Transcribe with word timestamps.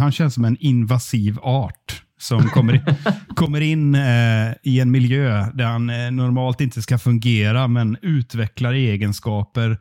han 0.00 0.12
känns 0.12 0.34
som 0.34 0.44
en 0.44 0.56
invasiv 0.60 1.38
art 1.42 2.02
som 2.18 2.48
kommer 2.48 2.74
in, 2.74 2.82
kommer 3.36 3.60
in 3.60 3.94
eh, 3.94 4.52
i 4.62 4.80
en 4.80 4.90
miljö 4.90 5.46
där 5.54 5.64
han 5.64 5.90
eh, 5.90 6.10
normalt 6.10 6.60
inte 6.60 6.82
ska 6.82 6.98
fungera, 6.98 7.68
men 7.68 7.96
utvecklar 8.02 8.72
egenskaper 8.72 9.78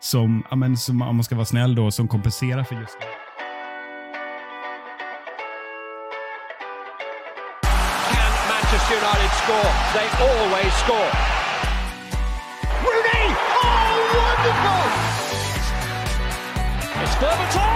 som, 0.00 0.42
ja, 0.50 0.56
men, 0.56 0.76
som, 0.76 1.02
om 1.02 1.16
man 1.16 1.24
ska 1.24 1.34
vara 1.34 1.46
snäll, 1.46 1.74
då, 1.74 1.90
som 1.90 2.08
kompenserar 2.08 2.64
för 2.64 2.74
just 2.74 2.98
det. 3.00 3.06
Can 8.12 8.32
Manchester 8.48 8.94
United 8.94 9.30
score? 9.42 9.70
They 9.94 10.08
always 10.26 10.74
score. 10.84 11.12
Rooney! 12.82 13.26
Oh, 13.62 13.96
wonderful! 14.16 15.16
It's 17.02 17.20
Berbatov! 17.20 17.75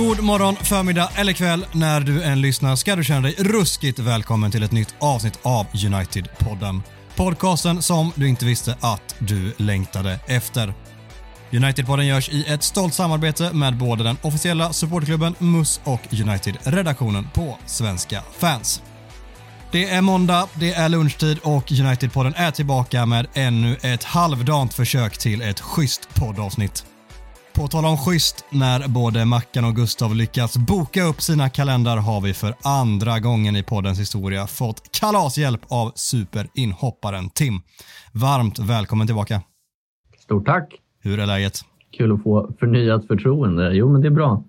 God 0.00 0.22
morgon, 0.22 0.56
förmiddag 0.56 1.10
eller 1.16 1.32
kväll 1.32 1.66
när 1.72 2.00
du 2.00 2.22
än 2.22 2.40
lyssnar 2.40 2.76
ska 2.76 2.96
du 2.96 3.04
känna 3.04 3.20
dig 3.20 3.34
ruskigt 3.38 3.98
välkommen 3.98 4.50
till 4.50 4.62
ett 4.62 4.72
nytt 4.72 4.94
avsnitt 4.98 5.38
av 5.42 5.66
United-podden. 5.66 6.82
Podcasten 7.14 7.82
som 7.82 8.12
du 8.14 8.28
inte 8.28 8.44
visste 8.44 8.76
att 8.80 9.14
du 9.18 9.54
längtade 9.56 10.20
efter. 10.26 10.74
United-podden 11.50 12.02
görs 12.02 12.28
i 12.28 12.44
ett 12.48 12.62
stolt 12.62 12.94
samarbete 12.94 13.52
med 13.52 13.76
både 13.76 14.04
den 14.04 14.16
officiella 14.22 14.72
supportklubben 14.72 15.34
MUS 15.38 15.80
och 15.84 16.00
United-redaktionen 16.12 17.28
på 17.34 17.58
Svenska 17.66 18.22
fans. 18.38 18.82
Det 19.72 19.90
är 19.90 20.00
måndag, 20.00 20.48
det 20.54 20.72
är 20.72 20.88
lunchtid 20.88 21.38
och 21.42 21.70
United-podden 21.70 22.32
är 22.36 22.50
tillbaka 22.50 23.06
med 23.06 23.26
ännu 23.34 23.76
ett 23.82 24.04
halvdant 24.04 24.74
försök 24.74 25.18
till 25.18 25.42
ett 25.42 25.60
schysst 25.60 26.14
poddavsnitt. 26.14 26.89
På 27.60 27.66
tal 27.66 27.84
om 27.84 27.96
schysst, 27.96 28.44
när 28.50 28.88
både 28.88 29.24
Mackan 29.24 29.64
och 29.64 29.76
Gustav 29.76 30.14
lyckats 30.14 30.56
boka 30.58 31.02
upp 31.02 31.20
sina 31.20 31.48
kalendrar 31.48 31.96
har 31.96 32.20
vi 32.20 32.34
för 32.34 32.54
andra 32.64 33.20
gången 33.20 33.56
i 33.56 33.62
poddens 33.62 34.00
historia 34.00 34.46
fått 34.46 34.82
kalashjälp 35.00 35.60
av 35.68 35.92
superinhopparen 35.94 37.30
Tim. 37.30 37.54
Varmt 38.12 38.58
välkommen 38.58 39.06
tillbaka. 39.06 39.42
Stort 40.18 40.46
tack! 40.46 40.74
Hur 41.00 41.18
är 41.18 41.26
läget? 41.26 41.60
Kul 41.96 42.12
att 42.12 42.22
få 42.22 42.52
förnyat 42.60 43.06
förtroende. 43.06 43.74
Jo, 43.74 43.92
men 43.92 44.00
det 44.00 44.08
är 44.08 44.10
bra. 44.10 44.44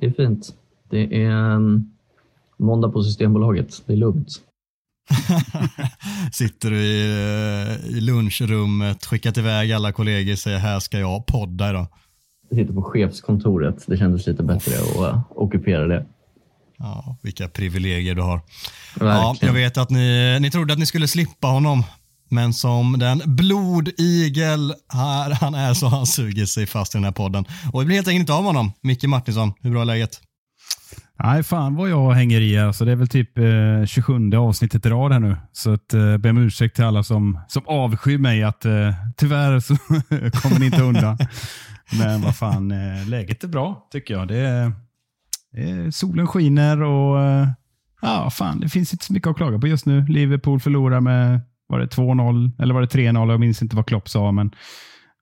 Det 0.00 0.06
är 0.06 0.10
fint. 0.10 0.54
Det 0.90 1.24
är 1.24 1.30
um, 1.30 1.92
måndag 2.56 2.88
på 2.88 3.02
Systembolaget. 3.02 3.82
Det 3.86 3.92
är 3.92 3.96
lugnt. 3.96 4.28
Sitter 6.32 6.70
du 6.70 6.76
i, 6.76 7.10
eh, 7.88 7.96
i 7.96 8.00
lunchrummet, 8.00 9.04
skickat 9.04 9.38
iväg 9.38 9.72
alla 9.72 9.92
kollegor 9.92 10.32
och 10.32 10.38
säger 10.38 10.58
här 10.58 10.80
ska 10.80 10.98
jag 10.98 11.26
podda 11.26 11.70
idag. 11.70 11.86
Sitter 12.54 12.74
på 12.74 12.82
chefskontoret. 12.82 13.84
Det 13.86 13.96
kändes 13.96 14.26
lite 14.26 14.42
bättre 14.42 14.72
att 14.74 15.14
uh, 15.14 15.20
ockupera 15.30 15.86
det. 15.86 16.06
Ja, 16.78 17.16
vilka 17.22 17.48
privilegier 17.48 18.14
du 18.14 18.22
har. 18.22 18.40
Verkligen. 18.94 19.16
Ja, 19.16 19.36
jag 19.40 19.52
vet 19.52 19.78
att 19.78 19.90
ni, 19.90 20.38
ni 20.40 20.50
trodde 20.50 20.72
att 20.72 20.78
ni 20.78 20.86
skulle 20.86 21.08
slippa 21.08 21.46
honom. 21.46 21.84
Men 22.28 22.52
som 22.52 22.98
den 22.98 23.22
blodigel 23.26 24.74
här 24.92 25.30
han 25.30 25.54
är 25.54 25.74
så 25.74 25.86
han 25.86 26.06
suger 26.06 26.46
sig 26.46 26.66
fast 26.66 26.94
i 26.94 26.98
den 26.98 27.04
här 27.04 27.12
podden. 27.12 27.44
Och 27.72 27.80
vi 27.80 27.86
blir 27.86 27.96
helt 27.96 28.08
enkelt 28.08 28.20
inte 28.20 28.32
av 28.32 28.44
honom. 28.44 28.72
Micke 28.80 29.04
Martinsson, 29.04 29.52
hur 29.60 29.70
bra 29.70 29.80
är 29.80 29.84
läget? 29.84 30.20
Nej, 31.22 31.42
fan 31.42 31.74
vad 31.74 31.90
jag 31.90 32.12
hänger 32.12 32.40
i. 32.40 32.58
Alltså, 32.58 32.84
det 32.84 32.92
är 32.92 32.96
väl 32.96 33.08
typ 33.08 33.38
eh, 33.38 33.86
27 33.86 34.36
avsnittet 34.36 34.86
i 34.86 34.88
rad 34.88 35.12
här 35.12 35.20
nu. 35.20 35.36
Så 35.52 35.72
att, 35.72 35.94
eh, 35.94 36.16
be 36.16 36.30
om 36.30 36.38
ursäkt 36.38 36.76
till 36.76 36.84
alla 36.84 37.02
som, 37.02 37.40
som 37.48 37.62
avskyr 37.66 38.18
mig. 38.18 38.42
att 38.42 38.64
eh, 38.64 38.94
Tyvärr 39.16 39.60
så 39.60 39.76
kommer 40.40 40.58
ni 40.58 40.66
inte 40.66 40.82
undan. 40.82 41.18
Men 41.98 42.22
vad 42.22 42.36
fan, 42.36 42.70
eh, 42.70 43.08
läget 43.08 43.44
är 43.44 43.48
bra 43.48 43.88
tycker 43.90 44.14
jag. 44.14 44.28
Det 44.28 44.38
är, 44.38 45.90
solen 45.90 46.26
skiner 46.26 46.82
och 46.82 47.20
eh, 47.20 47.48
ja, 48.00 48.30
fan, 48.30 48.60
det 48.60 48.68
finns 48.68 48.92
inte 48.92 49.04
så 49.04 49.12
mycket 49.12 49.28
att 49.28 49.36
klaga 49.36 49.58
på 49.58 49.66
just 49.66 49.86
nu. 49.86 50.06
Liverpool 50.06 50.60
förlorar 50.60 51.00
med 51.00 51.40
var 51.66 51.78
det 51.78 51.86
2-0 51.86 52.62
eller 52.62 52.74
var 52.74 52.80
det 52.80 52.86
3-0? 52.86 53.30
Jag 53.30 53.40
minns 53.40 53.62
inte 53.62 53.76
vad 53.76 53.86
Klopp 53.86 54.08
sa. 54.08 54.32
Men, 54.32 54.54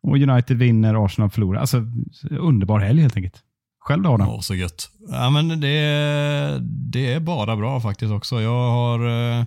och 0.02 0.16
United 0.16 0.56
vinner, 0.56 1.04
Arsenal 1.04 1.30
förlorar. 1.30 1.60
Alltså, 1.60 1.86
underbar 2.30 2.78
helg 2.78 3.00
helt 3.00 3.16
enkelt. 3.16 3.42
Själv 3.80 4.02
då 4.02 4.10
Adam? 4.10 4.28
Åh, 4.28 4.40
så 4.40 4.54
gött. 4.54 4.90
Ja, 5.08 5.30
men 5.30 5.60
det, 5.60 6.58
det 6.62 7.12
är 7.12 7.20
bara 7.20 7.56
bra 7.56 7.80
faktiskt 7.80 8.12
också. 8.12 8.40
Jag 8.40 8.70
har 8.70 9.06
eh, 9.38 9.44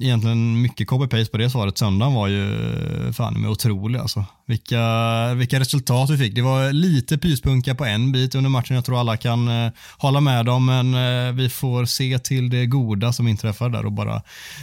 egentligen 0.00 0.62
mycket 0.62 0.88
copy-paste 0.88 1.30
på 1.30 1.36
det 1.36 1.50
svaret. 1.50 1.78
Söndagen 1.78 2.14
var 2.14 2.28
ju 2.28 3.12
fan 3.12 3.40
med 3.40 3.50
otrolig 3.50 3.98
alltså. 3.98 4.24
Vilka, 4.46 5.34
vilka 5.34 5.60
resultat 5.60 6.10
vi 6.10 6.18
fick. 6.18 6.34
Det 6.34 6.42
var 6.42 6.72
lite 6.72 7.18
pyspunka 7.18 7.74
på 7.74 7.84
en 7.84 8.12
bit 8.12 8.34
under 8.34 8.50
matchen. 8.50 8.76
Jag 8.76 8.84
tror 8.84 9.00
alla 9.00 9.16
kan 9.16 9.48
eh, 9.48 9.72
hålla 9.98 10.20
med 10.20 10.48
om, 10.48 10.66
men 10.66 10.94
eh, 10.94 11.32
vi 11.32 11.48
får 11.48 11.84
se 11.84 12.18
till 12.18 12.50
det 12.50 12.66
goda 12.66 13.12
som 13.12 13.28
inträffar 13.28 13.68
där 13.68 13.86
och 13.86 13.92
bara 13.92 14.22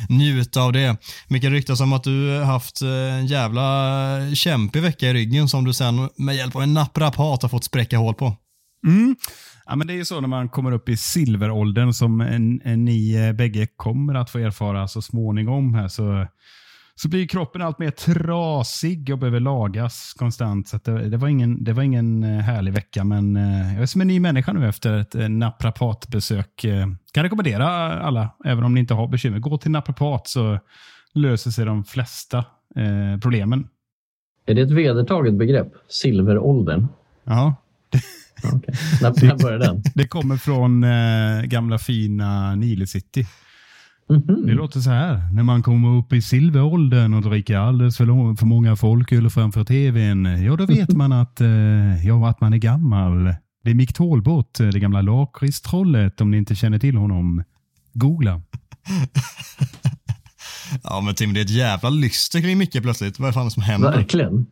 njuta 0.09 0.61
av 0.61 0.73
det. 0.73 0.97
Mycket 1.27 1.51
ryktas 1.51 1.81
om 1.81 1.93
att 1.93 2.03
du 2.03 2.43
haft 2.43 2.81
eh, 2.81 2.89
en 2.89 3.27
jävla 3.27 4.35
kämpig 4.35 4.81
vecka 4.81 5.09
i 5.09 5.13
ryggen 5.13 5.49
som 5.49 5.65
du 5.65 5.73
sen 5.73 6.09
med 6.15 6.35
hjälp 6.35 6.55
av 6.55 6.63
en 6.63 6.73
naprapat 6.73 7.41
har 7.41 7.49
fått 7.49 7.63
spräcka 7.63 7.97
hål 7.97 8.13
på. 8.13 8.35
Mm. 8.87 9.15
Ja, 9.69 9.75
men 9.75 9.87
det 9.87 9.93
är 9.93 9.95
ju 9.95 10.05
så 10.05 10.21
när 10.21 10.27
man 10.27 10.49
kommer 10.49 10.71
upp 10.71 10.89
i 10.89 10.97
silveråldern 10.97 11.93
som 11.93 12.21
en, 12.21 12.61
en 12.63 12.85
ni 12.85 13.15
eh, 13.15 13.33
bägge 13.33 13.67
kommer 13.75 14.15
att 14.15 14.29
få 14.29 14.39
erfara 14.39 14.87
så 14.87 15.01
småningom. 15.01 15.73
Här, 15.73 15.87
så, 15.87 16.27
så 16.95 17.09
blir 17.09 17.27
kroppen 17.27 17.61
allt 17.61 17.79
mer 17.79 17.91
trasig 17.91 19.09
och 19.13 19.17
behöver 19.19 19.39
lagas 19.39 20.13
konstant. 20.17 20.67
Så 20.67 20.79
det, 20.83 21.09
det, 21.09 21.17
var 21.17 21.27
ingen, 21.27 21.63
det 21.63 21.73
var 21.73 21.83
ingen 21.83 22.23
eh, 22.23 22.39
härlig 22.39 22.73
vecka, 22.73 23.03
men 23.03 23.35
eh, 23.35 23.73
jag 23.73 23.81
är 23.81 23.85
som 23.85 24.01
en 24.01 24.07
ny 24.07 24.19
människa 24.19 24.53
nu 24.53 24.69
efter 24.69 24.93
ett 24.93 25.15
eh, 25.15 25.29
naprapatbesök. 25.29 26.63
Eh, 26.63 26.87
kan 27.13 27.23
rekommendera 27.23 27.67
alla, 27.99 28.29
även 28.45 28.63
om 28.63 28.73
ni 28.73 28.79
inte 28.79 28.93
har 28.93 29.07
bekymmer. 29.07 29.39
Gå 29.39 29.57
till 29.57 29.71
naprapat 29.71 30.27
så 30.27 30.59
löser 31.13 31.51
sig 31.51 31.65
de 31.65 31.83
flesta 31.83 32.37
eh, 32.75 33.19
problemen. 33.21 33.67
Är 34.45 34.53
det 34.53 34.61
ett 34.61 34.71
vedertaget 34.71 35.33
begrepp? 35.33 35.73
Silveråldern? 35.87 36.87
Ja. 37.23 37.55
Okay. 38.43 38.75
När, 39.01 39.27
när 39.27 39.43
började 39.43 39.65
den? 39.65 39.83
Det 39.95 40.07
kommer 40.07 40.37
från 40.37 40.83
eh, 40.83 41.41
gamla 41.43 41.77
fina 41.77 42.55
Nile 42.55 42.87
City. 42.87 43.27
Mm 44.09 44.21
-hmm. 44.21 44.45
Det 44.45 44.53
låter 44.53 44.79
så 44.79 44.89
här. 44.89 45.33
När 45.33 45.43
man 45.43 45.63
kommer 45.63 45.97
upp 45.97 46.13
i 46.13 46.21
silveråldern 46.21 47.13
och 47.13 47.21
dricker 47.21 47.57
alldeles 47.57 47.97
för, 47.97 48.35
för 48.35 48.45
många 48.45 48.75
folköl 48.75 49.29
framför 49.29 49.63
tvn, 49.63 50.25
ja 50.25 50.55
då 50.55 50.65
vet 50.65 50.93
man 50.93 51.11
att, 51.11 51.41
eh, 51.41 52.07
ja, 52.07 52.29
att 52.29 52.41
man 52.41 52.53
är 52.53 52.57
gammal. 52.57 53.35
Det 53.63 53.71
är 53.71 53.75
Mick 53.75 53.93
Tålbot, 53.93 54.53
det 54.53 54.79
gamla 54.79 55.01
lakritstrollet, 55.01 56.21
om 56.21 56.31
ni 56.31 56.37
inte 56.37 56.55
känner 56.55 56.79
till 56.79 56.95
honom. 56.95 57.43
Googla. 57.93 58.41
ja 60.83 61.01
men 61.01 61.15
Tim, 61.15 61.33
det 61.33 61.39
är 61.39 61.45
ett 61.45 61.49
jävla 61.49 61.89
lyster 61.89 62.41
kring 62.41 62.57
Micke 62.57 62.81
plötsligt. 62.81 63.19
Vad 63.19 63.29
är 63.29 63.33
fan 63.33 63.51
som 63.51 63.63
händer? 63.63 63.91
Verkligen. 63.91 64.45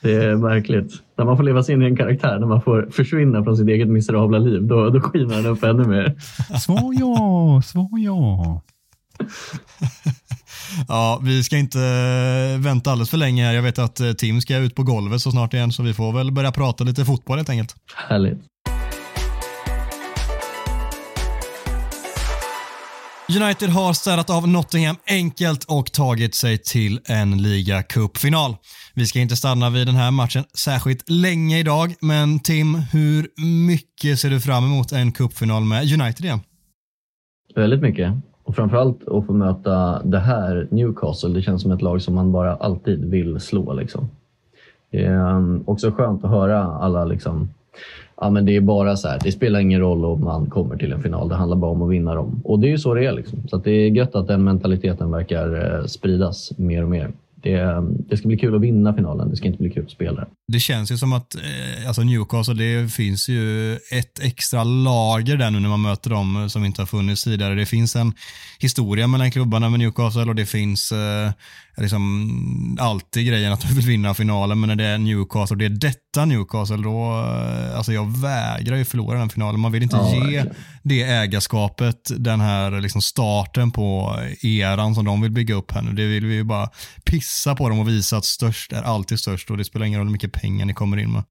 Det 0.00 0.14
är 0.14 0.36
märkligt. 0.36 0.92
När 1.18 1.24
man 1.24 1.36
får 1.36 1.44
leva 1.44 1.62
sig 1.62 1.74
in 1.74 1.82
i 1.82 1.84
en 1.84 1.96
karaktär, 1.96 2.38
när 2.38 2.46
man 2.46 2.62
får 2.62 2.88
försvinna 2.90 3.44
från 3.44 3.56
sitt 3.56 3.68
eget 3.68 3.88
miserabla 3.88 4.38
liv, 4.38 4.62
då, 4.62 4.90
då 4.90 5.00
skiner 5.00 5.36
den 5.36 5.46
upp 5.46 5.64
ännu 5.64 5.84
mer. 5.84 6.14
Svar 6.60 6.94
ja, 7.00 7.62
svar 7.64 7.98
ja. 7.98 8.62
ja, 10.88 11.20
vi 11.22 11.42
ska 11.44 11.56
inte 11.56 11.78
vänta 12.58 12.90
alldeles 12.90 13.10
för 13.10 13.16
länge 13.16 13.44
här. 13.44 13.54
Jag 13.54 13.62
vet 13.62 13.78
att 13.78 14.00
eh, 14.00 14.12
Tim 14.12 14.40
ska 14.40 14.56
ut 14.56 14.74
på 14.74 14.82
golvet 14.82 15.20
så 15.20 15.30
snart 15.30 15.54
igen, 15.54 15.72
så 15.72 15.82
vi 15.82 15.94
får 15.94 16.12
väl 16.12 16.32
börja 16.32 16.52
prata 16.52 16.84
lite 16.84 17.04
fotboll 17.04 17.36
helt 17.36 17.50
enkelt. 17.50 17.76
Härligt. 18.08 18.38
United 23.36 23.68
har 23.68 23.92
städat 23.92 24.30
av 24.30 24.48
Nottingham 24.48 24.96
enkelt 25.08 25.64
och 25.64 25.92
tagit 25.92 26.34
sig 26.34 26.58
till 26.58 27.00
en 27.04 27.42
ligacupfinal. 27.42 28.56
Vi 28.94 29.06
ska 29.06 29.18
inte 29.18 29.36
stanna 29.36 29.70
vid 29.70 29.86
den 29.86 29.94
här 29.94 30.10
matchen 30.10 30.44
särskilt 30.58 31.10
länge 31.10 31.58
idag, 31.58 31.94
men 32.00 32.40
Tim, 32.40 32.74
hur 32.74 33.28
mycket 33.66 34.18
ser 34.18 34.30
du 34.30 34.40
fram 34.40 34.64
emot 34.64 34.92
en 34.92 35.12
cupfinal 35.12 35.64
med 35.64 36.00
United 36.00 36.24
igen? 36.24 36.40
Väldigt 37.54 37.80
mycket. 37.80 38.12
Och 38.44 38.56
framförallt 38.56 39.08
att 39.08 39.26
få 39.26 39.32
möta 39.32 40.02
det 40.02 40.20
här 40.20 40.68
Newcastle. 40.70 41.28
Det 41.28 41.42
känns 41.42 41.62
som 41.62 41.72
ett 41.72 41.82
lag 41.82 42.02
som 42.02 42.14
man 42.14 42.32
bara 42.32 42.56
alltid 42.56 43.04
vill 43.04 43.40
slå. 43.40 43.72
Liksom. 43.72 44.10
Det 44.90 45.04
är 45.04 45.70
också 45.70 45.90
skönt 45.90 46.24
att 46.24 46.30
höra 46.30 46.64
alla 46.64 47.04
liksom, 47.04 47.48
ja, 48.20 48.30
men 48.30 48.44
det 48.44 48.56
är 48.56 48.60
bara 48.60 48.96
så 48.96 49.08
här, 49.08 49.20
det 49.24 49.32
spelar 49.32 49.60
ingen 49.60 49.80
roll 49.80 50.04
om 50.04 50.24
man 50.24 50.50
kommer 50.50 50.76
till 50.76 50.92
en 50.92 51.02
final, 51.02 51.28
det 51.28 51.34
handlar 51.34 51.56
bara 51.56 51.70
om 51.70 51.82
att 51.82 51.90
vinna 51.90 52.14
dem. 52.14 52.40
Och 52.44 52.58
det 52.58 52.66
är 52.66 52.70
ju 52.70 52.78
så 52.78 52.94
det 52.94 53.06
är. 53.06 53.12
Liksom. 53.12 53.48
Så 53.48 53.56
det 53.56 53.70
är 53.70 53.88
gött 53.90 54.14
att 54.14 54.26
den 54.26 54.44
mentaliteten 54.44 55.10
verkar 55.10 55.78
eh, 55.78 55.84
spridas 55.84 56.58
mer 56.58 56.82
och 56.82 56.90
mer 56.90 57.10
det, 57.42 57.54
eh, 57.54 57.82
det 57.82 58.16
ska 58.16 58.28
bli 58.28 58.36
kul 58.36 58.54
att 58.54 58.60
vinna 58.60 58.94
finalen, 58.94 59.30
det 59.30 59.36
ska 59.36 59.46
inte 59.46 59.58
bli 59.58 59.70
kul 59.70 59.84
att 59.84 59.90
spela 59.90 60.26
det 60.52 60.60
känns 60.60 60.92
ju 60.92 60.98
som 60.98 61.12
att 61.12 61.34
eh, 61.34 61.88
alltså 61.88 62.02
Newcastle, 62.02 62.54
det 62.54 62.92
finns 62.92 63.28
ju 63.28 63.76
ett 63.76 64.18
extra 64.20 64.64
lager 64.64 65.36
där 65.36 65.50
nu 65.50 65.60
när 65.60 65.68
man 65.68 65.82
möter 65.82 66.10
dem 66.10 66.50
som 66.50 66.64
inte 66.64 66.82
har 66.82 66.86
funnits 66.86 67.24
tidigare. 67.24 67.54
Det 67.54 67.66
finns 67.66 67.96
en 67.96 68.14
historia 68.58 69.06
mellan 69.06 69.30
klubbarna 69.30 69.70
med 69.70 69.80
Newcastle 69.80 70.22
och 70.22 70.34
det 70.34 70.46
finns 70.46 70.92
eh, 70.92 71.30
liksom 71.76 72.78
alltid 72.80 73.26
grejen 73.26 73.52
att 73.52 73.68
du 73.68 73.74
vill 73.74 73.86
vinna 73.86 74.14
finalen, 74.14 74.60
men 74.60 74.68
när 74.68 74.76
det 74.76 74.84
är 74.84 74.98
Newcastle 74.98 75.54
och 75.54 75.58
det 75.58 75.64
är 75.64 75.68
detta 75.68 76.24
Newcastle, 76.24 76.76
då, 76.76 77.04
eh, 77.04 77.76
alltså 77.76 77.92
jag 77.92 78.18
vägrar 78.18 78.76
ju 78.76 78.84
förlora 78.84 79.18
den 79.18 79.30
finalen. 79.30 79.60
Man 79.60 79.72
vill 79.72 79.82
inte 79.82 79.96
ja, 79.96 80.14
ge 80.14 80.20
verkligen. 80.20 80.54
det 80.82 81.02
ägarskapet, 81.02 82.10
den 82.16 82.40
här 82.40 82.80
liksom 82.80 83.02
starten 83.02 83.70
på 83.70 84.18
eran 84.42 84.94
som 84.94 85.04
de 85.04 85.20
vill 85.20 85.30
bygga 85.30 85.54
upp 85.54 85.72
här 85.72 85.82
nu. 85.82 85.92
Det 85.92 86.06
vill 86.06 86.26
vi 86.26 86.34
ju 86.34 86.44
bara 86.44 86.70
pissa 87.04 87.54
på 87.54 87.68
dem 87.68 87.78
och 87.78 87.88
visa 87.88 88.16
att 88.16 88.24
störst 88.24 88.72
är 88.72 88.82
alltid 88.82 89.18
störst 89.18 89.50
och 89.50 89.56
det 89.56 89.64
spelar 89.64 89.86
ingen 89.86 89.98
roll 89.98 90.06
hur 90.06 90.12
mycket 90.12 90.32
pengar 90.40 90.66
ni 90.66 90.74
kommer 90.74 90.96
in 90.96 91.12
med. 91.12 91.22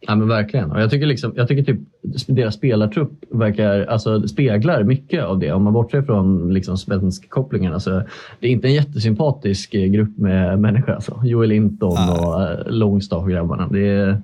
Ja 0.00 0.14
men 0.14 0.28
verkligen. 0.28 0.72
Och 0.72 0.80
jag 0.80 0.90
tycker, 0.90 1.06
liksom, 1.06 1.32
jag 1.36 1.48
tycker 1.48 1.62
typ 1.62 1.80
deras 2.26 2.54
spelartrupp 2.54 3.10
verkar, 3.30 3.86
alltså, 3.86 4.28
speglar 4.28 4.82
mycket 4.82 5.24
av 5.24 5.38
det. 5.38 5.52
Om 5.52 5.62
man 5.62 5.72
bortser 5.72 6.02
från 6.02 6.54
liksom, 6.54 6.78
svensk 6.78 7.30
kopplingen. 7.30 7.72
Alltså, 7.72 8.02
det 8.40 8.46
är 8.46 8.50
inte 8.50 8.68
en 8.68 8.74
jättesympatisk 8.74 9.70
grupp 9.70 10.18
med 10.18 10.58
människor. 10.58 10.92
Alltså. 10.92 11.20
Joel 11.24 11.48
Linton 11.48 11.94
nej. 11.94 12.18
och 12.18 12.42
äh, 12.42 12.66
Longstaff-grabbarna. 12.66 13.68
Det 13.70 13.88
är, 13.88 14.22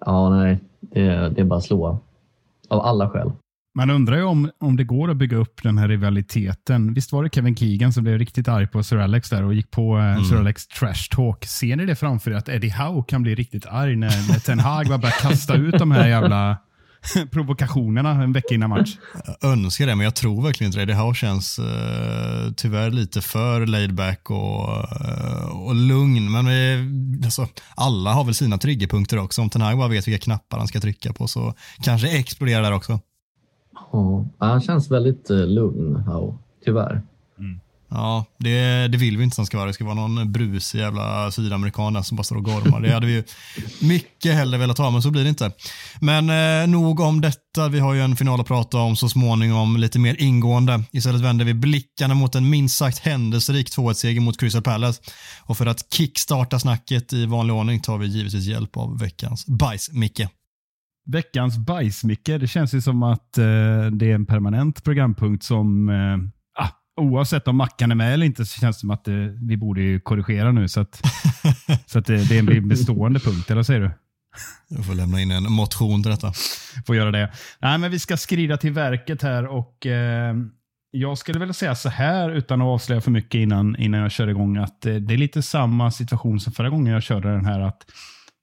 ja, 0.00 0.30
nej, 0.30 0.58
det, 0.80 1.32
det 1.34 1.40
är 1.40 1.44
bara 1.44 1.58
att 1.58 1.64
slå. 1.64 1.98
Av 2.68 2.80
alla 2.80 3.10
skäl. 3.10 3.32
Man 3.78 3.90
undrar 3.90 4.16
ju 4.16 4.22
om, 4.22 4.50
om 4.60 4.76
det 4.76 4.84
går 4.84 5.10
att 5.10 5.16
bygga 5.16 5.36
upp 5.36 5.62
den 5.62 5.78
här 5.78 5.88
rivaliteten. 5.88 6.94
Visst 6.94 7.12
var 7.12 7.24
det 7.24 7.30
Kevin 7.34 7.56
Keegan 7.56 7.92
som 7.92 8.04
blev 8.04 8.18
riktigt 8.18 8.48
arg 8.48 8.66
på 8.66 8.82
Sir 8.82 8.96
Alex 8.96 9.30
där 9.30 9.44
och 9.44 9.54
gick 9.54 9.70
på 9.70 9.98
eh, 9.98 10.04
mm. 10.04 10.24
Sir 10.24 10.36
Alex 10.36 10.66
trash 10.66 11.08
talk. 11.10 11.44
Ser 11.44 11.76
ni 11.76 11.86
det 11.86 11.96
framför 11.96 12.30
er 12.30 12.34
att 12.34 12.48
Eddie 12.48 12.70
Howe 12.70 13.04
kan 13.08 13.22
bli 13.22 13.34
riktigt 13.34 13.66
arg 13.66 13.96
när, 13.96 14.28
när 14.32 14.38
Ten 14.38 14.58
Hag 14.58 14.86
bara 14.86 14.98
börjar 14.98 15.20
kasta 15.20 15.54
ut 15.54 15.78
de 15.78 15.90
här 15.90 16.08
jävla 16.08 16.58
provokationerna 17.30 18.10
en 18.10 18.32
vecka 18.32 18.54
innan 18.54 18.70
match? 18.70 18.96
Jag 19.40 19.52
önskar 19.52 19.86
det, 19.86 19.94
men 19.94 20.04
jag 20.04 20.14
tror 20.14 20.42
verkligen 20.42 20.68
inte 20.68 20.78
det. 20.78 20.82
Eddie 20.82 20.94
Howe 20.94 21.14
känns 21.14 21.58
uh, 21.58 22.52
tyvärr 22.56 22.90
lite 22.90 23.20
för 23.20 23.66
laid 23.66 23.94
back 23.94 24.30
och, 24.30 24.68
uh, 25.00 25.48
och 25.48 25.74
lugn. 25.74 26.32
Men 26.32 26.46
vi, 26.46 27.20
alltså, 27.24 27.48
alla 27.74 28.12
har 28.12 28.24
väl 28.24 28.34
sina 28.34 28.58
triggerpunkter 28.58 29.18
också. 29.18 29.42
Om 29.42 29.50
Ten 29.50 29.62
Hag 29.62 29.78
bara 29.78 29.88
vet 29.88 30.08
vilka 30.08 30.24
knappar 30.24 30.58
han 30.58 30.68
ska 30.68 30.80
trycka 30.80 31.12
på 31.12 31.28
så 31.28 31.54
kanske 31.82 32.08
exploderar 32.18 32.62
där 32.62 32.72
också. 32.72 33.00
Ja, 33.92 34.26
han 34.38 34.60
känns 34.60 34.90
väldigt 34.90 35.30
eh, 35.30 35.46
lugn, 35.46 36.02
ja, 36.06 36.38
tyvärr. 36.64 37.02
Mm. 37.38 37.60
Ja, 37.90 38.24
det, 38.38 38.88
det 38.88 38.98
vill 38.98 39.16
vi 39.16 39.24
inte 39.24 39.36
som 39.36 39.46
ska 39.46 39.56
vara. 39.56 39.66
Det 39.66 39.72
ska 39.72 39.84
vara 39.84 39.94
någon 39.94 40.32
brusig 40.32 40.78
jävla 40.78 41.30
sydamerikan 41.30 42.04
som 42.04 42.16
bara 42.16 42.22
står 42.22 42.36
och 42.36 42.44
gormar. 42.44 42.80
Det 42.80 42.92
hade 42.92 43.06
vi 43.06 43.12
ju 43.12 43.24
mycket 43.80 44.34
hellre 44.34 44.58
velat 44.58 44.78
ha, 44.78 44.90
men 44.90 45.02
så 45.02 45.10
blir 45.10 45.22
det 45.22 45.28
inte. 45.28 45.52
Men 46.00 46.30
eh, 46.30 46.68
nog 46.68 47.00
om 47.00 47.20
detta. 47.20 47.68
Vi 47.70 47.78
har 47.78 47.94
ju 47.94 48.00
en 48.00 48.16
final 48.16 48.40
att 48.40 48.46
prata 48.46 48.78
om 48.78 48.96
så 48.96 49.08
småningom 49.08 49.76
lite 49.76 49.98
mer 49.98 50.16
ingående. 50.22 50.82
Istället 50.92 51.20
vänder 51.20 51.44
vi 51.44 51.54
blickarna 51.54 52.14
mot 52.14 52.34
en 52.34 52.50
minst 52.50 52.78
sagt 52.78 52.98
händelserik 52.98 53.68
2-1-seger 53.68 54.20
mot 54.20 54.40
Crystal 54.40 54.62
Palace. 54.62 55.02
Och 55.42 55.56
för 55.56 55.66
att 55.66 55.92
kickstarta 55.92 56.58
snacket 56.58 57.12
i 57.12 57.26
vanlig 57.26 57.56
ordning 57.56 57.80
tar 57.80 57.98
vi 57.98 58.06
givetvis 58.06 58.44
hjälp 58.44 58.76
av 58.76 58.98
veckans 58.98 59.46
bajs, 59.46 59.90
Micke. 59.92 60.20
Veckans 61.12 61.58
bajsmicke. 61.58 62.38
Det 62.38 62.46
känns 62.46 62.74
ju 62.74 62.80
som 62.80 63.02
att 63.02 63.38
eh, 63.38 63.44
det 63.92 64.10
är 64.10 64.14
en 64.14 64.26
permanent 64.26 64.84
programpunkt 64.84 65.44
som 65.44 65.88
eh, 65.88 66.64
ah, 66.64 66.70
oavsett 67.00 67.48
om 67.48 67.56
Mackan 67.56 67.90
är 67.90 67.94
med 67.94 68.14
eller 68.14 68.26
inte 68.26 68.44
så 68.44 68.60
känns 68.60 68.76
det 68.76 68.80
som 68.80 68.90
att 68.90 69.08
eh, 69.08 69.14
vi 69.48 69.56
borde 69.56 70.00
korrigera 70.00 70.52
nu 70.52 70.68
så 70.68 70.80
att, 70.80 71.02
så 71.86 71.98
att 71.98 72.06
det, 72.06 72.28
det 72.28 72.42
blir 72.42 72.56
en 72.56 72.68
bestående 72.68 73.20
punkt. 73.20 73.50
Eller 73.50 73.56
vad 73.56 73.66
säger 73.66 73.80
du? 73.80 73.90
Jag 74.68 74.86
får 74.86 74.94
lämna 74.94 75.20
in 75.20 75.30
en 75.30 75.52
motion 75.52 76.02
till 76.02 76.10
detta. 76.10 76.32
Får 76.86 76.96
göra 76.96 77.10
det. 77.10 77.32
Nej, 77.58 77.78
men 77.78 77.90
vi 77.90 77.98
ska 77.98 78.16
skrida 78.16 78.56
till 78.56 78.72
verket 78.72 79.22
här 79.22 79.46
och 79.46 79.86
eh, 79.86 80.34
jag 80.90 81.18
skulle 81.18 81.38
väl 81.38 81.54
säga 81.54 81.74
så 81.74 81.88
här 81.88 82.30
utan 82.30 82.62
att 82.62 82.66
avslöja 82.66 83.00
för 83.00 83.10
mycket 83.10 83.38
innan, 83.38 83.76
innan 83.76 84.00
jag 84.00 84.10
kör 84.10 84.28
igång 84.28 84.56
att 84.56 84.86
eh, 84.86 84.94
det 84.94 85.14
är 85.14 85.18
lite 85.18 85.42
samma 85.42 85.90
situation 85.90 86.40
som 86.40 86.52
förra 86.52 86.70
gången 86.70 86.92
jag 86.92 87.02
körde 87.02 87.32
den 87.32 87.44
här. 87.44 87.60
att 87.60 87.84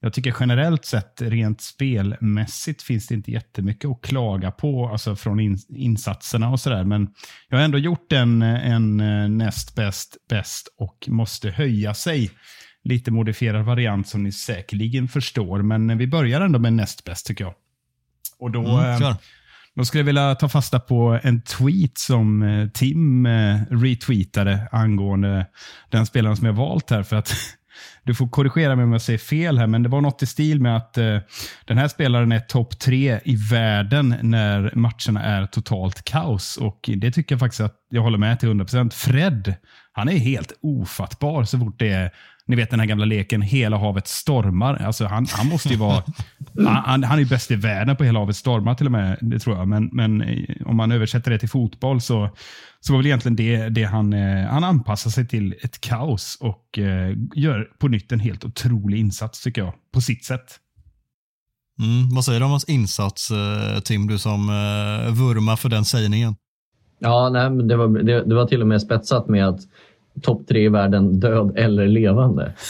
jag 0.02 0.14
tycker 0.14 0.36
generellt 0.40 0.86
sett, 0.86 1.22
rent 1.22 1.62
spelmässigt, 1.62 2.84
finns 2.84 3.08
det 3.08 3.16
inte 3.16 3.32
jättemycket 3.32 3.90
att 3.90 4.02
klaga 4.02 4.52
på 4.52 4.88
alltså 4.88 5.16
från 5.16 5.40
in, 5.40 5.58
insatserna 5.70 6.50
och 6.50 6.60
sådär. 6.60 6.84
Men 6.84 7.10
jag 7.50 7.58
har 7.58 7.66
ändå 7.66 7.78
gjort 7.78 8.12
en, 8.12 8.42
en 8.42 9.00
eh, 9.00 9.30
näst 9.30 9.76
bäst 9.76 10.18
bäst 10.30 10.68
och 10.78 11.06
måste 11.08 11.50
höja 11.50 11.94
sig. 11.94 12.32
Lite 12.84 13.12
modifierad 13.12 13.66
variant 13.66 14.08
som 14.08 14.24
ni 14.24 14.32
säkerligen 14.32 15.08
förstår, 15.08 15.62
men 15.62 15.98
vi 15.98 16.08
börjar 16.08 16.42
ändå 16.42 16.60
med 16.60 16.74
näst 16.74 17.04
bäst 17.04 17.26
tycker 17.26 17.44
jag. 17.44 17.54
Och 18.40 18.52
då, 18.52 18.68
mm, 18.68 19.02
eh, 19.02 19.18
då 19.76 19.86
skulle 19.86 20.00
jag 20.00 20.06
vilja 20.06 20.36
ta 20.36 20.50
fasta 20.50 20.80
på 20.80 21.20
en 21.24 21.42
tweet 21.42 21.98
som 21.98 22.44
eh, 22.44 22.68
Tim 22.70 23.28
retweetade 23.70 24.68
angående 24.72 25.48
den 25.90 26.06
spelaren 26.06 26.38
som 26.38 26.46
jag 26.46 26.54
valt 26.54 26.90
här. 26.90 27.04
för 27.04 27.16
att 27.16 27.34
du 28.04 28.16
får 28.16 28.28
korrigera 28.28 28.76
mig 28.76 28.84
om 28.84 28.92
jag 28.92 29.02
säger 29.02 29.20
fel 29.20 29.58
här, 29.58 29.68
men 29.68 29.84
det 29.84 29.90
var 29.90 30.02
något 30.02 30.24
i 30.24 30.26
stil 30.26 30.62
med 30.62 30.78
att 30.78 30.98
eh, 30.98 31.18
den 31.66 31.78
här 31.78 31.88
spelaren 31.88 32.32
är 32.32 32.40
topp 32.40 32.80
tre 32.80 33.20
i 33.26 33.36
världen 33.36 34.16
när 34.22 34.72
matcherna 34.76 35.24
är 35.24 35.46
totalt 35.46 36.04
kaos. 36.04 36.58
Och 36.58 36.90
Det 36.96 37.12
tycker 37.12 37.36
jag 37.36 37.40
faktiskt 37.40 37.62
att 37.62 37.76
jag 37.90 38.02
håller 38.02 38.18
med 38.18 38.40
till 38.40 38.50
100%. 38.50 38.94
Fred, 38.94 39.54
han 39.92 40.10
är 40.10 40.18
helt 40.18 40.54
ofattbar 40.62 41.44
så 41.44 41.60
fort 41.60 41.80
det 41.80 41.90
är 41.90 42.12
ni 42.48 42.56
vet 42.56 42.70
den 42.70 42.80
här 42.80 42.88
gamla 42.88 43.06
leken 43.06 43.42
Hela 43.42 43.78
havet 43.78 44.08
stormar. 44.08 44.76
Alltså 44.76 45.06
han, 45.06 45.28
han 45.32 45.48
måste 45.48 45.70
ju 45.70 45.76
vara... 45.76 46.04
han, 46.68 47.04
han 47.04 47.20
är 47.20 47.26
bäst 47.26 47.52
i 47.52 47.56
världen 47.56 47.96
på 47.96 48.04
Hela 48.04 48.20
havet 48.20 48.36
stormar 48.36 48.76
till 48.76 48.86
och 48.86 48.92
med. 48.92 49.18
Det 49.22 49.40
tror 49.40 49.58
jag. 49.58 49.68
Men, 49.68 49.90
men 49.92 50.22
eh, 50.22 50.56
om 50.66 50.76
man 50.76 50.92
översätter 50.92 51.32
det 51.32 51.40
till 51.40 51.50
fotboll 51.50 52.02
så, 52.02 52.30
så 52.88 52.94
var 52.94 52.98
väl 52.98 53.06
egentligen 53.06 53.36
det, 53.36 53.70
det 53.70 53.84
han, 53.84 54.14
eh, 54.14 54.46
han 54.48 54.64
anpassar 54.64 55.10
sig 55.10 55.28
till 55.28 55.56
ett 55.62 55.82
kaos 55.82 56.38
och 56.42 56.80
eh, 56.80 57.18
gör 57.36 57.70
på 57.80 57.88
nytt 57.88 58.12
en 58.12 58.20
helt 58.20 58.46
otrolig 58.46 59.00
insats 59.00 59.44
tycker 59.44 59.62
jag. 59.62 59.74
På 59.94 60.02
sitt 60.02 60.26
sätt. 60.26 60.60
Mm, 61.80 62.16
vad 62.16 62.26
säger 62.26 62.40
du 62.40 62.46
om 62.46 62.52
hans 62.52 62.70
insats, 62.70 63.32
eh, 63.32 63.80
Tim, 63.80 64.08
du 64.08 64.18
som 64.18 64.50
eh, 64.50 65.14
vurmar 65.14 65.56
för 65.56 65.70
den 65.70 65.86
sägningen? 65.86 66.36
Ja, 67.00 67.30
nej, 67.30 67.68
det, 67.68 67.76
var, 67.76 67.88
det, 67.88 68.24
det 68.24 68.36
var 68.36 68.46
till 68.48 68.62
och 68.62 68.68
med 68.68 68.82
spetsat 68.82 69.28
med 69.28 69.48
att 69.48 69.60
topp 70.22 70.48
tre 70.48 70.66
i 70.66 70.70
världen, 70.70 71.20
död 71.20 71.58
eller 71.58 71.88
levande. 71.88 72.54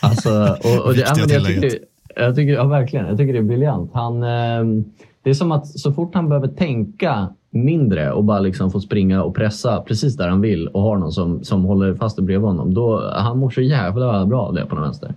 Alltså, 0.00 0.56
och, 0.64 0.86
och 0.86 0.94
det, 0.94 1.00
ja, 1.00 1.14
men 1.16 1.28
jag, 1.28 1.46
tycker, 1.46 1.78
jag 2.16 2.36
tycker, 2.36 2.52
ja, 2.52 2.64
verkligen, 2.64 3.06
jag 3.06 3.18
tycker 3.18 3.32
det 3.32 3.38
är 3.38 3.42
briljant. 3.42 3.90
Han, 3.94 4.22
eh, 4.22 4.84
det 5.22 5.30
är 5.30 5.34
som 5.34 5.52
att 5.52 5.66
så 5.66 5.92
fort 5.92 6.14
han 6.14 6.28
behöver 6.28 6.48
tänka 6.48 7.34
mindre 7.64 8.12
och 8.12 8.24
bara 8.24 8.40
liksom 8.40 8.70
få 8.70 8.80
springa 8.80 9.22
och 9.22 9.34
pressa 9.34 9.80
precis 9.80 10.16
där 10.16 10.28
han 10.28 10.40
vill 10.40 10.68
och 10.68 10.82
har 10.82 10.96
någon 10.96 11.12
som, 11.12 11.44
som 11.44 11.64
håller 11.64 11.94
fast 11.94 12.16
bredvid 12.16 12.46
honom. 12.46 12.74
Då, 12.74 13.12
han 13.14 13.38
mår 13.38 13.50
så 13.50 13.60
jävla 13.60 14.26
bra 14.26 14.42
av 14.42 14.54
det 14.54 14.66
på 14.66 14.74
den 14.74 14.84
vänster. 14.84 15.14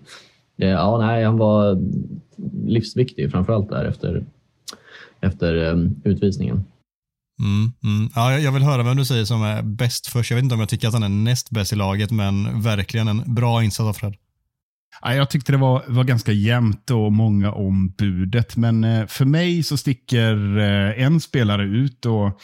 Ja, 0.56 0.98
nej, 0.98 1.24
han 1.24 1.38
var 1.38 1.80
livsviktig 2.66 3.32
framförallt 3.32 3.70
där 3.70 3.86
efter, 3.86 4.26
efter 5.22 5.56
um, 5.56 5.96
utvisningen. 6.04 6.66
Mm, 7.40 7.72
mm. 7.84 8.10
Ja, 8.16 8.40
jag 8.40 8.52
vill 8.52 8.64
höra 8.64 8.84
vem 8.84 8.98
du 8.98 9.06
säger 9.06 9.26
som 9.26 9.44
är 9.44 9.62
bäst 9.62 10.08
först. 10.08 10.32
Jag 10.32 10.36
vet 10.36 10.44
inte 10.44 10.56
om 10.56 10.60
jag 10.60 10.70
tycker 10.70 10.88
att 10.88 10.94
han 10.94 11.04
är 11.04 11.10
näst 11.10 11.50
bäst 11.50 11.74
i 11.74 11.76
laget, 11.76 12.12
men 12.12 12.62
verkligen 12.62 13.08
en 13.08 13.34
bra 13.36 13.64
insats 13.64 13.88
av 13.88 13.94
Fred. 13.94 14.16
Ja, 15.02 15.16
jag 15.16 15.30
tyckte 15.30 15.52
det 15.52 15.58
var, 15.58 15.84
var 15.88 16.04
ganska 16.04 16.32
jämnt 16.32 16.92
och 16.92 17.12
många 17.12 17.52
om 17.52 17.94
budet, 17.98 18.56
men 18.58 18.84
eh, 18.84 19.08
för 19.08 19.26
mig 19.26 19.64
så 19.64 19.78
sticker 19.78 20.58
eh, 20.58 21.04
en 21.04 21.20
spelare 21.20 21.64
ut. 21.64 22.06
och 22.06 22.42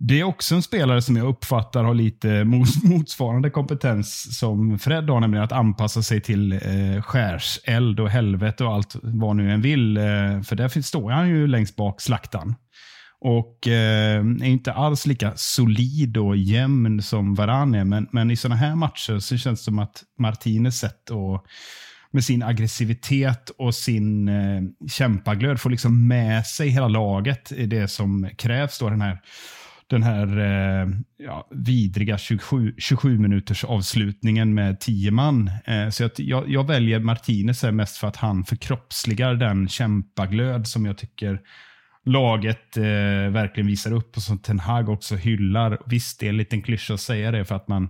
det 0.00 0.20
är 0.20 0.24
också 0.24 0.54
en 0.54 0.62
spelare 0.62 1.02
som 1.02 1.16
jag 1.16 1.26
uppfattar 1.28 1.84
har 1.84 1.94
lite 1.94 2.44
motsvarande 2.82 3.50
kompetens 3.50 4.38
som 4.38 4.78
Fred 4.78 5.10
har, 5.10 5.20
nämligen 5.20 5.44
att 5.44 5.52
anpassa 5.52 6.02
sig 6.02 6.20
till 6.20 6.52
eh, 6.52 7.02
skärseld 7.02 8.00
och 8.00 8.10
helvete 8.10 8.64
och 8.64 8.74
allt 8.74 8.96
vad 9.02 9.36
nu 9.36 9.52
en 9.52 9.62
vill. 9.62 9.96
Eh, 9.96 10.04
för 10.42 10.56
där 10.56 10.82
står 10.82 11.10
han 11.10 11.28
ju 11.28 11.46
längst 11.46 11.76
bak 11.76 12.00
slaktan. 12.00 12.54
Och 13.20 13.68
eh, 13.68 14.18
är 14.20 14.44
inte 14.44 14.72
alls 14.72 15.06
lika 15.06 15.32
solid 15.36 16.16
och 16.16 16.36
jämn 16.36 17.02
som 17.02 17.34
Varan 17.34 17.74
är. 17.74 17.84
Men, 17.84 18.08
men 18.12 18.30
i 18.30 18.36
sådana 18.36 18.56
här 18.56 18.74
matcher 18.74 19.18
så 19.18 19.36
känns 19.36 19.60
det 19.60 19.64
som 19.64 19.78
att 19.78 20.02
Martinez 20.18 20.78
sätt 20.78 21.10
och 21.10 21.46
med 22.10 22.24
sin 22.24 22.42
aggressivitet 22.42 23.50
och 23.50 23.74
sin 23.74 24.28
eh, 24.28 24.62
kämpaglöd 24.88 25.60
får 25.60 25.70
liksom 25.70 26.08
med 26.08 26.46
sig 26.46 26.68
hela 26.68 26.88
laget 26.88 27.52
i 27.52 27.66
det 27.66 27.88
som 27.88 28.30
krävs. 28.36 28.78
Då, 28.78 28.90
den 28.90 29.00
här 29.00 29.18
den 29.90 30.02
här 30.02 30.38
eh, 30.38 30.88
ja, 31.16 31.48
vidriga 31.50 32.18
27, 32.18 32.74
27 32.78 33.18
minuters 33.18 33.64
avslutningen 33.64 34.54
med 34.54 34.80
10 34.80 35.10
man. 35.10 35.50
Eh, 35.64 35.88
så 35.90 36.02
jag, 36.02 36.10
jag, 36.16 36.48
jag, 36.48 36.66
väljer 36.66 37.00
Martinez 37.00 37.62
mest 37.62 37.96
för 37.96 38.08
att 38.08 38.16
han 38.16 38.44
förkroppsligar 38.44 39.34
den 39.34 39.68
kämpaglöd 39.68 40.66
som 40.66 40.86
jag 40.86 40.98
tycker 40.98 41.40
laget 42.08 42.76
eh, 42.76 42.82
verkligen 43.30 43.66
visar 43.66 43.92
upp 43.92 44.16
och 44.16 44.22
som 44.22 44.38
Ten 44.38 44.58
Hag 44.58 44.88
också 44.88 45.16
hyllar. 45.16 45.78
Visst, 45.86 46.20
det 46.20 46.26
är 46.26 46.30
en 46.30 46.36
liten 46.36 46.62
klyscha 46.62 46.94
att 46.94 47.00
säga 47.00 47.30
det 47.30 47.44
för 47.44 47.54
att 47.54 47.68
man 47.68 47.88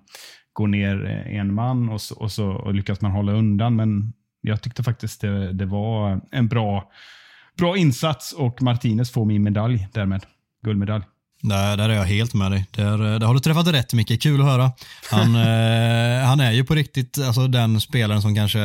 går 0.52 0.66
ner 0.66 1.04
eh, 1.04 1.38
en 1.38 1.54
man 1.54 1.88
och 1.88 2.00
så, 2.00 2.14
och 2.14 2.32
så 2.32 2.48
och 2.48 2.74
lyckas 2.74 3.00
man 3.00 3.10
hålla 3.10 3.32
undan. 3.32 3.76
Men 3.76 4.12
jag 4.40 4.62
tyckte 4.62 4.82
faktiskt 4.82 5.20
det, 5.20 5.52
det 5.52 5.66
var 5.66 6.20
en 6.30 6.48
bra, 6.48 6.90
bra 7.58 7.76
insats 7.76 8.32
och 8.32 8.62
Martinez 8.62 9.10
får 9.10 9.24
min 9.24 9.42
medalj 9.42 9.88
därmed. 9.92 10.22
Guldmedalj. 10.62 11.04
Där, 11.42 11.76
där 11.76 11.88
är 11.88 11.94
jag 11.94 12.04
helt 12.04 12.34
med 12.34 12.50
dig. 12.50 12.66
Där, 12.70 13.12
eh, 13.12 13.18
där 13.18 13.26
har 13.26 13.34
du 13.34 13.40
träffat 13.40 13.66
rätt 13.66 13.92
Micke, 13.92 14.22
kul 14.22 14.40
att 14.40 14.46
höra. 14.46 14.72
Han, 15.10 15.34
eh, 15.34 16.26
han 16.26 16.40
är 16.40 16.52
ju 16.52 16.64
på 16.64 16.74
riktigt 16.74 17.18
alltså, 17.18 17.46
den 17.46 17.80
spelaren 17.80 18.22
som 18.22 18.34
kanske 18.34 18.60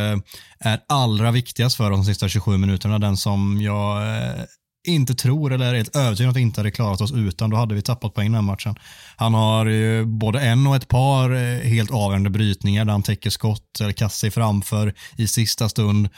är 0.59 0.79
allra 0.89 1.31
viktigast 1.31 1.77
för 1.77 1.89
de 1.89 2.03
sista 2.03 2.27
27 2.29 2.57
minuterna. 2.57 2.99
Den 2.99 3.17
som 3.17 3.61
jag 3.61 4.01
eh, 4.01 4.43
inte 4.87 5.15
tror 5.15 5.53
eller 5.53 5.65
är 5.65 5.75
helt 5.75 5.95
övertygad 5.95 6.29
att 6.29 6.35
vi 6.35 6.41
inte 6.41 6.59
hade 6.59 6.71
klarat 6.71 7.01
oss 7.01 7.11
utan. 7.11 7.49
Då 7.49 7.57
hade 7.57 7.75
vi 7.75 7.81
tappat 7.81 8.13
poäng 8.13 8.27
den 8.27 8.35
här 8.35 8.41
matchen. 8.41 8.75
Han 9.15 9.33
har 9.33 9.65
ju 9.65 10.05
både 10.05 10.41
en 10.41 10.67
och 10.67 10.75
ett 10.75 10.87
par 10.87 11.33
eh, 11.33 11.59
helt 11.59 11.91
avgörande 11.91 12.29
brytningar 12.29 12.85
där 12.85 12.91
han 12.91 13.03
täcker 13.03 13.29
skott 13.29 13.79
eller 13.81 13.91
kastar 13.91 14.19
sig 14.19 14.31
framför 14.31 14.93
i 15.15 15.27
sista 15.27 15.69
stund. 15.69 16.09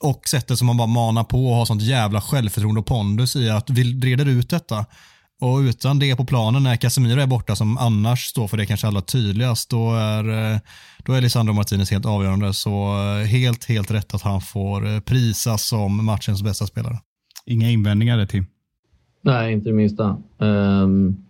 Och 0.00 0.28
sättet 0.28 0.58
som 0.58 0.68
han 0.68 0.76
bara 0.76 0.86
manar 0.86 1.24
på 1.24 1.46
och 1.46 1.56
har 1.56 1.64
sånt 1.64 1.82
jävla 1.82 2.20
självförtroende 2.20 2.80
och 2.80 2.86
pondus 2.86 3.36
i 3.36 3.50
att 3.50 3.70
vi 3.70 4.00
reder 4.00 4.28
ut 4.28 4.50
detta. 4.50 4.86
Och 5.40 5.58
utan 5.58 5.98
det 5.98 6.16
på 6.16 6.24
planen 6.24 6.62
när 6.62 6.76
Casemiro 6.76 7.20
är 7.20 7.26
borta 7.26 7.56
som 7.56 7.78
annars 7.78 8.26
står 8.26 8.48
för 8.48 8.56
det 8.56 8.66
kanske 8.66 8.86
allra 8.86 9.00
tydligast, 9.00 9.70
då 9.70 9.94
är, 9.94 10.52
eh, 10.52 10.58
då 10.98 11.12
är 11.12 11.20
Lisandro 11.20 11.52
Martinez 11.52 11.90
helt 11.90 12.06
avgörande. 12.06 12.54
Så 12.54 12.96
eh, 13.20 13.26
helt, 13.26 13.64
helt 13.64 13.90
rätt 13.90 14.14
att 14.14 14.22
han 14.22 14.40
får 14.40 15.00
prisas 15.00 15.64
som 15.66 16.04
matchens 16.04 16.42
bästa 16.42 16.66
spelare. 16.66 16.98
Inga 17.46 17.70
invändningar 17.70 18.18
där 18.18 18.26
Tim? 18.26 18.44
Nej, 19.22 19.52
inte 19.52 19.68
det 19.68 19.74
minsta. 19.74 20.16
Um, 20.38 21.24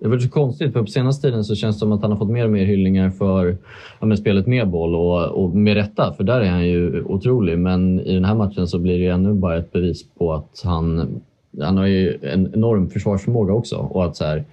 det 0.00 0.08
var 0.08 0.18
så 0.18 0.28
konstigt, 0.28 0.72
för 0.72 0.80
på 0.80 0.86
senaste 0.86 1.28
tiden 1.28 1.44
så 1.44 1.54
känns 1.54 1.76
det 1.76 1.80
som 1.80 1.92
att 1.92 2.02
han 2.02 2.10
har 2.10 2.18
fått 2.18 2.30
mer 2.30 2.44
och 2.44 2.50
mer 2.50 2.64
hyllningar 2.64 3.10
för 3.10 3.56
ja, 4.00 4.06
med 4.06 4.18
spelet 4.18 4.46
med 4.46 4.68
boll 4.68 4.94
och, 4.94 5.44
och 5.44 5.56
med 5.56 5.74
rätta, 5.74 6.12
för 6.12 6.24
där 6.24 6.40
är 6.40 6.50
han 6.50 6.66
ju 6.66 7.02
otrolig. 7.02 7.58
Men 7.58 8.00
i 8.00 8.14
den 8.14 8.24
här 8.24 8.34
matchen 8.34 8.66
så 8.66 8.78
blir 8.78 8.98
det 8.98 9.06
ännu 9.06 9.34
bara 9.34 9.58
ett 9.58 9.72
bevis 9.72 10.04
på 10.18 10.32
att 10.32 10.62
han, 10.64 11.20
han 11.60 11.76
har 11.76 11.86
ju 11.86 12.18
en 12.22 12.54
enorm 12.54 12.90
försvarsförmåga 12.90 13.52
också. 13.52 13.76
Och 13.76 14.04
att 14.04 14.16
så 14.16 14.24
här, 14.24 14.44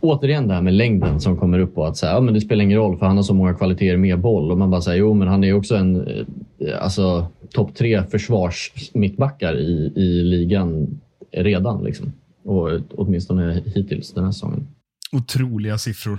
återigen 0.00 0.48
det 0.48 0.54
här 0.54 0.62
med 0.62 0.74
längden 0.74 1.20
som 1.20 1.36
kommer 1.36 1.58
upp 1.58 1.78
och 1.78 1.88
att 1.88 1.96
säga, 1.96 2.12
ja, 2.12 2.20
men 2.20 2.34
det 2.34 2.40
spelar 2.40 2.64
ingen 2.64 2.78
roll 2.78 2.98
för 2.98 3.06
han 3.06 3.16
har 3.16 3.22
så 3.22 3.34
många 3.34 3.54
kvaliteter 3.54 3.96
med 3.96 4.20
boll. 4.20 4.50
Och 4.50 4.58
man 4.58 4.70
bara 4.70 4.80
säger, 4.80 4.98
jo 4.98 5.14
men 5.14 5.28
han 5.28 5.44
är 5.44 5.54
också 5.54 5.76
en 5.76 6.06
eh, 6.58 6.82
alltså, 6.84 7.26
topp 7.52 7.74
tre 7.74 8.06
försvarsmittbackar 8.06 9.54
i, 9.54 9.92
i 9.96 10.22
ligan 10.22 11.00
redan. 11.32 11.84
Liksom. 11.84 12.12
Och 12.44 12.68
åtminstone 12.94 13.62
hittills 13.66 14.12
den 14.12 14.24
här 14.24 14.32
säsongen. 14.32 14.68
Otroliga 15.12 15.78
siffror. 15.78 16.18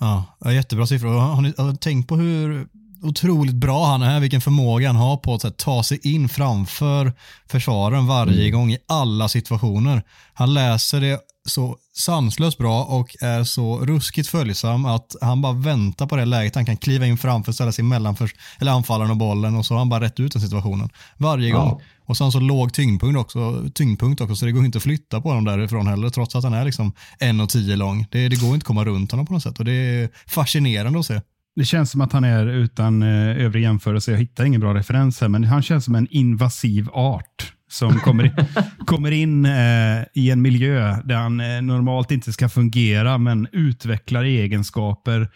Ja, 0.00 0.52
jättebra 0.52 0.86
siffror. 0.86 1.10
Har 1.10 1.42
ni, 1.42 1.52
har 1.56 1.72
ni 1.72 1.76
tänkt 1.76 2.08
på 2.08 2.16
hur 2.16 2.66
otroligt 3.02 3.54
bra 3.54 3.86
han 3.86 4.02
är, 4.02 4.20
vilken 4.20 4.40
förmåga 4.40 4.86
han 4.86 4.96
har 4.96 5.16
på 5.16 5.34
att 5.34 5.42
här, 5.42 5.50
ta 5.50 5.82
sig 5.82 6.00
in 6.02 6.28
framför 6.28 7.12
försvaren 7.46 8.06
varje 8.06 8.40
mm. 8.40 8.52
gång 8.52 8.72
i 8.72 8.78
alla 8.86 9.28
situationer. 9.28 10.02
Han 10.34 10.54
läser 10.54 11.00
det 11.00 11.20
så 11.48 11.76
sanslöst 11.96 12.58
bra 12.58 12.84
och 12.84 13.16
är 13.20 13.44
så 13.44 13.78
ruskigt 13.78 14.28
följsam 14.28 14.84
att 14.84 15.16
han 15.20 15.42
bara 15.42 15.52
väntar 15.52 16.06
på 16.06 16.16
det 16.16 16.24
läget. 16.24 16.54
Han 16.54 16.66
kan 16.66 16.76
kliva 16.76 17.06
in 17.06 17.18
framför, 17.18 17.52
ställa 17.52 17.72
sig 17.72 17.84
mellan 17.84 18.16
för, 18.16 18.30
eller 18.60 18.72
anfallaren 18.72 19.10
och 19.10 19.16
bollen 19.16 19.56
och 19.56 19.66
så 19.66 19.74
har 19.74 19.78
han 19.78 19.88
bara 19.88 20.00
rätt 20.00 20.20
ut 20.20 20.32
den 20.32 20.42
situationen 20.42 20.88
varje 21.16 21.50
gång. 21.50 21.68
Ja. 21.68 21.80
Och 22.04 22.16
så 22.16 22.24
har 22.24 22.26
han 22.26 22.32
så 22.32 22.40
låg 22.40 22.72
tyngdpunkt 22.72 23.18
också, 23.18 23.64
tyngdpunkt 23.74 24.20
också 24.20 24.36
så 24.36 24.46
det 24.46 24.52
går 24.52 24.64
inte 24.64 24.78
att 24.78 24.82
flytta 24.82 25.20
på 25.20 25.28
honom 25.28 25.44
därifrån 25.44 25.86
heller 25.86 26.10
trots 26.10 26.36
att 26.36 26.44
han 26.44 26.54
är 26.54 26.64
liksom 26.64 26.92
1,10 27.20 27.76
lång. 27.76 28.06
Det, 28.10 28.28
det 28.28 28.40
går 28.40 28.48
inte 28.48 28.56
att 28.56 28.64
komma 28.64 28.84
runt 28.84 29.10
honom 29.10 29.26
på 29.26 29.32
något 29.32 29.42
sätt 29.42 29.58
och 29.58 29.64
det 29.64 29.72
är 29.72 30.08
fascinerande 30.26 30.98
att 30.98 31.06
se. 31.06 31.20
Det 31.56 31.64
känns 31.64 31.90
som 31.90 32.00
att 32.00 32.12
han 32.12 32.24
är 32.24 32.46
utan 32.46 33.02
eh, 33.02 33.44
övrig 33.44 33.62
jämförelse. 33.62 34.10
Jag 34.10 34.18
hittar 34.18 34.44
ingen 34.44 34.60
bra 34.60 34.74
referens 34.74 35.20
här, 35.20 35.28
men 35.28 35.44
han 35.44 35.62
känns 35.62 35.84
som 35.84 35.94
en 35.94 36.06
invasiv 36.10 36.88
art 36.92 37.52
som 37.68 38.00
kommer 38.00 38.24
in, 38.24 38.32
kommer 38.86 39.10
in 39.10 39.46
eh, 39.46 40.04
i 40.14 40.30
en 40.30 40.42
miljö 40.42 40.96
där 41.04 41.16
han 41.16 41.40
eh, 41.40 41.62
normalt 41.62 42.10
inte 42.10 42.32
ska 42.32 42.48
fungera, 42.48 43.18
men 43.18 43.48
utvecklar 43.52 44.24
egenskaper 44.24 45.28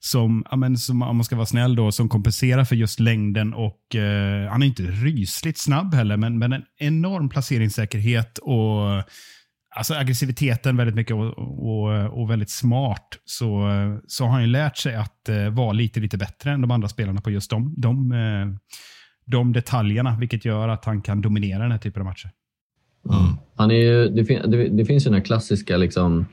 som, 0.00 0.44
ja, 0.50 0.56
men, 0.56 0.78
som, 0.78 1.02
om 1.02 1.16
man 1.16 1.24
ska 1.24 1.36
vara 1.36 1.46
snäll, 1.46 1.76
då, 1.76 1.92
som 1.92 2.08
kompenserar 2.08 2.64
för 2.64 2.76
just 2.76 3.00
längden. 3.00 3.54
och 3.54 3.94
eh, 3.94 4.50
Han 4.50 4.62
är 4.62 4.66
inte 4.66 4.82
rysligt 4.82 5.58
snabb 5.58 5.94
heller, 5.94 6.16
men, 6.16 6.38
men 6.38 6.52
en 6.52 6.64
enorm 6.78 7.28
placeringssäkerhet 7.28 8.38
och 8.38 9.02
alltså 9.76 9.94
aggressiviteten 9.94 10.76
väldigt 10.76 10.96
mycket 10.96 11.16
och, 11.16 11.38
och, 11.38 12.20
och, 12.20 12.30
väldigt 12.30 12.50
smart. 12.50 13.08
Så, 13.24 13.68
så 14.06 14.24
har 14.24 14.30
han 14.30 14.40
ju 14.40 14.46
lärt 14.46 14.76
sig 14.76 14.94
att 14.94 15.28
eh, 15.28 15.48
vara 15.48 15.72
lite, 15.72 16.00
lite 16.00 16.18
bättre 16.18 16.50
än 16.50 16.60
de 16.60 16.70
andra 16.70 16.88
spelarna 16.88 17.20
på 17.20 17.30
just 17.30 17.50
de, 17.50 17.74
de 17.76 18.12
eh, 18.12 18.46
de 19.24 19.52
detaljerna, 19.52 20.16
vilket 20.20 20.44
gör 20.44 20.68
att 20.68 20.84
han 20.84 21.02
kan 21.02 21.20
dominera 21.20 21.62
den 21.62 21.72
här 21.72 21.78
typen 21.78 22.02
av 22.02 22.06
matcher. 22.06 22.30
Mm. 23.10 23.36
Han 23.56 23.70
är 23.70 23.74
ju, 23.74 24.08
det, 24.08 24.24
fin, 24.24 24.40
det, 24.46 24.68
det, 24.68 24.84
finns 24.84 25.06
ju 25.06 25.10
den 25.10 25.18
här 25.18 25.24
klassiska 25.24 25.76
liksom, 25.76 26.26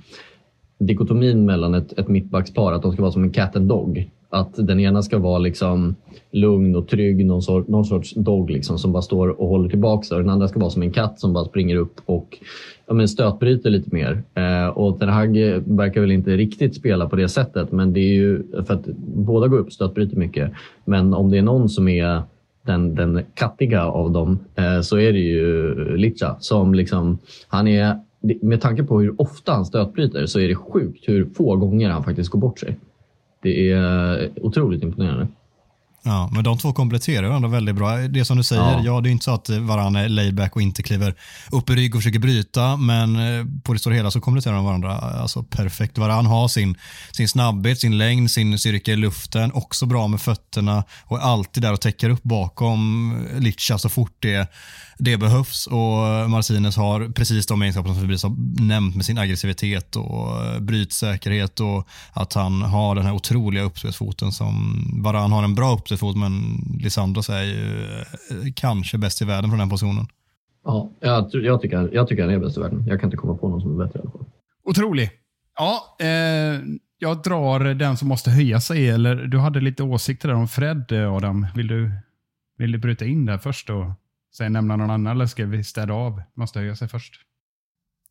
dikotomin 0.80 1.46
mellan 1.46 1.74
ett, 1.74 2.00
ett 2.00 2.08
mittbackspar, 2.08 2.74
att 2.74 2.82
de 2.82 2.94
ska 2.94 3.02
vara 3.02 3.12
som 3.12 3.24
en 3.24 3.32
cat 3.32 3.56
and 3.56 3.68
dog. 3.68 4.10
Att 4.30 4.68
den 4.68 4.80
ena 4.80 5.02
ska 5.02 5.20
vara 5.20 5.40
liksom 5.40 5.96
lugn 6.32 6.76
och 6.76 6.88
trygg, 6.88 7.26
någon, 7.26 7.42
sort, 7.42 7.68
någon 7.68 7.86
sorts 7.86 8.14
dog 8.16 8.50
liksom, 8.50 8.78
som 8.78 8.92
bara 8.92 9.02
står 9.02 9.42
och 9.42 9.48
håller 9.48 9.70
tillbaka. 9.70 10.16
Och 10.16 10.22
den 10.22 10.30
andra 10.30 10.48
ska 10.48 10.60
vara 10.60 10.70
som 10.70 10.82
en 10.82 10.92
katt 10.92 11.20
som 11.20 11.34
bara 11.34 11.46
springer 11.46 11.76
upp 11.76 12.02
och 12.06 12.38
ja, 12.88 12.94
men 12.94 13.08
stötbryter 13.08 13.70
lite 13.70 13.96
mer. 13.96 14.24
Eh, 14.34 14.68
och 14.68 15.00
Ten 15.00 15.10
Hag 15.10 15.38
verkar 15.66 16.02
väl 16.02 16.12
inte 16.12 16.38
riktigt 16.38 16.76
spela 16.76 17.10
på 17.10 17.16
det 17.16 17.30
sättet, 17.30 17.72
men 17.72 17.94
det 17.94 18.00
är 18.00 18.14
ju 18.14 18.44
för 18.66 18.74
att 18.74 18.86
båda 19.16 19.48
går 19.48 19.58
upp 19.58 19.68
och 19.68 19.74
stötbryter 19.74 20.18
mycket. 20.18 20.52
Men 20.86 21.14
om 21.14 21.32
det 21.32 21.38
är 21.38 21.42
någon 21.42 21.70
som 21.70 21.88
är 21.88 22.24
den, 22.62 22.96
den 22.96 23.24
kattiga 23.34 23.86
av 23.86 24.12
dem 24.12 24.40
eh, 24.56 24.82
så 24.82 24.98
är 24.98 25.14
det 25.14 25.20
ju 25.20 25.76
Licha 25.98 26.38
som 26.40 26.74
liksom, 26.74 27.20
han 27.48 27.68
är, 27.68 28.00
med 28.42 28.62
tanke 28.62 28.84
på 28.84 29.00
hur 29.00 29.22
ofta 29.22 29.54
han 29.54 29.66
stötbryter 29.66 30.26
så 30.26 30.40
är 30.40 30.48
det 30.48 30.56
sjukt 30.56 31.10
hur 31.10 31.30
få 31.34 31.56
gånger 31.56 31.90
han 31.90 32.04
faktiskt 32.04 32.30
går 32.30 32.40
bort 32.40 32.60
sig. 32.60 32.78
Det 33.42 33.72
är 33.72 34.30
otroligt 34.42 34.84
imponerande. 34.84 35.28
Ja, 36.04 36.30
men 36.32 36.44
de 36.44 36.58
två 36.58 36.74
kompletterar 36.74 37.28
varandra 37.28 37.50
väldigt 37.50 37.76
bra. 37.76 37.98
Det 37.98 38.26
som 38.26 38.38
du 38.38 38.44
säger, 38.44 38.62
ja, 38.62 38.82
ja 38.84 39.02
det 39.02 39.10
är 39.10 39.12
inte 39.12 39.26
så 39.26 39.34
att 39.34 39.50
varann 39.50 39.96
är 39.96 40.10
layback 40.10 40.56
och 40.56 40.62
inte 40.62 40.84
kliver 40.84 41.16
upp 41.52 41.70
i 41.70 41.74
rygg 41.74 41.96
och 41.96 42.02
försöker 42.02 42.20
bryta, 42.20 42.78
men 42.78 43.16
eh, 43.16 43.46
på 43.64 43.74
det 43.74 43.80
stora 43.80 43.96
hela 43.96 44.12
så 44.12 44.22
kompletterar 44.22 44.56
de 44.56 44.66
varandra 44.66 44.94
alltså 44.94 45.44
perfekt. 45.44 45.98
Varann 45.98 46.26
har 46.26 46.48
sin, 46.48 46.78
sin 47.12 47.28
snabbhet, 47.28 47.80
sin 47.80 47.98
längd, 47.98 48.32
sin 48.32 48.60
styrka 48.60 48.92
i 48.92 48.96
luften, 48.96 49.52
också 49.52 49.86
bra 49.86 50.08
med 50.08 50.22
fötterna 50.22 50.84
och 51.04 51.18
är 51.18 51.22
alltid 51.22 51.64
där 51.64 51.74
och 51.74 51.82
täcker 51.82 52.10
upp 52.10 52.24
bakom 52.24 53.18
Licha 53.40 53.78
så 53.78 53.90
fort 53.90 54.18
det 54.20 54.52
det 55.04 55.18
behövs 55.18 55.68
och 55.68 56.30
Martinez 56.30 56.78
har 56.78 57.10
precis 57.10 57.46
de 57.46 57.62
egenskaperna 57.62 57.96
som 57.96 58.08
vi 58.08 58.14
har 58.14 58.66
nämnt 58.68 58.96
med 58.96 59.06
sin 59.06 59.18
aggressivitet 59.18 59.96
och 59.96 60.46
eh, 60.46 60.60
brytsäkerhet 60.60 61.60
och 61.60 61.88
att 62.14 62.34
han 62.34 62.62
har 62.62 62.96
den 62.96 63.06
här 63.06 63.14
otroliga 63.14 63.64
uppspelsfoten 63.64 64.32
som 64.32 64.84
Varann 65.04 65.32
har 65.32 65.44
en 65.44 65.56
bra 65.56 65.74
uppspelsfot 65.74 66.18
men 66.18 66.32
Lisandros 66.84 67.30
är 67.30 67.44
ju 67.44 67.92
eh, 68.30 68.54
kanske 68.56 68.98
bäst 68.98 69.22
i 69.22 69.26
världen 69.26 69.50
från 69.50 69.60
den 69.60 69.70
positionen. 69.70 70.08
Ja, 70.66 70.92
jag, 71.00 71.30
jag, 71.34 71.62
tycker, 71.62 71.90
jag 71.94 72.08
tycker 72.08 72.24
han 72.24 72.34
är 72.34 72.40
bäst 72.40 72.58
i 72.58 72.60
världen. 72.60 72.84
Jag 72.88 73.00
kan 73.00 73.08
inte 73.08 73.18
komma 73.18 73.38
på 73.38 73.50
någon 73.50 73.62
som 73.62 73.80
är 73.80 73.86
bättre 73.86 74.00
i 74.00 74.02
alla 74.02 74.12
fall. 74.12 74.26
Otrolig. 74.66 75.10
Ja, 75.58 75.98
eh, 76.00 76.60
jag 77.00 77.24
drar 77.24 77.74
den 77.74 77.98
som 77.98 78.08
måste 78.08 78.32
höja 78.32 78.60
sig. 78.60 78.90
Eller 78.90 79.16
du 79.16 79.40
hade 79.40 79.62
lite 79.62 79.84
åsikter 79.84 80.28
där 80.28 80.36
om 80.36 80.48
Fred, 80.48 80.92
Adam. 80.92 81.48
Vill 81.56 81.68
du, 81.68 81.92
vill 82.58 82.72
du 82.72 82.78
bryta 82.78 83.06
in 83.06 83.26
där 83.26 83.38
först? 83.38 83.68
Då? 83.68 83.96
Sen 84.38 84.54
nämna 84.54 84.76
någon 84.76 84.90
annan 84.90 85.16
eller 85.16 85.26
ska 85.26 85.46
vi 85.46 85.64
städa 85.64 85.94
av? 85.94 86.22
Måste 86.36 86.60
höja 86.60 86.76
sig 86.76 86.88
först. 86.88 87.22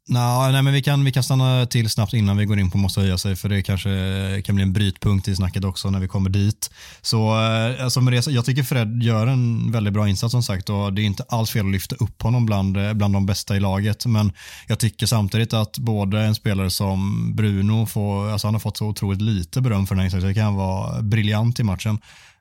Nå, 0.09 0.49
nej, 0.53 0.62
men 0.62 0.73
vi 0.73 0.83
kan, 0.83 1.05
vi 1.05 1.12
kan 1.12 1.23
stanna 1.23 1.67
till 1.67 1.91
snabbt 1.91 2.15
innan 2.15 2.37
vi 2.37 2.45
går 2.45 2.59
in 2.59 2.71
på 2.71 2.79
måste 2.79 3.00
höja 3.00 3.19
sig 3.19 3.37
för 3.37 3.49
det 3.49 3.62
kanske 3.62 4.43
kan 4.45 4.55
bli 4.55 4.65
en 4.65 4.73
brytpunkt 4.73 5.29
i 5.29 5.37
snacket 5.37 5.65
också 5.65 5.91
när 5.91 6.00
vi 6.00 6.09
kommer 6.09 6.31
dit. 6.31 6.71
Så 7.03 7.17
eh, 7.19 7.85
alltså 7.85 8.00
med 8.00 8.12
det, 8.12 8.27
jag 8.27 8.45
tycker 8.45 8.62
Fred 8.62 9.03
gör 9.03 9.27
en 9.27 9.73
väldigt 9.73 9.93
bra 9.93 10.09
insats 10.09 10.33
som 10.33 10.43
sagt 10.43 10.71
och 10.71 10.93
det 10.93 11.03
är 11.03 11.05
inte 11.05 11.25
alls 11.29 11.50
fel 11.50 11.67
att 11.67 11.73
lyfta 11.73 11.97
upp 11.97 12.23
honom 12.23 12.47
bland, 12.47 12.77
eh, 12.77 12.93
bland 12.93 13.15
de 13.15 13.27
bästa 13.27 13.57
i 13.57 13.61
laget 13.61 14.07
men 14.07 14.33
jag 14.67 14.79
tycker 14.79 15.07
samtidigt 15.07 15.53
att 15.53 15.79
både 15.79 16.21
en 16.21 16.35
spelare 16.35 16.71
som 16.71 17.31
Bruno 17.37 17.87
får, 17.87 18.31
alltså 18.31 18.47
han 18.47 18.55
har 18.55 18.61
fått 18.61 18.77
så 18.77 18.87
otroligt 18.87 19.23
lite 19.23 19.61
beröm 19.61 19.87
för 19.87 19.95
den 19.95 20.00
här 20.00 20.05
insatsen, 20.05 20.29
det 20.29 20.35
kan 20.35 20.55
vara 20.55 21.03
briljant 21.03 21.61
i 21.61 21.62
matchen. 21.62 21.99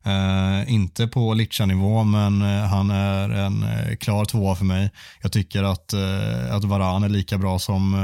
Uh, 0.09 0.73
inte 0.73 1.07
på 1.07 1.33
Licha-nivå, 1.33 2.03
men 2.03 2.41
uh, 2.41 2.65
han 2.65 2.91
är 2.91 3.29
en 3.29 3.63
uh, 3.63 3.95
klar 3.95 4.25
tvåa 4.25 4.55
för 4.55 4.65
mig. 4.65 4.91
Jag 5.21 5.31
tycker 5.31 5.63
att, 5.63 5.93
att 6.51 6.63
Varan 6.63 7.03
är 7.03 7.09
lika 7.09 7.37
bra 7.37 7.59
som 7.59 7.95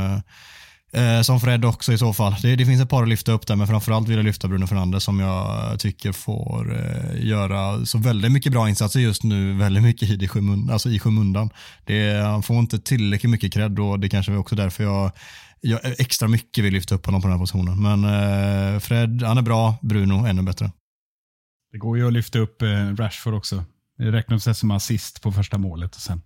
Eh, 0.96 1.22
som 1.22 1.40
Fred 1.40 1.66
också 1.66 1.94
i 1.94 1.98
så 1.98 2.14
fall. 2.14 2.36
Det, 2.42 2.56
det, 2.56 2.66
finns 2.66 2.82
ett 2.82 2.90
par 2.90 3.04
att 3.04 3.10
lyfta 3.10 3.32
upp 3.32 3.48
där, 3.48 3.56
men 3.56 3.68
framförallt 3.68 4.08
vill 4.08 4.16
jag 4.16 4.26
lyfta 4.26 4.48
Bruno 4.48 4.68
Fernandes 4.68 5.04
som 5.04 5.20
jag 5.20 5.80
tycker 5.80 6.12
får 6.12 6.76
eh, 6.76 7.26
göra 7.26 7.86
så 7.86 7.98
väldigt 7.98 8.32
mycket 8.32 8.52
bra 8.52 8.70
insatser 8.70 9.00
just 9.00 9.24
nu, 9.24 9.54
väldigt 9.54 9.84
mycket 9.84 10.10
i, 10.10 10.28
skymundan, 10.28 10.74
alltså 10.74 10.90
i 10.90 11.00
skymundan. 11.00 11.50
Det, 11.86 12.22
han 12.24 12.44
får 12.44 12.60
inte 12.60 12.80
tillräckligt 12.80 13.30
mycket 13.30 13.54
cred 13.54 13.80
och 13.80 14.00
det 14.00 14.10
kanske 14.10 14.32
är 14.32 14.38
också 14.38 14.56
därför 14.56 14.84
jag, 14.84 15.12
jag 15.62 15.80
extra 16.00 16.28
mycket 16.28 16.64
vill 16.64 16.74
lyfta 16.74 16.96
upp 16.96 17.06
honom 17.06 17.22
på 17.22 17.28
den 17.28 17.38
här 17.38 17.44
positionen. 17.44 17.82
Men 17.82 18.82
Fred, 18.82 19.24
han 19.24 19.38
är 19.38 19.42
bra, 19.42 19.76
Bruno 19.82 20.26
ännu 20.28 20.42
bättre. 20.42 20.72
Det 21.76 21.80
går 21.80 21.98
ju 21.98 22.08
att 22.08 22.14
lyfta 22.14 22.40
upp 22.40 22.62
eh, 22.62 22.96
Rashford 22.96 23.34
också. 23.34 23.64
Det 23.98 24.12
räknas 24.12 24.60
som 24.60 24.72
assist 24.72 25.22
på 25.22 25.32
första 25.32 25.58
målet 25.58 25.96
och 25.96 26.02
sen 26.02 26.22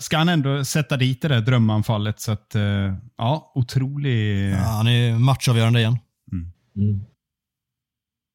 ska 0.00 0.18
han 0.18 0.28
ändå 0.28 0.64
sätta 0.64 0.96
dit 0.96 1.22
det 1.22 1.28
där 1.28 1.40
drömanfallet. 1.40 2.20
Så 2.20 2.32
att, 2.32 2.54
eh, 2.54 2.94
ja, 3.16 3.52
otrolig... 3.54 4.50
Ja, 4.50 4.56
han 4.56 4.88
är 4.88 5.18
matchavgörande 5.18 5.80
igen. 5.80 5.98
Mm. 6.32 6.52
Mm. 6.76 7.04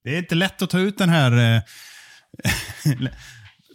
Det 0.04 0.16
är 0.16 0.18
inte 0.18 0.36
lätt 0.36 0.62
att 0.62 0.70
ta 0.70 0.80
ut 0.80 0.98
den 0.98 1.10
här 1.10 1.56
eh, 1.56 1.62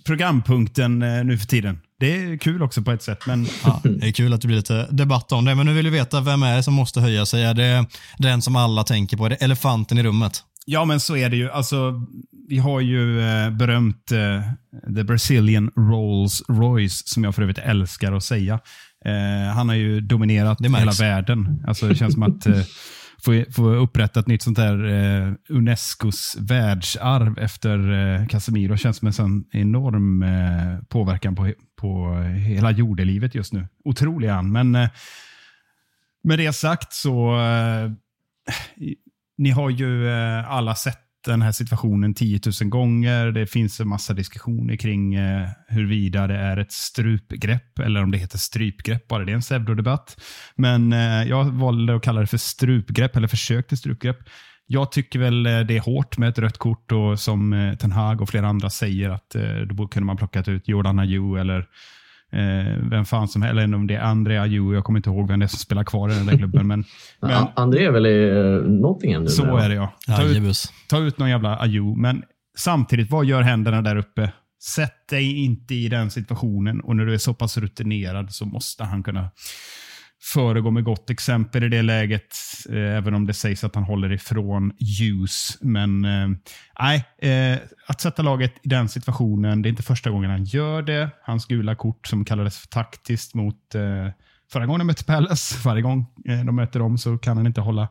programpunkten 0.07 0.99
nu 0.99 1.39
för 1.39 1.47
tiden. 1.47 1.81
Det 2.01 2.17
är 2.17 2.37
kul 2.37 2.63
också 2.63 2.83
på 2.83 2.93
ett 2.93 3.03
sätt. 3.03 3.27
Men... 3.27 3.47
Ja, 3.65 3.81
det 3.85 4.09
är 4.09 4.13
kul 4.13 4.33
att 4.33 4.41
det 4.41 4.47
blir 4.47 4.57
lite 4.57 4.87
debatt 4.91 5.33
om 5.33 5.45
det. 5.45 5.55
Men 5.55 5.67
nu 5.67 5.75
vill 5.75 5.85
vi 5.85 5.91
veta, 5.91 6.21
vem 6.21 6.43
är 6.43 6.57
det 6.57 6.63
som 6.63 6.75
måste 6.75 7.01
höja 7.01 7.27
sig? 7.27 7.45
Är 7.45 7.55
det 7.55 7.87
den 8.19 8.43
som 8.43 8.57
alla 8.57 8.85
tänker 8.85 9.17
på? 9.17 9.27
Är 9.27 9.31
det 9.31 9.37
elefanten 9.37 9.99
i 9.99 10.03
rummet? 10.03 10.45
Ja, 10.67 10.85
men 10.85 11.01
så 11.01 11.17
är 11.17 11.29
det 11.29 11.37
ju. 11.37 11.51
Alltså, 11.51 12.07
vi 12.51 12.59
har 12.59 12.81
ju 12.81 13.21
eh, 13.21 13.51
berömt 13.51 14.13
eh, 14.13 14.43
The 14.95 15.05
Brazilian 15.05 15.71
Rolls 15.77 16.43
Royce, 16.49 17.03
som 17.07 17.25
jag 17.25 17.35
för 17.35 17.43
övrigt 17.43 17.59
älskar 17.59 18.13
att 18.13 18.25
säga. 18.25 18.61
Eh, 19.05 19.55
han 19.55 19.69
har 19.69 19.77
ju 19.77 20.01
dominerat 20.01 20.59
hela 20.61 20.93
världen. 20.93 21.65
Alltså, 21.67 21.89
det 21.89 21.95
känns 21.95 22.15
som 22.15 22.23
att 22.23 22.47
eh, 22.47 22.63
få, 23.25 23.45
få 23.53 23.71
upprätta 23.71 24.21
ett 24.21 24.27
nytt 24.27 24.43
sånt 24.43 24.57
där 24.57 24.85
eh, 24.85 25.33
Unescos 25.49 26.37
världsarv 26.41 27.39
efter 27.39 27.93
eh, 27.93 28.27
Casemiro 28.27 28.77
känns 28.77 28.97
som 28.97 29.07
en 29.07 29.13
sån 29.13 29.45
enorm 29.53 30.23
eh, 30.23 30.79
påverkan 30.89 31.35
på, 31.35 31.53
på 31.81 32.15
hela 32.47 32.71
jordelivet 32.71 33.35
just 33.35 33.53
nu. 33.53 33.69
Otrolig 33.85 34.29
han, 34.29 34.53
men 34.53 34.75
eh, 34.75 34.89
med 36.25 36.39
det 36.39 36.53
sagt 36.53 36.93
så 36.93 37.41
eh, 37.41 37.91
ni 39.39 39.51
har 39.51 39.71
ju 39.71 40.09
eh, 40.09 40.51
alla 40.51 40.75
sett 40.75 41.10
den 41.25 41.43
här 41.43 41.53
situationen 41.53 42.15
10 42.15 42.41
000 42.63 42.71
gånger. 42.71 43.27
Det 43.27 43.47
finns 43.47 43.81
en 43.81 43.89
massa 43.89 44.15
diskussioner 44.15 44.77
kring 44.77 45.15
eh, 45.15 45.49
huruvida 45.69 46.27
det 46.27 46.37
är 46.37 46.57
ett 46.57 46.73
strupgrepp 46.73 47.79
eller 47.79 48.03
om 48.03 48.11
det 48.11 48.19
heter 48.19 48.39
strypgrepp. 48.39 49.09
Bara 49.09 49.25
det 49.25 49.33
är 49.33 49.35
en 49.35 49.41
pseudodebatt. 49.41 50.21
Men 50.57 50.93
eh, 50.93 51.23
jag 51.29 51.45
valde 51.45 51.97
att 51.97 52.03
kalla 52.03 52.21
det 52.21 52.27
för 52.27 52.39
strupgrepp 52.39 53.17
eller 53.17 53.29
försök 53.29 53.69
till 53.69 53.79
strupgrepp. 53.79 54.19
Jag 54.73 54.93
tycker 54.93 55.19
väl 55.19 55.47
eh, 55.47 55.61
det 55.61 55.77
är 55.77 55.81
hårt 55.81 56.19
med 56.19 56.29
ett 56.29 56.39
rött 56.39 56.59
kort 56.59 56.93
och 56.93 57.21
som 57.21 57.53
eh, 57.53 57.75
Ten 57.75 57.93
Hag 57.93 58.21
och 58.21 58.29
flera 58.29 58.49
andra 58.49 58.71
säger 58.71 59.11
att 59.11 59.35
eh, 59.35 59.57
då 59.57 59.89
kunde 59.89 60.07
man 60.07 60.17
plockat 60.17 60.49
ut 60.49 60.69
Jordan 60.69 60.99
Ayew 60.99 61.41
eller 61.41 61.67
vem 62.91 63.05
fan 63.05 63.29
som 63.29 63.43
helst, 63.43 63.63
eller 63.63 63.75
om 63.77 63.87
det 63.87 63.95
är 63.95 64.01
André 64.01 64.39
Ayew, 64.39 64.77
jag 64.77 64.85
kommer 64.85 64.99
inte 64.99 65.11
ihåg 65.11 65.29
vem 65.29 65.41
det 65.41 65.47
är 65.47 65.49
som 65.49 65.59
spelar 65.59 65.85
kvar 65.85 66.11
i 66.11 66.15
den 66.15 66.27
där 66.27 66.37
klubben. 66.37 66.67
Men, 66.67 66.85
men 67.21 67.47
André 67.55 67.85
är 67.85 67.91
väl 67.91 68.07
i 68.07 68.31
uh, 68.31 68.63
Nottingham 68.63 69.23
nu? 69.23 69.29
Så 69.29 69.57
är 69.57 69.69
det 69.69 69.75
ja. 69.75 69.93
Ta, 70.07 70.23
ut, 70.23 70.57
ta 70.89 70.99
ut 70.99 71.19
någon 71.19 71.31
jävla 71.31 71.59
Ayew, 71.59 72.01
men 72.01 72.23
samtidigt, 72.57 73.11
vad 73.11 73.25
gör 73.25 73.43
händerna 73.43 73.83
där 73.83 73.97
uppe? 73.97 74.33
Sätt 74.63 75.09
dig 75.09 75.45
inte 75.45 75.75
i 75.75 75.89
den 75.89 76.11
situationen 76.11 76.81
och 76.81 76.97
när 76.97 77.07
du 77.07 77.15
är 77.15 77.19
så 77.19 77.35
pass 77.35 77.57
rutinerad 77.57 78.33
så 78.33 78.45
måste 78.45 78.85
han 78.85 79.03
kunna 79.03 79.31
föregå 80.23 80.71
med 80.71 80.85
gott 80.85 81.11
exempel 81.11 81.65
i 81.65 81.69
det 81.69 81.83
läget, 81.83 82.37
eh, 82.71 82.97
även 82.97 83.15
om 83.15 83.27
det 83.27 83.35
sägs 83.35 83.65
att 83.65 83.75
han 83.75 83.85
håller 83.85 84.13
ifrån 84.13 84.73
ljus. 84.79 85.59
Men 85.61 86.05
eh, 86.05 86.29
nej, 86.81 87.05
eh, 87.19 87.59
att 87.87 88.01
sätta 88.01 88.23
laget 88.23 88.55
i 88.63 88.69
den 88.69 88.89
situationen, 88.89 89.63
det 89.63 89.69
är 89.69 89.71
inte 89.71 89.83
första 89.83 90.11
gången 90.11 90.31
han 90.31 90.45
gör 90.45 90.83
det. 90.83 91.11
Hans 91.23 91.47
gula 91.47 91.75
kort 91.75 92.07
som 92.07 92.25
kallades 92.25 92.59
för 92.59 92.69
taktiskt 92.69 93.35
mot 93.35 93.75
eh, 93.75 94.09
förra 94.53 94.67
gången 94.67 94.79
de 94.79 94.85
mötte 94.85 95.05
Palace. 95.05 95.59
Varje 95.65 95.83
gång 95.83 96.07
eh, 96.29 96.45
de 96.45 96.57
möter 96.57 96.81
dem 96.81 96.99
så 96.99 97.19
kan 97.19 97.37
han 97.37 97.47
inte 97.47 97.61
hålla 97.61 97.89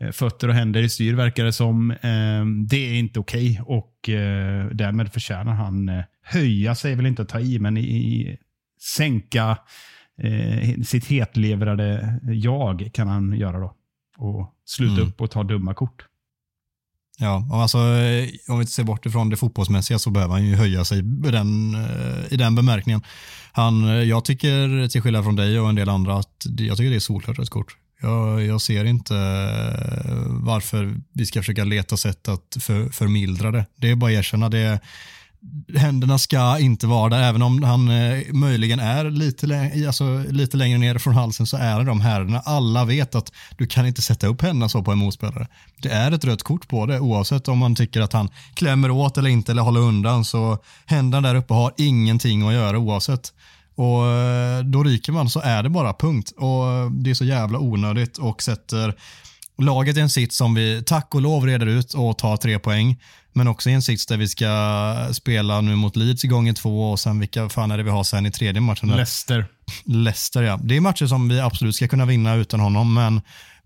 eh, 0.00 0.10
fötter 0.10 0.48
och 0.48 0.54
händer 0.54 0.82
i 0.82 0.88
styr, 0.88 1.14
verkar 1.14 1.44
det 1.44 1.52
som. 1.52 1.90
Eh, 1.90 2.44
det 2.68 2.90
är 2.90 2.94
inte 2.94 3.20
okej 3.20 3.60
okay 3.60 3.76
och 3.76 4.08
eh, 4.08 4.66
därmed 4.66 5.12
förtjänar 5.12 5.52
han 5.52 6.02
höja 6.24 6.74
sig, 6.74 6.94
väl 6.94 7.06
inte 7.06 7.22
att 7.22 7.28
ta 7.28 7.40
i, 7.40 7.58
men 7.58 7.76
i, 7.76 7.80
i 7.80 8.38
sänka 8.80 9.58
eh, 10.22 10.82
sitt 10.82 11.06
hetlevrade 11.06 12.18
jag 12.22 12.90
kan 12.92 13.08
han 13.08 13.32
göra 13.32 13.58
då. 13.58 13.74
Och 14.16 14.54
sluta 14.64 14.94
mm. 14.94 15.08
upp 15.08 15.20
och 15.20 15.30
ta 15.30 15.42
dumma 15.42 15.74
kort. 15.74 16.06
Ja, 17.18 17.48
alltså, 17.52 17.78
eh, 17.78 18.28
om 18.48 18.58
vi 18.58 18.66
ser 18.66 18.84
bort 18.84 19.06
ifrån 19.06 19.28
det 19.28 19.36
fotbollsmässiga 19.36 19.98
så 19.98 20.10
behöver 20.10 20.32
han 20.32 20.46
ju 20.46 20.54
höja 20.54 20.84
sig 20.84 20.98
i 20.98 21.30
den, 21.30 21.74
eh, 21.74 22.32
i 22.32 22.36
den 22.36 22.54
bemärkningen. 22.54 23.02
Han, 23.52 23.88
eh, 23.88 23.94
jag 23.94 24.24
tycker, 24.24 24.88
till 24.88 25.02
skillnad 25.02 25.24
från 25.24 25.36
dig 25.36 25.60
och 25.60 25.68
en 25.68 25.74
del 25.74 25.88
andra, 25.88 26.18
att 26.18 26.46
jag 26.58 26.76
tycker 26.76 26.90
det 26.90 26.96
är 26.96 27.00
solklart 27.00 27.38
ett 27.38 27.50
kort. 27.50 27.76
Jag, 28.00 28.42
jag, 28.42 28.60
ser 28.60 28.84
inte 28.84 29.14
varför 30.28 30.94
vi 31.12 31.26
ska 31.26 31.40
försöka 31.40 31.64
leta 31.64 31.96
sätt 31.96 32.28
att 32.28 32.56
för, 32.60 32.88
förmildra 32.88 33.50
det. 33.50 33.66
Det 33.76 33.90
är 33.90 33.96
bara 33.96 34.10
att 34.10 34.16
erkänna. 34.16 34.48
Det, 34.48 34.80
händerna 35.76 36.18
ska 36.18 36.58
inte 36.58 36.86
vara 36.86 37.08
där, 37.08 37.22
även 37.22 37.42
om 37.42 37.62
han 37.62 37.88
eh, 37.88 38.32
möjligen 38.32 38.80
är 38.80 39.10
lite, 39.10 39.72
alltså, 39.86 40.24
lite 40.28 40.56
längre 40.56 40.78
ner 40.78 40.98
från 40.98 41.14
halsen 41.14 41.46
så 41.46 41.56
är 41.56 41.78
det 41.78 41.84
de 41.84 42.00
händerna. 42.00 42.40
Alla 42.40 42.84
vet 42.84 43.14
att 43.14 43.32
du 43.58 43.66
kan 43.66 43.86
inte 43.86 44.02
sätta 44.02 44.26
upp 44.26 44.42
händerna 44.42 44.68
så 44.68 44.82
på 44.82 44.92
en 44.92 44.98
motspelare. 44.98 45.46
Det 45.82 45.88
är 45.88 46.12
ett 46.12 46.24
rött 46.24 46.42
kort 46.42 46.68
på 46.68 46.86
det 46.86 47.00
oavsett 47.00 47.48
om 47.48 47.58
man 47.58 47.74
tycker 47.74 48.00
att 48.00 48.12
han 48.12 48.28
klämmer 48.54 48.90
åt 48.90 49.18
eller 49.18 49.30
inte 49.30 49.52
eller 49.52 49.62
håller 49.62 49.80
undan 49.80 50.24
så 50.24 50.58
händerna 50.86 51.28
där 51.28 51.34
uppe 51.34 51.54
har 51.54 51.72
ingenting 51.76 52.48
att 52.48 52.54
göra 52.54 52.78
oavsett. 52.78 53.32
Och 53.74 54.06
eh, 54.06 54.64
då 54.64 54.82
ryker 54.84 55.12
man 55.12 55.30
så 55.30 55.40
är 55.40 55.62
det 55.62 55.68
bara 55.68 55.92
punkt. 55.92 56.32
Och 56.36 56.68
eh, 56.68 56.90
det 56.90 57.10
är 57.10 57.14
så 57.14 57.24
jävla 57.24 57.58
onödigt 57.58 58.18
och 58.18 58.42
sätter 58.42 58.94
laget 59.58 59.96
i 59.96 60.00
en 60.00 60.10
sitt 60.10 60.32
som 60.32 60.54
vi 60.54 60.82
tack 60.86 61.14
och 61.14 61.20
lov 61.20 61.46
reder 61.46 61.66
ut 61.66 61.94
och 61.94 62.18
tar 62.18 62.36
tre 62.36 62.58
poäng. 62.58 62.96
Men 63.32 63.48
också 63.48 63.70
i 63.70 63.72
en 63.72 63.82
sits 63.82 64.06
där 64.06 64.16
vi 64.16 64.28
ska 64.28 65.08
spela 65.12 65.60
nu 65.60 65.76
mot 65.76 65.96
Leeds 65.96 66.24
i 66.24 66.28
gången 66.28 66.54
två 66.54 66.90
och 66.90 67.00
sen 67.00 67.20
vilka 67.20 67.48
fan 67.48 67.70
är 67.70 67.76
det 67.76 67.82
vi 67.82 67.90
har 67.90 68.04
sen 68.04 68.26
i 68.26 68.30
tredje 68.30 68.60
matchen? 68.60 68.88
Leicester. 68.88 69.46
Leicester 69.84 70.42
ja. 70.42 70.60
Det 70.62 70.76
är 70.76 70.80
matcher 70.80 71.06
som 71.06 71.28
vi 71.28 71.40
absolut 71.40 71.76
ska 71.76 71.88
kunna 71.88 72.06
vinna 72.06 72.34
utan 72.34 72.60
honom 72.60 72.94
men 72.94 73.20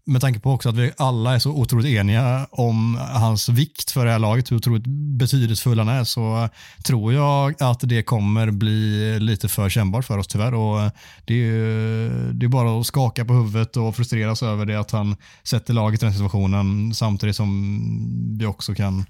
med 0.06 0.20
tanke 0.20 0.40
på 0.40 0.52
också 0.52 0.68
att 0.68 0.76
vi 0.76 0.92
alla 0.96 1.34
är 1.34 1.38
så 1.38 1.50
otroligt 1.50 1.86
eniga 1.86 2.46
om 2.50 2.96
hans 2.96 3.48
vikt 3.48 3.90
för 3.90 4.04
det 4.04 4.10
här 4.10 4.18
laget, 4.18 4.50
hur 4.50 4.56
otroligt 4.56 4.86
betydelsefull 5.18 5.78
han 5.78 5.88
är, 5.88 6.04
så 6.04 6.48
tror 6.84 7.12
jag 7.12 7.62
att 7.62 7.80
det 7.82 8.02
kommer 8.02 8.50
bli 8.50 9.20
lite 9.20 9.48
för 9.48 9.68
kännbart 9.68 10.04
för 10.04 10.18
oss 10.18 10.26
tyvärr. 10.26 10.54
Och 10.54 10.90
det, 11.24 11.34
är, 11.34 12.32
det 12.32 12.46
är 12.46 12.48
bara 12.48 12.80
att 12.80 12.86
skaka 12.86 13.24
på 13.24 13.34
huvudet 13.34 13.76
och 13.76 13.96
frustreras 13.96 14.42
över 14.42 14.66
det 14.66 14.80
att 14.80 14.90
han 14.90 15.16
sätter 15.42 15.74
laget 15.74 16.02
i 16.02 16.06
den 16.06 16.14
situationen 16.14 16.94
samtidigt 16.94 17.36
som 17.36 18.38
vi 18.38 18.46
också 18.46 18.74
kan 18.74 19.04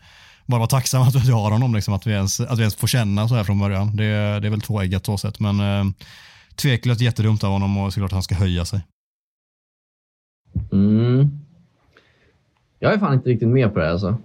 bara 0.46 0.58
vara 0.58 0.68
tacksam 0.68 1.02
att 1.02 1.14
vi 1.14 1.32
har 1.32 1.50
honom, 1.50 1.74
liksom, 1.74 1.94
att, 1.94 2.06
vi 2.06 2.12
ens, 2.12 2.40
att 2.40 2.58
vi 2.58 2.62
ens 2.62 2.74
får 2.74 2.86
känna 2.86 3.28
så 3.28 3.34
här 3.34 3.44
från 3.44 3.58
början. 3.58 3.96
Det, 3.96 4.04
det 4.40 4.46
är 4.46 4.50
väl 4.50 4.60
tvåeggat 4.60 5.06
så 5.06 5.18
sätt, 5.18 5.40
men 5.40 5.60
eh, 5.60 5.84
tveklöst 6.56 7.00
jättedumt 7.00 7.44
av 7.44 7.50
honom 7.50 7.78
och 7.78 7.92
såklart 7.92 8.08
att 8.08 8.12
han 8.12 8.22
ska 8.22 8.34
höja 8.34 8.64
sig. 8.64 8.80
Mm. 10.72 11.28
Jag 12.78 12.94
är 12.94 12.98
fan 12.98 13.14
inte 13.14 13.28
riktigt 13.28 13.48
med 13.48 13.72
på 13.72 13.78
det 13.78 13.84
här 13.84 13.92
alltså. 13.92 14.16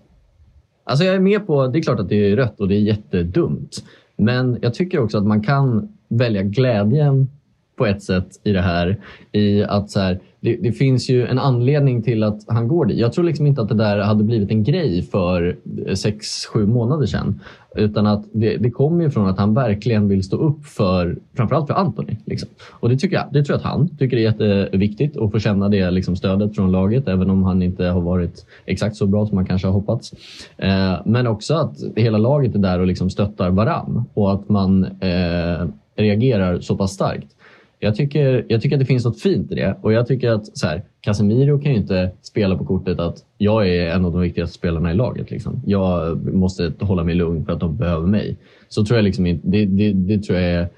Alltså 0.83 1.05
jag 1.05 1.15
är 1.15 1.19
med 1.19 1.47
på, 1.47 1.67
det 1.67 1.79
är 1.79 1.83
klart 1.83 1.99
att 1.99 2.09
det 2.09 2.15
är 2.15 2.35
rött 2.35 2.59
och 2.59 2.67
det 2.67 2.75
är 2.75 2.79
jättedumt. 2.79 3.83
Men 4.15 4.59
jag 4.61 4.73
tycker 4.73 4.99
också 4.99 5.17
att 5.17 5.25
man 5.25 5.43
kan 5.43 5.97
välja 6.07 6.43
glädjen 6.43 7.29
på 7.77 7.85
ett 7.85 8.03
sätt 8.03 8.27
i 8.43 8.51
det 8.51 8.61
här. 8.61 9.01
I 9.31 9.63
att 9.63 9.89
så 9.89 9.99
här, 9.99 10.19
det, 10.41 10.55
det, 10.55 10.71
finns 10.71 11.09
ju 11.09 11.27
en 11.27 11.39
anledning 11.39 12.03
till 12.03 12.23
att 12.23 12.39
han 12.47 12.67
går 12.67 12.85
dit. 12.85 12.97
Jag 12.97 13.13
tror 13.13 13.25
liksom 13.25 13.47
inte 13.47 13.61
att 13.61 13.69
det 13.69 13.75
där 13.75 13.99
hade 13.99 14.23
blivit 14.23 14.51
en 14.51 14.63
grej 14.63 15.01
för 15.01 15.57
eh, 15.87 15.93
sex 15.93 16.45
sju 16.45 16.65
månader 16.65 17.05
sedan. 17.05 17.39
Utan 17.75 18.07
att 18.07 18.25
det, 18.31 18.57
det 18.57 18.71
kommer 18.71 19.09
från 19.09 19.27
att 19.27 19.37
han 19.37 19.53
verkligen 19.53 20.07
vill 20.07 20.23
stå 20.23 20.37
upp 20.37 20.65
för 20.65 21.17
framförallt 21.33 21.67
för 21.67 21.73
Anthony. 21.73 22.17
Liksom. 22.25 22.49
Och 22.69 22.89
det 22.89 22.97
tycker 22.97 23.15
jag. 23.15 23.25
Det 23.31 23.43
tror 23.43 23.53
jag 23.53 23.57
att 23.57 23.71
han 23.71 23.97
tycker 23.97 24.17
är 24.17 24.21
jätteviktigt 24.21 25.17
att 25.17 25.31
få 25.31 25.39
känna 25.39 25.69
det 25.69 25.91
liksom, 25.91 26.15
stödet 26.15 26.55
från 26.55 26.71
laget. 26.71 27.07
Även 27.07 27.29
om 27.29 27.43
han 27.43 27.63
inte 27.63 27.85
har 27.85 28.01
varit 28.01 28.45
exakt 28.65 28.95
så 28.95 29.07
bra 29.07 29.25
som 29.25 29.35
man 29.35 29.45
kanske 29.45 29.67
har 29.67 29.73
hoppats. 29.73 30.13
Eh, 30.57 30.95
men 31.05 31.27
också 31.27 31.53
att 31.53 31.77
hela 31.95 32.17
laget 32.17 32.55
är 32.55 32.59
där 32.59 32.79
och 32.79 32.87
liksom 32.87 33.09
stöttar 33.09 33.49
varann. 33.49 34.05
Och 34.13 34.33
att 34.33 34.49
man 34.49 34.83
eh, 34.83 35.67
reagerar 35.95 36.59
så 36.59 36.77
pass 36.77 36.91
starkt. 36.91 37.35
Jag 37.83 37.95
tycker, 37.95 38.45
jag 38.47 38.61
tycker 38.61 38.75
att 38.75 38.79
det 38.79 38.85
finns 38.85 39.05
något 39.05 39.21
fint 39.21 39.51
i 39.51 39.55
det 39.55 39.75
och 39.81 39.93
jag 39.93 40.07
tycker 40.07 40.29
att 40.29 40.57
så 40.57 40.67
här, 40.67 40.83
Casemiro 41.01 41.59
kan 41.59 41.71
ju 41.71 41.77
inte 41.77 42.11
spela 42.21 42.57
på 42.57 42.65
kortet 42.65 42.99
att 42.99 43.25
jag 43.37 43.69
är 43.69 43.91
en 43.91 44.05
av 44.05 44.11
de 44.11 44.21
viktigaste 44.21 44.55
spelarna 44.57 44.91
i 44.91 44.95
laget. 44.95 45.31
Liksom. 45.31 45.61
Jag 45.65 46.17
måste 46.33 46.73
hålla 46.79 47.03
mig 47.03 47.15
lugn 47.15 47.45
för 47.45 47.53
att 47.53 47.59
de 47.59 47.77
behöver 47.77 48.07
mig. 48.07 48.37
Så 48.69 48.85
tror 48.85 48.97
jag 48.97 49.03
liksom 49.03 49.25
inte, 49.25 49.47
det, 49.47 49.65
det, 49.65 49.93
det 49.93 50.23
tror 50.23 50.39
jag 50.39 50.51
är, 50.51 50.69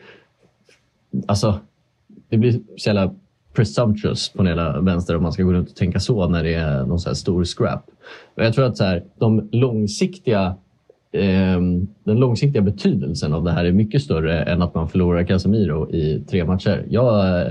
alltså, 1.26 1.60
det 2.30 2.38
blir 2.38 2.60
så 2.78 2.90
jävla 2.90 3.16
presumptuous 3.54 4.30
på 4.30 4.38
den 4.38 4.48
hela 4.48 4.82
vänster 4.82 5.16
om 5.16 5.24
man 5.24 5.32
ska 5.34 5.44
gå 5.44 5.54
runt 5.54 5.70
och 5.70 5.76
tänka 5.76 6.00
så 6.00 6.30
när 6.30 6.44
det 6.44 6.54
är 6.54 6.86
någon 6.86 7.00
så 7.00 7.10
här 7.10 7.16
stor 7.16 7.46
scrap. 7.46 7.86
Men 8.36 8.46
jag 8.46 8.54
tror 8.54 8.66
att 8.66 8.78
så 8.78 8.84
här, 8.84 9.04
de 9.18 9.50
långsiktiga 9.52 10.56
den 12.04 12.20
långsiktiga 12.20 12.62
betydelsen 12.62 13.34
av 13.34 13.44
det 13.44 13.52
här 13.52 13.66
är 13.66 13.72
mycket 13.72 14.02
större 14.02 14.44
än 14.44 14.62
att 14.62 14.76
man 14.76 14.90
förlorar 14.90 15.24
Casemiro 15.24 15.92
i 15.92 16.24
tre 16.30 16.46
matcher. 16.46 16.86
Jag, 16.90 17.46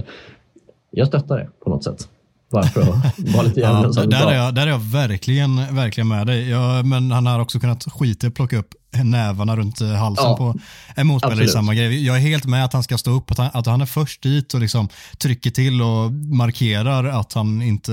jag 0.91 1.09
stöttar 1.09 1.39
det 1.39 1.49
på 1.65 1.71
något 1.71 1.85
sätt. 1.85 2.09
Bara 2.51 2.63
för 2.63 2.81
att 2.81 2.89
vara 3.35 3.43
lite 3.43 3.61
ja, 3.61 3.93
där, 4.07 4.31
är 4.31 4.37
jag, 4.37 4.55
där 4.55 4.67
är 4.67 4.71
jag 4.71 4.93
verkligen, 4.93 5.57
verkligen 5.57 6.09
med 6.09 6.27
dig. 6.27 6.51
Jag, 6.51 6.87
men 6.87 7.11
han 7.11 7.27
har 7.27 7.41
också 7.41 7.61
kunnat 7.61 7.85
skita 7.85 8.31
plocka 8.31 8.59
upp 8.59 8.75
nävarna 8.93 9.57
runt 9.57 9.81
eh, 9.81 9.89
halsen 9.89 10.25
ja, 10.25 10.37
på 10.37 10.55
en 10.95 11.07
motspelare 11.07 11.45
i 11.45 11.49
samma 11.49 11.75
grej. 11.75 12.07
Jag 12.07 12.17
är 12.17 12.21
helt 12.21 12.45
med 12.45 12.65
att 12.65 12.73
han 12.73 12.83
ska 12.83 12.99
stå 12.99 13.11
upp, 13.11 13.31
att 13.31 13.39
han, 13.39 13.51
att 13.53 13.67
han 13.67 13.81
är 13.81 13.87
först 13.87 14.23
dit 14.23 14.55
och 14.55 14.61
liksom 14.61 14.89
trycker 15.19 15.51
till 15.51 15.83
och 15.83 16.13
markerar 16.13 17.05
att 17.05 17.33
han 17.33 17.63
inte 17.63 17.93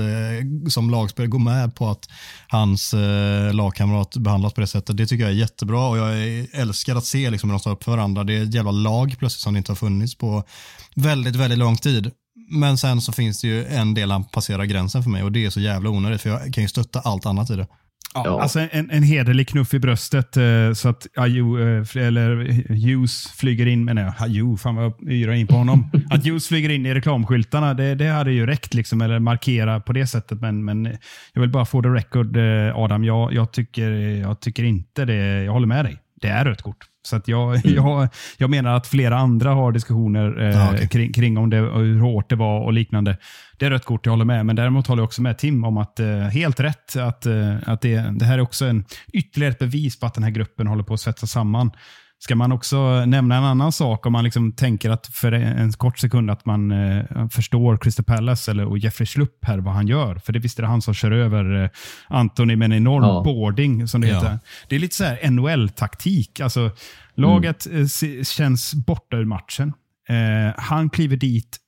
som 0.68 0.90
lagspelare 0.90 1.28
går 1.28 1.38
med 1.38 1.74
på 1.74 1.90
att 1.90 2.08
hans 2.48 2.94
eh, 2.94 3.54
lagkamrat 3.54 4.16
behandlas 4.16 4.52
på 4.52 4.60
det 4.60 4.66
sättet. 4.66 4.96
Det 4.96 5.06
tycker 5.06 5.24
jag 5.24 5.32
är 5.32 5.36
jättebra 5.36 5.88
och 5.88 5.98
jag 5.98 6.18
älskar 6.52 6.96
att 6.96 7.04
se 7.04 7.30
liksom, 7.30 7.50
hur 7.50 7.54
de 7.54 7.60
står 7.60 7.70
upp 7.70 7.84
för 7.84 7.90
varandra. 7.92 8.24
Det 8.24 8.36
är 8.36 8.42
ett 8.42 8.54
jävla 8.54 8.70
lag 8.70 9.14
plötsligt 9.18 9.42
som 9.42 9.54
det 9.54 9.58
inte 9.58 9.72
har 9.72 9.76
funnits 9.76 10.14
på 10.14 10.44
väldigt, 10.94 11.36
väldigt 11.36 11.58
lång 11.58 11.76
tid. 11.76 12.10
Men 12.50 12.78
sen 12.78 13.00
så 13.00 13.12
finns 13.12 13.40
det 13.40 13.48
ju 13.48 13.66
en 13.66 13.94
del 13.94 14.10
han 14.10 14.24
passerar 14.24 14.64
gränsen 14.64 15.02
för 15.02 15.10
mig 15.10 15.22
och 15.22 15.32
det 15.32 15.46
är 15.46 15.50
så 15.50 15.60
jävla 15.60 15.90
onödigt 15.90 16.20
för 16.20 16.30
jag 16.30 16.54
kan 16.54 16.64
ju 16.64 16.68
stötta 16.68 17.00
allt 17.00 17.26
annat 17.26 17.50
i 17.50 17.56
det. 17.56 17.66
Ja, 18.14 18.22
ja. 18.24 18.42
Alltså 18.42 18.60
en, 18.72 18.90
en 18.90 19.02
hederlig 19.02 19.48
knuff 19.48 19.74
i 19.74 19.78
bröstet 19.78 20.36
eh, 20.36 20.72
så 20.72 20.88
att 20.88 21.06
Ayu, 21.16 21.78
eh, 21.78 22.06
eller 22.06 22.36
Hughes 22.68 23.26
flyger 23.26 23.66
in, 23.66 23.84
men 23.84 23.96
nej, 23.96 24.12
Ayu, 24.18 24.56
fan 24.56 24.74
vad 24.74 24.84
jag 24.84 25.12
yrar 25.12 25.32
in 25.32 25.46
på 25.46 25.54
honom. 25.54 25.90
att 26.10 26.26
Hughes 26.26 26.48
flyger 26.48 26.68
in 26.68 26.86
i 26.86 26.94
reklamskyltarna, 26.94 27.74
det, 27.74 27.94
det 27.94 28.06
hade 28.06 28.32
ju 28.32 28.46
räckt, 28.46 28.74
liksom, 28.74 29.00
eller 29.00 29.18
markera 29.18 29.80
på 29.80 29.92
det 29.92 30.06
sättet. 30.06 30.40
Men, 30.40 30.64
men 30.64 30.84
jag 31.32 31.40
vill 31.40 31.50
bara 31.50 31.64
få 31.64 31.82
the 31.82 31.88
record, 31.88 32.36
eh, 32.36 32.76
Adam. 32.76 33.04
Jag, 33.04 33.32
jag, 33.32 33.52
tycker, 33.52 33.90
jag 34.16 34.40
tycker 34.40 34.62
inte 34.62 35.04
det. 35.04 35.44
Jag 35.44 35.52
håller 35.52 35.66
med 35.66 35.84
dig. 35.84 35.98
Det 36.20 36.28
är 36.28 36.44
rött 36.44 36.62
kort. 36.62 36.86
Så 37.02 37.16
att 37.16 37.28
jag, 37.28 37.54
mm. 37.54 37.76
jag, 37.76 38.08
jag 38.38 38.50
menar 38.50 38.74
att 38.76 38.86
flera 38.86 39.18
andra 39.18 39.50
har 39.50 39.72
diskussioner 39.72 40.48
eh, 40.48 40.68
ah, 40.68 40.72
okay. 40.72 40.88
kring, 40.88 41.12
kring, 41.12 41.38
om 41.38 41.50
det, 41.50 41.56
hur 41.56 42.00
hårt 42.00 42.30
det 42.30 42.36
var 42.36 42.60
och 42.60 42.72
liknande. 42.72 43.16
Det 43.58 43.66
är 43.66 43.70
rött 43.70 43.84
kort, 43.84 44.06
jag 44.06 44.12
håller 44.12 44.24
med. 44.24 44.46
Men 44.46 44.56
däremot 44.56 44.86
håller 44.86 45.00
jag 45.00 45.06
också 45.06 45.22
med 45.22 45.38
Tim 45.38 45.64
om 45.64 45.76
att 45.76 46.00
eh, 46.00 46.18
helt 46.18 46.60
rätt. 46.60 46.96
Att, 46.96 47.26
eh, 47.26 47.56
att 47.66 47.80
det, 47.80 48.14
det 48.18 48.24
här 48.24 48.38
är 48.38 48.42
också 48.42 48.64
en, 48.64 48.84
ytterligare 49.12 49.52
ett 49.52 49.58
bevis 49.58 50.00
på 50.00 50.06
att 50.06 50.14
den 50.14 50.24
här 50.24 50.30
gruppen 50.30 50.66
håller 50.66 50.82
på 50.82 50.94
att 50.94 51.00
svetsa 51.00 51.26
samman. 51.26 51.70
Ska 52.22 52.36
man 52.36 52.52
också 52.52 53.04
nämna 53.04 53.36
en 53.36 53.44
annan 53.44 53.72
sak 53.72 54.06
om 54.06 54.12
man 54.12 54.24
liksom 54.24 54.52
tänker 54.52 54.90
att 54.90 55.06
för 55.06 55.32
en 55.32 55.72
kort 55.72 55.98
sekund 55.98 56.30
att 56.30 56.46
man 56.46 56.70
eh, 56.70 57.28
förstår 57.28 57.76
Crystal 57.76 58.04
Palace 58.04 58.50
eller, 58.50 58.64
och 58.64 58.78
Jeffrey 58.78 59.06
Schlupp 59.06 59.44
här 59.44 59.58
vad 59.58 59.74
han 59.74 59.86
gör. 59.86 60.14
För 60.14 60.32
det 60.32 60.38
visst 60.38 60.58
är 60.58 60.62
det 60.62 60.68
han 60.68 60.82
som 60.82 60.94
kör 60.94 61.10
över 61.10 61.62
eh, 61.62 61.70
Anthony 62.08 62.56
med 62.56 62.66
en 62.66 62.72
enorm 62.72 63.04
ja. 63.04 63.22
boarding 63.24 63.88
som 63.88 64.00
det 64.00 64.08
ja. 64.08 64.14
heter. 64.14 64.38
Det 64.68 64.76
är 64.76 64.80
lite 64.80 64.96
så 64.96 65.04
här 65.04 65.30
NHL-taktik. 65.30 66.40
Alltså, 66.40 66.70
laget 67.14 67.66
mm. 67.66 67.82
eh, 67.82 68.22
känns 68.22 68.74
borta 68.74 69.16
ur 69.16 69.24
matchen. 69.24 69.72
Eh, 70.08 70.54
han 70.56 70.90
kliver 70.90 71.16
dit 71.16 71.58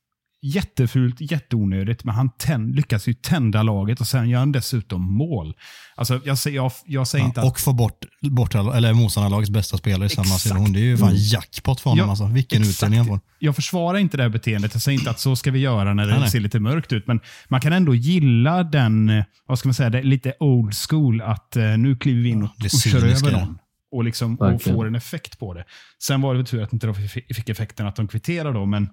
jättefult, 0.43 1.21
jätteonödigt, 1.21 2.03
men 2.03 2.15
han 2.15 2.29
tänd, 2.37 2.75
lyckas 2.75 3.07
ju 3.07 3.13
tända 3.13 3.63
laget 3.63 4.01
och 4.01 4.07
sen 4.07 4.29
gör 4.29 4.39
han 4.39 4.51
dessutom 4.51 5.01
mål. 5.13 5.53
Alltså, 5.95 6.21
jag, 6.25 6.37
jag, 6.45 6.71
jag 6.85 7.07
säger 7.07 7.23
ja, 7.23 7.27
inte 7.27 7.41
att... 7.41 7.47
Och 7.47 7.59
få 7.59 7.73
bort, 7.73 8.05
bort 8.21 8.55
eller 8.55 8.93
motståndarlagets 8.93 9.49
bästa 9.49 9.77
spelare 9.77 10.05
i 10.05 10.09
samma 10.09 10.25
situation. 10.25 10.73
Det 10.73 10.79
är 10.79 10.83
ju 10.83 10.97
fan 10.97 11.15
jackpot 11.15 11.79
för 11.79 11.89
honom. 11.89 12.05
Ja, 12.05 12.09
alltså. 12.09 12.25
Vilken 12.25 12.61
utdelning 12.61 12.99
han 12.99 13.07
får. 13.07 13.19
Jag 13.39 13.55
försvarar 13.55 13.97
inte 13.97 14.17
det 14.17 14.23
här 14.23 14.29
beteendet. 14.29 14.73
Jag 14.73 14.81
säger 14.81 14.99
inte 14.99 15.11
att 15.11 15.19
så 15.19 15.35
ska 15.35 15.51
vi 15.51 15.59
göra 15.59 15.93
när 15.93 16.07
det 16.07 16.19
nej, 16.19 16.29
ser 16.29 16.39
lite 16.39 16.59
mörkt 16.59 16.93
ut, 16.93 17.07
men 17.07 17.19
man 17.47 17.61
kan 17.61 17.73
ändå 17.73 17.95
gilla 17.95 18.63
den, 18.63 19.23
vad 19.47 19.59
ska 19.59 19.67
man 19.67 19.73
säga, 19.73 19.89
det 19.89 20.03
lite 20.03 20.33
old 20.39 20.73
school, 20.89 21.21
att 21.21 21.53
uh, 21.57 21.77
nu 21.77 21.95
kliver 21.95 22.21
vi 22.21 22.29
in 22.29 22.43
och, 22.43 22.49
och 22.63 22.81
kör 22.91 23.05
över 23.05 23.31
någon 23.31 23.57
och, 23.91 24.03
liksom, 24.03 24.35
och 24.35 24.61
får 24.61 24.87
en 24.87 24.95
effekt 24.95 25.39
på 25.39 25.53
det. 25.53 25.65
Sen 26.03 26.21
var 26.21 26.35
det 26.35 26.43
tur 26.43 26.63
att 26.63 26.73
inte 26.73 26.87
de 26.87 26.95
fick 27.35 27.49
effekten 27.49 27.87
att 27.87 27.95
de 27.95 28.07
kvitterade 28.07 28.53
då, 28.53 28.65
men 28.65 28.89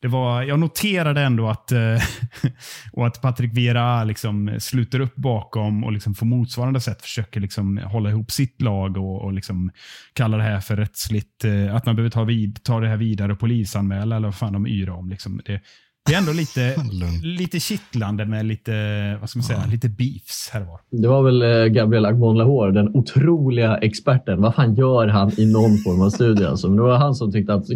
det 0.00 0.08
var, 0.08 0.42
jag 0.42 0.58
noterade 0.58 1.20
ändå 1.20 1.48
att, 1.48 1.72
eh, 1.72 2.02
och 2.92 3.06
att 3.06 3.20
Patrik 3.20 3.56
Vera 3.56 4.04
liksom 4.04 4.56
sluter 4.58 5.00
upp 5.00 5.16
bakom 5.16 5.84
och 5.84 5.92
liksom 5.92 6.14
på 6.14 6.24
motsvarande 6.24 6.80
sätt 6.80 7.02
försöker 7.02 7.40
liksom 7.40 7.78
hålla 7.78 8.10
ihop 8.10 8.30
sitt 8.30 8.62
lag 8.62 8.96
och, 8.96 9.22
och 9.22 9.32
liksom 9.32 9.70
kalla 10.12 10.36
det 10.36 10.42
här 10.42 10.60
för 10.60 10.76
rättsligt, 10.76 11.44
eh, 11.44 11.74
att 11.74 11.86
man 11.86 11.96
behöver 11.96 12.10
ta, 12.10 12.24
vid, 12.24 12.62
ta 12.62 12.80
det 12.80 12.88
här 12.88 12.96
vidare 12.96 13.32
och 13.32 13.40
polisanmäla 13.40 14.16
eller 14.16 14.28
vad 14.28 14.34
fan 14.34 14.52
de 14.52 14.66
yrar 14.66 14.92
om. 14.92 15.10
Liksom. 15.10 15.40
Det, 15.44 15.60
det 16.06 16.14
är 16.14 16.18
ändå 16.18 16.32
lite, 16.32 16.76
lite 17.22 17.60
kittlande 17.60 18.26
med 18.26 18.46
lite, 18.46 18.72
vad 19.20 19.30
ska 19.30 19.38
man 19.38 19.44
säga, 19.44 19.62
ja. 19.64 19.70
lite 19.72 19.88
beefs 19.88 20.50
här 20.52 20.60
var. 20.60 20.80
Det 20.90 21.08
var 21.08 21.22
väl 21.22 21.42
eh, 21.42 21.64
Gabriel 21.66 22.06
Agmon 22.06 22.38
Lahore, 22.38 22.72
den 22.72 22.96
otroliga 22.96 23.76
experten. 23.76 24.42
Vad 24.42 24.54
fan 24.54 24.74
gör 24.74 25.06
han 25.06 25.32
i 25.36 25.52
någon 25.52 25.78
form 25.78 26.02
av 26.02 26.10
studie? 26.10 26.44
Alltså? 26.44 26.68
Men 26.68 26.76
det 26.76 26.82
var 26.82 26.96
han 26.96 27.14
som 27.14 27.32
tyckte 27.32 27.54
att 27.54 27.66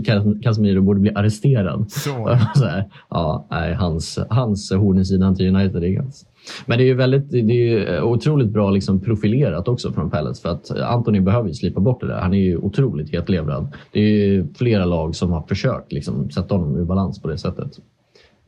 Casemiro 0.43 0.83
borde 0.83 1.01
bli 1.01 1.11
arresterad. 1.15 1.93
Så. 1.93 2.39
Så 2.55 2.65
här, 2.65 2.85
ja, 3.11 3.47
nej, 3.51 3.75
hans, 3.75 4.19
hans 4.31 4.73
horn 4.73 4.99
i 4.99 5.05
sidan 5.05 5.37
till 5.37 5.57
United 5.57 5.85
är 5.85 5.89
ganska 5.89 6.29
men 6.67 6.79
det 6.79 6.85
är 6.85 6.87
ju 6.87 6.95
väldigt, 6.95 7.31
det 7.31 7.77
är 7.77 8.03
otroligt 8.03 8.49
bra 8.49 8.71
liksom 8.71 9.01
profilerat 9.01 9.69
också 9.69 9.93
från 9.93 10.11
Palace 10.11 10.43
för 10.43 10.49
att 10.49 10.71
Anthony 10.71 11.21
behöver 11.21 11.49
ju 11.49 11.55
slipa 11.55 11.81
bort 11.81 12.01
det 12.01 12.07
där. 12.07 12.21
Han 12.21 12.35
är 12.35 12.39
ju 12.39 12.57
otroligt 12.57 13.11
hetlevrad. 13.11 13.73
Det 13.93 14.01
är 14.01 14.09
ju 14.09 14.47
flera 14.55 14.85
lag 14.85 15.17
som 15.17 15.33
har 15.33 15.43
försökt 15.43 15.93
liksom 15.93 16.31
sätta 16.31 16.55
honom 16.55 16.77
ur 16.77 16.85
balans 16.85 17.23
på 17.23 17.29
det 17.29 17.39
sättet. 17.39 17.79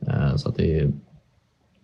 Eh, 0.07 0.35
så 0.35 0.49
att 0.49 0.55
det, 0.55 0.79
är, 0.79 0.91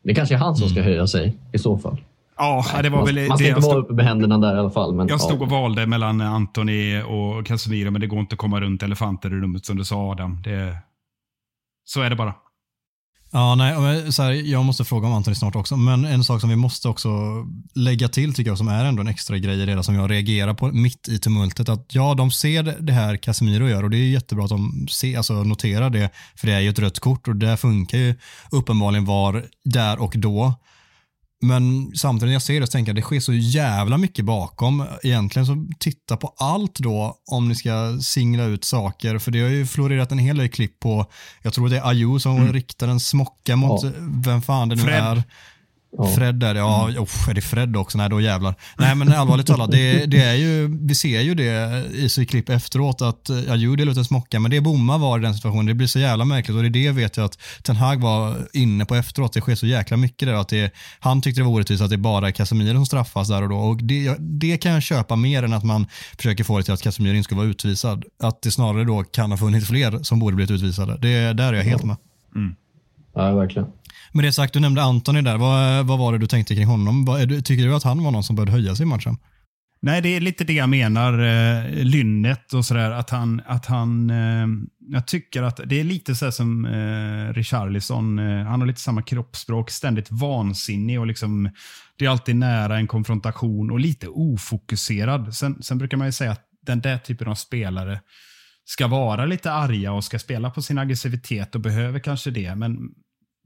det 0.04 0.14
kanske 0.14 0.36
är 0.36 0.40
han 0.40 0.56
som 0.56 0.70
ska 0.70 0.80
mm. 0.80 0.92
höja 0.92 1.08
sig 1.08 1.38
i 1.52 1.58
så 1.58 1.78
fall. 1.78 1.98
Ja, 2.38 2.66
det 2.84 2.90
var 2.90 2.98
man, 2.98 3.06
väl 3.06 3.28
man 3.28 3.38
ska 3.38 3.48
inte 3.48 3.62
vara 3.62 3.78
uppe 3.78 3.94
med 3.94 4.06
händerna 4.06 4.38
där 4.38 4.56
i 4.56 4.60
alla 4.60 4.70
fall. 4.70 4.96
Men, 4.96 5.08
jag 5.08 5.22
stod 5.22 5.42
och 5.42 5.50
valde 5.50 5.86
mellan 5.88 6.22
Antoni 6.22 7.04
och 7.08 7.46
Casemiro, 7.46 7.92
men 7.92 8.02
det 8.02 8.08
går 8.08 8.20
inte 8.20 8.34
att 8.34 8.40
komma 8.40 8.62
runt 8.62 8.84
elefanter 8.84 9.30
i 9.30 9.36
rummet 9.36 9.66
som 9.66 9.78
du 9.78 9.84
sa 9.84 10.12
Adam. 10.12 10.42
Det, 10.44 10.78
så 11.86 12.02
är 12.02 12.10
det 12.10 12.16
bara. 12.16 12.34
Ja, 13.36 13.56
nej, 13.56 14.12
så 14.12 14.24
här, 14.24 14.32
jag 14.32 14.66
måste 14.66 14.84
fråga 14.84 15.08
om 15.08 15.14
Anthony 15.14 15.36
snart 15.36 15.56
också, 15.56 15.78
men 15.78 16.06
en 16.06 16.24
sak 16.24 16.42
som 16.42 16.50
vi 16.50 16.56
måste 16.56 16.88
också 16.88 17.10
lägga 17.74 18.08
till 18.10 18.34
tycker 18.34 18.52
jag 18.52 18.58
som 18.58 18.68
är 18.68 18.86
ändå 18.86 19.02
en 19.02 19.08
extra 19.08 19.38
grej 19.38 19.62
i 19.62 19.66
det 19.66 19.84
som 19.84 19.96
jag 19.96 20.12
reagerar 20.12 20.54
på 20.54 20.68
mitt 20.68 21.08
i 21.08 21.20
tumultet, 21.20 21.70
att 21.70 21.96
ja, 21.96 22.14
de 22.14 22.32
ser 22.32 22.64
det 22.64 22.94
här 22.94 23.18
Casemiro 23.18 23.70
gör 23.70 23.84
och 23.84 23.90
det 23.90 23.98
är 23.98 24.10
jättebra 24.10 24.44
att 24.44 24.50
de 24.50 24.88
ser, 24.92 25.18
alltså, 25.18 25.34
noterar 25.34 25.90
det, 25.90 26.10
för 26.36 26.48
det 26.48 26.54
är 26.54 26.60
ju 26.60 26.70
ett 26.70 26.80
rött 26.80 27.00
kort 27.00 27.28
och 27.28 27.36
det 27.36 27.58
funkar 27.58 27.98
ju 27.98 28.16
uppenbarligen 28.52 29.06
var 29.06 29.46
där 29.64 30.02
och 30.02 30.14
då. 30.18 30.54
Men 31.44 31.92
samtidigt 31.96 32.30
när 32.30 32.34
jag 32.34 32.42
ser 32.42 32.60
det 32.60 32.68
så 32.68 32.72
tänker 32.72 32.90
jag 32.90 32.94
att 32.94 33.04
det 33.04 33.06
sker 33.06 33.20
så 33.20 33.34
jävla 33.34 33.98
mycket 33.98 34.26
bakom. 34.26 34.86
Egentligen 35.04 35.46
så 35.46 35.68
titta 35.80 36.18
på 36.18 36.34
allt 36.38 36.76
då 36.76 37.18
om 37.32 37.50
ni 37.50 37.56
ska 37.56 37.98
singla 38.02 38.44
ut 38.44 38.64
saker. 38.64 39.18
För 39.18 39.32
det 39.32 39.42
har 39.42 39.50
ju 39.50 39.66
florerat 39.66 40.12
en 40.12 40.18
hel 40.18 40.38
del 40.38 40.50
klipp 40.50 40.80
på, 40.80 41.06
jag 41.42 41.54
tror 41.54 41.70
det 41.70 41.78
är 41.78 41.90
Ayo 41.90 42.20
som 42.20 42.38
mm. 42.38 42.54
riktar 42.54 42.88
en 42.88 43.00
smocka 43.00 43.56
mot 43.56 43.84
ja. 43.84 43.92
vem 44.00 44.42
fan 44.42 44.70
det 44.70 44.76
nu 44.76 44.82
Fred. 44.82 45.04
är. 45.04 45.24
Ja. 45.98 46.08
Fred 46.16 46.36
där, 46.36 46.56
ja, 46.56 46.90
oh, 46.98 47.30
är 47.30 47.34
det 47.34 47.42
Fred 47.42 47.78
också? 47.78 47.98
Nej, 47.98 48.10
då 48.10 48.22
jävlar. 48.22 48.56
Nej, 48.78 48.96
men 48.96 49.14
allvarligt 49.14 49.48
talat, 49.48 49.72
det, 49.72 50.06
det 50.06 50.24
är 50.24 50.34
ju, 50.34 50.78
vi 50.82 50.96
ser 50.96 51.22
ju 51.22 51.36
det 51.36 51.86
i 51.94 52.10
sitt 52.10 52.30
klipp 52.30 52.50
efteråt 52.50 53.02
att 53.02 53.30
ja, 53.48 53.56
ju 53.56 53.76
delar 53.76 53.92
ut 53.92 53.98
en 53.98 54.06
smocka, 54.06 54.40
men 54.40 54.52
det 54.52 54.62
Bomma 54.62 54.98
var 54.98 55.20
i 55.20 55.22
den 55.22 55.34
situationen, 55.34 55.66
det 55.66 55.74
blir 55.74 55.88
så 55.88 56.00
jävla 56.00 56.26
märkligt 56.26 56.58
och 56.58 56.64
det 56.64 56.68
är 56.68 56.70
det 56.70 56.92
vet 56.92 57.18
jag 57.18 57.26
att 57.26 57.38
Ten 57.64 57.76
Hag 57.76 58.02
var 58.02 58.36
inne 58.54 58.86
på 58.86 58.96
efteråt. 58.96 59.34
Det 59.34 59.42
sker 59.42 59.56
så 59.56 59.68
jäkla 59.68 59.98
mycket 59.98 60.28
där 60.28 60.34
att 60.34 60.50
det, 60.50 60.74
han 61.00 61.22
tyckte 61.22 61.42
det 61.42 61.46
var 61.46 61.52
orättvist 61.52 61.82
att 61.82 61.90
det 61.90 61.98
bara 61.98 62.28
är 62.28 62.32
Casemiro 62.32 62.76
som 62.76 62.86
straffas 62.86 63.28
där 63.28 63.42
och 63.42 63.50
då 63.50 63.58
och 63.58 63.84
det, 63.84 64.16
det 64.20 64.58
kan 64.58 64.72
jag 64.72 64.84
köpa 64.84 65.16
mer 65.16 65.44
än 65.44 65.54
att 65.54 65.64
man 65.64 65.88
försöker 66.18 66.44
få 66.44 66.58
det 66.58 66.64
till 66.64 66.74
att 66.74 66.82
Casemiro 66.82 67.16
inte 67.16 67.24
ska 67.24 67.36
vara 67.36 67.48
utvisad. 67.48 68.06
Att 68.24 68.42
det 68.42 68.52
snarare 68.52 68.84
då 68.84 69.04
kan 69.04 69.32
ha 69.32 69.38
funnits 69.38 69.68
fler 69.68 70.04
som 70.04 70.20
borde 70.20 70.36
blivit 70.36 70.52
utvisade. 70.52 70.98
Det, 70.98 71.34
där 71.34 71.54
är 71.54 71.58
jag 71.58 71.64
helt 71.64 71.84
med. 71.84 71.98
Mm. 72.36 72.56
Ja, 73.16 73.36
verkligen. 73.36 73.68
Med 74.14 74.26
det 74.26 74.34
sagt, 74.34 74.54
du 74.54 74.60
nämnde 74.60 74.84
Antoni 74.84 75.22
där. 75.22 75.38
Vad, 75.38 75.86
vad 75.86 76.00
var 76.00 76.12
det 76.12 76.18
du 76.18 76.28
tänkte 76.28 76.56
kring 76.56 76.68
honom? 76.68 77.06
Vad, 77.06 77.46
tycker 77.46 77.64
du 77.64 77.76
att 77.76 77.84
han 77.84 78.04
var 78.04 78.12
någon 78.12 78.24
som 78.24 78.36
började 78.36 78.52
höja 78.52 78.76
sig 78.76 78.84
i 78.84 78.88
matchen? 78.88 79.18
Nej, 79.82 80.02
det 80.02 80.10
är 80.10 80.20
lite 80.22 80.44
det 80.44 80.54
jag 80.54 80.70
menar. 80.70 81.14
Eh, 81.20 81.84
lynnet 81.84 82.54
och 82.54 82.66
sådär. 82.66 82.92
Att 82.92 83.10
han, 83.10 83.42
att 83.46 83.66
han 83.66 84.10
eh, 84.10 84.48
jag 84.90 85.08
tycker 85.08 85.44
att 85.44 85.60
det 85.66 85.80
är 85.80 85.84
lite 85.84 86.16
så 86.16 86.32
som 86.32 86.66
eh, 86.66 87.34
Richarlison. 87.34 88.20
Eh, 88.20 88.46
han 88.46 88.60
har 88.60 88.68
lite 88.68 88.80
samma 88.80 89.02
kroppsspråk, 89.02 89.70
ständigt 89.70 90.12
vansinnig 90.12 91.00
och 91.00 91.08
liksom, 91.08 91.50
det 91.98 92.06
är 92.06 92.10
alltid 92.10 92.36
nära 92.36 92.78
en 92.78 92.88
konfrontation 92.88 93.72
och 93.72 93.80
lite 93.80 94.08
ofokuserad. 94.08 95.36
Sen, 95.36 95.64
sen 95.64 95.78
brukar 95.78 95.98
man 95.98 96.08
ju 96.08 96.12
säga 96.12 96.32
att 96.32 96.42
den 96.66 96.82
där 96.82 96.98
typen 96.98 97.28
av 97.28 97.36
spelare 97.36 98.00
ska 98.66 98.88
vara 98.88 99.26
lite 99.26 99.52
arga 99.52 99.92
och 99.92 100.04
ska 100.04 100.20
spela 100.20 100.52
på 100.52 100.62
sin 100.62 100.78
aggressivitet 100.78 101.56
och 101.56 101.62
behöver 101.62 102.00
kanske 102.00 102.32
det. 102.32 102.56
Men 102.56 102.78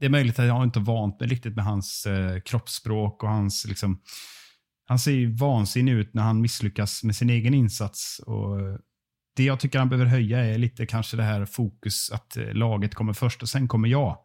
det 0.00 0.06
är 0.06 0.10
möjligt 0.10 0.38
att 0.38 0.46
jag 0.46 0.64
inte 0.64 0.80
vant 0.80 1.20
mig 1.20 1.28
riktigt 1.28 1.56
med 1.56 1.64
hans 1.64 2.06
eh, 2.06 2.40
kroppsspråk 2.40 3.22
och 3.22 3.28
hans 3.28 3.66
liksom, 3.68 4.00
han 4.88 4.98
ser 4.98 5.12
ju 5.12 5.32
vansinnig 5.36 5.92
ut 5.92 6.14
när 6.14 6.22
han 6.22 6.40
misslyckas 6.40 7.04
med 7.04 7.16
sin 7.16 7.30
egen 7.30 7.54
insats. 7.54 8.18
Och 8.18 8.60
eh, 8.60 8.76
det 9.36 9.44
jag 9.44 9.60
tycker 9.60 9.78
han 9.78 9.88
behöver 9.88 10.10
höja 10.10 10.44
är 10.44 10.58
lite 10.58 10.86
kanske 10.86 11.16
det 11.16 11.22
här 11.22 11.44
fokus 11.44 12.10
att 12.10 12.36
eh, 12.36 12.52
laget 12.52 12.94
kommer 12.94 13.12
först 13.12 13.42
och 13.42 13.48
sen 13.48 13.68
kommer 13.68 13.88
jag. 13.88 14.18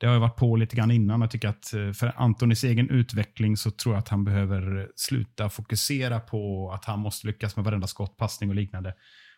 Det 0.00 0.06
har 0.06 0.12
jag 0.12 0.20
varit 0.20 0.36
på 0.36 0.56
lite 0.56 0.76
grann 0.76 0.90
innan. 0.90 1.20
Jag 1.20 1.30
tycker 1.30 1.48
att 1.48 1.74
eh, 1.74 1.92
för 1.92 2.12
Antonis 2.16 2.64
egen 2.64 2.90
utveckling 2.90 3.56
så 3.56 3.70
tror 3.70 3.94
jag 3.94 3.98
att 4.00 4.08
han 4.08 4.24
behöver 4.24 4.88
sluta 4.96 5.48
fokusera 5.48 6.20
på 6.20 6.72
att 6.72 6.84
han 6.84 7.00
måste 7.00 7.26
lyckas 7.26 7.56
med 7.56 7.64
varenda 7.64 7.86
skott, 7.86 8.16
passning 8.16 8.50
och 8.50 8.56
liknande. 8.56 8.94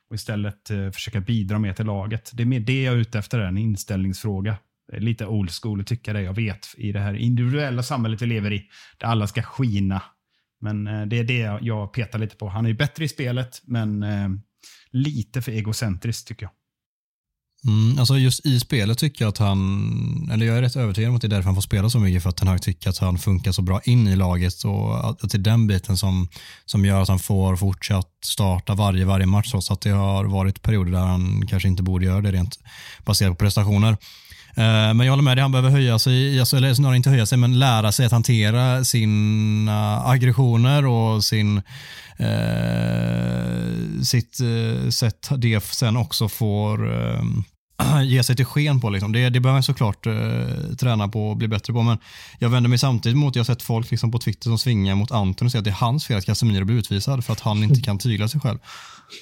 Och 0.09 0.15
istället 0.15 0.69
försöka 0.93 1.21
bidra 1.21 1.59
mer 1.59 1.73
till 1.73 1.87
laget. 1.87 2.31
Det 2.35 2.43
är 2.43 2.47
mer 2.47 2.61
det 2.61 2.83
jag 2.83 2.95
är 2.95 2.99
ute 2.99 3.19
efter, 3.19 3.39
en 3.39 3.59
inställningsfråga. 3.59 4.57
Lite 5.01 5.27
old 5.27 5.51
school 5.63 5.81
att 5.81 5.87
tycka 5.87 6.13
det, 6.13 6.23
jag 6.23 6.35
vet. 6.35 6.69
I 6.77 6.93
det 6.93 7.01
här 7.01 7.15
individuella 7.15 7.83
samhället 7.83 8.23
vi 8.23 8.27
lever 8.27 8.53
i, 8.53 8.63
där 8.99 9.07
alla 9.07 9.27
ska 9.27 9.43
skina. 9.43 10.03
Men 10.61 10.87
eh, 10.87 11.07
det 11.07 11.19
är 11.19 11.25
det 11.25 11.59
jag 11.67 11.93
petar 11.93 12.19
lite 12.19 12.37
på. 12.37 12.49
Han 12.49 12.65
är 12.65 12.69
ju 12.69 12.77
bättre 12.77 13.05
i 13.05 13.09
spelet, 13.09 13.63
men 13.65 14.03
eh, 14.03 14.29
lite 14.91 15.43
för 15.43 15.53
egocentriskt 15.53 16.29
tycker 16.29 16.43
jag. 16.43 16.53
Mm, 17.67 17.99
alltså 17.99 18.19
just 18.19 18.47
i 18.47 18.61
spelet 18.61 18.99
tycker 18.99 19.25
jag 19.25 19.29
att 19.29 19.39
han, 19.39 20.31
eller 20.33 20.47
jag 20.47 20.59
är 20.59 20.63
rätt 20.63 20.77
övertygad 20.77 21.11
om 21.11 21.17
att 21.17 21.23
det 21.23 21.27
är 21.27 21.29
därför 21.29 21.45
han 21.45 21.55
får 21.55 21.63
spela 21.63 21.91
så 21.91 21.99
mycket, 21.99 22.23
för 22.23 22.31
att 22.31 22.41
han 22.41 22.59
tycker 22.59 22.91
att 22.91 22.99
han 22.99 23.19
funkar 23.19 23.53
så 23.53 23.63
bra 23.63 23.81
in 23.85 24.09
i 24.09 24.17
laget 24.17 24.65
och 24.65 25.11
att 25.11 25.21
det 25.21 25.35
är 25.35 25.39
den 25.39 25.67
biten 25.67 25.97
som, 25.97 26.29
som 26.65 26.85
gör 26.85 27.03
att 27.03 27.09
han 27.09 27.19
får 27.19 27.57
fortsatt 27.57 28.11
starta 28.25 28.75
varje, 28.75 29.05
varje 29.05 29.27
match 29.27 29.51
trots 29.51 29.71
att 29.71 29.81
det 29.81 29.91
har 29.91 30.25
varit 30.25 30.63
perioder 30.63 30.93
där 30.93 30.99
han 30.99 31.47
kanske 31.47 31.69
inte 31.69 31.83
borde 31.83 32.05
göra 32.05 32.21
det 32.21 32.33
rent 32.33 32.59
baserat 33.05 33.39
på 33.39 33.45
prestationer. 33.45 33.97
Eh, 34.55 34.95
men 34.95 35.01
jag 35.01 35.13
håller 35.13 35.23
med 35.23 35.37
dig, 35.37 35.43
han 35.43 35.53
behöver 35.53 35.71
höja 35.71 35.99
sig, 35.99 36.39
eller 36.39 36.75
snarare 36.75 36.97
inte 36.97 37.11
höja 37.11 37.27
sig, 37.27 37.39
men 37.39 37.59
lära 37.59 37.93
sig 37.93 38.07
att 38.07 38.13
hantera 38.13 38.85
sina 38.85 40.03
aggressioner 40.07 40.87
och 40.87 41.25
sin, 41.25 41.57
eh, 42.17 44.03
sitt 44.03 44.41
eh, 44.41 44.91
sätt 44.91 45.29
det 45.37 45.65
sen 45.65 45.97
också 45.97 46.29
får 46.29 46.95
eh, 46.95 47.23
ge 48.05 48.23
sig 48.23 48.37
till 48.37 48.45
sken 48.45 48.81
på. 48.81 48.91
Liksom. 48.91 49.13
Det, 49.13 49.31
det 49.31 49.41
behöver 49.41 49.57
man 49.57 49.63
såklart 49.63 50.07
eh, 50.07 50.77
träna 50.81 51.09
på 51.09 51.31
och 51.31 51.37
bli 51.37 51.49
bättre 51.49 51.73
på. 51.73 51.83
Men 51.83 51.99
jag 52.39 52.49
vänder 52.49 52.69
mig 52.71 52.79
samtidigt 52.79 53.19
mot, 53.19 53.37
jag 53.37 53.41
har 53.41 53.45
sett 53.45 53.63
folk 53.63 53.91
liksom 53.91 54.13
på 54.13 54.19
Twitter 54.19 54.45
som 54.45 54.59
svingar 54.59 54.95
mot 54.95 55.11
Anton 55.11 55.47
och 55.47 55.53
säger 55.53 55.61
att 55.61 55.65
det 55.65 55.71
är 55.71 55.87
hans 55.87 56.07
fel 56.07 56.19
att 56.19 56.27
Casemiro 56.27 56.65
blir 56.65 56.77
utvisad 56.77 57.25
för 57.25 57.33
att 57.33 57.41
han 57.41 57.65
inte 57.65 57.81
kan 57.81 57.99
tygla 57.99 58.29
sig 58.29 58.41
själv. 58.41 58.59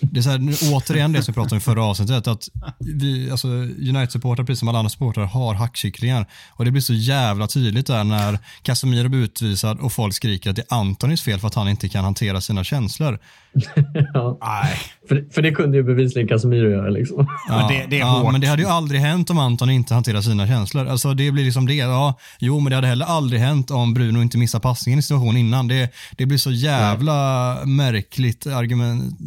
Det 0.01 0.21
är 0.21 0.23
så 0.23 0.31
här, 0.31 0.75
återigen 0.75 1.13
det 1.13 1.23
som 1.23 1.33
vi 1.33 1.35
pratade 1.35 1.55
om 1.55 1.59
i 1.59 1.61
förra 1.61 1.85
avsnittet, 1.85 2.27
att 2.27 2.49
vi, 2.79 3.31
alltså 3.31 3.49
United-supportrar, 3.49 4.45
precis 4.45 4.59
som 4.59 4.69
alla 4.69 4.79
andra 4.79 4.91
supportrar, 4.91 5.25
har 5.25 5.55
hackkycklingar. 5.55 6.27
Och 6.51 6.65
det 6.65 6.71
blir 6.71 6.83
så 6.83 6.95
jävla 6.95 7.47
tydligt 7.47 7.87
där 7.87 8.05
när 8.05 8.39
Casemiro 8.63 9.09
blir 9.09 9.21
utvisad 9.21 9.81
och 9.81 9.93
folk 9.93 10.15
skriker 10.15 10.51
att 10.51 10.57
det 10.57 10.63
är 10.63 10.77
Antonis 10.77 11.23
fel 11.23 11.41
för 11.41 11.47
att 11.47 11.55
han 11.55 11.69
inte 11.69 11.89
kan 11.89 12.05
hantera 12.05 12.41
sina 12.41 12.65
känslor. 12.65 13.19
ja. 14.15 14.39
Nej. 14.41 14.79
För, 15.09 15.35
för 15.35 15.43
det 15.43 15.53
kunde 15.53 15.77
ju 15.77 15.83
bevisligen 15.83 16.29
Casemiro 16.29 16.71
göra. 16.71 16.91
Liksom. 16.91 17.27
Ja, 17.49 17.57
men, 17.57 17.69
det, 17.69 17.87
det 17.91 17.97
är 17.97 18.01
ja, 18.01 18.31
men 18.33 18.41
det 18.41 18.47
hade 18.47 18.63
ju 18.63 18.69
aldrig 18.69 19.01
hänt 19.01 19.31
om 19.31 19.39
Anton 19.39 19.71
inte 19.71 19.95
hanterar 19.95 20.21
sina 20.21 20.47
känslor. 20.47 20.87
Alltså 20.87 21.15
det 21.15 21.31
blir 21.31 21.45
liksom 21.45 21.67
det. 21.67 21.75
Ja, 21.75 22.19
jo, 22.39 22.61
men 22.61 22.71
det 22.71 22.77
hade 22.77 22.87
heller 22.87 23.07
aldrig 23.07 23.41
hänt 23.41 23.71
om 23.71 23.95
Bruno 23.95 24.23
inte 24.23 24.39
missar 24.39 24.61
passningen 24.61 24.99
i 24.99 25.03
situationen 25.03 25.37
innan. 25.37 25.69
Det, 25.69 25.93
det 26.17 26.27
blir 26.27 26.39
så 26.39 26.51
jävla 26.51 27.55
Nej. 27.55 27.67
märkligt 27.67 28.47
argument 28.47 29.19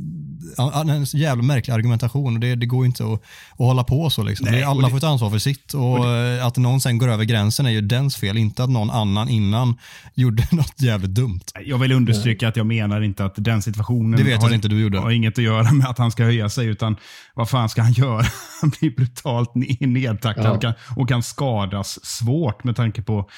en 0.57 1.03
jävla 1.03 1.43
märklig 1.43 1.73
argumentation 1.73 2.33
och 2.33 2.39
det, 2.39 2.55
det 2.55 2.65
går 2.65 2.85
inte 2.85 3.03
att, 3.03 3.13
att 3.13 3.57
hålla 3.57 3.83
på 3.83 4.09
så. 4.09 4.23
Liksom. 4.23 4.47
Nej, 4.51 4.63
alla 4.63 4.81
det, 4.81 4.89
får 4.89 4.97
ett 4.97 5.03
ansvar 5.03 5.29
för 5.29 5.37
sitt 5.37 5.73
och, 5.73 5.99
och 5.99 6.05
det, 6.05 6.45
att 6.45 6.57
någon 6.57 6.81
sen 6.81 6.97
går 6.97 7.07
över 7.07 7.23
gränsen 7.23 7.65
är 7.65 7.69
ju 7.69 7.81
dens 7.81 8.15
fel, 8.15 8.37
inte 8.37 8.63
att 8.63 8.69
någon 8.69 8.89
annan 8.89 9.29
innan 9.29 9.77
gjorde 10.13 10.47
något 10.51 10.81
jävligt 10.81 11.11
dumt. 11.11 11.41
Jag 11.65 11.77
vill 11.77 11.91
understryka 11.91 12.47
att 12.47 12.55
jag 12.55 12.65
menar 12.65 13.01
inte 13.01 13.25
att 13.25 13.33
den 13.37 13.61
situationen 13.61 14.17
det 14.19 14.23
vet 14.23 14.41
har, 14.41 14.53
inte 14.53 14.67
du 14.67 14.81
gjorde. 14.81 14.99
har 14.99 15.11
inget 15.11 15.37
att 15.37 15.43
göra 15.43 15.71
med 15.71 15.87
att 15.87 15.97
han 15.97 16.11
ska 16.11 16.23
höja 16.23 16.49
sig, 16.49 16.67
utan 16.67 16.95
vad 17.33 17.49
fan 17.49 17.69
ska 17.69 17.81
han 17.81 17.93
göra? 17.97 18.25
Han 18.61 18.71
blir 18.79 18.95
brutalt 18.95 19.51
nedtacklad 19.79 20.59
ja. 20.61 20.73
och 20.95 21.09
kan 21.09 21.23
skadas 21.23 22.05
svårt 22.05 22.63
med 22.63 22.75
tanke 22.75 23.01
på 23.01 23.19
Eh, 23.19 23.29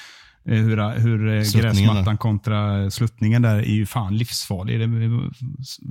hur, 0.46 0.98
hur 0.98 1.28
eh, 1.28 1.42
gräsmattan 1.54 2.18
kontra 2.18 2.90
sluttningen 2.90 3.42
där 3.42 3.56
är 3.56 3.74
ju 3.74 3.86
fan 3.86 4.16
livsfarlig. 4.16 4.80
Det, 4.80 4.86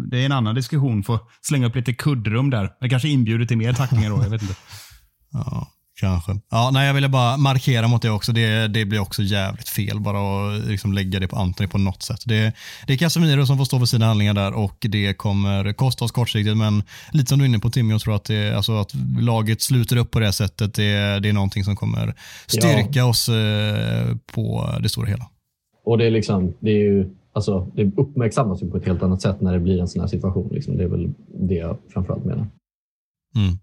det, 0.09 0.21
är 0.21 0.25
en 0.25 0.31
annan 0.31 0.55
diskussion. 0.55 1.03
Få 1.03 1.19
slänga 1.41 1.67
upp 1.67 1.75
lite 1.75 1.93
kuddrum 1.93 2.49
där. 2.49 2.71
Det 2.81 2.89
kanske 2.89 3.09
inbjuder 3.09 3.45
till 3.45 3.57
mer 3.57 3.73
tacklingar 3.73 4.09
då. 4.09 4.23
Jag 4.23 4.29
vet 4.29 4.41
inte. 4.41 4.55
Ja. 5.31 5.67
Kanske. 5.99 6.31
Ja, 6.51 6.69
nej, 6.73 6.87
jag 6.87 6.93
ville 6.93 7.09
bara 7.09 7.37
markera 7.37 7.87
mot 7.87 8.01
det 8.01 8.09
också. 8.09 8.31
Det, 8.31 8.67
det 8.67 8.85
blir 8.85 8.99
också 8.99 9.21
jävligt 9.21 9.69
fel 9.69 9.99
bara 9.99 10.17
att 10.17 10.65
liksom 10.67 10.93
lägga 10.93 11.19
det 11.19 11.27
på 11.27 11.35
Antoni 11.35 11.69
på 11.69 11.77
något 11.77 12.03
sätt. 12.03 12.19
Det, 12.25 12.53
det 12.87 12.93
är 12.93 12.97
Casemiro 12.97 13.45
som 13.45 13.57
får 13.57 13.65
stå 13.65 13.79
för 13.79 13.85
sina 13.85 14.05
handlingar 14.05 14.33
där 14.33 14.53
och 14.53 14.77
det 14.79 15.13
kommer 15.13 15.73
kosta 15.73 16.05
oss 16.05 16.11
kortsiktigt. 16.11 16.57
Men 16.57 16.83
lite 17.11 17.29
som 17.29 17.39
du 17.39 17.45
är 17.45 17.49
inne 17.49 17.59
på 17.59 17.69
Timmy, 17.69 17.93
jag 17.93 18.01
tror 18.01 18.15
att, 18.15 18.25
det, 18.25 18.55
alltså 18.55 18.77
att 18.77 18.91
laget 19.19 19.61
sluter 19.61 19.97
upp 19.97 20.11
på 20.11 20.19
det 20.19 20.33
sättet, 20.33 20.73
det, 20.73 21.19
det 21.19 21.29
är 21.29 21.33
någonting 21.33 21.63
som 21.63 21.75
kommer 21.75 22.15
styrka 22.47 22.99
ja. 22.99 23.05
oss 23.05 23.29
eh, 23.29 24.15
på 24.33 24.75
det 24.79 24.89
stora 24.89 25.07
hela. 25.07 25.29
Och 25.85 25.97
det 25.97 26.05
är 26.05 26.11
liksom, 26.11 26.53
det 26.59 26.69
är 26.69 26.79
ju 26.79 27.09
Alltså, 27.35 27.67
det 27.75 27.91
uppmärksammas 27.97 28.63
ju 28.63 28.71
på 28.71 28.77
ett 28.77 28.85
helt 28.85 29.03
annat 29.03 29.21
sätt 29.21 29.41
när 29.41 29.53
det 29.53 29.59
blir 29.59 29.81
en 29.81 29.87
sån 29.87 30.01
här 30.01 30.07
situation. 30.07 30.49
Liksom. 30.51 30.77
Det 30.77 30.83
är 30.83 30.87
väl 30.87 31.13
det 31.27 31.55
jag 31.55 31.77
framförallt 31.93 32.25
menar. 32.25 32.47
Mm. 33.35 33.57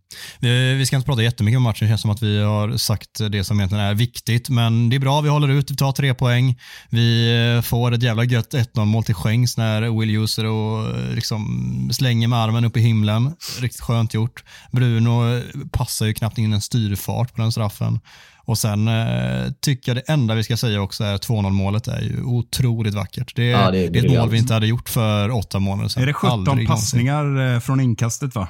Vi 0.78 0.86
ska 0.86 0.96
inte 0.96 1.06
prata 1.06 1.22
jättemycket 1.22 1.56
om 1.56 1.62
matchen, 1.62 1.86
det 1.86 1.88
känns 1.88 2.00
som 2.00 2.10
att 2.10 2.22
vi 2.22 2.42
har 2.42 2.76
sagt 2.76 3.20
det 3.30 3.44
som 3.44 3.58
egentligen 3.60 3.84
är 3.84 3.94
viktigt. 3.94 4.48
Men 4.48 4.90
det 4.90 4.96
är 4.96 5.00
bra, 5.00 5.20
vi 5.20 5.28
håller 5.28 5.48
ut, 5.48 5.70
vi 5.70 5.76
tar 5.76 5.92
tre 5.92 6.14
poäng. 6.14 6.58
Vi 6.90 7.36
eh, 7.56 7.62
får 7.62 7.92
ett 7.92 8.02
jävla 8.02 8.24
gött 8.24 8.54
1-0 8.54 8.84
mål 8.84 9.04
till 9.04 9.14
skänks 9.14 9.56
när 9.56 10.00
Will 10.00 10.16
User 10.16 10.44
och 10.44 10.98
eh, 10.98 11.14
liksom 11.14 11.90
slänger 11.92 12.28
med 12.28 12.38
armen 12.38 12.64
upp 12.64 12.76
i 12.76 12.80
himlen. 12.80 13.34
Riktigt 13.60 13.80
skönt 13.80 14.14
gjort. 14.14 14.44
Bruno 14.72 15.42
passar 15.72 16.06
ju 16.06 16.14
knappt 16.14 16.38
in 16.38 16.52
en 16.52 16.60
styrfart 16.60 17.34
på 17.34 17.42
den 17.42 17.52
straffen. 17.52 18.00
Och 18.44 18.58
sen 18.58 18.88
eh, 18.88 19.52
tycker 19.60 19.94
jag 19.94 19.96
det 19.96 20.12
enda 20.12 20.34
vi 20.34 20.44
ska 20.44 20.56
säga 20.56 20.82
också 20.82 21.04
är 21.04 21.16
2-0 21.16 21.50
målet 21.50 21.88
är 21.88 22.00
ju 22.00 22.22
otroligt 22.22 22.94
vackert. 22.94 23.36
Det, 23.36 23.44
ja, 23.44 23.70
det, 23.70 23.78
är, 23.78 23.90
det 23.90 23.98
är 23.98 24.04
ett 24.04 24.18
mål 24.18 24.30
vi 24.30 24.38
inte 24.38 24.54
hade 24.54 24.66
gjort 24.66 24.88
för 24.88 25.30
åtta 25.30 25.58
månader 25.58 25.88
sedan. 25.88 26.02
Är 26.02 26.06
det 26.06 26.12
17 26.12 26.48
Aldrig 26.48 26.68
passningar 26.68 27.24
någonsin. 27.24 27.60
från 27.60 27.80
inkastet 27.80 28.34
va? 28.34 28.48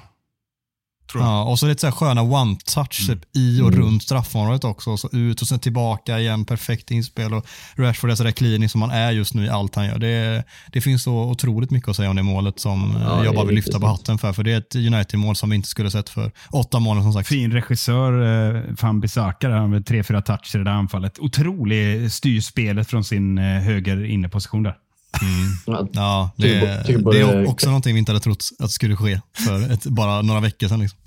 Ja, 1.21 1.45
och 1.45 1.59
så 1.59 1.67
lite 1.67 1.81
så 1.81 1.87
här 1.87 1.93
sköna 1.93 2.23
one-touch 2.23 3.09
mm. 3.09 3.21
i 3.33 3.61
och 3.61 3.69
mm. 3.69 3.81
runt 3.81 4.03
straffområdet 4.03 4.65
också. 4.65 4.91
Och 4.91 5.01
så 5.01 5.09
ut 5.13 5.43
och 5.43 5.49
sen 5.49 5.59
tillbaka 5.59 6.19
igen, 6.19 6.45
perfekt 6.45 6.91
inspel. 6.91 7.35
Och 7.35 7.47
Rashford 7.77 8.11
är 8.11 8.15
sådär 8.15 8.31
klinisk 8.31 8.73
som 8.73 8.83
han 8.83 8.91
är 8.91 9.11
just 9.11 9.35
nu 9.35 9.45
i 9.45 9.49
allt 9.49 9.75
han 9.75 9.87
gör. 9.87 9.99
Det, 9.99 10.45
det 10.73 10.81
finns 10.81 11.03
så 11.03 11.15
otroligt 11.15 11.71
mycket 11.71 11.89
att 11.89 11.97
säga 11.97 12.11
om 12.11 12.17
det 12.17 12.23
målet 12.23 12.61
som 12.61 12.97
ja, 13.01 13.25
jag 13.25 13.35
bara 13.35 13.45
vill 13.45 13.55
lyfta 13.55 13.81
på 13.81 13.87
hatten 13.87 14.19
för. 14.19 14.33
För 14.33 14.43
det 14.43 14.53
är 14.53 14.59
ett 14.59 14.75
United-mål 14.75 15.37
som 15.37 15.51
vi 15.51 15.57
inte 15.57 15.69
skulle 15.69 15.91
sett 15.91 16.09
för 16.09 16.33
åtta 16.51 16.79
månader 16.79 17.03
som 17.03 17.13
sagt. 17.13 17.29
Fin 17.29 17.53
regissör, 17.53 18.13
eh, 18.57 18.75
Fan 18.77 19.01
Bissaka, 19.01 19.49
där 19.49 19.67
med 19.67 19.87
tre, 19.87 20.03
fyra 20.03 20.23
toucher 20.23 20.61
i 20.61 20.65
det 20.65 20.73
anfallet. 20.73 21.19
Otrolig 21.19 22.13
styrspelet 22.13 22.91
från 22.91 23.05
sin 23.05 23.39
eh, 23.39 23.45
höger 23.45 24.05
inneposition 24.05 24.63
där. 24.63 24.77
Mm. 25.21 25.89
Ja, 25.93 26.31
det, 26.37 26.49
det, 27.13 27.21
är 27.21 27.49
också 27.49 27.67
någonting 27.67 27.95
vi 27.95 27.99
inte 27.99 28.13
hade 28.13 28.21
trott 28.21 28.45
att 28.59 28.71
skulle 28.71 28.97
ske 28.97 29.21
för 29.33 29.73
ett, 29.73 29.85
bara 29.85 30.23
några 30.23 30.41
veckor 30.41 30.69
sedan. 30.69 30.81
Liksom. 30.81 30.99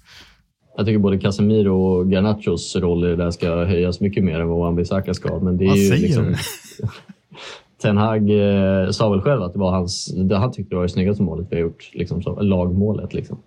Jag 0.77 0.85
tycker 0.85 0.99
både 0.99 1.19
Casemiro 1.19 1.71
och 1.71 2.11
Garnachos 2.11 2.75
roll 2.75 3.05
i 3.05 3.07
det 3.07 3.15
där 3.15 3.31
ska 3.31 3.65
höjas 3.65 3.99
mycket 3.99 4.23
mer 4.23 4.39
än 4.39 4.47
vad 4.47 4.59
Wan-Bissaka 4.59 5.13
ska. 5.13 5.39
Men 5.39 5.57
det 5.57 5.65
är 5.65 5.67
Vad 5.67 5.77
ju 5.77 5.89
säger 5.89 6.01
liksom? 6.01 6.35
Ten 7.81 7.97
Hag 7.97 8.29
eh, 8.29 8.89
sa 8.89 9.09
väl 9.09 9.21
själv 9.21 9.41
att 9.41 9.53
det 9.53 9.59
var 9.59 9.71
hans, 9.71 10.05
det 10.15 10.37
han 10.37 10.51
tyckte 10.51 10.75
var 10.75 10.83
det 10.83 10.89
snyggaste 10.89 11.23
målet 11.23 11.47
vi 11.49 11.55
har 11.55 11.61
gjort. 11.61 11.89
Liksom, 11.93 12.21
så, 12.21 12.41
lagmålet. 12.41 13.13
Liksom. 13.13 13.37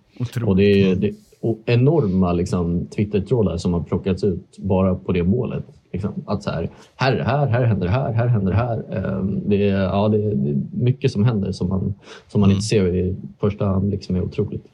Och 0.45 0.55
det 0.55 0.63
är, 0.63 0.95
det 0.95 1.13
och 1.41 1.59
enorma 1.65 2.33
liksom, 2.33 2.85
Twitter-trådar 2.85 3.57
som 3.57 3.73
har 3.73 3.83
plockats 3.83 4.23
ut 4.23 4.57
bara 4.57 4.95
på 4.95 5.11
det 5.11 5.23
målet. 5.23 5.63
Liksom. 5.91 6.11
Att 6.25 6.43
så 6.43 6.49
här, 6.49 6.69
här 6.95 7.13
är 7.13 7.17
det 7.17 7.23
här, 7.23 7.47
här 7.47 7.63
händer 7.63 7.85
det 7.85 7.91
här, 7.91 8.13
här 8.13 8.27
händer 8.27 8.51
det 8.51 8.57
här. 8.57 9.05
Um, 9.05 9.41
det, 9.45 9.69
är, 9.69 9.83
ja, 9.83 10.07
det, 10.07 10.17
det 10.17 10.49
är 10.49 10.61
mycket 10.71 11.11
som 11.11 11.23
händer 11.23 11.51
som 11.51 11.69
man, 11.69 11.93
som 12.27 12.41
man 12.41 12.49
mm. 12.49 12.55
inte 12.55 12.67
ser 12.67 12.95
i 12.95 13.15
första 13.39 13.65
hand. 13.65 13.91
Liksom, 13.91 14.15
är 14.15 14.21
otroligt. 14.21 14.65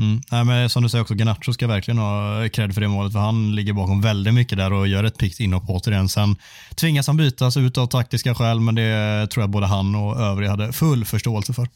Mm. 0.00 0.20
Nej, 0.32 0.44
men 0.44 0.70
som 0.70 0.82
du 0.82 0.88
säger 0.88 1.02
också, 1.02 1.14
Ganacho 1.14 1.52
ska 1.52 1.66
verkligen 1.66 1.98
ha 1.98 2.48
cred 2.48 2.74
för 2.74 2.80
det 2.80 2.88
målet, 2.88 3.12
för 3.12 3.20
han 3.20 3.54
ligger 3.54 3.72
bakom 3.72 4.00
väldigt 4.00 4.34
mycket 4.34 4.58
där 4.58 4.72
och 4.72 4.88
gör 4.88 5.04
ett 5.04 5.18
pikt 5.18 5.40
inhopp 5.40 5.64
återigen. 5.68 6.08
Sen 6.08 6.36
tvingas 6.74 7.06
han 7.06 7.16
bytas 7.16 7.56
ut 7.56 7.78
av 7.78 7.86
taktiska 7.86 8.34
skäl, 8.34 8.60
men 8.60 8.74
det 8.74 9.26
tror 9.30 9.42
jag 9.42 9.50
både 9.50 9.66
han 9.66 9.94
och 9.94 10.20
övriga 10.20 10.50
hade 10.50 10.72
full 10.72 11.04
förståelse 11.04 11.52
för. 11.52 11.68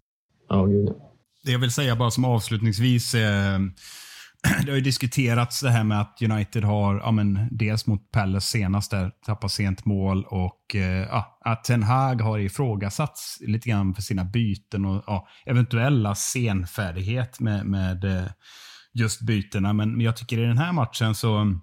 Ja, 0.49 0.65
gud. 0.65 0.89
Det 1.45 1.53
jag 1.53 1.59
vill 1.59 1.71
säga 1.71 1.97
bara 1.97 2.11
som 2.11 2.25
avslutningsvis, 2.25 3.15
eh, 3.15 3.59
det 4.65 4.71
har 4.71 4.77
ju 4.77 4.81
diskuterats 4.81 5.61
det 5.61 5.71
här 5.71 5.85
med 5.85 6.01
att 6.01 6.23
United 6.23 6.65
har, 6.65 6.97
ja, 6.97 7.11
men, 7.11 7.49
dels 7.51 7.87
mot 7.87 8.11
Palace 8.11 8.49
senast, 8.49 8.91
där 8.91 9.11
tappat 9.27 9.53
sent 9.53 9.85
mål 9.85 10.25
och 10.25 10.75
eh, 10.75 11.07
ja, 11.11 11.39
att 11.45 11.65
Ten 11.65 11.83
Hag 11.83 12.21
har 12.21 12.39
ifrågasatts 12.39 13.39
lite 13.41 13.69
grann 13.69 13.95
för 13.95 14.03
sina 14.03 14.25
byten 14.25 14.85
och 14.85 15.05
ja, 15.07 15.29
eventuella 15.47 16.15
senfärdighet 16.15 17.41
med, 17.41 17.67
med 17.67 18.05
eh, 18.05 18.27
just 18.95 19.21
bytena. 19.21 19.73
Men 19.73 20.01
jag 20.01 20.17
tycker 20.17 20.39
i 20.39 20.47
den 20.47 20.59
här 20.59 20.73
matchen 20.73 21.15
så, 21.15 21.61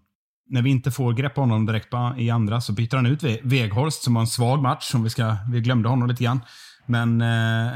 när 0.49 0.61
vi 0.61 0.69
inte 0.69 0.91
får 0.91 1.13
grepp 1.13 1.35
på 1.35 1.41
honom 1.41 1.65
direkt 1.65 1.93
i 2.17 2.29
andra 2.29 2.61
så 2.61 2.73
byter 2.73 2.95
han 2.95 3.05
ut 3.05 3.23
Weghorst 3.43 4.03
som 4.03 4.15
har 4.15 4.21
en 4.21 4.27
svag 4.27 4.61
match. 4.61 4.83
Som 4.83 5.03
vi, 5.03 5.09
ska, 5.09 5.37
vi 5.51 5.61
glömde 5.61 5.89
honom 5.89 6.07
lite 6.07 6.23
grann. 6.23 6.41
Men 6.85 7.21
eh, 7.21 7.71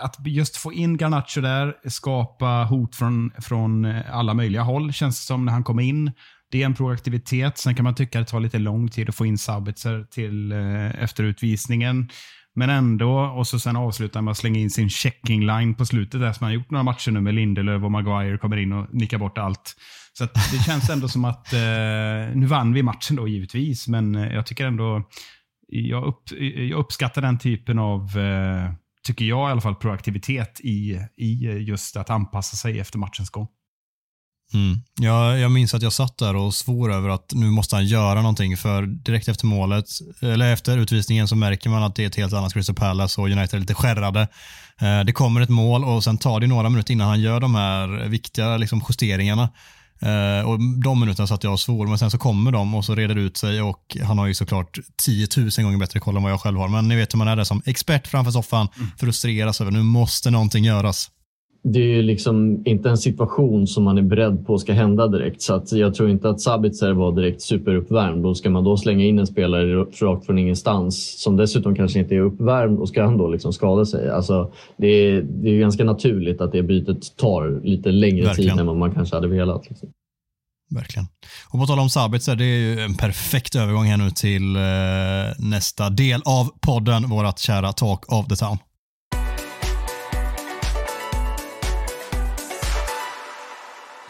att 0.00 0.16
just 0.26 0.56
få 0.56 0.72
in 0.72 0.96
Garnacho 0.96 1.40
där, 1.40 1.74
skapa 1.88 2.64
hot 2.64 2.96
från, 2.96 3.30
från 3.38 3.84
eh, 3.84 4.16
alla 4.16 4.34
möjliga 4.34 4.62
håll, 4.62 4.92
känns 4.92 5.20
det 5.20 5.26
som 5.26 5.44
när 5.44 5.52
han 5.52 5.64
kommer 5.64 5.82
in. 5.82 6.12
det 6.50 6.62
är 6.62 6.66
en 6.66 6.74
proaktivitet. 6.74 7.58
Sen 7.58 7.74
kan 7.74 7.84
man 7.84 7.94
tycka 7.94 8.20
att 8.20 8.26
det 8.26 8.30
tar 8.30 8.40
lite 8.40 8.58
lång 8.58 8.88
tid 8.88 9.08
att 9.08 9.14
få 9.14 9.26
in 9.26 9.38
Sabitzer 9.38 10.06
till 10.10 10.52
eh, 10.52 11.02
efter 11.02 11.24
utvisningen. 11.24 12.08
Men 12.58 12.70
ändå, 12.70 13.20
och 13.20 13.46
så 13.46 13.58
sen 13.58 13.76
avslutar 13.76 14.22
med 14.22 14.32
att 14.32 14.38
slänga 14.38 14.60
in 14.60 14.70
sin 14.70 14.90
checking 14.90 15.46
line 15.46 15.74
på 15.74 15.86
slutet 15.86 16.20
där 16.20 16.32
som 16.32 16.44
han 16.44 16.54
gjort 16.54 16.70
några 16.70 16.82
matcher 16.82 17.10
nu 17.10 17.20
med 17.20 17.34
Lindelöf 17.34 17.82
och 17.82 17.90
Maguire 17.90 18.38
kommer 18.38 18.56
in 18.56 18.72
och 18.72 18.94
nickar 18.94 19.18
bort 19.18 19.38
allt. 19.38 19.76
Så 20.12 20.24
det 20.24 20.64
känns 20.66 20.90
ändå 20.90 21.08
som 21.08 21.24
att, 21.24 21.52
eh, 21.52 22.34
nu 22.34 22.46
vann 22.46 22.72
vi 22.72 22.82
matchen 22.82 23.16
då 23.16 23.28
givetvis, 23.28 23.88
men 23.88 24.14
eh, 24.14 24.34
jag 24.34 24.46
tycker 24.46 24.66
ändå, 24.66 25.02
jag, 25.68 26.04
upp, 26.04 26.22
jag 26.56 26.78
uppskattar 26.78 27.22
den 27.22 27.38
typen 27.38 27.78
av, 27.78 28.18
eh, 28.18 28.72
tycker 29.06 29.24
jag 29.24 29.48
i 29.48 29.52
alla 29.52 29.60
fall, 29.60 29.74
proaktivitet 29.74 30.60
i, 30.60 31.00
i 31.16 31.34
just 31.68 31.96
att 31.96 32.10
anpassa 32.10 32.56
sig 32.56 32.80
efter 32.80 32.98
matchens 32.98 33.30
gång. 33.30 33.48
Mm. 34.54 34.82
Jag, 35.00 35.38
jag 35.38 35.50
minns 35.50 35.74
att 35.74 35.82
jag 35.82 35.92
satt 35.92 36.18
där 36.18 36.36
och 36.36 36.54
svor 36.54 36.92
över 36.92 37.08
att 37.08 37.32
nu 37.34 37.46
måste 37.46 37.76
han 37.76 37.86
göra 37.86 38.22
någonting 38.22 38.56
för 38.56 38.86
direkt 38.86 39.28
efter 39.28 39.46
målet, 39.46 39.86
eller 40.22 40.52
efter 40.52 40.78
utvisningen 40.78 41.28
så 41.28 41.36
märker 41.36 41.70
man 41.70 41.82
att 41.82 41.94
det 41.94 42.02
är 42.02 42.06
ett 42.06 42.16
helt 42.16 42.32
annat 42.32 42.52
Crystal 42.52 42.76
Palace 42.76 43.20
och 43.20 43.26
United 43.26 43.54
är 43.54 43.60
lite 43.60 43.74
skärrade. 43.74 44.28
Eh, 44.80 45.00
det 45.04 45.12
kommer 45.12 45.40
ett 45.40 45.48
mål 45.48 45.84
och 45.84 46.04
sen 46.04 46.18
tar 46.18 46.40
det 46.40 46.46
några 46.46 46.68
minuter 46.68 46.92
innan 46.92 47.08
han 47.08 47.20
gör 47.20 47.40
de 47.40 47.54
här 47.54 48.08
viktiga 48.08 48.56
liksom, 48.56 48.82
justeringarna. 48.88 49.48
Uh, 50.02 50.48
och 50.48 50.58
De 50.84 51.00
minuterna 51.00 51.26
satt 51.26 51.44
jag 51.44 51.52
och 51.52 51.60
svor, 51.60 51.86
men 51.86 51.98
sen 51.98 52.10
så 52.10 52.18
kommer 52.18 52.50
de 52.50 52.74
och 52.74 52.84
så 52.84 52.94
reder 52.94 53.14
det 53.14 53.20
ut 53.20 53.36
sig 53.36 53.62
och 53.62 53.96
han 54.04 54.18
har 54.18 54.26
ju 54.26 54.34
såklart 54.34 54.78
10 54.96 55.28
000 55.36 55.50
gånger 55.58 55.78
bättre 55.78 56.00
koll 56.00 56.16
än 56.16 56.22
vad 56.22 56.32
jag 56.32 56.40
själv 56.40 56.58
har. 56.58 56.68
Men 56.68 56.88
ni 56.88 56.96
vet 56.96 57.14
hur 57.14 57.18
man 57.18 57.28
är 57.28 57.36
där 57.36 57.44
som 57.44 57.62
expert 57.66 58.06
framför 58.06 58.30
soffan, 58.30 58.68
mm. 58.76 58.90
frustreras 58.98 59.60
över 59.60 59.70
nu 59.70 59.82
måste 59.82 60.30
någonting 60.30 60.64
göras 60.64 61.10
det 61.62 61.78
är 61.78 61.86
ju 61.86 62.02
liksom 62.02 62.62
inte 62.66 62.88
en 62.88 62.98
situation 62.98 63.66
som 63.66 63.84
man 63.84 63.98
är 63.98 64.02
beredd 64.02 64.46
på 64.46 64.58
ska 64.58 64.72
hända 64.72 65.08
direkt. 65.08 65.42
Så 65.42 65.62
jag 65.70 65.94
tror 65.94 66.10
inte 66.10 66.28
att 66.28 66.40
Sabitzer 66.40 66.92
var 66.92 67.12
direkt 67.12 67.42
superuppvärmd. 67.42 68.26
Och 68.26 68.36
ska 68.36 68.50
man 68.50 68.64
då 68.64 68.76
slänga 68.76 69.04
in 69.04 69.18
en 69.18 69.26
spelare 69.26 69.74
rakt 69.76 70.26
från 70.26 70.38
ingenstans 70.38 71.22
som 71.22 71.36
dessutom 71.36 71.74
kanske 71.74 71.98
inte 71.98 72.14
är 72.14 72.20
uppvärmd 72.20 72.78
och 72.78 72.88
ska 72.88 73.04
han 73.04 73.18
då 73.18 73.28
liksom 73.28 73.52
skada 73.52 73.84
sig. 73.84 74.10
Alltså, 74.10 74.52
det, 74.76 74.86
är, 74.86 75.22
det 75.22 75.50
är 75.50 75.58
ganska 75.60 75.84
naturligt 75.84 76.40
att 76.40 76.52
det 76.52 76.62
bytet 76.62 77.16
tar 77.16 77.60
lite 77.64 77.88
längre 77.88 78.24
Verkligen. 78.24 78.50
tid 78.50 78.60
än 78.60 78.66
vad 78.66 78.76
man 78.76 78.94
kanske 78.94 79.16
hade 79.16 79.28
velat. 79.28 79.68
Liksom. 79.68 79.88
Verkligen. 80.70 81.06
Och 81.48 81.60
på 81.60 81.66
tal 81.66 81.78
om 81.78 81.90
Sabitzer, 81.90 82.36
det 82.36 82.44
är 82.44 82.58
ju 82.58 82.80
en 82.80 82.94
perfekt 82.94 83.54
övergång 83.54 83.84
här 83.84 83.96
nu 83.96 84.10
till 84.10 84.56
eh, 84.56 84.62
nästa 85.38 85.90
del 85.90 86.22
av 86.24 86.48
podden, 86.60 87.08
vårt 87.08 87.38
kära 87.38 87.72
Talk 87.72 88.12
of 88.12 88.28
the 88.28 88.36
Town. 88.36 88.58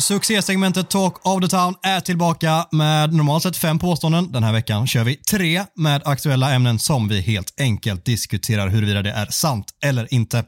Succésegmentet 0.06 0.90
Talk 0.90 1.26
of 1.26 1.42
the 1.42 1.48
Town 1.48 1.74
är 1.82 2.00
tillbaka 2.00 2.66
med 2.72 3.12
normalt 3.14 3.42
sett 3.42 3.56
fem 3.56 3.78
påståenden. 3.78 4.32
Den 4.32 4.42
här 4.42 4.52
veckan 4.52 4.86
kör 4.86 5.04
vi 5.04 5.16
tre 5.16 5.64
med 5.74 6.02
aktuella 6.04 6.54
ämnen 6.54 6.78
som 6.78 7.08
vi 7.08 7.20
helt 7.20 7.60
enkelt 7.60 8.04
diskuterar 8.04 8.68
huruvida 8.68 9.02
det 9.02 9.10
är 9.10 9.26
sant 9.26 9.66
eller 9.84 10.14
inte. 10.14 10.44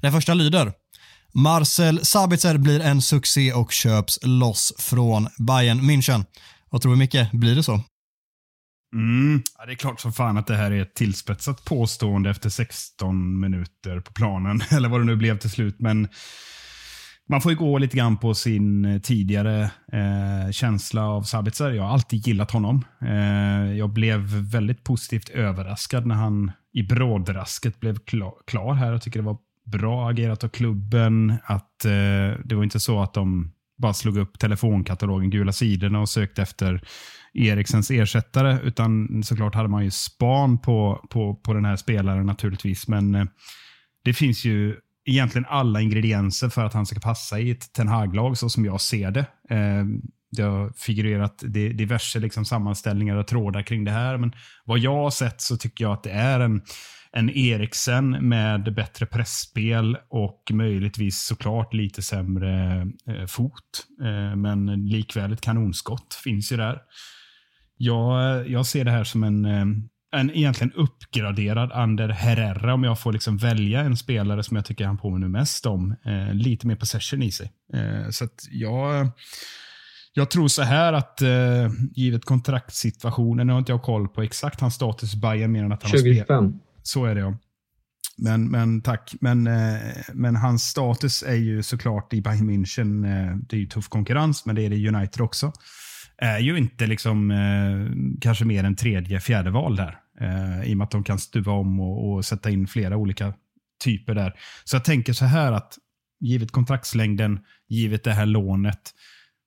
Den 0.00 0.12
första 0.12 0.34
lyder 0.34 0.72
Marcel 1.32 2.06
Sabitzer 2.06 2.58
blir 2.58 2.80
en 2.80 3.02
succé 3.02 3.52
och 3.52 3.72
köps 3.72 4.18
loss 4.22 4.72
från 4.78 5.28
Bayern 5.38 5.80
München. 5.80 6.24
Vad 6.70 6.82
tror 6.82 6.92
du 6.92 6.98
Micke, 6.98 7.32
blir 7.32 7.54
det 7.56 7.62
så? 7.62 7.80
Mm. 8.94 9.42
Ja, 9.58 9.66
det 9.66 9.72
är 9.72 9.76
klart 9.76 10.00
som 10.00 10.12
fan 10.12 10.36
att 10.36 10.46
det 10.46 10.56
här 10.56 10.70
är 10.70 10.82
ett 10.82 10.94
tillspetsat 10.94 11.64
påstående 11.64 12.30
efter 12.30 12.50
16 12.50 13.40
minuter 13.40 14.00
på 14.00 14.12
planen, 14.12 14.62
eller 14.70 14.88
vad 14.88 15.00
det 15.00 15.04
nu 15.04 15.16
blev 15.16 15.38
till 15.38 15.50
slut. 15.50 15.76
Men 15.78 16.08
man 17.28 17.40
får 17.40 17.52
ju 17.52 17.58
gå 17.58 17.78
lite 17.78 17.96
grann 17.96 18.16
på 18.16 18.34
sin 18.34 18.84
eh, 18.84 19.00
tidigare 19.00 19.70
eh, 19.92 20.50
känsla 20.52 21.06
av 21.06 21.22
Sabitzer. 21.22 21.70
Jag 21.70 21.82
har 21.82 21.90
alltid 21.90 22.26
gillat 22.26 22.50
honom. 22.50 22.84
Eh, 23.00 23.76
jag 23.78 23.90
blev 23.90 24.20
väldigt 24.52 24.84
positivt 24.84 25.28
överraskad 25.28 26.06
när 26.06 26.14
han 26.14 26.52
i 26.72 26.82
brådrasket 26.82 27.80
blev 27.80 27.98
klar, 27.98 28.34
klar 28.46 28.74
här. 28.74 28.92
Jag 28.92 29.02
tycker 29.02 29.20
det 29.20 29.26
var 29.26 29.38
bra 29.64 30.10
agerat 30.10 30.44
av 30.44 30.48
klubben. 30.48 31.34
Att 31.44 31.84
eh, 31.84 32.40
Det 32.44 32.54
var 32.54 32.64
inte 32.64 32.80
så 32.80 33.02
att 33.02 33.14
de 33.14 33.52
bara 33.78 33.94
slog 33.94 34.16
upp 34.16 34.38
telefonkatalogen, 34.38 35.30
gula 35.30 35.52
sidorna 35.52 36.00
och 36.00 36.08
sökte 36.08 36.42
efter 36.42 36.80
Eriksens 37.34 37.90
ersättare. 37.90 38.58
Utan 38.62 39.22
såklart 39.22 39.54
hade 39.54 39.68
man 39.68 39.84
ju 39.84 39.90
span 39.90 40.58
på, 40.58 41.06
på, 41.10 41.34
på 41.34 41.54
den 41.54 41.64
här 41.64 41.76
spelaren 41.76 42.26
naturligtvis. 42.26 42.88
Men 42.88 43.14
eh, 43.14 43.24
det 44.04 44.12
finns 44.12 44.44
ju 44.44 44.76
egentligen 45.06 45.46
alla 45.48 45.80
ingredienser 45.80 46.48
för 46.48 46.64
att 46.64 46.74
han 46.74 46.86
ska 46.86 47.00
passa 47.00 47.38
i 47.40 47.50
ett 47.50 47.72
Ten 47.72 47.88
Hag-lag 47.88 48.38
så 48.38 48.48
som 48.48 48.64
jag 48.64 48.80
ser 48.80 49.10
det. 49.10 49.26
Eh, 49.50 49.84
det 50.36 50.42
har 50.42 50.72
figurerat 50.76 51.42
diverse 51.74 52.20
liksom 52.20 52.44
sammanställningar 52.44 53.16
och 53.16 53.26
trådar 53.26 53.62
kring 53.62 53.84
det 53.84 53.90
här. 53.90 54.16
Men 54.16 54.32
vad 54.64 54.78
jag 54.78 54.96
har 54.96 55.10
sett 55.10 55.40
så 55.40 55.56
tycker 55.56 55.84
jag 55.84 55.92
att 55.92 56.02
det 56.02 56.10
är 56.10 56.40
en, 56.40 56.62
en 57.12 57.30
Eriksen 57.30 58.28
med 58.28 58.74
bättre 58.74 59.06
pressspel 59.06 59.96
och 60.08 60.42
möjligtvis 60.52 61.26
såklart 61.26 61.74
lite 61.74 62.02
sämre 62.02 62.80
eh, 63.08 63.26
fot. 63.26 63.86
Eh, 64.02 64.36
men 64.36 64.86
likväl 64.88 65.32
ett 65.32 65.40
kanonskott 65.40 66.14
finns 66.24 66.52
ju 66.52 66.56
där. 66.56 66.78
Jag, 67.76 68.48
jag 68.48 68.66
ser 68.66 68.84
det 68.84 68.90
här 68.90 69.04
som 69.04 69.24
en, 69.24 69.44
eh, 69.44 69.66
en 70.14 70.30
egentligen 70.30 70.72
uppgraderad 70.72 71.72
Ander 71.72 72.08
Herrera 72.08 72.74
om 72.74 72.84
jag 72.84 73.00
får 73.00 73.12
liksom 73.12 73.36
välja 73.36 73.80
en 73.80 73.96
spelare 73.96 74.42
som 74.42 74.56
jag 74.56 74.64
tycker 74.64 74.86
han 74.86 74.98
påminner 74.98 75.28
mest 75.28 75.66
om. 75.66 75.96
Eh, 76.04 76.34
lite 76.34 76.66
mer 76.66 76.76
possession 76.76 77.22
i 77.22 77.30
sig. 77.30 77.52
Eh, 77.74 78.10
så 78.10 78.28
jag, 78.50 79.10
jag 80.14 80.30
tror 80.30 80.48
så 80.48 80.62
här 80.62 80.92
att 80.92 81.22
eh, 81.22 81.70
givet 81.94 82.24
kontraktssituationen, 82.24 83.46
nu 83.46 83.52
har 83.52 83.58
inte 83.58 83.72
jag 83.72 83.82
koll 83.82 84.08
på 84.08 84.22
exakt 84.22 84.60
hans 84.60 84.74
status 84.74 85.14
i 85.14 85.16
Bayern 85.16 85.52
mer 85.52 85.64
än 85.64 85.72
att 85.72 85.82
han 85.82 85.92
25. 85.92 86.26
har 86.28 86.52
Så 86.82 87.04
är 87.04 87.14
det 87.14 87.20
ja. 87.20 87.38
Men, 88.16 88.50
men 88.50 88.80
tack. 88.80 89.14
Men, 89.20 89.46
eh, 89.46 89.78
men 90.12 90.36
hans 90.36 90.62
status 90.62 91.22
är 91.22 91.34
ju 91.34 91.62
såklart 91.62 92.12
i 92.12 92.22
Bayern 92.22 92.50
München, 92.50 93.04
eh, 93.04 93.36
det 93.36 93.56
är 93.56 93.60
ju 93.60 93.66
tuff 93.66 93.88
konkurrens, 93.88 94.46
men 94.46 94.54
det 94.54 94.62
är 94.62 94.70
det 94.70 94.76
i 94.76 94.88
United 94.88 95.20
också 95.20 95.52
är 96.18 96.38
ju 96.38 96.58
inte 96.58 96.86
liksom, 96.86 97.30
eh, 97.30 98.16
kanske 98.20 98.44
mer 98.44 98.64
än 98.64 98.76
tredje, 98.76 99.20
fjärde 99.20 99.50
val 99.50 99.76
där. 99.76 99.98
Eh, 100.20 100.70
I 100.70 100.72
och 100.72 100.76
med 100.76 100.84
att 100.84 100.90
de 100.90 101.04
kan 101.04 101.18
stuva 101.18 101.52
om 101.52 101.80
och, 101.80 102.12
och, 102.12 102.24
sätta 102.24 102.50
in 102.50 102.66
flera 102.66 102.96
olika 102.96 103.34
typer 103.84 104.14
där. 104.14 104.34
Så 104.64 104.76
jag 104.76 104.84
tänker 104.84 105.12
så 105.12 105.24
här 105.24 105.52
att 105.52 105.78
givet 106.20 106.50
kontraktslängden, 106.50 107.40
givet 107.68 108.04
det 108.04 108.12
här 108.12 108.26
lånet, 108.26 108.94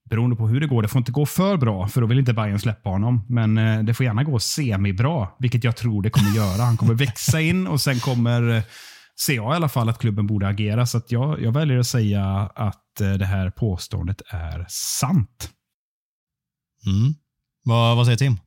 beroende 0.10 0.36
på 0.36 0.48
hur 0.48 0.60
det 0.60 0.68
går. 0.68 0.82
Det 0.82 0.88
får 0.88 1.00
inte 1.00 1.12
gå 1.12 1.26
för 1.26 1.58
bra, 1.58 1.88
för 1.88 2.02
då 2.02 2.08
vill 2.08 2.20
inte 2.20 2.34
Bayern 2.34 2.60
släppa 2.60 2.90
honom. 2.90 3.26
Men 3.30 3.58
eh, 3.58 3.84
det 3.84 3.94
får 3.94 4.06
gärna 4.06 4.24
gå 4.24 4.40
semi-bra, 4.40 5.38
vilket 5.40 5.64
jag 5.64 5.76
tror 5.76 6.02
det 6.02 6.10
kommer 6.10 6.36
göra. 6.36 6.62
Han 6.64 6.78
kommer 6.78 6.94
växa 6.94 7.42
in 7.42 7.68
och 7.68 7.82
sen 7.82 8.00
kommer, 8.00 8.50
eh, 8.50 8.64
ser 9.26 9.36
jag 9.36 9.54
i 9.54 9.56
alla 9.56 9.70
fall, 9.70 9.90
att 9.90 10.00
klubben 10.00 10.28
borde 10.28 10.48
agera. 10.48 10.86
Så 10.86 11.02
jag, 11.08 11.42
jag 11.42 11.52
väljer 11.52 11.78
att 11.78 11.88
säga 11.88 12.26
att 12.56 13.02
eh, 13.02 13.14
det 13.14 13.26
här 13.26 13.50
påståendet 13.50 14.22
är 14.30 14.66
sant. 14.70 15.52
Mm. 16.86 17.14
Vad, 17.64 17.98
vad 17.98 18.06
säger 18.06 18.18
Tim? 18.18 18.38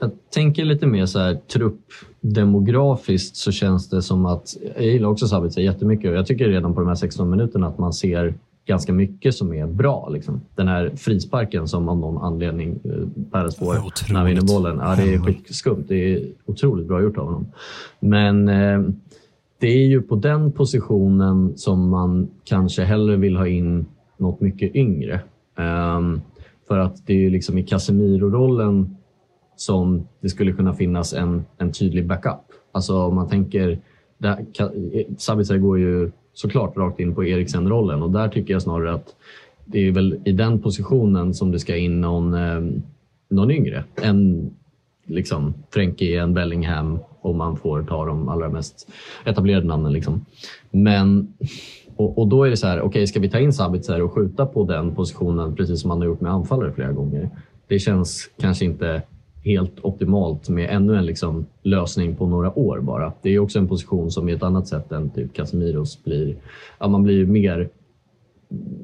Jag 0.00 0.10
tänker 0.30 0.64
lite 0.64 0.86
mer 0.86 1.06
så 1.06 1.18
här 1.18 1.34
truppdemografiskt 1.34 3.36
så 3.36 3.52
känns 3.52 3.88
det 3.88 4.02
som 4.02 4.26
att, 4.26 4.56
jag 4.76 4.84
gillar 4.84 5.08
också 5.08 5.28
Sabitzer 5.28 5.62
jättemycket 5.62 6.10
och 6.10 6.16
jag 6.16 6.26
tycker 6.26 6.48
redan 6.48 6.74
på 6.74 6.80
de 6.80 6.88
här 6.88 6.94
16 6.94 7.30
minuterna 7.30 7.66
att 7.66 7.78
man 7.78 7.92
ser 7.92 8.34
ganska 8.66 8.92
mycket 8.92 9.34
som 9.34 9.52
är 9.52 9.66
bra. 9.66 10.08
Liksom. 10.08 10.40
Den 10.54 10.68
här 10.68 10.92
frisparken 10.96 11.68
som 11.68 11.88
av 11.88 11.98
någon 11.98 12.22
anledning 12.22 12.78
eh, 12.84 13.22
Peres 13.32 13.56
får 13.56 13.74
när 14.12 14.16
han 14.16 14.26
vinner 14.26 14.42
bollen. 14.42 14.78
Ja, 14.78 14.96
det 14.96 15.14
är 15.14 15.18
skitskumt. 15.18 15.84
Det 15.88 16.14
är 16.14 16.26
otroligt 16.46 16.86
bra 16.86 17.02
gjort 17.02 17.18
av 17.18 17.24
honom. 17.24 17.46
Men 18.00 18.48
eh, 18.48 18.80
det 19.58 19.68
är 19.68 19.86
ju 19.86 20.02
på 20.02 20.16
den 20.16 20.52
positionen 20.52 21.52
som 21.56 21.88
man 21.88 22.28
kanske 22.44 22.84
hellre 22.84 23.16
vill 23.16 23.36
ha 23.36 23.46
in 23.46 23.86
något 24.16 24.40
mycket 24.40 24.74
yngre. 24.74 25.20
Um, 25.58 26.20
för 26.68 26.78
att 26.78 27.06
det 27.06 27.12
är 27.12 27.18
ju 27.18 27.30
liksom 27.30 27.58
i 27.58 27.62
Casemiro-rollen 27.62 28.96
som 29.56 30.08
det 30.20 30.28
skulle 30.28 30.52
kunna 30.52 30.74
finnas 30.74 31.12
en, 31.12 31.44
en 31.58 31.72
tydlig 31.72 32.06
backup. 32.06 32.40
Alltså 32.72 33.02
om 33.02 33.14
man 33.14 33.28
tänker, 33.28 33.78
där, 34.18 34.46
Sabitzer 35.18 35.58
går 35.58 35.78
ju 35.78 36.10
såklart 36.32 36.76
rakt 36.76 37.00
in 37.00 37.14
på 37.14 37.24
Eriksen-rollen 37.24 38.02
och 38.02 38.10
där 38.10 38.28
tycker 38.28 38.52
jag 38.52 38.62
snarare 38.62 38.94
att 38.94 39.14
det 39.64 39.86
är 39.86 39.92
väl 39.92 40.20
i 40.24 40.32
den 40.32 40.62
positionen 40.62 41.34
som 41.34 41.52
det 41.52 41.58
ska 41.58 41.76
in 41.76 42.00
någon, 42.00 42.34
eh, 42.34 42.80
någon 43.28 43.50
yngre. 43.50 43.84
En 44.02 44.50
liksom 45.06 45.54
Frenkie, 45.70 46.22
en 46.22 46.34
Bellingham 46.34 46.98
om 47.20 47.36
man 47.36 47.56
får 47.56 47.82
ta 47.82 48.06
de 48.06 48.28
allra 48.28 48.48
mest 48.48 48.88
etablerade 49.24 49.66
namnen. 49.66 49.92
Liksom. 49.92 50.24
Men 50.70 51.34
och, 51.96 52.18
och, 52.18 52.28
då 52.28 52.44
är 52.44 52.50
det 52.50 52.56
så 52.56 52.66
här, 52.66 52.78
okej, 52.78 52.88
okay, 52.88 53.06
ska 53.06 53.20
vi 53.20 53.30
ta 53.30 53.38
in 53.38 53.52
Sabitzer 53.52 54.02
och 54.02 54.12
skjuta 54.12 54.46
på 54.46 54.64
den 54.64 54.94
positionen 54.94 55.56
precis 55.56 55.80
som 55.80 55.88
man 55.88 55.98
har 55.98 56.06
gjort 56.06 56.20
med 56.20 56.32
anfallare 56.32 56.72
flera 56.72 56.92
gånger? 56.92 57.30
Det 57.66 57.78
känns 57.78 58.30
kanske 58.40 58.64
inte 58.64 59.02
helt 59.46 59.84
optimalt 59.84 60.48
med 60.48 60.70
ännu 60.70 60.96
en 60.96 61.06
liksom 61.06 61.46
lösning 61.62 62.16
på 62.16 62.26
några 62.26 62.58
år 62.58 62.80
bara. 62.80 63.12
Det 63.22 63.30
är 63.30 63.38
också 63.38 63.58
en 63.58 63.68
position 63.68 64.10
som 64.10 64.28
i 64.28 64.32
ett 64.32 64.42
annat 64.42 64.68
sätt 64.68 64.92
än 64.92 65.10
typ 65.10 65.34
Casemiros 65.34 66.04
blir, 66.04 66.36
ja, 66.78 66.88
man 66.88 67.02
blir 67.02 67.26
mer 67.26 67.68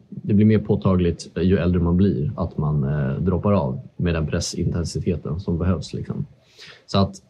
det 0.09 0.35
blir 0.35 0.47
mer 0.47 0.59
påtagligt 0.59 1.31
ju 1.41 1.59
äldre 1.59 1.81
man 1.81 1.97
blir 1.97 2.33
att 2.37 2.59
man 2.59 2.85
eh, 2.85 3.23
droppar 3.23 3.53
av 3.53 3.81
med 3.97 4.15
den 4.15 4.27
pressintensiteten 4.27 5.41
som 5.41 5.59
behövs. 5.59 5.95
Liksom. 5.95 6.27
Så 6.87 6.99
att 6.99 7.23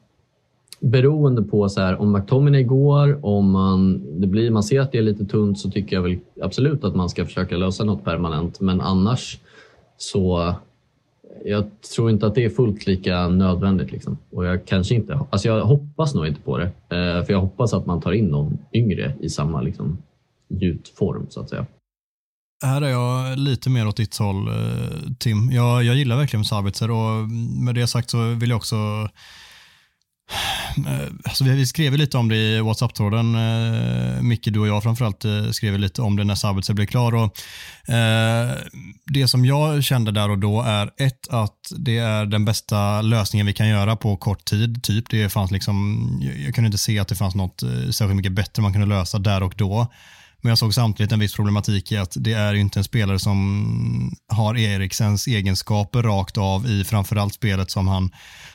beroende 0.80 1.42
på 1.42 1.68
så 1.68 1.80
här, 1.80 2.00
om 2.00 2.12
McTominay 2.12 2.62
går, 2.62 3.26
om 3.26 3.50
man, 3.50 4.02
det 4.20 4.26
blir, 4.26 4.50
man 4.50 4.62
ser 4.62 4.80
att 4.80 4.92
det 4.92 4.98
är 4.98 5.02
lite 5.02 5.24
tunt 5.24 5.58
så 5.58 5.70
tycker 5.70 5.96
jag 5.96 6.02
väl 6.02 6.18
absolut 6.40 6.84
att 6.84 6.94
man 6.94 7.08
ska 7.08 7.24
försöka 7.24 7.56
lösa 7.56 7.84
något 7.84 8.04
permanent. 8.04 8.60
Men 8.60 8.80
annars 8.80 9.40
så 9.96 10.54
jag 11.44 11.64
tror 11.94 12.10
inte 12.10 12.26
att 12.26 12.34
det 12.34 12.44
är 12.44 12.50
fullt 12.50 12.86
lika 12.86 13.28
nödvändigt. 13.28 13.92
Liksom. 13.92 14.18
Och 14.30 14.46
jag 14.46 14.66
kanske 14.66 14.94
inte, 14.94 15.20
alltså 15.30 15.48
jag 15.48 15.64
hoppas 15.64 16.14
nog 16.14 16.26
inte 16.26 16.40
på 16.40 16.58
det. 16.58 16.64
Eh, 16.64 17.24
för 17.24 17.32
jag 17.32 17.40
hoppas 17.40 17.74
att 17.74 17.86
man 17.86 18.00
tar 18.00 18.12
in 18.12 18.26
någon 18.26 18.58
yngre 18.72 19.14
i 19.20 19.28
samma 19.28 19.62
liksom, 19.62 19.98
gjutform 20.48 21.26
så 21.28 21.40
att 21.40 21.50
säga. 21.50 21.66
Här 22.64 22.82
är 22.82 22.88
jag 22.88 23.38
lite 23.38 23.70
mer 23.70 23.88
åt 23.88 23.96
ditt 23.96 24.18
håll, 24.18 24.48
eh, 24.48 24.54
Tim. 25.18 25.50
Jag, 25.52 25.84
jag 25.84 25.96
gillar 25.96 26.16
verkligen 26.16 26.44
Sabitzer 26.44 26.90
och 26.90 27.28
med 27.64 27.74
det 27.74 27.86
sagt 27.86 28.10
så 28.10 28.34
vill 28.34 28.50
jag 28.50 28.56
också 28.56 28.76
alltså 31.24 31.44
vi, 31.44 31.66
skrev 31.66 31.96
lite 31.96 32.18
om 32.18 32.28
det 32.28 32.36
i 32.36 32.60
WhatsApp-tråden. 32.60 33.34
Eh, 33.34 34.22
Micke, 34.22 34.48
du 34.52 34.60
och 34.60 34.68
jag 34.68 34.82
framförallt 34.82 35.24
eh, 35.24 35.50
skrev 35.50 35.78
lite 35.78 36.02
om 36.02 36.16
det 36.16 36.24
när 36.24 36.34
Sabitzer 36.34 36.74
blev 36.74 36.86
klar. 36.86 37.14
Och, 37.14 37.38
eh, 37.94 38.50
det 39.06 39.28
som 39.28 39.44
jag 39.44 39.84
kände 39.84 40.12
där 40.12 40.30
och 40.30 40.38
då 40.38 40.62
är 40.62 40.90
ett, 40.96 41.28
att 41.28 41.58
det 41.76 41.98
är 41.98 42.26
den 42.26 42.44
bästa 42.44 43.02
lösningen 43.02 43.46
vi 43.46 43.52
kan 43.52 43.68
göra 43.68 43.96
på 43.96 44.16
kort 44.16 44.44
tid. 44.44 44.82
Typ. 44.82 45.10
Det 45.10 45.28
fanns 45.28 45.50
liksom, 45.50 46.08
jag 46.44 46.54
kunde 46.54 46.66
inte 46.66 46.78
se 46.78 46.98
att 46.98 47.08
det 47.08 47.14
fanns 47.14 47.34
något 47.34 47.62
eh, 47.62 47.68
särskilt 47.68 48.16
mycket 48.16 48.32
bättre 48.32 48.62
man 48.62 48.72
kunde 48.72 48.86
lösa 48.86 49.18
där 49.18 49.42
och 49.42 49.54
då. 49.56 49.92
Men 50.42 50.48
jag 50.50 50.58
såg 50.58 50.74
samtidigt 50.74 51.12
en 51.12 51.18
viss 51.18 51.34
problematik 51.34 51.92
i 51.92 51.96
att 51.96 52.16
det 52.20 52.32
är 52.32 52.54
ju 52.54 52.60
inte 52.60 52.80
en 52.80 52.84
spelare 52.84 53.18
som 53.18 54.14
har 54.28 54.56
Eriksens 54.58 55.26
egenskaper 55.26 56.02
rakt 56.02 56.38
av 56.38 56.66
i 56.66 56.84
framförallt 56.84 57.34
spelet 57.34 57.70
som 57.70 57.88
han 57.88 58.10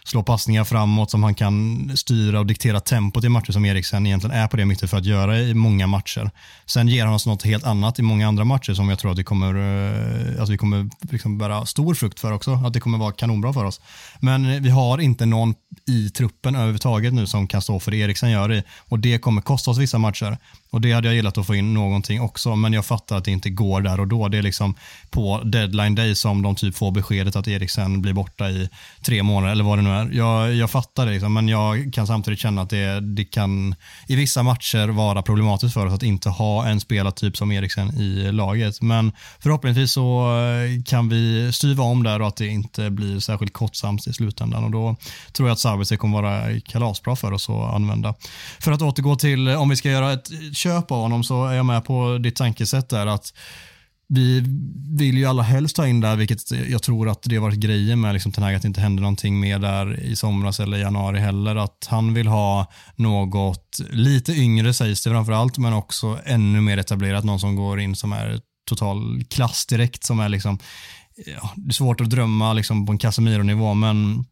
slå 0.07 0.23
passningar 0.23 0.63
framåt, 0.63 1.11
som 1.11 1.23
han 1.23 1.35
kan 1.35 1.91
styra 1.97 2.39
och 2.39 2.45
diktera 2.45 2.79
tempot 2.79 3.23
i 3.23 3.29
matcher 3.29 3.51
som 3.51 3.65
Eriksen 3.65 4.05
egentligen 4.07 4.35
är 4.35 4.47
på 4.47 4.57
det 4.57 4.65
mittet 4.65 4.89
för 4.89 4.97
att 4.97 5.05
göra 5.05 5.39
i 5.39 5.53
många 5.53 5.87
matcher. 5.87 6.31
Sen 6.65 6.87
ger 6.87 7.05
han 7.05 7.13
oss 7.13 7.25
något 7.25 7.43
helt 7.43 7.63
annat 7.63 7.99
i 7.99 8.01
många 8.01 8.27
andra 8.27 8.43
matcher 8.43 8.73
som 8.73 8.89
jag 8.89 8.99
tror 8.99 9.11
att 9.11 9.17
vi 9.17 9.23
kommer, 9.23 9.55
eh, 9.55 10.43
att 10.43 10.49
vi 10.49 10.57
kommer 10.57 10.89
liksom 11.11 11.37
bära 11.37 11.65
stor 11.65 11.93
frukt 11.93 12.19
för 12.19 12.31
också, 12.31 12.51
att 12.65 12.73
det 12.73 12.79
kommer 12.79 12.97
vara 12.97 13.11
kanonbra 13.11 13.53
för 13.53 13.65
oss. 13.65 13.81
Men 14.19 14.63
vi 14.63 14.69
har 14.69 14.97
inte 14.97 15.25
någon 15.25 15.55
i 15.87 16.09
truppen 16.09 16.55
överhuvudtaget 16.55 17.13
nu 17.13 17.27
som 17.27 17.47
kan 17.47 17.61
stå 17.61 17.79
för 17.79 17.91
det 17.91 17.97
Eriksen 17.97 18.31
gör 18.31 18.53
i 18.53 18.63
och 18.89 18.99
det 18.99 19.19
kommer 19.19 19.41
kosta 19.41 19.71
oss 19.71 19.77
vissa 19.77 19.97
matcher. 19.97 20.37
Och 20.69 20.81
det 20.81 20.91
hade 20.91 21.07
jag 21.07 21.15
gillat 21.15 21.37
att 21.37 21.47
få 21.47 21.55
in 21.55 21.73
någonting 21.73 22.21
också, 22.21 22.55
men 22.55 22.73
jag 22.73 22.85
fattar 22.85 23.17
att 23.17 23.25
det 23.25 23.31
inte 23.31 23.49
går 23.49 23.81
där 23.81 23.99
och 23.99 24.07
då. 24.07 24.27
Det 24.27 24.37
är 24.37 24.41
liksom 24.41 24.75
på 25.09 25.41
deadline 25.43 25.95
day 25.95 26.15
som 26.15 26.41
de 26.41 26.55
typ 26.55 26.75
får 26.75 26.91
beskedet 26.91 27.35
att 27.35 27.47
Eriksen 27.47 28.01
blir 28.01 28.13
borta 28.13 28.49
i 28.49 28.69
tre 29.01 29.23
månader 29.23 29.51
eller 29.51 29.63
vad 29.63 29.77
det 29.77 29.81
nu 29.81 29.89
är. 29.89 29.96
Jag, 30.05 30.53
jag 30.53 30.71
fattar 30.71 31.05
det, 31.05 31.11
liksom, 31.11 31.33
men 31.33 31.47
jag 31.47 31.93
kan 31.93 32.07
samtidigt 32.07 32.39
känna 32.39 32.61
att 32.61 32.69
det, 32.69 32.99
det 32.99 33.23
kan 33.23 33.75
i 34.07 34.15
vissa 34.15 34.43
matcher 34.43 34.87
vara 34.87 35.21
problematiskt 35.21 35.73
för 35.73 35.85
oss 35.85 35.93
att 35.93 36.03
inte 36.03 36.29
ha 36.29 36.65
en 36.65 36.79
spelartyp 36.79 37.37
som 37.37 37.51
Eriksen 37.51 37.89
i 37.97 38.31
laget. 38.31 38.81
Men 38.81 39.11
förhoppningsvis 39.39 39.91
så 39.91 40.37
eh, 40.39 40.83
kan 40.83 41.09
vi 41.09 41.51
styva 41.53 41.83
om 41.83 42.03
där 42.03 42.21
och 42.21 42.27
att 42.27 42.37
det 42.37 42.47
inte 42.47 42.89
blir 42.89 43.19
särskilt 43.19 43.53
kortsamt 43.53 44.07
i 44.07 44.13
slutändan 44.13 44.63
och 44.63 44.71
då 44.71 44.95
tror 45.31 45.49
jag 45.49 45.53
att 45.53 45.59
Sabitzer 45.59 45.97
kommer 45.97 46.21
vara 46.21 46.59
kalasbra 46.59 47.15
för 47.15 47.31
oss 47.31 47.49
att 47.49 47.73
använda. 47.73 48.13
För 48.59 48.71
att 48.71 48.81
återgå 48.81 49.15
till 49.15 49.49
om 49.49 49.69
vi 49.69 49.75
ska 49.75 49.89
göra 49.89 50.13
ett 50.13 50.27
köp 50.53 50.91
av 50.91 51.01
honom 51.01 51.23
så 51.23 51.45
är 51.45 51.55
jag 51.55 51.65
med 51.65 51.85
på 51.85 52.17
ditt 52.17 52.35
tankesätt 52.35 52.89
där 52.89 53.07
att 53.07 53.33
vi 54.09 54.43
vill 54.97 55.17
ju 55.17 55.25
alla 55.25 55.43
helst 55.43 55.75
ta 55.75 55.87
in 55.87 55.99
där, 55.99 56.15
vilket 56.15 56.51
jag 56.51 56.83
tror 56.83 57.09
att 57.09 57.23
det 57.23 57.35
har 57.35 57.41
varit 57.41 57.59
grejen 57.59 58.01
med 58.01 58.13
liksom, 58.13 58.33
att 58.35 58.61
det 58.61 58.67
inte 58.67 58.81
hände 58.81 59.01
någonting 59.01 59.39
mer 59.39 59.59
där 59.59 59.99
i 60.03 60.15
somras 60.15 60.59
eller 60.59 60.77
januari 60.77 61.19
heller. 61.19 61.55
Att 61.55 61.87
han 61.89 62.13
vill 62.13 62.27
ha 62.27 62.71
något 62.95 63.79
lite 63.89 64.33
yngre 64.33 64.73
sägs 64.73 65.03
det 65.03 65.09
framförallt, 65.09 65.57
men 65.57 65.73
också 65.73 66.19
ännu 66.25 66.61
mer 66.61 66.77
etablerat. 66.77 67.23
Någon 67.23 67.39
som 67.39 67.55
går 67.55 67.79
in 67.79 67.95
som 67.95 68.13
är 68.13 68.39
total 68.69 69.23
klass 69.29 69.65
direkt, 69.65 70.03
som 70.03 70.19
är 70.19 70.29
liksom, 70.29 70.59
ja, 71.25 71.51
det 71.55 71.69
är 71.69 71.73
svårt 71.73 72.01
att 72.01 72.09
drömma 72.09 72.53
liksom, 72.53 72.85
på 72.85 72.91
en 72.91 72.97
Casemiro-nivå, 72.97 73.73
men 73.73 74.25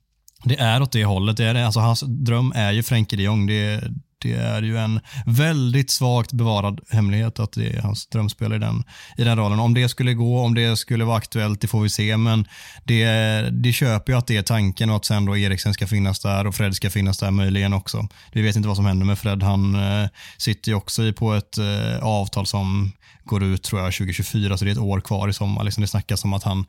det 0.43 0.59
är 0.59 0.81
åt 0.81 0.91
det 0.91 1.05
hållet. 1.05 1.37
Det 1.37 1.45
är, 1.45 1.55
alltså, 1.55 1.79
hans 1.79 2.03
dröm 2.07 2.51
är 2.55 2.71
ju 2.71 2.83
Frenkie 2.83 3.17
de 3.17 3.23
Jong. 3.23 3.47
Det, 3.47 3.83
det 4.25 4.33
är 4.33 4.61
ju 4.61 4.77
en 4.77 4.99
väldigt 5.25 5.91
svagt 5.91 6.31
bevarad 6.31 6.81
hemlighet 6.89 7.39
att 7.39 7.51
det 7.51 7.69
är 7.69 7.81
hans 7.81 8.07
drömspel 8.07 8.53
i 8.53 8.57
den, 8.57 8.83
i 9.17 9.23
den 9.23 9.37
rollen. 9.37 9.59
Om 9.59 9.73
det 9.73 9.89
skulle 9.89 10.13
gå, 10.13 10.39
om 10.39 10.53
det 10.53 10.77
skulle 10.77 11.05
vara 11.05 11.17
aktuellt, 11.17 11.61
det 11.61 11.67
får 11.67 11.81
vi 11.81 11.89
se. 11.89 12.17
Men 12.17 12.47
det, 12.83 13.05
det 13.51 13.73
köper 13.73 14.13
ju 14.13 14.19
att 14.19 14.27
det 14.27 14.37
är 14.37 14.41
tanken 14.41 14.89
och 14.89 14.95
att 14.95 15.05
sen 15.05 15.25
då 15.25 15.37
Eriksen 15.37 15.73
ska 15.73 15.87
finnas 15.87 16.19
där 16.19 16.47
och 16.47 16.55
Fred 16.55 16.75
ska 16.75 16.89
finnas 16.89 17.17
där 17.17 17.31
möjligen 17.31 17.73
också. 17.73 18.07
Vi 18.31 18.41
vet 18.41 18.55
inte 18.55 18.67
vad 18.67 18.77
som 18.77 18.85
händer 18.85 19.05
med 19.05 19.19
Fred. 19.19 19.43
Han 19.43 19.75
eh, 19.75 20.07
sitter 20.37 20.71
ju 20.71 20.75
också 20.75 21.13
på 21.13 21.33
ett 21.33 21.57
eh, 21.57 22.03
avtal 22.03 22.45
som 22.45 22.91
går 23.23 23.43
ut 23.43 23.63
tror 23.63 23.81
jag 23.81 23.93
2024, 23.93 24.57
så 24.57 24.65
det 24.65 24.71
är 24.71 24.73
ett 24.73 24.77
år 24.77 25.01
kvar 25.01 25.29
i 25.29 25.33
sommar. 25.33 25.63
Liksom 25.63 25.81
det 25.81 25.87
snackas 25.87 26.23
om 26.23 26.33
att 26.33 26.43
han 26.43 26.65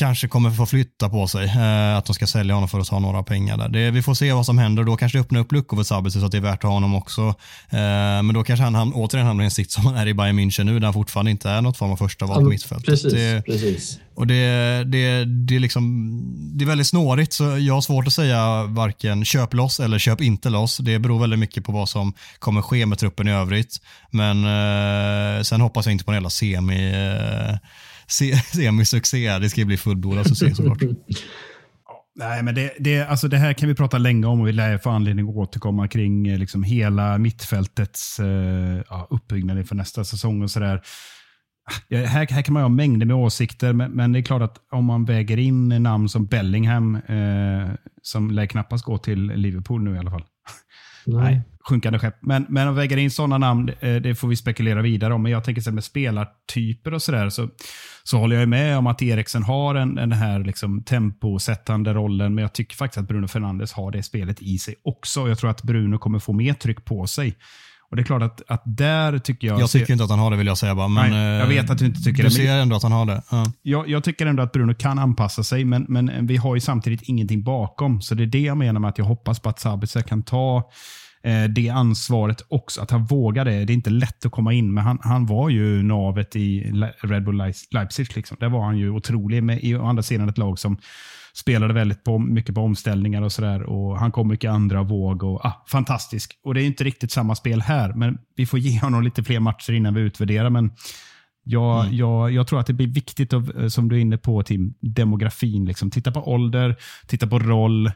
kanske 0.00 0.28
kommer 0.28 0.50
få 0.50 0.66
flytta 0.66 1.08
på 1.08 1.26
sig. 1.26 1.44
Eh, 1.44 1.96
att 1.96 2.04
de 2.04 2.14
ska 2.14 2.26
sälja 2.26 2.54
honom 2.54 2.68
för 2.68 2.80
att 2.80 2.86
ta 2.86 2.98
några 2.98 3.22
pengar 3.22 3.56
där. 3.56 3.68
Det, 3.68 3.90
vi 3.90 4.02
får 4.02 4.14
se 4.14 4.32
vad 4.32 4.46
som 4.46 4.58
händer. 4.58 4.84
Då 4.84 4.96
kanske 4.96 5.18
det 5.18 5.22
öppnar 5.22 5.40
upp 5.40 5.52
luckor 5.52 5.76
för 5.76 5.84
Sabitzer 5.84 6.20
så 6.20 6.26
att 6.26 6.32
det 6.32 6.38
är 6.38 6.42
värt 6.42 6.54
att 6.54 6.62
ha 6.62 6.70
honom 6.70 6.94
också. 6.94 7.22
Eh, 7.70 7.78
men 8.22 8.34
då 8.34 8.44
kanske 8.44 8.64
han, 8.64 8.74
han 8.74 8.92
återigen 8.92 9.26
hamnar 9.26 9.44
i 9.44 9.44
en 9.44 9.50
sitt 9.50 9.70
som 9.70 9.86
han 9.86 9.96
är 9.96 10.06
i 10.06 10.14
Bayern 10.14 10.38
München 10.38 10.64
nu 10.64 10.78
där 10.78 10.86
han 10.86 10.94
fortfarande 10.94 11.30
inte 11.30 11.50
är 11.50 11.62
något 11.62 11.76
form 11.76 11.92
av 11.92 11.96
första 11.96 12.26
val 12.26 12.42
på 12.42 12.48
mittfältet. 12.48 12.86
Precis, 12.86 13.12
det, 13.12 13.42
precis. 13.46 13.98
Och 14.14 14.26
det, 14.26 14.84
det, 14.84 15.24
det, 15.24 15.56
är 15.56 15.60
liksom, 15.60 16.22
det 16.58 16.64
är 16.64 16.66
väldigt 16.66 16.86
snårigt 16.86 17.32
så 17.32 17.44
jag 17.58 17.74
har 17.74 17.80
svårt 17.80 18.06
att 18.06 18.12
säga 18.12 18.64
varken 18.64 19.24
köp 19.24 19.54
loss 19.54 19.80
eller 19.80 19.98
köp 19.98 20.20
inte 20.20 20.50
loss. 20.50 20.76
Det 20.76 20.98
beror 20.98 21.20
väldigt 21.20 21.38
mycket 21.38 21.64
på 21.64 21.72
vad 21.72 21.88
som 21.88 22.12
kommer 22.38 22.62
ske 22.62 22.86
med 22.86 22.98
truppen 22.98 23.28
i 23.28 23.32
övrigt. 23.32 23.76
Men 24.10 24.44
eh, 24.44 25.42
sen 25.42 25.60
hoppas 25.60 25.86
jag 25.86 25.92
inte 25.92 26.04
på 26.04 26.10
en 26.10 26.14
jävla 26.14 26.30
semi 26.30 26.90
eh, 26.90 27.56
semisuccé. 28.54 29.38
Det 29.38 29.50
ska 29.50 29.64
bli 29.64 29.76
fullbordad 29.76 30.26
succé 30.26 30.54
såklart. 30.54 30.78
Nej, 32.14 32.42
men 32.42 32.54
det, 32.54 32.72
det, 32.78 33.02
alltså 33.02 33.28
det 33.28 33.36
här 33.36 33.52
kan 33.52 33.68
vi 33.68 33.74
prata 33.74 33.98
länge 33.98 34.26
om 34.26 34.40
och 34.40 34.48
vi 34.48 34.52
lär 34.52 34.78
få 34.78 34.90
anledning 34.90 35.28
att 35.28 35.36
återkomma 35.36 35.88
kring 35.88 36.28
eh, 36.28 36.38
liksom 36.38 36.62
hela 36.62 37.18
mittfältets 37.18 38.20
uh, 38.20 38.82
ja, 38.88 39.06
uppbyggnad 39.10 39.58
inför 39.58 39.74
nästa 39.74 40.04
säsong 40.04 40.42
och 40.42 40.50
sådär. 40.50 40.82
Ja, 41.88 41.98
här, 41.98 42.26
här 42.30 42.42
kan 42.42 42.52
man 42.52 42.62
ha 42.62 42.68
mängder 42.68 43.06
med 43.06 43.16
åsikter, 43.16 43.72
men, 43.72 43.90
men, 43.90 44.12
det 44.12 44.18
är 44.18 44.22
klart 44.22 44.42
att 44.42 44.56
om 44.70 44.84
man 44.84 45.04
väger 45.04 45.36
in 45.36 45.68
namn 45.68 46.08
som 46.08 46.26
Bellingham, 46.26 46.94
eh, 46.94 47.74
som 48.02 48.30
lär 48.30 48.46
knappast 48.46 48.84
gå 48.84 48.98
till 48.98 49.26
Liverpool 49.26 49.82
nu 49.82 49.94
i 49.94 49.98
alla 49.98 50.10
fall. 50.10 50.24
Nej. 51.06 51.22
Nej 51.22 51.42
sjunkande 51.68 51.98
skepp. 51.98 52.16
Men, 52.22 52.46
men 52.48 52.68
att 52.68 52.76
väga 52.76 52.98
in 52.98 53.10
sådana 53.10 53.38
namn, 53.38 53.70
eh, 53.80 53.96
det 53.96 54.14
får 54.14 54.28
vi 54.28 54.36
spekulera 54.36 54.82
vidare 54.82 55.14
om. 55.14 55.22
Men 55.22 55.32
jag 55.32 55.44
tänker 55.44 55.62
så 55.62 55.72
med 55.72 55.84
spelartyper 55.84 56.94
och 56.94 57.02
sådär, 57.02 57.28
så, 57.28 57.48
så 58.10 58.18
håller 58.18 58.36
jag 58.36 58.48
med 58.48 58.78
om 58.78 58.86
att 58.86 59.02
Eriksen 59.02 59.42
har 59.42 59.74
en, 59.74 59.94
den 59.94 60.12
här 60.12 60.38
liksom 60.38 60.82
temposättande 60.82 61.94
rollen, 61.94 62.34
men 62.34 62.42
jag 62.42 62.52
tycker 62.52 62.76
faktiskt 62.76 62.98
att 62.98 63.08
Bruno 63.08 63.28
Fernandes 63.28 63.72
har 63.72 63.90
det 63.90 64.02
spelet 64.02 64.42
i 64.42 64.58
sig 64.58 64.74
också. 64.84 65.28
Jag 65.28 65.38
tror 65.38 65.50
att 65.50 65.62
Bruno 65.62 65.98
kommer 65.98 66.18
få 66.18 66.32
mer 66.32 66.54
tryck 66.54 66.84
på 66.84 67.06
sig. 67.06 67.36
Och 67.90 67.96
det 67.96 68.02
är 68.02 68.04
klart 68.04 68.22
att, 68.22 68.42
att 68.48 68.62
där 68.64 69.18
tycker 69.18 69.46
jag... 69.46 69.60
Jag 69.60 69.70
tycker 69.70 69.92
inte 69.92 70.04
att 70.04 70.10
han 70.10 70.18
har 70.18 70.30
det 70.30 70.36
vill 70.36 70.46
jag 70.46 70.58
säga 70.58 70.74
bara. 70.74 70.88
Men, 70.88 71.10
Nej, 71.10 71.38
jag 71.38 71.46
vet 71.46 71.70
att 71.70 71.78
du 71.78 71.86
inte 71.86 72.00
tycker 72.00 72.22
du 72.22 72.28
det. 72.28 72.34
Du 72.34 72.34
ser 72.34 72.56
ändå 72.56 72.76
att 72.76 72.82
han 72.82 72.92
har 72.92 73.06
det. 73.06 73.22
Ja. 73.30 73.44
Jag, 73.62 73.88
jag, 73.88 74.04
tycker 74.04 74.26
ändå 74.26 74.42
att 74.42 74.52
Bruno 74.52 74.74
kan 74.74 74.98
anpassa 74.98 75.44
sig, 75.44 75.64
men, 75.64 75.86
men 75.88 76.26
vi 76.26 76.36
har 76.36 76.54
ju 76.54 76.60
samtidigt 76.60 77.02
ingenting 77.02 77.42
bakom. 77.42 78.00
Så 78.00 78.14
det 78.14 78.22
är 78.22 78.26
det 78.26 78.40
jag 78.40 78.56
menar 78.56 78.80
med 78.80 78.88
att 78.88 78.98
jag 78.98 79.04
hoppas 79.04 79.40
på 79.40 79.48
att 79.48 79.60
Sabitzer 79.60 80.02
kan 80.02 80.22
ta 80.22 80.56
eh, 80.56 80.62
Eh, 81.22 81.44
det 81.44 81.68
ansvaret 81.68 82.44
också. 82.48 82.80
Att 82.80 82.90
han 82.90 83.04
vågade. 83.04 83.50
det. 83.50 83.64
Det 83.64 83.72
är 83.72 83.74
inte 83.74 83.90
lätt 83.90 84.26
att 84.26 84.32
komma 84.32 84.52
in, 84.52 84.74
men 84.74 84.84
han, 84.84 84.98
han 85.02 85.26
var 85.26 85.48
ju 85.48 85.82
navet 85.82 86.36
i 86.36 86.72
Red 87.02 87.24
Bull 87.24 87.52
Leipzig. 87.70 88.16
Liksom. 88.16 88.36
Där 88.40 88.48
var 88.48 88.64
han 88.64 88.78
ju 88.78 88.90
otrolig. 88.90 89.42
Med, 89.42 89.64
I 89.64 89.74
å 89.74 89.86
andra 89.86 90.02
sidan 90.02 90.28
ett 90.28 90.38
lag 90.38 90.58
som 90.58 90.78
spelade 91.34 91.74
väldigt 91.74 92.04
på, 92.04 92.18
mycket 92.18 92.54
på 92.54 92.60
omställningar 92.60 93.22
och 93.22 93.32
sådär. 93.32 93.96
Han 93.98 94.12
kom 94.12 94.28
mycket 94.28 94.50
andra 94.50 94.82
våg. 94.82 95.22
Och, 95.22 95.44
ah, 95.44 95.64
fantastisk. 95.68 96.38
Och 96.44 96.54
Det 96.54 96.62
är 96.62 96.66
inte 96.66 96.84
riktigt 96.84 97.12
samma 97.12 97.34
spel 97.34 97.60
här, 97.60 97.92
men 97.92 98.18
vi 98.36 98.46
får 98.46 98.58
ge 98.58 98.80
honom 98.80 99.02
lite 99.02 99.24
fler 99.24 99.40
matcher 99.40 99.72
innan 99.72 99.94
vi 99.94 100.00
utvärderar. 100.00 100.50
Men 100.50 100.70
jag, 101.44 101.84
mm. 101.84 101.96
jag, 101.96 102.32
jag, 102.32 102.46
tror 102.46 102.60
att 102.60 102.66
det 102.66 102.72
blir 102.72 102.86
viktigt, 102.86 103.32
att, 103.32 103.54
eh, 103.54 103.66
som 103.66 103.88
du 103.88 103.96
är 103.96 104.00
inne 104.00 104.18
på 104.18 104.42
Tim, 104.42 104.74
demografin. 104.80 105.64
Liksom. 105.64 105.90
Titta 105.90 106.12
på 106.12 106.32
ålder, 106.32 106.76
titta 107.06 107.26
på 107.26 107.38
roll 107.38 107.86
eh, 107.86 107.92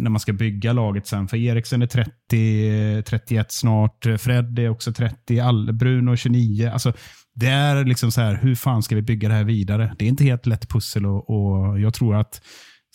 när 0.00 0.10
man 0.10 0.20
ska 0.20 0.32
bygga 0.32 0.72
laget 0.72 1.06
sen. 1.06 1.28
För 1.28 1.36
Eriksen 1.36 1.82
är 1.82 1.86
30, 1.86 3.02
31 3.02 3.52
snart, 3.52 4.06
Fred 4.18 4.58
är 4.58 4.68
också 4.68 4.92
30, 4.92 5.40
All, 5.40 5.72
Bruno 5.72 6.16
29. 6.16 6.70
Alltså, 6.72 6.92
det 7.34 7.48
är 7.48 7.84
liksom 7.84 8.12
så 8.12 8.20
här, 8.20 8.38
hur 8.42 8.54
fan 8.54 8.82
ska 8.82 8.94
vi 8.94 9.02
bygga 9.02 9.28
det 9.28 9.34
här 9.34 9.44
vidare? 9.44 9.94
Det 9.98 10.04
är 10.04 10.08
inte 10.08 10.24
helt 10.24 10.46
lätt 10.46 10.68
pussel 10.68 11.06
och, 11.06 11.30
och 11.30 11.80
jag 11.80 11.94
tror 11.94 12.16
att 12.16 12.40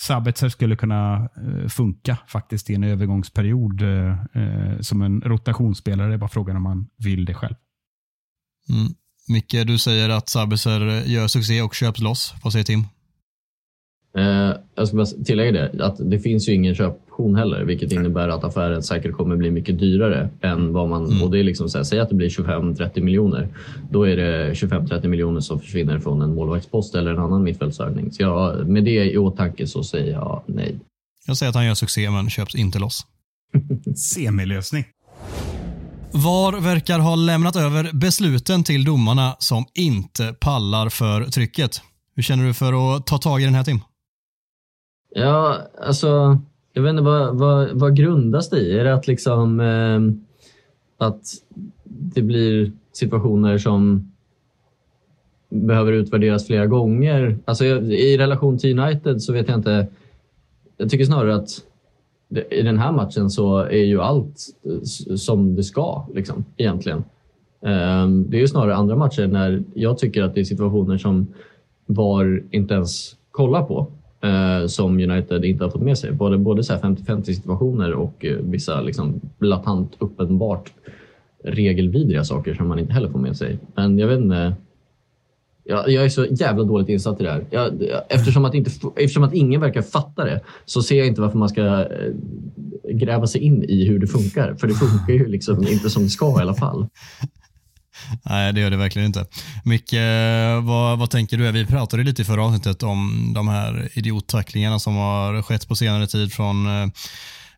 Sabitzer 0.02 0.50
skulle 0.50 0.76
kunna 0.76 1.30
eh, 1.38 1.68
funka 1.68 2.18
faktiskt 2.28 2.70
i 2.70 2.76
en 2.76 2.84
övergångsperiod 2.84 3.82
eh, 3.82 4.10
eh 4.34 4.80
som 4.80 5.02
en 5.02 5.22
rotationsspelare. 5.22 6.08
Det 6.08 6.14
är 6.14 6.18
bara 6.18 6.30
frågan 6.30 6.56
om 6.56 6.64
man 6.64 6.88
vill 6.98 7.26
det 7.26 7.34
själv. 7.34 7.56
Mm. 8.70 8.94
Micke, 9.32 9.68
du 9.68 9.78
säger 9.78 10.10
att 10.10 10.30
Sabitzer 10.30 11.04
gör 11.06 11.28
succé 11.28 11.62
och 11.62 11.76
köps 11.76 12.02
loss. 12.02 12.34
Vad 12.44 12.54
säger 12.54 12.66
Tim? 12.66 12.84
Eh, 14.18 14.56
jag 14.76 14.88
ska 14.88 14.98
bara 14.98 15.06
tillägga 15.06 15.52
det, 15.52 15.86
att 15.86 15.96
det 16.00 16.20
finns 16.20 16.50
ju 16.50 16.54
ingen 16.54 16.76
köpoption 16.76 17.36
heller, 17.36 17.64
vilket 17.64 17.92
innebär 17.92 18.28
att 18.28 18.44
affären 18.44 18.84
säkert 18.84 19.14
kommer 19.14 19.36
bli 19.36 19.52
mycket 19.52 19.80
dyrare 19.80 20.30
än 20.42 20.74
vad 20.74 20.90
man... 20.90 21.06
Mm. 21.06 21.24
Och 21.24 21.32
det 21.32 21.40
är 21.40 21.44
liksom 21.44 21.70
så 21.70 21.78
här, 21.78 21.86
säg 21.86 22.00
att 22.00 22.10
det 22.10 22.16
blir 22.16 22.30
25-30 22.30 23.02
miljoner. 23.02 23.48
Då 23.92 24.08
är 24.08 24.18
det 24.18 24.54
25-30 24.54 25.08
miljoner 25.08 25.40
som 25.40 25.60
försvinner 25.60 26.00
från 26.00 26.22
en 26.22 26.36
målvaktspost 26.36 26.96
eller 26.96 27.12
en 27.12 27.20
annan 27.20 27.44
mittfältsövning. 27.44 28.12
Så 28.12 28.22
jag, 28.22 28.68
med 28.68 28.84
det 28.84 29.12
i 29.12 29.18
åtanke 29.18 29.68
så 29.68 29.84
säger 29.84 30.12
jag 30.12 30.44
nej. 30.46 30.80
Jag 31.28 31.38
säger 31.38 31.50
att 31.50 31.56
han 31.56 31.66
gör 31.66 31.74
succé, 31.74 32.10
men 32.10 32.30
köps 32.30 32.56
inte 32.56 32.80
loss. 32.80 33.06
Semilösning. 33.96 34.86
VAR 36.14 36.62
verkar 36.62 37.00
ha 37.00 37.16
lämnat 37.16 37.56
över 37.56 37.90
besluten 37.94 38.64
till 38.64 38.84
domarna 38.84 39.36
som 39.40 39.66
inte 39.74 40.36
pallar 40.40 40.90
för 40.90 41.24
trycket. 41.24 41.82
Hur 42.16 42.24
känner 42.24 42.46
du 42.46 42.54
för 42.54 42.96
att 42.96 43.08
ta 43.08 43.18
tag 43.18 43.42
i 43.42 43.46
den 43.46 43.54
här 43.54 43.64
Tim? 43.64 43.80
Ja, 45.16 45.58
alltså, 45.86 46.40
jag 46.74 46.84
vet 46.84 46.90
inte 46.90 47.02
vad, 47.02 47.40
vad, 47.40 47.70
vad 47.72 47.96
grundas 47.96 48.50
det 48.50 48.60
i? 48.60 48.80
Är 48.80 48.84
det 48.84 48.94
att 48.94 49.08
liksom 49.08 49.60
eh, 49.60 50.00
att 51.08 51.22
det 51.84 52.22
blir 52.22 52.72
situationer 52.94 53.58
som 53.58 54.12
behöver 55.50 55.94
utvärderas 55.94 56.48
flera 56.48 56.68
gånger? 56.68 57.40
Alltså 57.46 57.66
i 57.66 58.18
relation 58.18 58.58
till 58.58 58.80
United 58.80 59.22
så 59.22 59.34
vet 59.34 59.48
jag 59.48 59.58
inte. 59.58 59.88
Jag 60.78 60.90
tycker 60.90 61.06
snarare 61.06 61.36
att 61.36 61.50
i 62.52 62.62
den 62.62 62.78
här 62.78 62.92
matchen 62.92 63.30
så 63.30 63.58
är 63.58 63.84
ju 63.84 64.02
allt 64.02 64.36
eh, 64.66 65.16
som 65.16 65.56
det 65.56 65.64
ska 65.64 66.08
liksom, 66.14 66.46
egentligen. 66.58 67.04
Ehm, 67.66 68.30
det 68.30 68.38
är 68.38 68.42
ju 68.42 68.48
snarare 68.48 68.76
andra 68.76 68.96
matcher 68.96 69.28
när 69.28 69.64
jag 69.74 69.98
tycker 69.98 70.24
att 70.24 70.36
det 70.36 70.42
är 70.42 70.46
situationer 70.46 70.98
som 70.98 71.28
VAR 71.86 72.44
inte 72.52 72.74
ens 72.74 73.16
kollar 73.32 73.64
på 73.64 73.88
eh, 74.22 74.68
som 74.68 75.00
United 75.00 75.46
inte 75.46 75.64
har 75.64 75.72
fått 75.72 75.82
med 75.82 75.98
sig. 75.98 76.12
Både, 76.12 76.38
både 76.38 76.62
50-50 76.62 77.24
situationer 77.24 77.94
och 77.94 78.26
eh, 78.26 78.38
vissa 78.38 78.82
liksom, 78.82 79.22
latant 79.40 79.96
uppenbart 80.00 80.72
regelvidriga 81.44 82.24
saker 82.24 82.54
som 82.54 82.68
man 82.68 82.80
inte 82.80 82.94
heller 82.94 83.10
får 83.10 83.20
med 83.20 83.38
sig. 83.38 83.60
Men 83.76 84.00
jag 84.00 84.08
vet 84.08 84.20
inte. 84.20 84.54
Jag, 85.64 85.90
jag 85.90 86.06
är 86.06 86.10
så 86.10 86.26
jävla 86.26 86.64
dåligt 86.64 86.90
insatt 86.90 87.22
i 87.22 87.24
det 87.24 87.32
här. 87.32 87.46
Jag, 87.50 87.74
eftersom, 88.10 88.46
att 88.46 88.54
inte, 88.54 88.72
eftersom 88.96 89.24
att 89.24 89.34
ingen 89.34 89.62
verkar 89.62 89.82
fatta 89.82 90.24
det 90.26 90.42
så 90.66 90.84
ser 90.84 90.98
jag 90.98 91.08
inte 91.08 91.22
varför 91.22 91.38
man 91.38 91.50
ska 91.50 91.62
eh, 91.62 91.88
gräva 92.94 93.28
sig 93.28 93.42
in 93.42 93.64
i 93.64 93.86
hur 93.86 94.00
det 94.00 94.08
funkar. 94.08 94.56
För 94.56 94.68
det 94.68 94.74
funkar 94.74 95.14
ju 95.14 95.28
liksom 95.28 95.68
inte 95.68 95.90
som 95.90 96.04
det 96.04 96.10
ska 96.10 96.40
i 96.40 96.42
alla 96.42 96.56
fall. 96.56 96.88
Nej, 98.26 98.54
det 98.54 98.62
gör 98.62 98.70
det 98.70 98.78
verkligen 98.78 99.06
inte. 99.06 99.26
Micke, 99.66 99.94
eh, 99.94 100.64
vad, 100.64 101.00
vad 101.00 101.10
tänker 101.10 101.38
du? 101.38 101.52
Vi 101.52 101.66
pratade 101.66 102.04
lite 102.04 102.22
i 102.22 102.26
förra 102.26 102.46
avsnittet 102.46 102.84
om 102.84 103.32
de 103.36 103.48
här 103.48 103.90
idiottacklingarna 103.94 104.80
som 104.80 104.96
har 104.96 105.42
skett 105.42 105.68
på 105.68 105.76
senare 105.76 106.08
tid 106.08 106.34
från 106.34 106.66
eh, 106.66 106.88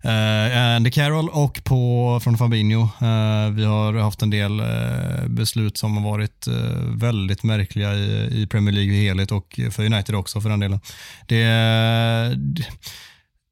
Uh, 0.06 0.76
Andy 0.76 0.92
Carroll 0.92 1.30
och 1.30 1.64
på, 1.64 2.20
från 2.24 2.38
Fabinho. 2.38 2.82
Uh, 2.82 3.50
vi 3.54 3.66
har 3.66 3.94
haft 3.94 4.22
en 4.22 4.30
del 4.30 4.62
uh, 4.62 5.28
beslut 5.28 5.78
som 5.78 5.98
har 5.98 6.12
varit 6.12 6.48
väldigt 6.88 7.44
märkliga 7.44 7.94
i, 7.94 8.42
i 8.42 8.48
Premier 8.48 8.74
League 8.76 8.94
i 8.94 9.04
helhet 9.04 9.32
och 9.32 9.60
för 9.72 9.86
United 9.86 10.16
också 10.16 10.42
för 10.42 10.50
den 10.50 10.60
delen. 10.60 10.80
Det, 11.28 11.44
det 12.36 12.66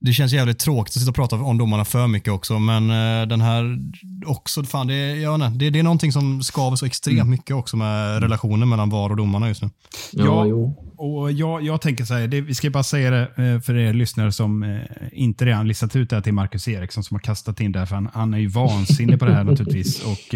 det 0.01 0.13
känns 0.13 0.33
jävligt 0.33 0.59
tråkigt 0.59 0.95
att 0.95 0.99
sitta 0.99 1.09
och 1.09 1.15
prata 1.15 1.35
om 1.35 1.57
domarna 1.57 1.85
för 1.85 2.07
mycket 2.07 2.33
också, 2.33 2.59
men 2.59 2.91
uh, 2.91 3.27
den 3.27 3.41
här 3.41 3.77
också, 4.25 4.63
fan 4.63 4.87
det, 4.87 4.93
är, 4.93 5.15
ja, 5.15 5.37
nej, 5.37 5.51
det, 5.55 5.69
det 5.69 5.79
är 5.79 5.83
någonting 5.83 6.11
som 6.11 6.43
skaver 6.43 6.75
så 6.75 6.85
extremt 6.85 7.19
mm. 7.19 7.29
mycket 7.29 7.55
också 7.55 7.77
med 7.77 8.21
relationen 8.21 8.69
mellan 8.69 8.89
VAR 8.89 9.09
och 9.09 9.17
domarna 9.17 9.47
just 9.47 9.61
nu. 9.61 9.69
Ja, 10.11 10.45
ja 10.45 10.75
och 10.97 11.31
jag, 11.31 11.63
jag 11.63 11.81
tänker 11.81 12.05
så 12.05 12.13
här, 12.13 12.27
det, 12.27 12.41
vi 12.41 12.55
ska 12.55 12.69
bara 12.69 12.83
säga 12.83 13.11
det 13.11 13.43
uh, 13.43 13.61
för 13.61 13.77
er 13.77 13.93
lyssnare 13.93 14.31
som 14.31 14.63
uh, 14.63 14.81
inte 15.11 15.45
redan 15.45 15.67
listat 15.67 15.95
ut 15.95 16.09
det 16.09 16.15
här 16.15 16.23
till 16.23 16.33
Marcus 16.33 16.67
Eriksson 16.67 17.03
som 17.03 17.15
har 17.15 17.21
kastat 17.21 17.59
in 17.59 17.71
det 17.71 17.79
här, 17.79 17.85
för 17.85 17.95
han, 17.95 18.09
han 18.13 18.33
är 18.33 18.37
ju 18.37 18.47
vansinnig 18.47 19.19
på 19.19 19.25
det 19.25 19.33
här 19.33 19.43
naturligtvis. 19.51 20.03
Och, 20.03 20.35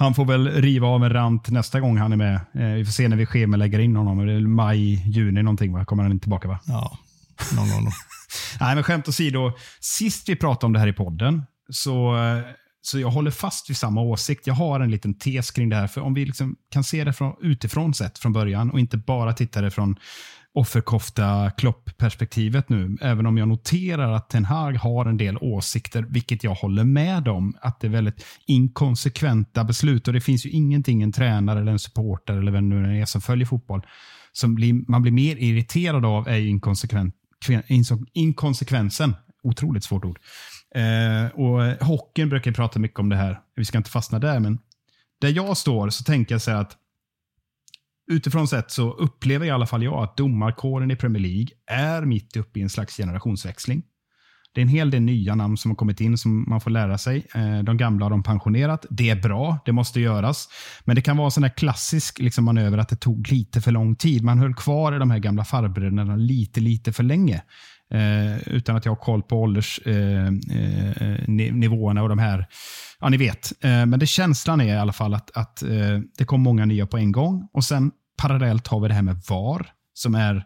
han 0.00 0.14
får 0.14 0.24
väl 0.24 0.48
riva 0.48 0.86
av 0.88 1.04
en 1.04 1.12
rant 1.12 1.48
nästa 1.50 1.80
gång 1.80 1.98
han 1.98 2.12
är 2.12 2.16
med. 2.16 2.40
vi 2.52 2.84
får 2.84 2.92
se 2.92 3.08
när 3.08 3.16
vi 3.16 3.26
schemalägger 3.26 3.78
in 3.78 3.96
honom. 3.96 4.26
Det 4.26 4.32
är 4.32 4.40
maj, 4.40 5.10
juni 5.10 5.42
någonting 5.42 5.72
va? 5.72 5.84
Kommer 5.84 6.02
han 6.02 6.20
tillbaka 6.20 6.48
va? 6.48 6.58
Ja, 6.64 6.98
någon 7.56 7.70
gång 7.70 7.84
då. 7.84 7.90
Nej, 8.60 8.74
men 8.74 8.84
skämt 8.84 9.08
åsido. 9.08 9.52
Sist 9.80 10.28
vi 10.28 10.36
pratade 10.36 10.66
om 10.66 10.72
det 10.72 10.78
här 10.78 10.86
i 10.86 10.92
podden, 10.92 11.42
så, 11.70 12.16
så 12.80 12.98
jag 12.98 13.10
håller 13.10 13.30
fast 13.30 13.70
vid 13.70 13.76
samma 13.76 14.00
åsikt. 14.00 14.46
Jag 14.46 14.54
har 14.54 14.80
en 14.80 14.90
liten 14.90 15.18
tes 15.18 15.50
kring 15.50 15.68
det 15.68 15.76
här. 15.76 15.86
För 15.86 16.00
om 16.00 16.14
vi 16.14 16.24
liksom 16.24 16.56
kan 16.70 16.84
se 16.84 17.04
det 17.04 17.12
från, 17.12 17.34
utifrån 17.40 17.94
sett 17.94 18.18
från 18.18 18.32
början 18.32 18.70
och 18.70 18.80
inte 18.80 18.96
bara 18.96 19.32
titta 19.32 19.60
det 19.60 19.70
från 19.70 19.96
offerkofta 20.54 21.50
klopp-perspektivet 21.50 22.68
nu. 22.68 22.96
Även 23.00 23.26
om 23.26 23.38
jag 23.38 23.48
noterar 23.48 24.12
att 24.12 24.30
Ten 24.30 24.44
Hag 24.44 24.72
har 24.72 25.06
en 25.06 25.16
del 25.16 25.38
åsikter, 25.40 26.06
vilket 26.08 26.44
jag 26.44 26.54
håller 26.54 26.84
med 26.84 27.28
om. 27.28 27.56
Att 27.60 27.80
det 27.80 27.86
är 27.86 27.90
väldigt 27.90 28.26
inkonsekventa 28.46 29.64
beslut 29.64 30.08
och 30.08 30.14
det 30.14 30.20
finns 30.20 30.46
ju 30.46 30.50
ingenting 30.50 31.02
en 31.02 31.12
tränare 31.12 31.60
eller 31.60 31.72
en 31.72 31.78
supporter 31.78 32.34
eller 32.34 32.52
vem 32.52 32.68
nu 32.68 33.00
är 33.00 33.04
som 33.04 33.20
följer 33.20 33.46
fotboll 33.46 33.82
som 34.32 34.54
blir, 34.54 34.90
man 34.90 35.02
blir 35.02 35.12
mer 35.12 35.36
irriterad 35.36 36.04
av 36.04 36.28
är 36.28 36.38
inkonsekvent 36.38 37.14
inkonsekvensen. 38.12 39.14
Otroligt 39.42 39.84
svårt 39.84 40.04
ord. 40.04 40.18
Eh, 40.74 41.26
och 41.26 41.86
Hockeyn 41.86 42.28
brukar 42.28 42.52
prata 42.52 42.78
mycket 42.78 42.98
om 42.98 43.08
det 43.08 43.16
här. 43.16 43.40
Vi 43.54 43.64
ska 43.64 43.78
inte 43.78 43.90
fastna 43.90 44.18
där, 44.18 44.40
men 44.40 44.58
där 45.20 45.28
jag 45.28 45.56
står 45.56 45.90
så 45.90 46.04
tänker 46.04 46.34
jag 46.34 46.42
så 46.42 46.50
här 46.50 46.60
att 46.60 46.76
utifrån 48.10 48.48
sett 48.48 48.70
så 48.70 48.92
upplever 48.92 49.46
i 49.46 49.50
alla 49.50 49.66
fall 49.66 49.82
jag 49.82 50.02
att 50.02 50.16
domarkåren 50.16 50.90
i 50.90 50.96
Premier 50.96 51.22
League 51.22 51.48
är 51.66 52.02
mitt 52.02 52.36
uppe 52.36 52.58
i 52.58 52.62
en 52.62 52.70
slags 52.70 52.96
generationsväxling. 52.96 53.82
Det 54.54 54.60
är 54.60 54.62
en 54.62 54.68
hel 54.68 54.90
del 54.90 55.02
nya 55.02 55.34
namn 55.34 55.56
som 55.56 55.70
har 55.70 55.76
kommit 55.76 56.00
in 56.00 56.18
som 56.18 56.44
man 56.48 56.60
får 56.60 56.70
lära 56.70 56.98
sig. 56.98 57.26
Eh, 57.34 57.58
de 57.58 57.76
gamla 57.76 58.04
har 58.04 58.10
de 58.10 58.22
pensionerat. 58.22 58.86
Det 58.90 59.10
är 59.10 59.22
bra, 59.22 59.58
det 59.64 59.72
måste 59.72 60.00
göras. 60.00 60.48
Men 60.84 60.96
det 60.96 61.02
kan 61.02 61.16
vara 61.16 61.24
en 61.24 61.30
sån 61.30 61.42
där 61.42 61.56
klassisk 61.56 62.18
liksom, 62.18 62.44
manöver 62.44 62.78
att 62.78 62.88
det 62.88 62.96
tog 62.96 63.32
lite 63.32 63.60
för 63.60 63.72
lång 63.72 63.96
tid. 63.96 64.24
Man 64.24 64.38
höll 64.38 64.54
kvar 64.54 64.96
i 64.96 64.98
de 64.98 65.10
här 65.10 65.18
gamla 65.18 65.44
farbröderna 65.44 66.16
lite, 66.16 66.60
lite 66.60 66.92
för 66.92 67.02
länge. 67.02 67.42
Eh, 67.90 68.48
utan 68.48 68.76
att 68.76 68.84
jag 68.84 68.92
har 68.92 68.96
koll 68.96 69.22
på 69.22 69.42
åldersnivåerna 69.42 72.00
eh, 72.00 72.00
eh, 72.00 72.02
och 72.02 72.08
de 72.08 72.18
här. 72.18 72.46
Ja, 73.00 73.08
ni 73.08 73.16
vet. 73.16 73.64
Eh, 73.64 73.86
men 73.86 73.98
det 73.98 74.06
känslan 74.06 74.60
är 74.60 74.74
i 74.74 74.78
alla 74.78 74.92
fall 74.92 75.14
att, 75.14 75.36
att 75.36 75.62
eh, 75.62 75.98
det 76.18 76.24
kom 76.24 76.40
många 76.40 76.64
nya 76.64 76.86
på 76.86 76.98
en 76.98 77.12
gång. 77.12 77.48
Och 77.52 77.64
sen 77.64 77.90
parallellt 78.22 78.66
har 78.66 78.80
vi 78.80 78.88
det 78.88 78.94
här 78.94 79.02
med 79.02 79.22
VAR 79.28 79.66
som 79.94 80.14
är 80.14 80.44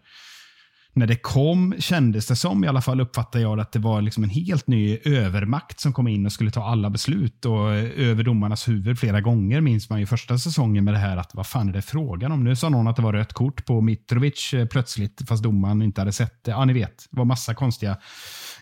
när 0.95 1.07
det 1.07 1.17
kom 1.17 1.75
kändes 1.79 2.27
det 2.27 2.37
som, 2.37 2.65
i 2.65 2.69
alla 2.69 2.81
fall 2.81 3.01
uppfattar 3.01 3.41
jag 3.41 3.61
att 3.61 3.73
det 3.73 3.79
var 3.79 4.03
liksom 4.03 4.25
en 4.25 4.31
helt 4.31 4.67
ny 4.67 4.99
övermakt 5.05 5.81
som 5.81 5.93
kom 5.93 6.09
in 6.09 6.27
och 6.27 6.33
skulle 6.33 6.51
ta 6.51 6.65
alla 6.65 6.91
beslut 6.91 7.45
och 7.45 7.75
eh, 7.75 8.09
över 8.09 8.25
domarnas 8.25 8.69
huvud 8.69 8.99
flera 8.99 9.21
gånger 9.21 9.61
minns 9.61 9.91
man 9.91 10.01
ju 10.01 10.07
första 10.07 10.39
säsongen 10.39 10.85
med 10.85 10.95
det 10.95 10.99
här 10.99 11.17
att 11.17 11.35
vad 11.35 11.47
fan 11.47 11.69
är 11.69 11.73
det 11.73 11.83
frågan 11.83 12.33
om? 12.33 12.45
Nu 12.45 12.57
sa 12.57 12.69
någon 12.69 12.89
att 12.89 12.97
det 12.97 13.03
var 13.03 13.13
rött 13.13 13.33
kort 13.33 13.65
på 13.65 13.81
Mitrovic 13.81 14.55
eh, 14.55 14.67
plötsligt 14.67 15.29
fast 15.29 15.43
domaren 15.43 15.83
inte 15.83 16.01
hade 16.01 16.13
sett 16.13 16.45
det. 16.45 16.51
Ja, 16.51 16.65
ni 16.65 16.73
vet, 16.73 17.07
det 17.11 17.17
var 17.19 17.25
massa 17.25 17.55
konstiga 17.55 17.97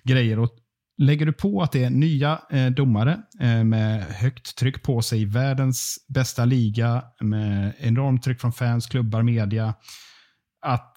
grejer. 0.03 0.39
Och 0.39 0.51
Lägger 1.03 1.27
du 1.27 1.33
på 1.33 1.63
att 1.63 1.73
det 1.73 1.85
är 1.85 1.91
nya 1.91 2.41
eh, 2.51 2.67
domare 2.67 3.19
med 3.65 4.03
högt 4.03 4.57
tryck 4.59 4.83
på 4.83 5.03
sig, 5.03 5.25
världens 5.25 6.07
bästa 6.09 6.45
liga 6.45 7.03
med 7.21 7.75
enormt 7.79 8.23
tryck 8.23 8.41
från 8.41 8.53
fans, 8.53 8.87
klubbar, 8.87 9.23
media, 9.23 9.75
att 10.67 10.97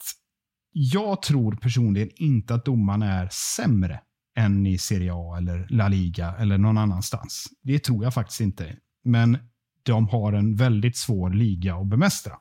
jag 0.74 1.22
tror 1.22 1.56
personligen 1.56 2.10
inte 2.16 2.56
att 2.56 2.66
domarna 2.66 3.14
är 3.14 3.30
sämre 3.32 4.00
än 4.36 4.66
i 4.66 4.78
Serie 4.78 5.12
A 5.14 5.38
eller 5.38 5.68
La 5.70 5.88
Liga 5.88 6.36
eller 6.40 6.58
någon 6.58 6.78
annanstans. 6.78 7.48
Det 7.62 7.80
tror 7.80 8.04
jag 8.04 8.14
faktiskt 8.14 8.42
inte. 8.42 8.76
Men 9.04 9.38
de 9.84 10.08
har 10.08 10.34
en 10.34 10.56
väldigt 10.56 10.98
svår 10.98 11.30
liga 11.30 11.76
att 11.76 11.88
bemästra. 11.88 12.34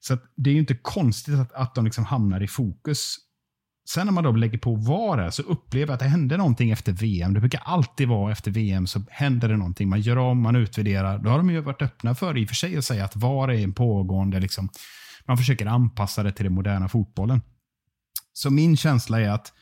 Så 0.00 0.18
det 0.36 0.50
är 0.50 0.54
inte 0.54 0.74
konstigt 0.74 1.34
att, 1.34 1.52
att 1.52 1.74
de 1.74 1.84
liksom 1.84 2.04
hamnar 2.04 2.42
i 2.42 2.48
fokus. 2.48 3.16
Sen 3.88 4.06
när 4.06 4.12
man 4.12 4.24
då 4.24 4.32
lägger 4.32 4.58
på 4.58 4.74
VAR 4.74 5.30
så 5.30 5.42
upplever 5.42 5.86
jag 5.86 5.94
att 5.94 6.00
det 6.00 6.06
händer 6.06 6.38
någonting 6.38 6.70
efter 6.70 6.92
VM. 6.92 7.34
Det 7.34 7.40
brukar 7.40 7.62
alltid 7.64 8.08
vara 8.08 8.32
efter 8.32 8.50
VM 8.50 8.86
så 8.86 9.02
händer 9.10 9.48
det 9.48 9.56
någonting. 9.56 9.88
Man 9.88 10.00
gör 10.00 10.16
om, 10.16 10.42
man 10.42 10.56
utvärderar. 10.56 11.18
Då 11.18 11.30
har 11.30 11.38
de 11.38 11.50
ju 11.50 11.60
varit 11.60 11.82
öppna 11.82 12.14
för 12.14 12.38
i 12.38 12.44
och 12.44 12.48
för 12.48 12.54
sig 12.54 12.76
att 12.76 12.84
säga 12.84 13.04
att 13.04 13.16
VAR 13.16 13.48
är 13.48 13.64
en 13.64 13.74
pågående 13.74 14.40
liksom, 14.40 14.68
man 15.28 15.36
försöker 15.36 15.66
anpassa 15.66 16.22
det 16.22 16.32
till 16.32 16.44
den 16.44 16.54
moderna 16.54 16.88
fotbollen. 16.88 17.40
Så 18.32 18.50
min 18.50 18.76
känsla 18.76 19.20
är 19.20 19.28
att 19.28 19.52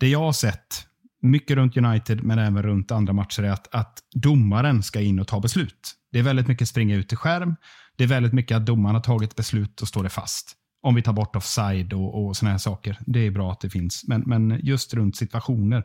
det 0.00 0.08
jag 0.08 0.18
har 0.18 0.32
sett, 0.32 0.86
mycket 1.22 1.56
runt 1.56 1.76
United 1.76 2.24
men 2.24 2.38
även 2.38 2.62
runt 2.62 2.90
andra 2.90 3.12
matcher, 3.12 3.42
är 3.42 3.50
att, 3.50 3.74
att 3.74 3.98
domaren 4.14 4.82
ska 4.82 5.00
in 5.00 5.20
och 5.20 5.28
ta 5.28 5.40
beslut. 5.40 5.94
Det 6.12 6.18
är 6.18 6.22
väldigt 6.22 6.48
mycket 6.48 6.68
springa 6.68 6.96
ut 6.96 7.08
till 7.08 7.18
skärm. 7.18 7.56
Det 7.96 8.04
är 8.04 8.08
väldigt 8.08 8.32
mycket 8.32 8.56
att 8.56 8.66
domaren 8.66 8.94
har 8.94 9.02
tagit 9.02 9.36
beslut 9.36 9.82
och 9.82 9.88
står 9.88 10.02
det 10.02 10.08
fast. 10.08 10.56
Om 10.82 10.94
vi 10.94 11.02
tar 11.02 11.12
bort 11.12 11.36
offside 11.36 11.92
och, 11.92 12.24
och 12.24 12.36
såna 12.36 12.50
här 12.50 12.58
saker. 12.58 12.98
Det 13.06 13.20
är 13.20 13.30
bra 13.30 13.52
att 13.52 13.60
det 13.60 13.70
finns. 13.70 14.04
Men, 14.08 14.20
men 14.20 14.60
just 14.62 14.94
runt 14.94 15.16
situationer. 15.16 15.84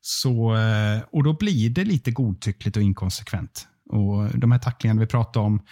Så, 0.00 0.56
eh, 0.56 1.02
och 1.12 1.22
då 1.22 1.32
blir 1.32 1.70
det 1.70 1.84
lite 1.84 2.10
godtyckligt 2.10 2.76
och 2.76 2.82
inkonsekvent. 2.82 3.68
Och 3.90 4.38
De 4.38 4.52
här 4.52 4.58
tacklingarna 4.58 5.00
vi 5.00 5.06
pratade 5.06 5.46
om, 5.46 5.62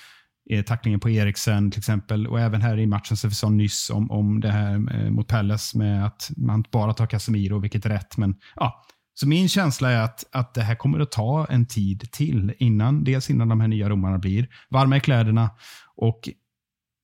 Eh, 0.51 0.65
tacklingen 0.65 1.01
på 1.01 1.11
Eriksen 1.11 1.71
till 1.71 1.79
exempel. 1.79 2.27
Och 2.27 2.41
även 2.41 2.63
här 2.63 2.79
i 2.79 2.87
matchen 2.87 3.17
som 3.17 3.31
vi 3.31 3.37
sa 3.37 3.49
nyss 3.49 3.91
om, 3.91 4.11
om 4.11 4.41
det 4.41 4.51
här 4.51 4.75
eh, 4.75 5.11
mot 5.11 5.29
Pelles 5.29 5.75
med 5.75 6.07
att 6.07 6.31
man 6.37 6.65
bara 6.73 6.93
tar 6.93 7.07
Casemiro, 7.07 7.59
vilket 7.59 7.87
är 7.87 7.91
rätt. 7.91 8.17
Men 8.17 8.35
ja, 8.57 8.85
så 9.15 9.29
min 9.29 9.49
känsla 9.49 9.91
är 9.91 10.01
att, 10.01 10.25
att 10.33 10.55
det 10.55 10.63
här 10.63 10.75
kommer 10.75 11.01
att 11.01 11.13
ta 11.13 11.47
en 11.47 11.67
tid 11.67 12.13
till 12.13 12.55
innan, 12.59 13.05
dels 13.05 13.31
innan 13.31 13.49
de 13.49 13.61
här 13.61 13.69
nya 13.69 13.89
romarna 13.89 14.19
blir 14.19 14.49
varma 14.71 14.97
i 14.97 15.01
kläderna 15.01 15.51
och 15.97 16.29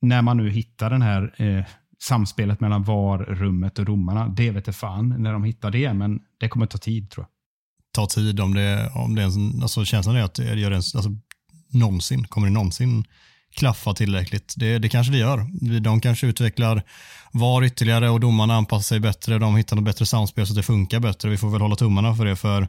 när 0.02 0.22
man 0.22 0.36
nu 0.36 0.50
hittar 0.50 0.90
den 0.90 1.02
här 1.02 1.34
eh, 1.42 1.64
samspelet 2.02 2.60
mellan 2.60 2.82
VAR, 2.82 3.18
rummet 3.18 3.78
och 3.78 3.86
romarna. 3.86 4.28
Det 4.28 4.50
vet 4.50 4.66
jag 4.66 4.76
fan 4.76 5.22
när 5.22 5.32
de 5.32 5.44
hittar 5.44 5.70
det, 5.70 5.94
men 5.94 6.20
det 6.38 6.48
kommer 6.48 6.64
att 6.64 6.70
ta 6.70 6.78
tid 6.78 7.10
tror 7.10 7.24
jag. 7.24 7.30
Ta 7.92 8.06
tid 8.06 8.40
om 8.40 8.54
det, 8.54 8.90
om 8.94 9.14
det 9.14 9.22
är 9.22 9.26
en, 9.26 9.62
alltså 9.62 9.84
känslan 9.84 10.16
är 10.16 10.22
att 10.22 10.34
det 10.34 10.54
gör 10.54 10.70
alltså, 10.70 11.00
någonsin, 11.72 12.24
kommer 12.24 12.46
det 12.46 12.52
någonsin 12.52 13.04
klaffa 13.60 13.94
tillräckligt? 13.94 14.54
Det, 14.56 14.78
det 14.78 14.88
kanske 14.88 15.12
det 15.12 15.18
gör. 15.18 15.46
De 15.80 16.00
kanske 16.00 16.26
utvecklar 16.26 16.82
VAR 17.32 17.64
ytterligare 17.64 18.10
och 18.10 18.20
domarna 18.20 18.54
anpassar 18.54 18.82
sig 18.82 19.00
bättre. 19.00 19.38
De 19.38 19.56
hittar 19.56 19.76
något 19.76 19.84
bättre 19.84 20.06
samspel 20.06 20.46
så 20.46 20.52
att 20.52 20.56
det 20.56 20.62
funkar 20.62 21.00
bättre. 21.00 21.28
Vi 21.28 21.36
får 21.36 21.50
väl 21.50 21.60
hålla 21.60 21.76
tummarna 21.76 22.14
för 22.14 22.24
det. 22.24 22.36
för 22.36 22.68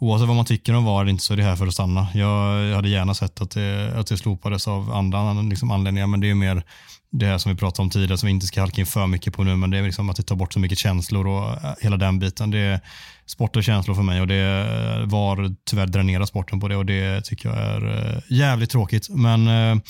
Oavsett 0.00 0.28
vad 0.28 0.36
man 0.36 0.44
tycker 0.44 0.74
om 0.74 0.84
VAR, 0.84 1.08
inte 1.08 1.24
så 1.24 1.32
är 1.32 1.36
det 1.36 1.42
här 1.42 1.56
för 1.56 1.66
att 1.66 1.74
stanna. 1.74 2.06
Jag 2.14 2.74
hade 2.74 2.88
gärna 2.88 3.14
sett 3.14 3.40
att 3.40 3.50
det, 3.50 3.94
att 3.96 4.06
det 4.06 4.16
slopades 4.16 4.68
av 4.68 4.92
andra 4.92 5.32
liksom 5.32 5.70
anledningar, 5.70 6.06
men 6.06 6.20
det 6.20 6.30
är 6.30 6.34
mer 6.34 6.62
det 7.10 7.26
här 7.26 7.38
som 7.38 7.52
vi 7.52 7.58
pratade 7.58 7.82
om 7.82 7.90
tidigare 7.90 8.18
som 8.18 8.26
vi 8.26 8.32
inte 8.32 8.46
ska 8.46 8.60
halka 8.60 8.80
in 8.80 8.86
för 8.86 9.06
mycket 9.06 9.34
på 9.34 9.44
nu, 9.44 9.56
men 9.56 9.70
det 9.70 9.78
är 9.78 9.82
liksom 9.82 10.10
att 10.10 10.16
det 10.16 10.22
tar 10.22 10.36
bort 10.36 10.52
så 10.52 10.60
mycket 10.60 10.78
känslor 10.78 11.26
och 11.26 11.50
eh, 11.50 11.74
hela 11.80 11.96
den 11.96 12.18
biten. 12.18 12.50
Det 12.50 12.58
är 12.58 12.80
sport 13.28 13.56
och 13.56 13.64
känslor 13.64 13.94
för 13.94 14.02
mig 14.02 14.20
och 14.20 14.26
det 14.26 14.66
var 15.06 15.54
tyvärr 15.70 15.86
dränerar 15.86 16.24
sporten 16.24 16.60
på 16.60 16.68
det 16.68 16.76
och 16.76 16.86
det 16.86 17.24
tycker 17.24 17.48
jag 17.48 17.58
är 17.58 17.86
eh, 17.86 18.38
jävligt 18.38 18.70
tråkigt. 18.70 19.08
Men 19.10 19.48
eh, 19.48 19.82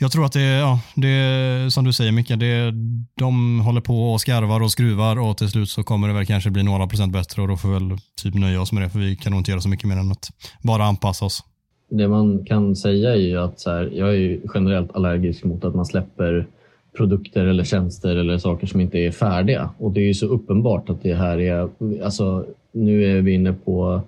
jag 0.00 0.12
tror 0.12 0.24
att 0.24 0.32
det, 0.32 0.40
ja, 0.40 0.80
det 0.94 1.72
som 1.72 1.84
du 1.84 1.92
säger 1.92 2.12
Micke, 2.12 2.28
det, 2.28 2.72
de 3.14 3.60
håller 3.60 3.80
på 3.80 4.12
och 4.12 4.20
skarvar 4.20 4.60
och 4.60 4.72
skruvar 4.72 5.18
och 5.18 5.36
till 5.36 5.48
slut 5.48 5.70
så 5.70 5.82
kommer 5.82 6.08
det 6.08 6.14
väl 6.14 6.26
kanske 6.26 6.50
bli 6.50 6.62
några 6.62 6.86
procent 6.86 7.12
bättre 7.12 7.42
och 7.42 7.48
då 7.48 7.56
får 7.56 7.68
vi 7.68 7.74
väl 7.74 7.98
typ 8.22 8.34
nöja 8.34 8.60
oss 8.60 8.72
med 8.72 8.82
det 8.82 8.90
för 8.90 8.98
vi 8.98 9.16
kan 9.16 9.32
nog 9.32 9.40
inte 9.40 9.50
göra 9.50 9.60
så 9.60 9.68
mycket 9.68 9.88
mer 9.88 9.96
än 9.96 10.12
att 10.12 10.30
bara 10.62 10.84
anpassa 10.84 11.24
oss. 11.24 11.44
Det 11.90 12.08
man 12.08 12.44
kan 12.44 12.76
säga 12.76 13.10
är 13.10 13.16
ju 13.16 13.38
att 13.38 13.60
så 13.60 13.70
här, 13.70 13.90
jag 13.94 14.08
är 14.08 14.18
ju 14.18 14.40
generellt 14.54 14.92
allergisk 14.92 15.44
mot 15.44 15.64
att 15.64 15.74
man 15.74 15.86
släpper 15.86 16.46
produkter 16.98 17.46
eller 17.46 17.64
tjänster 17.64 18.16
eller 18.16 18.38
saker 18.38 18.66
som 18.66 18.80
inte 18.80 18.98
är 18.98 19.10
färdiga 19.10 19.70
och 19.78 19.92
det 19.92 20.00
är 20.00 20.06
ju 20.06 20.14
så 20.14 20.26
uppenbart 20.26 20.90
att 20.90 21.02
det 21.02 21.14
här 21.14 21.40
är, 21.40 21.68
alltså 22.04 22.46
nu 22.72 23.04
är 23.04 23.22
vi 23.22 23.32
inne 23.32 23.52
på 23.52 24.02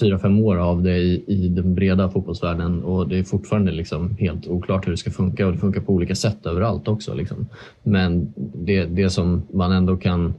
fyra, 0.00 0.18
fem 0.18 0.40
år 0.40 0.56
av 0.56 0.82
det 0.82 0.96
i, 0.96 1.24
i 1.26 1.48
den 1.48 1.74
breda 1.74 2.10
fotbollsvärlden 2.10 2.82
och 2.82 3.08
det 3.08 3.18
är 3.18 3.22
fortfarande 3.22 3.72
liksom 3.72 4.16
helt 4.18 4.48
oklart 4.48 4.86
hur 4.86 4.90
det 4.90 4.96
ska 4.96 5.10
funka 5.10 5.46
och 5.46 5.52
det 5.52 5.58
funkar 5.58 5.80
på 5.80 5.92
olika 5.92 6.14
sätt 6.14 6.46
överallt 6.46 6.88
också. 6.88 7.14
Liksom. 7.14 7.46
Men 7.82 8.32
det, 8.36 8.84
det 8.84 9.10
som 9.10 9.42
man 9.52 9.72
ändå 9.72 9.96
kan... 9.96 10.34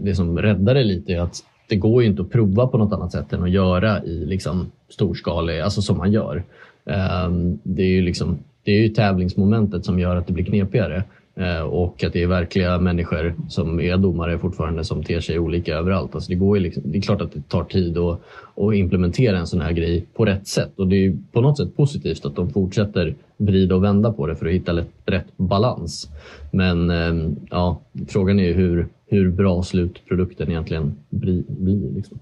Det 0.00 0.14
som 0.14 0.38
räddar 0.38 0.74
det 0.74 0.84
lite 0.84 1.12
är 1.12 1.20
att 1.20 1.44
det 1.68 1.76
går 1.76 2.02
ju 2.02 2.08
inte 2.08 2.22
att 2.22 2.30
prova 2.30 2.66
på 2.66 2.78
något 2.78 2.92
annat 2.92 3.12
sätt 3.12 3.32
än 3.32 3.42
att 3.42 3.50
göra 3.50 4.04
i 4.04 4.26
liksom 4.26 4.70
storskalig, 4.88 5.60
alltså 5.60 5.82
som 5.82 5.98
man 5.98 6.12
gör. 6.12 6.44
Ehm, 6.86 7.58
det 7.62 7.82
är 7.82 7.86
ju 7.86 8.02
liksom 8.02 8.38
det 8.64 8.72
är 8.72 8.82
ju 8.82 8.88
tävlingsmomentet 8.88 9.84
som 9.84 9.98
gör 9.98 10.16
att 10.16 10.26
det 10.26 10.32
blir 10.32 10.44
knepigare. 10.44 11.04
Eh, 11.34 11.60
och 11.60 12.04
att 12.04 12.12
det 12.12 12.22
är 12.22 12.26
verkliga 12.26 12.78
människor 12.78 13.34
som 13.48 13.80
är 13.80 13.96
domare 13.96 14.38
fortfarande 14.38 14.84
som 14.84 15.04
ter 15.04 15.20
sig 15.20 15.38
olika 15.38 15.74
överallt. 15.74 16.14
Alltså 16.14 16.30
det, 16.30 16.34
går 16.34 16.56
ju 16.56 16.62
liksom, 16.62 16.82
det 16.86 16.98
är 16.98 17.02
klart 17.02 17.20
att 17.20 17.32
det 17.32 17.48
tar 17.48 17.64
tid 17.64 17.98
att, 17.98 18.20
att 18.56 18.74
implementera 18.74 19.38
en 19.38 19.46
sån 19.46 19.60
här 19.60 19.72
grej 19.72 20.06
på 20.14 20.24
rätt 20.24 20.46
sätt 20.46 20.72
och 20.76 20.88
det 20.88 21.06
är 21.06 21.16
på 21.32 21.40
något 21.40 21.58
sätt 21.58 21.76
positivt 21.76 22.24
att 22.24 22.36
de 22.36 22.50
fortsätter 22.50 23.14
vrida 23.36 23.74
och 23.74 23.84
vända 23.84 24.12
på 24.12 24.26
det 24.26 24.36
för 24.36 24.46
att 24.46 24.52
hitta 24.52 24.84
rätt 25.06 25.36
balans. 25.36 26.08
Men 26.52 26.90
eh, 26.90 27.30
ja, 27.50 27.80
frågan 28.08 28.40
är 28.40 28.44
ju 28.44 28.52
hur, 28.52 28.86
hur 29.06 29.30
bra 29.30 29.62
slutprodukten 29.62 30.50
egentligen 30.50 30.94
blir. 31.10 31.94
Liksom. 31.94 32.18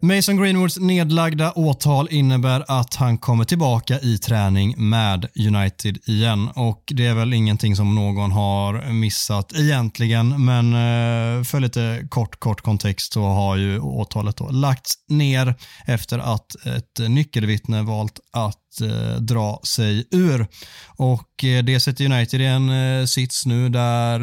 Mason 0.00 0.36
Greenwoods 0.36 0.78
nedlagda 0.78 1.52
åtal 1.52 2.08
innebär 2.10 2.64
att 2.68 2.94
han 2.94 3.18
kommer 3.18 3.44
tillbaka 3.44 4.00
i 4.00 4.18
träning 4.18 4.74
med 4.88 5.28
United 5.46 5.98
igen 6.06 6.48
och 6.54 6.82
det 6.86 7.06
är 7.06 7.14
väl 7.14 7.34
ingenting 7.34 7.76
som 7.76 7.94
någon 7.94 8.32
har 8.32 8.92
missat 8.92 9.52
egentligen 9.56 10.44
men 10.44 10.72
eh, 10.72 11.44
för 11.44 11.60
lite 11.60 12.06
kort, 12.08 12.40
kort 12.40 12.60
kontext 12.60 13.12
så 13.12 13.22
har 13.22 13.56
ju 13.56 13.80
åtalet 13.80 14.36
då 14.36 14.48
lagts 14.48 14.94
ner 15.08 15.54
efter 15.86 16.18
att 16.18 16.66
ett 16.66 17.08
nyckelvittne 17.08 17.82
valt 17.82 18.20
att 18.32 18.80
eh, 18.82 19.20
dra 19.20 19.60
sig 19.64 20.08
ur. 20.10 20.46
Och 20.86 21.44
eh, 21.44 21.64
det 21.64 21.80
sätter 21.80 22.04
United 22.04 22.40
i 22.40 22.44
en 22.44 23.08
sits 23.08 23.46
nu 23.46 23.68
där 23.68 24.20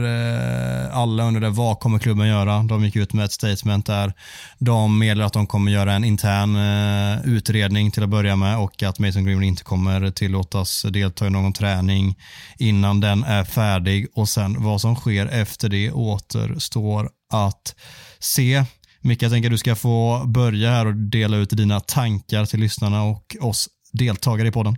alla 0.92 1.24
undrar 1.24 1.50
vad 1.50 1.80
kommer 1.80 2.00
klubben 2.00 2.28
göra? 2.28 2.64
De 2.64 2.86
gick 2.86 2.96
ut 2.96 3.14
med 3.14 3.26
ett 3.26 3.32
statement 3.32 3.86
där 3.86 4.14
de 4.60 5.00
meddelar 5.00 5.26
att 5.26 5.34
de 5.34 5.48
kommer 5.48 5.65
göra 5.72 5.94
en 5.94 6.04
intern 6.04 6.56
eh, 6.56 7.26
utredning 7.26 7.92
till 7.92 8.04
att 8.04 8.10
börja 8.10 8.36
med 8.36 8.58
och 8.58 8.84
att 8.84 9.00
Mason 9.00 9.26
Greenwood 9.26 9.48
inte 9.48 9.64
kommer 9.64 10.12
tillåtas 10.12 10.86
delta 10.90 11.28
i 11.28 11.30
någon 11.30 11.54
träning 11.54 12.16
innan 12.58 13.00
den 13.00 13.24
är 13.24 13.44
färdig 13.44 14.08
och 14.16 14.30
sen 14.30 14.64
vad 14.64 14.82
som 14.82 14.96
sker 14.96 15.26
efter 15.26 15.70
det 15.70 15.92
återstår 15.92 17.10
att 17.34 17.76
se. 18.20 18.64
Micke, 19.02 19.22
jag 19.22 19.32
tänker 19.32 19.50
att 19.50 19.54
du 19.54 19.58
ska 19.58 19.76
få 19.76 20.24
börja 20.26 20.70
här 20.70 20.86
och 20.86 20.96
dela 20.96 21.38
ut 21.38 21.50
dina 21.50 21.80
tankar 21.80 22.46
till 22.46 22.60
lyssnarna 22.60 23.04
och 23.04 23.36
oss 23.42 23.70
deltagare 23.94 24.48
i 24.48 24.52
podden? 24.52 24.78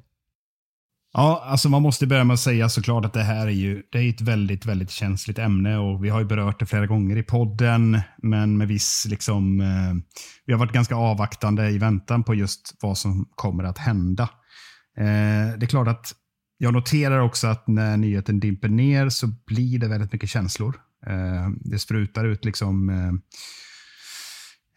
Ja, 1.13 1.43
alltså 1.45 1.69
man 1.69 1.81
måste 1.81 2.07
börja 2.07 2.23
med 2.23 2.33
att 2.33 2.39
säga 2.39 2.69
såklart 2.69 3.05
att 3.05 3.13
det 3.13 3.23
här 3.23 3.47
är 3.47 3.51
ju 3.51 3.83
det 3.91 3.97
är 3.97 4.09
ett 4.09 4.21
väldigt, 4.21 4.65
väldigt 4.65 4.91
känsligt 4.91 5.39
ämne 5.39 5.77
och 5.77 6.05
vi 6.05 6.09
har 6.09 6.19
ju 6.19 6.25
berört 6.25 6.59
det 6.59 6.65
flera 6.65 6.87
gånger 6.87 7.17
i 7.17 7.23
podden, 7.23 8.01
men 8.17 8.57
med 8.57 8.67
viss 8.67 9.05
liksom, 9.09 9.61
eh, 9.61 10.15
vi 10.45 10.53
har 10.53 10.59
varit 10.59 10.73
ganska 10.73 10.95
avvaktande 10.95 11.69
i 11.69 11.77
väntan 11.77 12.23
på 12.23 12.35
just 12.35 12.75
vad 12.81 12.97
som 12.97 13.29
kommer 13.35 13.63
att 13.63 13.77
hända. 13.77 14.23
Eh, 14.97 15.57
det 15.57 15.65
är 15.65 15.67
klart 15.67 15.87
att 15.87 16.13
jag 16.57 16.73
noterar 16.73 17.19
också 17.19 17.47
att 17.47 17.67
när 17.67 17.97
nyheten 17.97 18.39
dimper 18.39 18.69
ner 18.69 19.09
så 19.09 19.27
blir 19.45 19.79
det 19.79 19.87
väldigt 19.87 20.13
mycket 20.13 20.29
känslor. 20.29 20.75
Eh, 21.07 21.49
det 21.59 21.79
sprutar 21.79 22.25
ut 22.25 22.45
liksom 22.45 22.89
eh, 22.89 23.11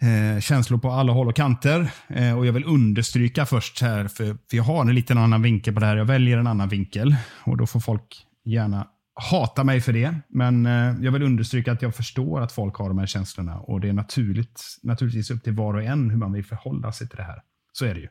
eh, 0.00 0.40
känslor 0.40 0.78
på 0.78 0.90
alla 0.90 1.12
håll 1.12 1.28
och 1.28 1.36
kanter. 1.36 1.90
Eh, 2.08 2.38
och 2.38 2.46
Jag 2.46 2.52
vill 2.52 2.64
understryka 2.64 3.46
först 3.46 3.80
här, 3.80 4.08
för, 4.08 4.24
för 4.24 4.56
jag 4.56 4.64
har 4.64 4.80
en 4.80 4.94
liten 4.94 5.18
annan 5.18 5.42
vinkel 5.42 5.74
på 5.74 5.80
det 5.80 5.86
här. 5.86 5.96
Jag 5.96 6.04
väljer 6.04 6.38
en 6.38 6.46
annan 6.46 6.68
vinkel 6.68 7.16
och 7.44 7.56
då 7.56 7.66
får 7.66 7.80
folk 7.80 8.26
gärna 8.44 8.86
hata 9.14 9.64
mig 9.64 9.80
för 9.80 9.92
det. 9.92 10.14
Men 10.28 10.66
eh, 10.66 10.94
jag 11.00 11.12
vill 11.12 11.22
understryka 11.22 11.72
att 11.72 11.82
jag 11.82 11.94
förstår 11.94 12.40
att 12.40 12.52
folk 12.52 12.74
har 12.74 12.88
de 12.88 12.98
här 12.98 13.06
känslorna 13.06 13.60
och 13.60 13.80
det 13.80 13.88
är 13.88 13.92
naturligt, 13.92 14.62
naturligtvis 14.82 15.30
upp 15.30 15.44
till 15.44 15.52
var 15.52 15.74
och 15.74 15.82
en 15.82 16.10
hur 16.10 16.18
man 16.18 16.32
vill 16.32 16.44
förhålla 16.44 16.92
sig 16.92 17.08
till 17.08 17.16
det 17.16 17.22
här. 17.22 17.42
Så 17.72 17.84
är 17.84 17.94
det 17.94 18.00
ju. 18.00 18.08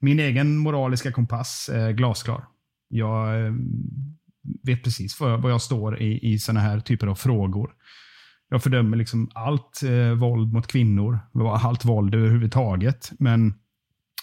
Min 0.00 0.20
egen 0.20 0.56
moraliska 0.56 1.12
kompass 1.12 1.70
är 1.72 1.90
glasklar. 1.92 2.44
Jag 2.88 3.46
eh, 3.46 3.52
vet 4.62 4.84
precis 4.84 5.20
var 5.20 5.30
jag, 5.30 5.44
jag 5.44 5.62
står 5.62 6.02
i, 6.02 6.32
i 6.32 6.38
sådana 6.38 6.60
här 6.60 6.80
typer 6.80 7.06
av 7.06 7.14
frågor. 7.14 7.70
Jag 8.50 8.62
fördömer 8.62 8.96
liksom 8.96 9.30
allt 9.34 9.82
eh, 9.82 10.12
våld 10.12 10.52
mot 10.52 10.66
kvinnor, 10.66 11.18
allt 11.62 11.84
våld 11.84 12.14
överhuvudtaget. 12.14 13.12
Men 13.18 13.54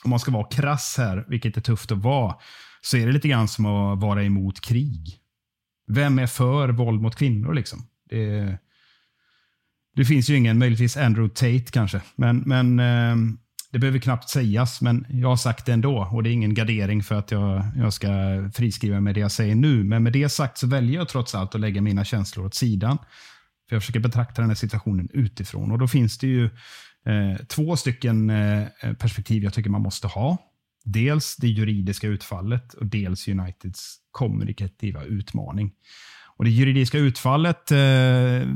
om 0.04 0.10
man 0.10 0.20
ska 0.20 0.32
vara 0.32 0.48
krass 0.48 0.96
här, 0.98 1.26
vilket 1.28 1.58
är 1.58 1.62
tufft 1.62 1.92
att 1.92 1.98
vara, 1.98 2.36
så 2.82 2.98
är 2.98 3.06
det 3.06 3.12
lite 3.12 3.28
grann 3.28 3.48
som 3.48 3.66
att 3.66 4.02
vara 4.02 4.24
emot 4.24 4.62
krig. 4.62 5.18
Vem 5.88 6.20
är 6.20 6.28
för 6.28 6.70
våld 6.70 7.02
mot 7.02 7.16
kvinnor? 7.16 7.54
liksom? 7.54 7.88
Det, 8.10 8.58
det 9.96 10.06
finns 10.06 10.30
ju 10.30 10.36
ingen, 10.36 10.58
möjligtvis 10.58 10.98
Andrew 10.98 11.36
Tate 11.36 11.72
kanske, 11.72 12.02
men, 12.16 12.38
men 12.38 12.80
eh, 12.80 13.16
det 13.72 13.80
behöver 13.80 14.00
knappt 14.00 14.30
sägas, 14.30 14.82
men 14.82 15.06
jag 15.10 15.30
har 15.30 15.36
sagt 15.36 15.66
det 15.66 15.74
ändå 15.74 16.10
och 16.12 16.24
det 16.24 16.30
är 16.30 16.32
ingen 16.32 16.54
gardering 16.54 17.04
för 17.04 17.16
att 17.16 17.32
jag, 17.32 17.64
jag 17.76 17.94
ska 17.94 18.08
friskriva 18.54 19.00
med 19.00 19.16
det 19.16 19.20
jag 19.20 19.32
säger 19.32 19.56
nu. 19.56 19.84
Men 19.84 20.04
med 20.04 20.14
det 20.14 20.30
sagt 20.30 20.58
så 20.58 20.68
väljer 20.68 20.96
jag 20.96 21.10
trots 21.10 21.36
allt 21.36 21.56
att 21.56 21.62
lägga 21.62 21.82
mina 21.82 22.06
känslor 22.06 22.46
åt 22.46 22.56
sidan 22.56 22.98
för 23.70 23.76
jag 23.76 23.84
försöker 23.84 24.00
betrakta 24.00 24.42
den 24.42 24.50
här 24.50 24.56
situationen 24.56 25.10
utifrån. 25.14 25.72
Och 25.72 25.80
då 25.80 25.88
finns 25.88 26.18
det 26.18 26.28
ju 26.28 26.46
eh, 27.06 27.46
två 27.48 27.78
stycken 27.78 28.30
eh, 28.30 28.68
perspektiv 29.00 29.44
jag 29.44 29.54
tycker 29.54 29.70
man 29.70 29.82
måste 29.82 30.08
ha. 30.08 30.38
Dels 30.84 31.36
det 31.36 31.48
juridiska 31.48 32.08
utfallet 32.08 32.74
och 32.74 32.86
dels 32.86 33.28
Uniteds 33.28 33.98
kommunikativa 34.12 35.04
utmaning. 35.04 35.72
Och 36.38 36.46
Det 36.46 36.52
juridiska 36.52 36.98
utfallet 36.98 37.72
eh, 37.72 38.48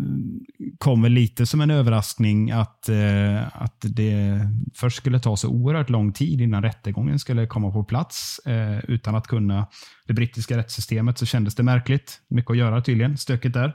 kommer 0.77 1.09
lite 1.09 1.45
som 1.45 1.61
en 1.61 1.71
överraskning 1.71 2.51
att, 2.51 2.89
eh, 2.89 3.63
att 3.63 3.77
det 3.81 4.39
först 4.73 4.97
skulle 4.97 5.19
ta 5.19 5.37
så 5.37 5.49
oerhört 5.49 5.89
lång 5.89 6.13
tid 6.13 6.41
innan 6.41 6.63
rättegången 6.63 7.19
skulle 7.19 7.47
komma 7.47 7.71
på 7.71 7.83
plats. 7.83 8.39
Eh, 8.45 8.79
utan 8.87 9.15
att 9.15 9.27
kunna 9.27 9.67
det 10.07 10.13
brittiska 10.13 10.57
rättssystemet 10.57 11.17
så 11.17 11.25
kändes 11.25 11.55
det 11.55 11.63
märkligt. 11.63 12.21
Mycket 12.27 12.51
att 12.51 12.57
göra 12.57 12.81
tydligen, 12.81 13.17
stökigt 13.17 13.53
där. 13.53 13.73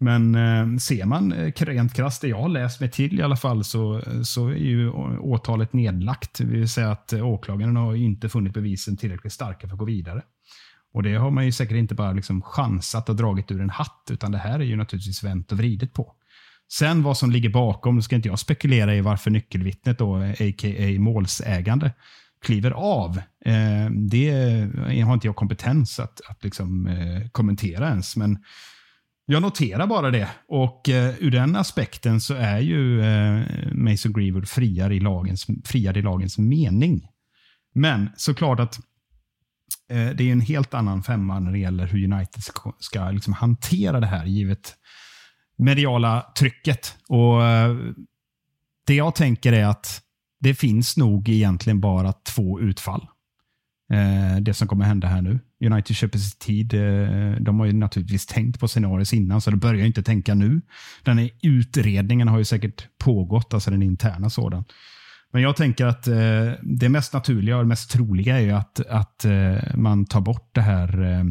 Men 0.00 0.34
eh, 0.34 0.76
ser 0.76 1.04
man 1.04 1.32
eh, 1.32 1.52
rent 1.56 1.94
krasst, 1.94 2.20
det 2.20 2.28
jag 2.28 2.40
har 2.40 2.48
läst 2.48 2.80
mig 2.80 2.90
till 2.90 3.20
i 3.20 3.22
alla 3.22 3.36
fall, 3.36 3.64
så, 3.64 3.98
eh, 3.98 4.22
så 4.22 4.48
är 4.48 4.54
ju 4.54 4.90
åtalet 5.18 5.72
nedlagt. 5.72 6.38
Det 6.38 6.44
vill 6.44 6.68
säga 6.68 6.90
att 6.90 7.12
eh, 7.12 7.26
åklagaren 7.26 7.76
har 7.76 7.94
inte 7.94 8.28
funnit 8.28 8.54
bevisen 8.54 8.96
tillräckligt 8.96 9.32
starka 9.32 9.68
för 9.68 9.74
att 9.74 9.78
gå 9.78 9.84
vidare. 9.84 10.22
Och 10.92 11.02
Det 11.02 11.14
har 11.14 11.30
man 11.30 11.44
ju 11.44 11.52
säkert 11.52 11.76
inte 11.76 11.94
bara 11.94 12.12
liksom 12.12 12.42
chansat 12.42 13.08
och 13.08 13.16
dragit 13.16 13.50
ur 13.50 13.60
en 13.60 13.70
hatt, 13.70 14.08
utan 14.10 14.32
det 14.32 14.38
här 14.38 14.60
är 14.60 14.64
ju 14.64 14.76
naturligtvis 14.76 15.24
vänt 15.24 15.52
och 15.52 15.58
vridet 15.58 15.92
på. 15.92 16.14
Sen 16.72 17.02
vad 17.02 17.18
som 17.18 17.30
ligger 17.30 17.48
bakom, 17.48 18.02
ska 18.02 18.16
inte 18.16 18.28
jag 18.28 18.38
spekulera 18.38 18.94
i 18.94 19.00
varför 19.00 19.30
nyckelvittnet, 19.30 19.98
då, 19.98 20.16
a.k.a. 20.16 21.00
målsägande, 21.00 21.92
kliver 22.42 22.70
av. 22.70 23.18
Eh, 23.44 23.90
det 23.90 24.30
har 25.04 25.14
inte 25.14 25.26
jag 25.26 25.36
kompetens 25.36 26.00
att, 26.00 26.20
att 26.28 26.44
liksom, 26.44 26.86
eh, 26.86 27.28
kommentera 27.28 27.88
ens. 27.88 28.16
Men 28.16 28.38
jag 29.26 29.42
noterar 29.42 29.86
bara 29.86 30.10
det. 30.10 30.28
Och 30.48 30.88
eh, 30.88 31.14
ur 31.18 31.30
den 31.30 31.56
aspekten 31.56 32.20
så 32.20 32.34
är 32.34 32.58
ju 32.58 33.00
eh, 33.02 33.42
Mason 33.72 34.12
Greenwood 34.12 34.48
friare 34.48 34.94
i, 34.94 35.00
lagens, 35.00 35.46
friare 35.64 35.98
i 35.98 36.02
lagens 36.02 36.38
mening. 36.38 37.08
Men 37.74 38.10
såklart 38.16 38.60
att 38.60 38.78
eh, 39.90 40.08
det 40.08 40.28
är 40.28 40.32
en 40.32 40.40
helt 40.40 40.74
annan 40.74 41.02
femma 41.02 41.40
när 41.40 41.52
det 41.52 41.58
gäller 41.58 41.86
hur 41.86 42.12
United 42.12 42.42
ska, 42.44 42.72
ska 42.78 43.10
liksom 43.10 43.32
hantera 43.32 44.00
det 44.00 44.06
här, 44.06 44.26
givet 44.26 44.74
mediala 45.58 46.32
trycket. 46.38 46.96
Och 47.08 47.44
eh, 47.44 47.76
Det 48.86 48.94
jag 48.94 49.14
tänker 49.14 49.52
är 49.52 49.66
att 49.66 50.00
det 50.40 50.54
finns 50.54 50.96
nog 50.96 51.28
egentligen 51.28 51.80
bara 51.80 52.12
två 52.12 52.60
utfall. 52.60 53.06
Eh, 53.92 54.36
det 54.40 54.54
som 54.54 54.68
kommer 54.68 54.84
hända 54.84 55.08
här 55.08 55.22
nu. 55.22 55.40
United 55.64 55.96
köper 55.96 56.18
sig 56.18 56.38
tid. 56.38 56.74
Eh, 56.74 57.40
de 57.40 57.60
har 57.60 57.66
ju 57.66 57.72
naturligtvis 57.72 58.26
tänkt 58.26 58.60
på 58.60 58.68
scenarier 58.68 59.14
innan, 59.14 59.40
så 59.40 59.50
de 59.50 59.58
börjar 59.58 59.86
inte 59.86 60.02
tänka 60.02 60.34
nu. 60.34 60.60
Den 61.02 61.18
här 61.18 61.30
utredningen 61.42 62.28
har 62.28 62.38
ju 62.38 62.44
säkert 62.44 62.88
pågått, 62.98 63.54
alltså 63.54 63.70
den 63.70 63.82
interna 63.82 64.30
sådan. 64.30 64.64
Men 65.34 65.42
jag 65.42 65.56
tänker 65.56 65.86
att 65.86 66.08
eh, 66.08 66.52
det 66.62 66.88
mest 66.88 67.12
naturliga 67.12 67.58
och 67.58 67.66
mest 67.66 67.90
troliga 67.90 68.38
är 68.38 68.40
ju 68.40 68.50
att, 68.50 68.80
att 68.86 69.24
eh, 69.24 69.74
man 69.74 70.06
tar 70.06 70.20
bort 70.20 70.50
det 70.54 70.60
här, 70.60 71.02
eh, 71.02 71.24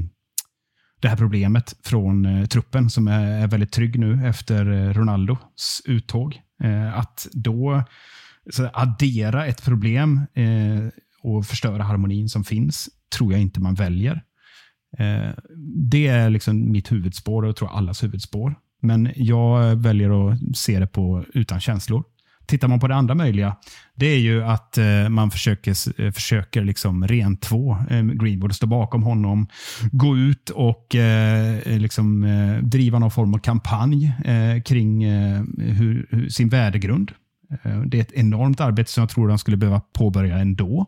det 1.02 1.08
här 1.08 1.18
problemet 1.18 1.76
från 1.84 2.26
eh, 2.26 2.46
truppen 2.46 2.90
som 2.90 3.08
är, 3.08 3.42
är, 3.42 3.48
väldigt 3.48 3.72
trygg 3.72 4.00
nu 4.00 4.28
efter 4.28 4.72
eh, 4.72 4.94
Ronaldos 4.94 5.82
uttåg. 5.86 6.42
att 6.94 7.28
då 7.32 7.84
så 8.50 8.70
addera 8.74 9.46
ett 9.46 9.64
problem 9.64 10.22
och 11.22 11.46
förstöra 11.46 11.84
harmonin 11.84 12.30
som 12.30 12.44
finns 12.44 12.90
tror 13.14 13.32
jag 13.32 13.42
inte 13.42 13.60
man 13.60 13.76
väljer. 13.76 14.22
Eh, 14.98 15.32
det 15.90 16.08
är 16.08 16.30
liksom 16.30 16.72
mitt 16.72 16.92
huvudspår 16.92 17.44
och 17.44 17.48
jag 17.48 17.56
tror 17.56 17.78
allas 17.78 18.04
huvudspår. 18.04 18.56
Men 18.82 19.12
jag 19.16 19.76
väljer 19.76 20.30
att 20.30 20.58
se 20.58 20.80
det 20.80 20.88
på 20.88 21.26
utan 21.34 21.60
känslor. 21.60 22.04
Tittar 22.46 22.68
man 22.68 22.80
på 22.80 22.88
det 22.88 22.96
andra 22.96 23.16
möjliga, 23.16 23.56
det 23.96 24.06
är 24.06 24.20
ju 24.20 24.44
att 24.44 24.78
eh, 24.78 25.10
man 25.10 25.32
försöker, 25.32 26.02
eh, 26.02 26.12
försöker 26.12 26.64
liksom 26.64 27.08
rentvå 27.08 27.78
Greenwood, 28.14 28.56
stå 28.56 28.68
bakom 28.68 29.04
honom, 29.04 29.48
gå 29.92 30.18
ut 30.18 30.50
och 30.50 30.96
liksom, 31.66 32.28
driva 32.64 33.00
någon 33.00 33.12
form 33.12 33.34
av 33.34 33.38
kampanj 33.38 34.14
kring 34.66 35.06
hur, 35.58 36.30
sin 36.30 36.50
värdegrund. 36.50 37.12
det 37.86 37.98
är 37.98 38.02
ett 38.02 38.12
enormt 38.12 38.62
arbete 38.62 38.92
som 38.92 39.02
jag 39.02 39.10
tror 39.10 39.28
de 39.28 39.38
skulle 39.38 39.58
behöva 39.58 39.80
påbörja 39.80 40.38
ändå. 40.38 40.88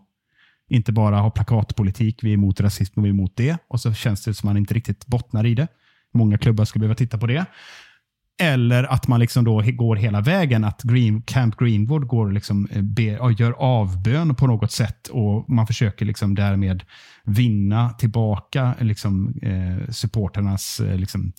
Inte 0.70 0.91
bara 0.91 1.20
ha 1.20 1.30
plakatpolitik, 1.30 2.24
vi 2.24 2.30
är 2.30 2.34
emot 2.34 2.61
rasism 2.61 2.99
och 2.99 3.05
vi 3.05 3.09
är 3.09 3.13
emot 3.13 3.36
det. 3.36 3.57
Och 3.68 3.82
så 3.82 3.93
känns 3.93 4.24
det 4.24 4.34
som 4.34 4.49
att 4.49 4.53
man 4.53 4.57
inte 4.57 4.74
riktigt 4.74 5.07
bottnar 5.07 5.45
i 5.45 5.55
det. 5.55 5.68
Många 6.13 6.38
klubbar 6.38 6.66
skulle 6.66 6.80
behöva 6.80 6.95
titta 6.95 7.18
på 7.18 7.28
det. 7.28 7.45
Eller 8.41 8.84
att 8.84 9.07
man 9.07 9.20
liksom 9.20 9.43
då 9.43 9.63
går 9.66 9.95
hela 9.95 10.22
vägen, 10.22 10.63
att 10.63 10.84
Green, 10.84 11.22
Camp 11.22 11.57
Greenwood 11.57 12.07
går 12.07 12.32
liksom 12.32 12.68
eh, 12.72 12.82
be, 12.82 13.20
och 13.20 13.32
gör 13.32 13.51
avbön 13.51 14.36
på 14.36 14.47
något 14.47 14.72
sätt 14.72 15.07
och 15.07 15.49
man 15.49 15.68
försöker 15.68 16.05
liksom 16.05 16.36
därmed 16.36 16.84
vinna 17.24 17.89
tillbaka 17.89 18.76
liksom, 18.80 19.34
eh, 19.41 19.89
supporternas 19.89 20.80
eh, 20.80 20.97
liksom, 20.97 21.32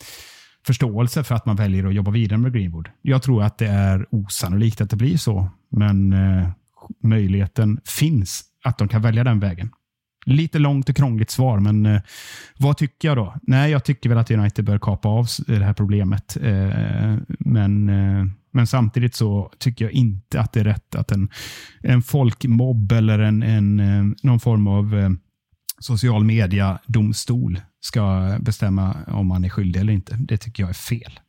förståelse 0.66 1.24
för 1.24 1.34
att 1.34 1.46
man 1.46 1.56
väljer 1.56 1.86
att 1.86 1.94
jobba 1.94 2.10
vidare 2.10 2.38
med 2.38 2.52
Greenwood. 2.52 2.88
Jag 3.02 3.22
tror 3.22 3.42
att 3.42 3.58
det 3.58 3.66
är 3.66 4.06
osannolikt 4.10 4.80
att 4.80 4.90
det 4.90 4.96
blir 4.96 5.16
så, 5.16 5.50
men 5.70 6.12
eh, 6.12 6.48
möjligheten 7.02 7.80
finns 7.84 8.44
att 8.64 8.78
de 8.78 8.88
kan 8.88 9.02
välja 9.02 9.24
den 9.24 9.40
vägen. 9.40 9.70
Lite 10.26 10.58
långt 10.58 10.88
och 10.88 10.96
krångligt 10.96 11.30
svar, 11.30 11.60
men 11.60 11.86
eh, 11.86 12.00
vad 12.58 12.76
tycker 12.76 13.08
jag 13.08 13.16
då? 13.16 13.34
Nej, 13.42 13.70
jag 13.70 13.84
tycker 13.84 14.08
väl 14.08 14.18
att 14.18 14.30
United 14.30 14.64
bör 14.64 14.78
kapa 14.78 15.08
av 15.08 15.26
det 15.46 15.64
här 15.64 15.72
problemet. 15.72 16.36
Eh, 16.42 17.16
men, 17.38 17.88
eh, 17.88 18.26
men 18.52 18.66
samtidigt 18.66 19.14
så 19.14 19.52
tycker 19.58 19.84
jag 19.84 19.92
inte 19.92 20.40
att 20.40 20.52
det 20.52 20.60
är 20.60 20.64
rätt 20.64 20.94
att 20.94 21.12
en, 21.12 21.28
en 21.80 22.02
folkmobb 22.02 22.92
eller 22.92 23.18
en, 23.18 23.42
en, 23.42 23.80
eh, 23.80 24.04
någon 24.22 24.40
form 24.40 24.66
av 24.66 24.98
eh, 24.98 25.10
social 25.78 26.24
media-domstol 26.24 27.60
ska 27.80 28.36
bestämma 28.40 28.96
om 29.06 29.26
man 29.26 29.44
är 29.44 29.48
skyldig 29.48 29.80
eller 29.80 29.92
inte. 29.92 30.16
Det 30.16 30.36
tycker 30.36 30.62
jag 30.62 30.70
är 30.70 30.74
fel. 30.74 31.20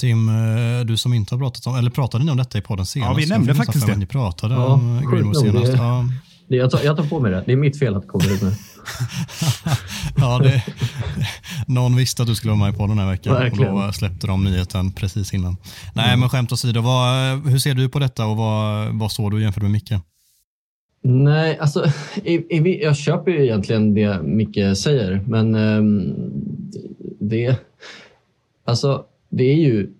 Tim, 0.00 0.28
eh, 0.28 0.84
du 0.84 0.96
som 0.96 1.14
inte 1.14 1.34
har 1.34 1.38
pratat 1.38 1.66
om, 1.66 1.76
eller 1.76 1.90
pratade 1.90 2.24
ni 2.24 2.30
om 2.30 2.36
detta 2.36 2.58
i 2.58 2.60
podden 2.60 2.86
senast? 2.86 3.10
Ja, 3.10 3.16
vi 3.16 3.26
nämnde 3.26 3.54
faktiskt 3.54 3.86
det. 3.86 3.96
Ni 3.96 4.06
pratade 4.06 4.54
ja, 4.54 4.66
om 4.66 5.10
Greenwood 5.12 5.36
senast. 5.36 5.72
Ja. 5.72 6.04
Det, 6.48 6.56
jag, 6.56 6.70
tar, 6.70 6.80
jag 6.84 6.96
tar 6.96 7.04
på 7.04 7.20
mig 7.20 7.30
det. 7.30 7.42
Det 7.46 7.52
är 7.52 7.56
mitt 7.56 7.78
fel 7.78 7.96
att 7.96 8.02
det 8.02 8.08
kommer 8.08 8.34
ut 8.34 8.42
nu. 8.42 8.52
ja, 10.16 10.38
det, 10.38 10.62
någon 11.66 11.96
visste 11.96 12.22
att 12.22 12.28
du 12.28 12.34
skulle 12.34 12.52
vara 12.52 12.66
med 12.66 12.78
på 12.78 12.86
den 12.86 12.98
här 12.98 13.10
veckan 13.10 13.34
Verkligen. 13.34 13.72
och 13.72 13.86
då 13.86 13.92
släppte 13.92 14.26
de 14.26 14.44
nyheten 14.44 14.92
precis 14.92 15.34
innan. 15.34 15.56
Nej, 15.94 16.08
mm. 16.08 16.20
men 16.20 16.28
skämt 16.28 16.52
åsido, 16.52 16.80
vad, 16.80 17.38
hur 17.46 17.58
ser 17.58 17.74
du 17.74 17.88
på 17.88 17.98
detta 17.98 18.26
och 18.26 18.36
vad, 18.36 18.88
vad 18.98 19.12
såg 19.12 19.30
du 19.30 19.42
jämfört 19.42 19.62
med 19.62 19.72
Micke? 19.72 19.92
Nej, 21.02 21.58
alltså 21.58 21.92
i, 22.24 22.34
i, 22.34 22.82
jag 22.82 22.96
köper 22.96 23.30
ju 23.30 23.44
egentligen 23.44 23.94
det 23.94 24.22
Micke 24.22 24.76
säger, 24.76 25.24
men 25.26 25.54
um, 25.54 26.14
det, 27.20 27.56
alltså, 28.64 29.04
det 29.28 29.44
är 29.44 29.56
ju 29.56 29.90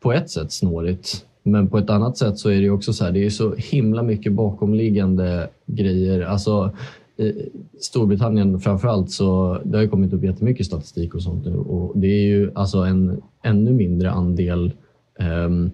på 0.00 0.12
ett 0.12 0.30
sätt 0.30 0.52
snårigt 0.52 1.26
men 1.42 1.68
på 1.68 1.78
ett 1.78 1.90
annat 1.90 2.18
sätt 2.18 2.38
så 2.38 2.50
är 2.50 2.60
det 2.60 2.70
också 2.70 2.92
så 2.92 3.04
här, 3.04 3.12
det 3.12 3.26
är 3.26 3.30
så 3.30 3.54
himla 3.54 4.02
mycket 4.02 4.32
bakomliggande 4.32 5.48
grejer. 5.66 6.20
Alltså, 6.20 6.72
i 7.16 7.48
Storbritannien 7.80 8.60
framförallt 8.60 9.10
så 9.10 9.60
det 9.64 9.76
har 9.76 9.82
ju 9.82 9.88
kommit 9.88 10.12
upp 10.12 10.24
jättemycket 10.24 10.66
statistik 10.66 11.14
och 11.14 11.22
sånt 11.22 11.44
nu 11.44 11.56
och 11.56 11.98
det 11.98 12.06
är 12.06 12.26
ju 12.26 12.50
alltså 12.54 12.78
en 12.78 13.22
ännu 13.42 13.72
mindre 13.72 14.10
andel 14.10 14.72
ehm, 15.18 15.44
um, 15.44 15.70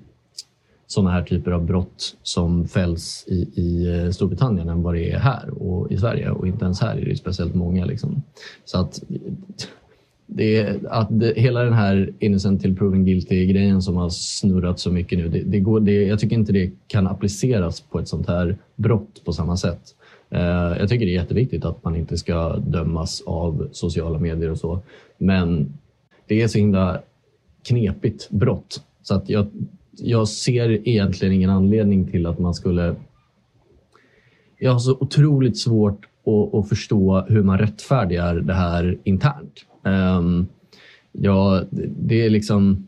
sådana 0.86 1.10
här 1.10 1.22
typer 1.22 1.50
av 1.50 1.64
brott 1.64 2.16
som 2.22 2.68
fälls 2.68 3.24
i, 3.26 3.48
i 3.54 3.98
eh, 3.98 4.10
Storbritannien 4.10 4.68
än 4.68 4.82
vad 4.82 4.94
det 4.94 5.10
är 5.10 5.18
här 5.18 5.62
och 5.62 5.92
i 5.92 5.98
Sverige 5.98 6.30
och 6.30 6.46
inte 6.46 6.64
ens 6.64 6.80
här 6.80 6.96
är 6.96 7.04
det 7.04 7.16
speciellt 7.16 7.54
många. 7.54 7.84
Liksom. 7.84 8.22
Så 8.64 8.78
att 8.78 9.02
det 10.26 10.56
är 10.56 10.78
att 10.88 11.08
det, 11.10 11.32
hela 11.36 11.62
den 11.62 11.72
här 11.72 12.12
innocent 12.18 12.62
till 12.62 12.76
proven 12.76 13.04
guilty-grejen 13.04 13.82
som 13.82 13.96
har 13.96 14.08
snurrat 14.10 14.80
så 14.80 14.90
mycket 14.90 15.18
nu, 15.18 15.28
det, 15.28 15.42
det 15.42 15.60
går, 15.60 15.80
det, 15.80 15.92
jag 15.92 16.20
tycker 16.20 16.36
inte 16.36 16.52
det 16.52 16.70
kan 16.86 17.06
appliceras 17.06 17.80
på 17.80 17.98
ett 17.98 18.08
sånt 18.08 18.28
här 18.28 18.56
brott 18.76 19.24
på 19.24 19.32
samma 19.32 19.56
sätt. 19.56 19.80
Uh, 20.34 20.40
jag 20.78 20.88
tycker 20.88 21.06
det 21.06 21.12
är 21.12 21.20
jätteviktigt 21.20 21.64
att 21.64 21.84
man 21.84 21.96
inte 21.96 22.18
ska 22.18 22.56
dömas 22.56 23.22
av 23.26 23.68
sociala 23.72 24.18
medier 24.18 24.50
och 24.50 24.58
så, 24.58 24.80
men 25.18 25.72
det 26.26 26.42
är 26.42 26.48
så 26.48 26.58
himla 26.58 27.00
knepigt 27.62 28.30
brott 28.30 28.82
så 29.02 29.14
att 29.14 29.28
jag, 29.28 29.46
jag 29.96 30.28
ser 30.28 30.88
egentligen 30.88 31.34
ingen 31.34 31.50
anledning 31.50 32.10
till 32.10 32.26
att 32.26 32.38
man 32.38 32.54
skulle... 32.54 32.94
Jag 34.58 34.72
har 34.72 34.78
så 34.78 34.96
otroligt 35.00 35.58
svårt 35.58 36.06
och, 36.26 36.54
och 36.54 36.68
förstå 36.68 37.24
hur 37.28 37.42
man 37.42 37.58
rättfärdigar 37.58 38.34
det 38.34 38.54
här 38.54 38.98
internt. 39.04 39.64
Um, 39.82 40.46
ja, 41.12 41.62
det 41.98 42.26
är 42.26 42.30
liksom... 42.30 42.86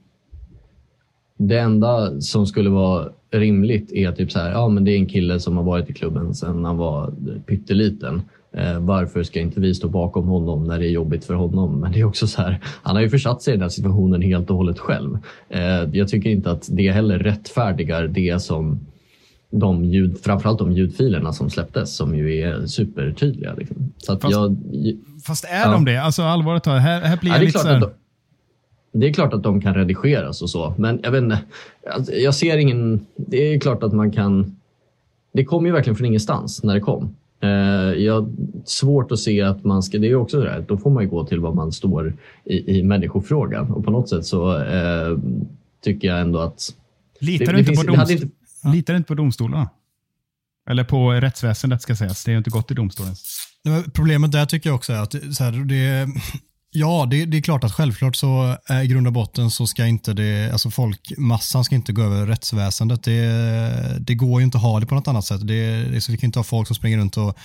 Det 1.41 1.59
enda 1.59 2.21
som 2.21 2.47
skulle 2.47 2.71
vara 2.71 3.09
rimligt 3.31 3.93
är 3.93 4.13
typ 4.13 4.33
så 4.33 4.39
här, 4.39 4.51
ja 4.51 4.69
men 4.69 4.85
det 4.85 4.91
är 4.91 4.97
en 4.97 5.07
kille 5.07 5.41
som 5.41 5.57
har 5.57 5.65
varit 5.65 5.91
i 5.91 5.93
klubben 5.93 6.35
sedan 6.35 6.65
han 6.65 6.77
var 6.77 7.13
pytteliten. 7.47 8.23
Eh, 8.53 8.81
varför 8.81 9.23
ska 9.23 9.41
inte 9.41 9.61
vi 9.61 9.75
stå 9.75 9.89
bakom 9.89 10.29
honom 10.29 10.65
när 10.65 10.79
det 10.79 10.87
är 10.87 10.91
jobbigt 10.91 11.25
för 11.25 11.35
honom? 11.35 11.81
Men 11.81 11.93
det 11.93 12.01
är 12.01 12.05
också 12.05 12.27
så 12.27 12.43
här, 12.43 12.61
han 12.83 12.97
har 12.97 13.03
ju 13.03 13.11
försatt 13.11 13.43
sig 13.43 13.55
i 13.55 13.57
den 13.57 13.63
här 13.63 13.69
situationen 13.69 14.23
helt 14.23 14.51
och 14.51 14.57
hållet 14.57 14.79
själv. 14.79 15.19
Eh, 15.49 15.85
jag 15.93 16.09
tycker 16.09 16.31
inte 16.31 16.51
att 16.51 16.69
det 16.71 16.93
heller 16.93 17.19
rättfärdigar 17.19 18.09
det 18.09 18.43
som 18.43 18.81
de 19.51 19.85
ljud, 19.85 20.19
framförallt 20.23 20.59
de 20.59 20.73
ljudfilerna 20.73 21.33
som 21.33 21.51
släpptes 21.51 21.97
som 21.97 22.15
ju 22.15 22.41
är 22.41 22.67
supertydliga. 22.67 23.55
Liksom. 23.55 23.93
Så 23.99 24.13
att 24.13 24.23
fast, 24.23 24.33
jag, 24.33 24.57
fast 25.27 25.45
är 25.45 25.65
ja. 25.65 25.71
de 25.71 25.85
det? 25.85 25.97
Alltså 25.97 26.23
allvarligt 26.23 26.63
talat, 26.63 26.83
här, 26.83 27.01
här 27.01 27.17
blir 27.17 27.31
ja, 27.31 27.39
det 27.39 27.45
lite 27.45 27.59
så 27.59 27.69
här... 27.69 27.91
det 28.93 29.09
är 29.09 29.13
klart 29.13 29.35
att 29.35 29.43
de 29.43 29.61
kan 29.61 29.75
redigeras 29.75 30.43
och 30.43 30.51
så, 30.51 30.75
men 30.79 31.01
jag 31.03 31.11
vet 31.11 31.23
inte. 31.23 31.39
Alltså, 31.91 32.13
jag 32.13 32.35
ser 32.35 32.57
ingen... 32.57 33.07
Det 33.17 33.37
är 33.37 33.61
klart 33.61 33.83
att 33.83 33.93
man 33.93 34.11
kan... 34.11 34.57
Det 35.33 35.45
kom 35.45 35.67
ju 35.67 35.73
verkligen 35.73 35.97
från 35.97 36.07
ingenstans 36.07 36.63
när 36.63 36.75
det 36.75 36.81
kom. 36.81 37.17
Eh, 37.41 37.51
jag 38.03 38.37
svårt 38.65 39.13
att 39.13 39.19
se 39.19 39.43
att 39.43 39.65
man 39.65 39.83
ska, 39.83 39.99
det 39.99 40.09
är 40.09 40.15
också 40.15 40.41
det 40.41 40.51
här, 40.51 40.65
då 40.69 40.77
får 40.77 40.91
man 40.91 41.03
ju 41.03 41.09
gå 41.09 41.25
till 41.25 41.41
vad 41.41 41.55
man 41.55 41.73
står 41.73 42.17
i, 42.45 42.79
i 42.79 42.83
människofrågan 42.83 43.71
och 43.71 43.85
på 43.85 43.91
något 43.91 44.09
sätt 44.09 44.25
så 44.25 44.59
eh, 44.59 45.19
tycker 45.85 46.09
jag 46.09 46.21
ändå 46.21 46.39
att... 46.39 46.75
Litar 47.21 47.47
det, 47.47 47.53
du 47.53 47.59
inte, 47.59 47.69
finns, 47.69 47.87
på 47.87 47.95
domstol... 47.97 48.29
inte... 48.65 48.77
Litar 48.77 48.95
inte 48.95 49.09
på 49.09 49.15
domstolarna? 49.15 49.71
Eller 50.71 50.85
på 50.85 51.11
rättsväsendet 51.13 51.83
ska 51.83 51.97
sägas. 51.97 52.25
Det 52.25 52.31
är 52.31 52.33
ju 52.33 52.39
inte 52.39 52.51
gått 52.51 52.71
i 52.71 52.75
domstolen. 52.75 53.15
Problemet 53.95 54.33
där 54.33 54.47
tycker 54.47 54.71
jag 54.71 54.75
också 54.77 54.93
är 54.93 55.03
att 55.03 55.13
så 55.37 55.45
här, 55.45 55.53
det, 55.53 56.09
Ja, 56.71 57.07
det, 57.11 57.25
det, 57.25 57.37
är 57.37 57.41
klart 57.41 57.65
att 57.65 57.73
självklart 57.73 58.17
så 58.17 58.57
är 58.67 58.83
i 58.83 58.87
grund 58.87 59.07
och 59.07 59.13
botten 59.13 59.51
så 59.51 59.67
ska 59.67 59.87
inte 59.87 60.13
det, 60.13 60.53
alltså 60.53 60.71
folkmassan 60.71 61.65
ska 61.65 61.75
inte 61.75 61.93
gå 61.93 62.03
över 62.03 62.27
rättsväsendet. 62.27 63.03
Det, 63.03 63.97
det 64.01 64.15
går 64.15 64.41
ju 64.41 64.45
inte 64.45 64.57
att 64.59 64.63
ha 64.63 64.81
det 64.81 64.87
på 64.87 64.95
något 64.95 65.09
annat 65.09 65.25
sätt. 65.25 65.47
Det, 65.47 65.85
det, 65.85 66.01
så 66.01 66.13
vi 66.13 66.19
kan 66.19 66.29
inte 66.29 66.39
ha 66.39 66.45
folk 66.45 66.67
som 66.67 66.77
springer 66.77 66.99
runt 66.99 67.17
och 67.17 67.39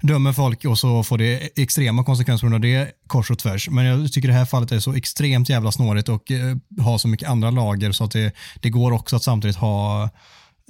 dömer 0.00 0.32
folk 0.32 0.64
och 0.64 0.78
så 0.78 1.04
får 1.04 1.18
det 1.18 1.58
extrema 1.62 2.04
konsekvenser 2.04 2.46
under 2.46 2.58
det 2.58 2.92
kors 3.06 3.30
och 3.30 3.38
tvärs. 3.38 3.68
Men 3.68 3.84
jag 3.84 4.12
tycker 4.12 4.28
det 4.28 4.34
här 4.34 4.44
fallet 4.44 4.72
är 4.72 4.80
så 4.80 4.94
extremt 4.94 5.48
jävla 5.48 5.72
snårigt 5.72 6.08
och 6.08 6.30
eh, 6.30 6.56
har 6.80 6.98
så 6.98 7.08
mycket 7.08 7.28
andra 7.28 7.50
lager 7.50 7.92
så 7.92 8.04
att 8.04 8.10
det, 8.10 8.32
det 8.60 8.70
går 8.70 8.92
också 8.92 9.16
att 9.16 9.22
samtidigt 9.22 9.56
ha 9.56 10.10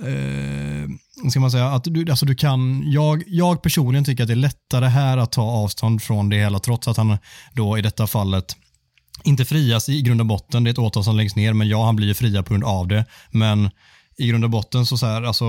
eh, 0.03 1.31
ska 1.31 1.41
man 1.41 1.51
säga, 1.51 1.69
att 1.69 1.85
du, 1.85 2.11
alltså 2.11 2.27
du 2.27 2.35
kan, 2.35 2.83
jag, 2.87 3.23
jag 3.27 3.63
personligen 3.63 4.05
tycker 4.05 4.23
att 4.23 4.29
det 4.29 4.35
är 4.35 4.37
lättare 4.37 4.87
här 4.87 5.19
att 5.19 5.33
ta 5.33 5.43
avstånd 5.43 6.03
från 6.03 6.29
det 6.29 6.37
hela 6.37 6.59
trots 6.59 6.89
att 6.89 6.97
han 6.97 7.19
då 7.53 7.79
i 7.79 7.83
detta 7.83 8.07
fallet 8.07 8.57
inte 9.25 9.45
frias 9.45 9.89
i 9.89 10.03
grund 10.03 10.21
och 10.21 10.27
botten. 10.27 10.65
Det 10.65 10.71
är 10.71 10.73
ett 10.73 10.79
åtal 10.79 11.05
som 11.05 11.17
läggs 11.17 11.37
ner, 11.37 11.53
men 11.53 11.69
ja, 11.69 11.85
han 11.85 11.97
blir 11.97 12.07
ju 12.07 12.15
fria 12.15 12.43
på 12.43 12.51
grund 12.51 12.65
av 12.65 12.89
det. 12.89 13.05
Men 13.31 13.71
i 14.19 14.27
grund 14.27 14.45
och 14.45 14.51
botten 14.51 14.87
så, 14.87 14.97
så 14.97 15.07
här, 15.07 15.23
alltså, 15.23 15.45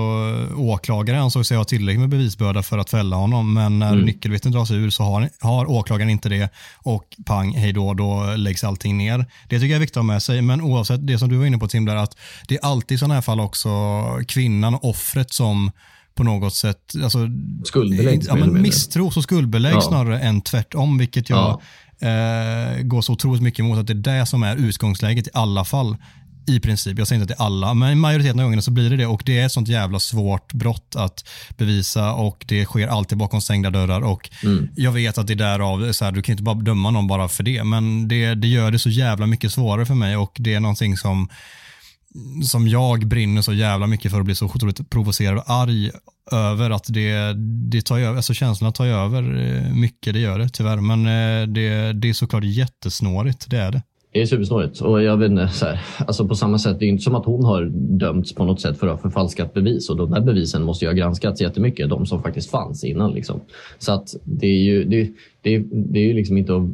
åklagare 0.56 1.20
ansåg 1.20 1.46
sig 1.46 1.56
ha 1.56 1.64
tillräckligt 1.64 2.00
med 2.00 2.08
bevisbörda 2.08 2.62
för 2.62 2.78
att 2.78 2.90
fälla 2.90 3.16
honom, 3.16 3.54
men 3.54 3.78
när 3.78 3.92
mm. 3.92 4.04
nyckelvittnet 4.04 4.54
dras 4.54 4.70
ur 4.70 4.90
så 4.90 5.02
har, 5.02 5.30
har 5.40 5.70
åklagaren 5.70 6.10
inte 6.10 6.28
det 6.28 6.48
och 6.76 7.04
pang, 7.26 7.54
hej 7.54 7.72
då, 7.72 7.94
då 7.94 8.34
läggs 8.36 8.64
allting 8.64 8.98
ner. 8.98 9.18
Det 9.48 9.60
tycker 9.60 9.66
jag 9.66 9.76
är 9.76 9.80
viktigt 9.80 9.96
att 9.96 10.04
ha 10.04 10.12
med 10.12 10.22
sig, 10.22 10.42
men 10.42 10.60
oavsett 10.60 11.06
det 11.06 11.18
som 11.18 11.28
du 11.28 11.36
var 11.36 11.46
inne 11.46 11.58
på 11.58 11.68
Tim, 11.68 11.84
där, 11.84 11.96
att 11.96 12.16
det 12.48 12.54
är 12.54 12.64
alltid 12.64 12.94
i 12.94 12.98
sådana 12.98 13.14
här 13.14 13.20
fall 13.20 13.40
också 13.40 13.70
kvinnan, 14.28 14.78
offret 14.82 15.32
som 15.32 15.70
på 16.14 16.24
något 16.24 16.54
sätt 16.54 16.92
alltså, 17.02 17.18
skuldbeläggs. 17.64 18.26
Ja, 18.28 18.34
men 18.34 18.62
misstros 18.62 19.16
och 19.16 19.22
skuldbeläggs 19.22 19.74
ja. 19.74 19.80
snarare 19.80 20.20
än 20.20 20.40
tvärtom, 20.40 20.98
vilket 20.98 21.30
jag 21.30 21.60
ja. 21.98 22.08
eh, 22.08 22.82
går 22.82 23.00
så 23.00 23.12
otroligt 23.12 23.42
mycket 23.42 23.60
emot 23.60 23.78
att 23.78 23.86
det 23.86 23.92
är 23.92 24.18
det 24.18 24.26
som 24.26 24.42
är 24.42 24.56
utgångsläget 24.56 25.26
i 25.26 25.30
alla 25.34 25.64
fall. 25.64 25.96
I 26.50 26.60
princip, 26.60 26.98
jag 26.98 27.08
säger 27.08 27.22
inte 27.22 27.32
att 27.32 27.38
det 27.38 27.42
är 27.42 27.46
alla, 27.46 27.74
men 27.74 27.98
majoriteten 27.98 28.40
av 28.40 28.44
gångerna 28.44 28.62
så 28.62 28.70
blir 28.70 28.90
det 28.90 28.96
det 28.96 29.06
och 29.06 29.22
det 29.26 29.38
är 29.38 29.46
ett 29.46 29.52
sånt 29.52 29.68
jävla 29.68 30.00
svårt 30.00 30.52
brott 30.52 30.96
att 30.96 31.28
bevisa 31.56 32.12
och 32.12 32.44
det 32.48 32.64
sker 32.64 32.88
alltid 32.88 33.18
bakom 33.18 33.40
stängda 33.40 33.70
dörrar 33.70 34.00
och 34.00 34.30
mm. 34.42 34.68
jag 34.76 34.92
vet 34.92 35.18
att 35.18 35.26
det 35.26 35.32
är 35.32 35.36
därav, 35.36 35.92
så 35.92 36.04
här, 36.04 36.12
du 36.12 36.22
kan 36.22 36.32
inte 36.32 36.42
bara 36.42 36.54
döma 36.54 36.90
någon 36.90 37.06
bara 37.06 37.28
för 37.28 37.42
det, 37.42 37.64
men 37.64 38.08
det, 38.08 38.34
det 38.34 38.48
gör 38.48 38.70
det 38.70 38.78
så 38.78 38.90
jävla 38.90 39.26
mycket 39.26 39.52
svårare 39.52 39.86
för 39.86 39.94
mig 39.94 40.16
och 40.16 40.36
det 40.38 40.54
är 40.54 40.60
någonting 40.60 40.96
som 40.96 41.28
som 42.44 42.68
jag 42.68 43.06
brinner 43.06 43.42
så 43.42 43.52
jävla 43.52 43.86
mycket 43.86 44.12
för 44.12 44.18
att 44.18 44.24
bli 44.24 44.34
så 44.34 44.46
otroligt 44.46 44.90
provocerad 44.90 45.38
och 45.38 45.50
arg 45.50 45.90
över 46.32 46.70
att 46.70 46.84
det, 46.88 47.32
det 47.70 47.82
tar 47.82 47.98
över, 47.98 48.16
alltså 48.16 48.34
känslorna 48.34 48.72
tar 48.72 48.86
över 48.86 49.22
eh, 49.38 49.74
mycket, 49.74 50.12
det 50.12 50.20
gör 50.20 50.38
det 50.38 50.48
tyvärr, 50.48 50.76
men 50.76 51.06
eh, 51.06 51.46
det, 51.46 51.92
det 51.92 52.08
är 52.08 52.12
såklart 52.12 52.44
jättesnårigt, 52.44 53.50
det 53.50 53.58
är 53.58 53.72
det. 53.72 53.82
Det 54.12 54.22
är 54.22 54.26
supersnårigt. 54.26 54.80
Och 54.80 55.02
jag 55.02 55.16
vet 55.16 55.30
inte, 55.30 55.48
så 55.48 55.66
här, 55.66 55.80
alltså 56.06 56.28
på 56.28 56.34
samma 56.34 56.58
sätt, 56.58 56.78
det 56.78 56.84
är 56.84 56.88
inte 56.88 57.02
som 57.02 57.14
att 57.14 57.26
hon 57.26 57.44
har 57.44 57.64
dömts 57.74 58.34
på 58.34 58.44
något 58.44 58.60
sätt 58.60 58.78
för 58.78 58.86
att 58.86 58.92
ha 58.92 59.02
förfalskat 59.02 59.54
bevis. 59.54 59.90
Och 59.90 59.96
de 59.96 60.10
där 60.10 60.20
bevisen 60.20 60.62
måste 60.62 60.84
ju 60.84 60.88
ha 60.88 60.96
granskats 60.96 61.40
jättemycket, 61.40 61.90
de 61.90 62.06
som 62.06 62.22
faktiskt 62.22 62.50
fanns 62.50 62.84
innan. 62.84 63.12
Liksom. 63.12 63.40
Så 63.78 63.92
att 63.92 64.14
det 64.24 64.46
är 64.46 64.62
ju, 64.62 64.84
det, 64.84 65.10
det, 65.42 65.64
det 65.72 65.98
är 65.98 66.04
ju 66.04 66.12
liksom 66.12 66.38
inte 66.38 66.70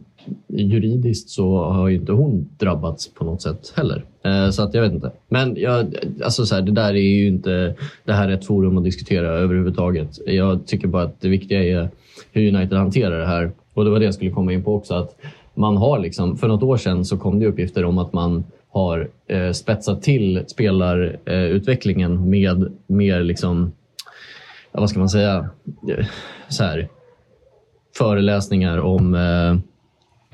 juridiskt 0.48 1.30
så 1.30 1.64
har 1.64 1.88
ju 1.88 1.96
inte 1.96 2.12
hon 2.12 2.48
drabbats 2.58 3.14
på 3.14 3.24
något 3.24 3.42
sätt 3.42 3.72
heller. 3.76 4.04
Eh, 4.24 4.50
så 4.50 4.62
att 4.62 4.74
jag 4.74 4.82
vet 4.82 4.92
inte. 4.92 5.10
Men 5.28 5.56
jag, 5.56 5.94
alltså 6.24 6.46
så 6.46 6.54
här, 6.54 6.62
det 6.62 6.72
där 6.72 6.94
är 6.94 7.16
ju 7.18 7.26
inte 7.26 7.74
det 8.04 8.12
här 8.12 8.28
är 8.28 8.32
ett 8.32 8.46
forum 8.46 8.78
att 8.78 8.84
diskutera 8.84 9.28
överhuvudtaget. 9.28 10.18
Jag 10.26 10.66
tycker 10.66 10.88
bara 10.88 11.02
att 11.02 11.20
det 11.20 11.28
viktiga 11.28 11.64
är 11.64 11.88
hur 12.32 12.54
United 12.54 12.78
hanterar 12.78 13.18
det 13.18 13.26
här. 13.26 13.52
Och 13.74 13.84
det 13.84 13.90
var 13.90 13.98
det 13.98 14.04
jag 14.04 14.14
skulle 14.14 14.30
komma 14.30 14.52
in 14.52 14.62
på 14.62 14.74
också. 14.74 14.94
att 14.94 15.16
man 15.56 15.76
har 15.76 15.98
liksom, 15.98 16.36
för 16.36 16.48
något 16.48 16.62
år 16.62 16.76
sedan 16.76 17.04
så 17.04 17.18
kom 17.18 17.38
det 17.38 17.46
uppgifter 17.46 17.84
om 17.84 17.98
att 17.98 18.12
man 18.12 18.44
har 18.68 19.08
eh, 19.26 19.52
spetsat 19.52 20.02
till 20.02 20.44
spelarutvecklingen 20.46 22.12
eh, 22.12 22.20
med 22.20 22.72
mer, 22.86 23.20
liksom, 23.20 23.72
ja, 24.72 24.80
vad 24.80 24.90
ska 24.90 24.98
man 24.98 25.08
säga, 25.08 25.50
eh, 25.88 26.06
så 26.48 26.64
här, 26.64 26.88
föreläsningar 27.98 28.78
om 28.78 29.14
eh, 29.14 29.50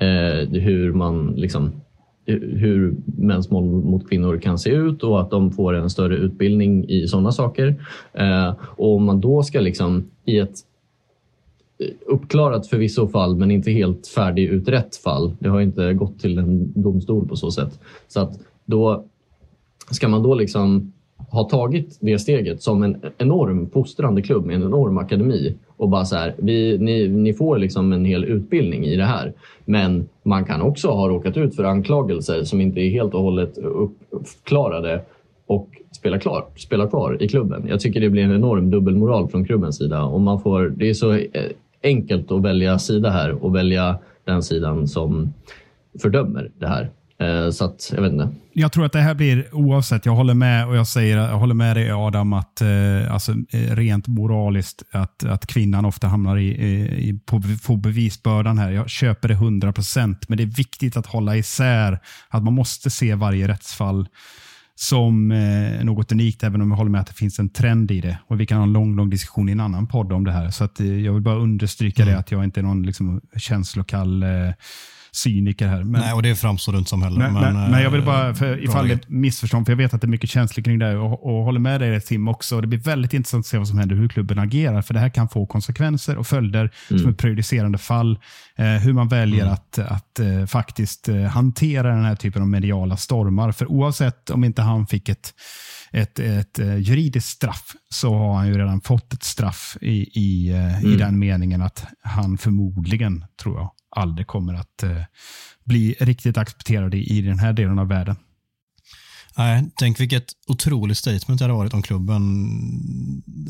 eh, 0.07 0.49
hur 0.49 0.93
man 0.93 1.33
liksom, 1.35 1.71
hur 2.25 2.95
mäns 3.05 3.51
våld 3.51 3.85
mot 3.85 4.09
kvinnor 4.09 4.37
kan 4.37 4.59
se 4.59 4.69
ut 4.69 5.03
och 5.03 5.21
att 5.21 5.31
de 5.31 5.51
får 5.51 5.73
en 5.73 5.89
större 5.89 6.15
utbildning 6.15 6.89
i 6.89 7.07
sådana 7.07 7.31
saker. 7.31 7.75
Eh, 8.13 8.53
och 8.59 8.95
om 8.95 9.03
man 9.03 9.21
då 9.21 9.43
ska 9.43 9.59
liksom 9.59 10.09
i 10.25 10.39
ett 10.39 10.55
uppklarat 12.05 12.67
förvisso 12.67 13.07
fall, 13.07 13.35
men 13.35 13.51
inte 13.51 13.71
helt 13.71 14.07
färdigutrett 14.07 14.95
fall. 14.95 15.35
Det 15.39 15.49
har 15.49 15.61
inte 15.61 15.93
gått 15.93 16.19
till 16.19 16.37
en 16.37 16.81
domstol 16.81 17.27
på 17.27 17.35
så 17.35 17.51
sätt. 17.51 17.79
Så 18.07 18.19
att 18.19 18.39
då 18.65 19.05
ska 19.91 20.07
man 20.07 20.23
då 20.23 20.35
liksom 20.35 20.93
ha 21.31 21.43
tagit 21.43 21.97
det 22.01 22.19
steget 22.19 22.61
som 22.61 22.83
en 22.83 22.97
enorm 23.17 23.69
fostrande 23.69 24.21
klubb 24.21 24.45
med 24.45 24.55
en 24.55 24.63
enorm 24.63 24.97
akademi 24.97 25.55
och 25.77 25.89
bara 25.89 26.05
så 26.05 26.15
här, 26.15 26.35
vi, 26.37 26.77
ni, 26.77 27.07
ni 27.07 27.33
får 27.33 27.57
liksom 27.57 27.93
en 27.93 28.05
hel 28.05 28.25
utbildning 28.25 28.85
i 28.85 28.95
det 28.95 29.05
här. 29.05 29.33
Men 29.65 30.09
man 30.23 30.45
kan 30.45 30.61
också 30.61 30.87
ha 30.87 31.09
råkat 31.09 31.37
ut 31.37 31.55
för 31.55 31.63
anklagelser 31.63 32.43
som 32.43 32.61
inte 32.61 32.79
är 32.79 32.89
helt 32.89 33.13
och 33.13 33.21
hållet 33.21 33.57
uppklarade 34.09 35.01
och 35.47 35.69
spela, 35.91 36.19
klar, 36.19 36.45
spela 36.55 36.87
kvar 36.87 37.17
i 37.19 37.27
klubben. 37.27 37.65
Jag 37.69 37.79
tycker 37.79 38.01
det 38.01 38.09
blir 38.09 38.23
en 38.23 38.35
enorm 38.35 38.71
dubbelmoral 38.71 39.29
från 39.29 39.45
klubbens 39.45 39.77
sida. 39.77 40.03
Och 40.03 40.21
man 40.21 40.41
får, 40.41 40.73
det 40.77 40.89
är 40.89 40.93
så 40.93 41.11
eh, 41.11 41.51
enkelt 41.83 42.31
att 42.31 42.41
välja 42.41 42.79
sida 42.79 43.09
här 43.09 43.31
och 43.43 43.55
välja 43.55 43.99
den 44.25 44.43
sidan 44.43 44.87
som 44.87 45.33
fördömer 46.01 46.51
det 46.59 46.67
här. 46.67 46.89
Eh, 47.19 47.49
så 47.49 47.65
att, 47.65 47.91
jag 47.95 48.01
vet 48.01 48.11
inte. 48.11 48.29
Jag 48.53 48.71
tror 48.71 48.85
att 48.85 48.91
det 48.91 48.99
här 48.99 49.13
blir 49.13 49.55
oavsett. 49.55 50.05
Jag 50.05 50.13
håller 50.13 50.33
med 50.33 50.67
och 50.67 50.75
jag 50.75 50.87
säger, 50.87 51.17
jag 51.17 51.37
håller 51.37 51.55
med 51.55 51.75
dig 51.75 51.91
Adam 51.91 52.33
att 52.33 52.61
eh, 52.61 53.13
alltså, 53.13 53.31
eh, 53.31 53.75
rent 53.75 54.07
moraliskt 54.07 54.83
att, 54.91 55.23
att 55.23 55.47
kvinnan 55.47 55.85
ofta 55.85 56.07
hamnar 56.07 56.37
i, 56.37 56.47
i, 57.09 57.19
på, 57.25 57.41
på 57.67 57.75
bevisbördan 57.77 58.57
här. 58.57 58.71
Jag 58.71 58.89
köper 58.89 59.27
det 59.27 59.33
100 59.33 59.73
procent, 59.73 60.29
men 60.29 60.37
det 60.37 60.43
är 60.43 60.57
viktigt 60.57 60.97
att 60.97 61.05
hålla 61.05 61.37
isär 61.37 61.99
att 62.29 62.43
man 62.43 62.53
måste 62.53 62.89
se 62.89 63.15
varje 63.15 63.47
rättsfall 63.47 64.07
som 64.75 65.31
eh, 65.31 65.83
något 65.83 66.11
unikt, 66.11 66.43
även 66.43 66.61
om 66.61 66.71
jag 66.71 66.77
håller 66.77 66.91
med 66.91 67.01
att 67.01 67.07
det 67.07 67.13
finns 67.13 67.39
en 67.39 67.49
trend 67.49 67.91
i 67.91 68.01
det. 68.01 68.17
Och 68.27 68.39
Vi 68.39 68.45
kan 68.45 68.57
ha 68.57 68.63
en 68.63 68.73
lång, 68.73 68.95
lång 68.95 69.09
diskussion 69.09 69.49
i 69.49 69.51
en 69.51 69.59
annan 69.59 69.87
podd 69.87 70.13
om 70.13 70.23
det 70.23 70.31
här. 70.31 70.49
Så 70.49 70.63
att, 70.63 70.79
eh, 70.79 70.99
Jag 70.99 71.13
vill 71.13 71.21
bara 71.21 71.35
understryka 71.35 72.01
mm. 72.01 72.13
det, 72.13 72.19
att 72.19 72.31
jag 72.31 72.43
inte 72.43 72.59
är 72.59 72.63
någon 72.63 72.83
liksom, 72.83 73.21
känslokall 73.37 74.23
eh, 74.23 74.29
cyniker 75.15 75.67
här. 75.67 75.83
Men, 75.83 76.01
Nej, 76.01 76.13
och 76.13 76.23
det 76.23 76.35
framstår 76.35 76.71
du 76.71 76.77
inte 76.77 76.89
som 76.89 77.01
heller. 77.01 77.17
Men, 77.19 77.33
men, 77.33 77.71
men, 77.71 77.81
jag 77.81 77.89
vill 77.89 78.01
bara, 78.01 78.29
eh, 78.29 78.33
för, 78.33 78.63
ifall 78.63 78.87
det 78.87 78.93
är 78.93 78.95
ett 78.95 79.09
missförstånd, 79.09 79.65
för 79.65 79.71
jag 79.71 79.77
vet 79.77 79.93
att 79.93 80.01
det 80.01 80.05
är 80.05 80.09
mycket 80.09 80.29
känslor 80.29 80.63
kring 80.63 80.79
det 80.79 80.97
och, 80.97 81.25
och 81.25 81.43
håller 81.43 81.59
med 81.59 81.81
dig 81.81 82.01
Tim 82.01 82.27
också. 82.27 82.61
Det 82.61 82.67
blir 82.67 82.79
väldigt 82.79 83.13
intressant 83.13 83.41
att 83.41 83.47
se 83.47 83.57
vad 83.57 83.67
som 83.67 83.77
händer, 83.77 83.95
hur 83.95 84.07
klubben 84.07 84.39
agerar, 84.39 84.81
för 84.81 84.93
det 84.93 84.99
här 84.99 85.09
kan 85.09 85.29
få 85.29 85.45
konsekvenser 85.45 86.17
och 86.17 86.27
följder 86.27 86.71
mm. 86.89 87.01
som 87.01 87.11
ett 87.11 87.17
prejudicerande 87.17 87.77
fall. 87.77 88.19
Eh, 88.55 88.65
hur 88.65 88.93
man 88.93 89.07
väljer 89.07 89.41
mm. 89.41 89.53
att, 89.53 89.79
att 89.79 90.19
eh, 90.19 90.45
faktiskt 90.45 91.09
eh, 91.09 91.23
hantera 91.23 91.95
den 91.95 92.05
här 92.05 92.15
typen 92.15 92.41
av 92.41 92.47
mediala 92.47 92.97
stormar. 92.97 93.51
För 93.51 93.71
oavsett 93.71 94.29
om 94.29 94.43
inte 94.43 94.61
han 94.61 94.87
fick 94.87 95.09
ett 95.09 95.33
ett, 95.93 96.19
ett 96.19 96.59
uh, 96.59 96.79
juridiskt 96.79 97.29
straff 97.29 97.75
så 97.89 98.13
har 98.13 98.33
han 98.33 98.47
ju 98.47 98.57
redan 98.57 98.81
fått 98.81 99.13
ett 99.13 99.23
straff 99.23 99.77
i, 99.81 100.19
i, 100.19 100.51
uh, 100.51 100.77
mm. 100.77 100.93
i 100.93 100.95
den 100.95 101.19
meningen 101.19 101.61
att 101.61 101.85
han 102.01 102.37
förmodligen, 102.37 103.25
tror 103.41 103.57
jag, 103.59 103.71
aldrig 103.95 104.27
kommer 104.27 104.53
att 104.53 104.83
uh, 104.83 105.01
bli 105.63 105.95
riktigt 105.99 106.37
accepterad 106.37 106.95
i, 106.95 107.21
den 107.21 107.39
här 107.39 107.53
delen 107.53 107.79
av 107.79 107.87
världen. 107.87 108.15
Nej, 109.37 109.63
tänk 109.75 109.99
vilket 109.99 110.25
otroligt 110.47 110.97
statement 110.97 111.39
det 111.39 111.43
hade 111.43 111.53
varit 111.53 111.73
om 111.73 111.81
klubben 111.81 112.23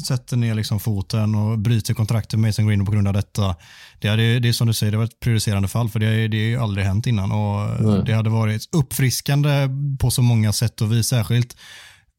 sätter 0.08 0.38
ner 0.38 0.56
liksom 0.56 0.80
foten 0.80 1.36
och 1.36 1.60
bryter 1.60 1.94
kontraktet 1.94 2.40
med 2.40 2.48
Mason 2.48 2.68
Green 2.68 2.86
på 2.86 2.92
grund 2.92 3.08
av 3.08 3.14
detta. 3.14 3.56
Det, 4.00 4.08
hade, 4.08 4.40
det 4.40 4.50
är 4.50 4.54
som 4.54 4.68
du 4.68 4.74
säger, 4.74 4.92
det 4.92 4.98
var 4.98 5.06
ett 5.06 5.20
prioriterande 5.20 5.68
fall 5.68 5.90
för 5.90 6.00
det, 6.00 6.28
det 6.28 6.56
har 6.56 6.64
aldrig 6.64 6.86
hänt 6.86 7.08
innan 7.08 7.32
och 7.32 8.06
det 8.06 8.14
hade 8.14 8.30
varit 8.30 8.70
uppfriskande 8.76 9.70
på 10.00 10.12
så 10.12 10.22
många 10.22 10.54
sätt 10.54 10.82
och 10.82 10.92
vis, 10.92 11.08
särskilt 11.08 11.58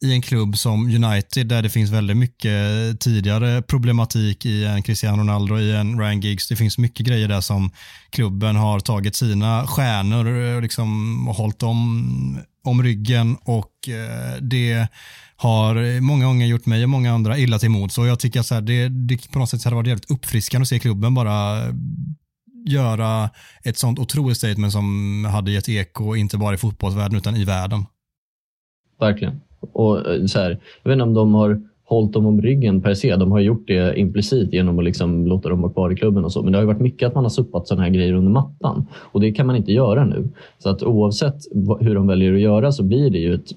i 0.05 0.13
en 0.13 0.23
klubb 0.23 0.59
som 0.59 0.87
United 0.87 1.47
där 1.47 1.63
det 1.63 1.71
finns 1.71 1.91
väldigt 1.91 2.17
mycket 2.17 2.61
tidigare 3.01 3.63
problematik 3.63 4.47
i 4.47 4.65
en 4.65 4.83
Cristiano 4.83 5.21
Ronaldo, 5.21 5.59
i 5.59 5.77
en 5.77 6.01
Ryan 6.01 6.21
Giggs. 6.21 6.49
Det 6.49 6.57
finns 6.57 6.79
mycket 6.79 7.07
grejer 7.07 7.29
där 7.29 7.41
som 7.41 7.71
klubben 8.11 8.57
har 8.57 8.81
tagit 8.81 9.17
sina 9.17 9.67
stjärnor 9.67 10.27
och 10.27 10.63
liksom 10.63 11.27
hållit 11.27 11.59
dem 11.59 12.39
om 12.65 12.83
ryggen 12.83 13.37
och 13.45 13.89
eh, 13.89 14.43
det 14.43 14.89
har 15.37 16.01
många 16.01 16.25
gånger 16.25 16.47
gjort 16.47 16.67
mig 16.67 16.83
och 16.83 16.91
många 16.91 17.13
andra 17.13 17.39
illa 17.39 17.59
till 17.59 17.71
mod. 17.71 17.93
Så 17.93 18.07
jag 18.07 18.21
tycker 18.21 18.41
att 18.41 18.47
så 18.47 18.55
här, 18.55 18.63
det, 18.63 18.89
det 18.89 19.31
på 19.31 19.39
något 19.39 19.51
sätt 19.51 19.65
hade 19.65 19.77
varit 19.77 19.87
jävligt 19.87 20.11
uppfriskande 20.11 20.63
att 20.63 20.69
se 20.69 20.79
klubben 20.79 21.15
bara 21.15 21.63
göra 22.67 23.31
ett 23.63 23.79
sånt 23.79 23.99
otroligt 23.99 24.37
statement 24.37 24.73
som 24.73 25.25
hade 25.25 25.51
gett 25.51 25.69
eko, 25.69 26.17
inte 26.17 26.39
bara 26.39 26.55
i 26.55 26.59
fotbollsvärlden 26.59 27.19
utan 27.19 27.37
i 27.37 27.45
världen. 27.45 27.87
Verkligen. 29.01 29.41
Och 29.73 30.11
eh, 30.11 30.25
så 30.25 30.39
här, 30.39 30.59
jag 30.83 30.91
vet 30.91 30.95
inte 30.95 31.05
om 31.05 31.15
de 31.15 31.35
har 31.35 31.63
hållit 31.85 32.13
dem 32.13 32.27
om 32.27 32.43
ryggen 32.43 32.83
per 32.83 32.95
se. 32.95 33.17
De 33.17 33.33
har 33.33 33.41
gjort 33.41 33.67
det 33.67 33.99
implicit 33.99 34.53
genom 34.53 34.79
att 34.79 34.85
liksom 34.85 35.27
låta 35.27 35.49
dem 35.49 35.63
vara 35.63 35.73
kvar 35.73 35.93
i 35.93 35.97
klubben 35.97 36.25
och 36.25 36.33
så. 36.33 36.43
Men 36.43 36.53
det 36.53 36.59
har 36.59 36.65
varit 36.65 36.81
mycket 36.81 37.07
att 37.07 37.15
man 37.15 37.25
har 37.25 37.31
suppat 37.31 37.69
sådana 37.69 37.83
här 37.83 37.91
grejer 37.91 38.13
under 38.13 38.33
mattan 38.33 38.87
och 38.95 39.21
det 39.21 39.33
kan 39.33 39.47
man 39.47 39.57
inte 39.57 39.73
göra 39.73 40.05
nu. 40.05 40.29
Så 40.59 40.71
att 40.71 40.83
oavsett 40.83 41.37
hur 41.81 41.95
de 41.95 42.07
väljer 42.07 42.35
att 42.35 42.41
göra 42.41 42.73
så 42.73 42.83
blir 42.83 43.11
det 43.11 43.19
ju 43.19 43.35
ett 43.35 43.53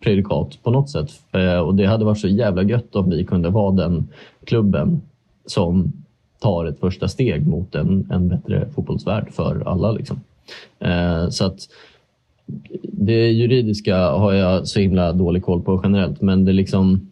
prejudikat 0.00 0.58
på 0.62 0.70
något 0.70 0.90
sätt. 0.90 1.10
Eh, 1.32 1.58
och 1.58 1.74
det 1.74 1.86
hade 1.86 2.04
varit 2.04 2.18
så 2.18 2.28
jävla 2.28 2.62
gött 2.62 2.96
om 2.96 3.10
vi 3.10 3.24
kunde 3.24 3.50
vara 3.50 3.72
den 3.72 4.08
klubben 4.44 5.00
som 5.46 5.92
tar 6.40 6.64
ett 6.64 6.80
första 6.80 7.08
steg 7.08 7.46
mot 7.46 7.74
en, 7.74 8.08
en 8.10 8.28
bättre 8.28 8.68
fotbollsvärld 8.74 9.32
för 9.32 9.68
alla. 9.68 9.92
Liksom. 9.92 10.20
Eh, 10.78 11.28
så 11.28 11.44
att 11.44 11.58
det 12.82 13.30
juridiska 13.30 13.96
har 13.96 14.32
jag 14.32 14.66
så 14.66 14.80
himla 14.80 15.12
dålig 15.12 15.42
koll 15.42 15.62
på 15.62 15.80
generellt, 15.84 16.20
men 16.20 16.44
det 16.44 16.52
liksom 16.52 17.10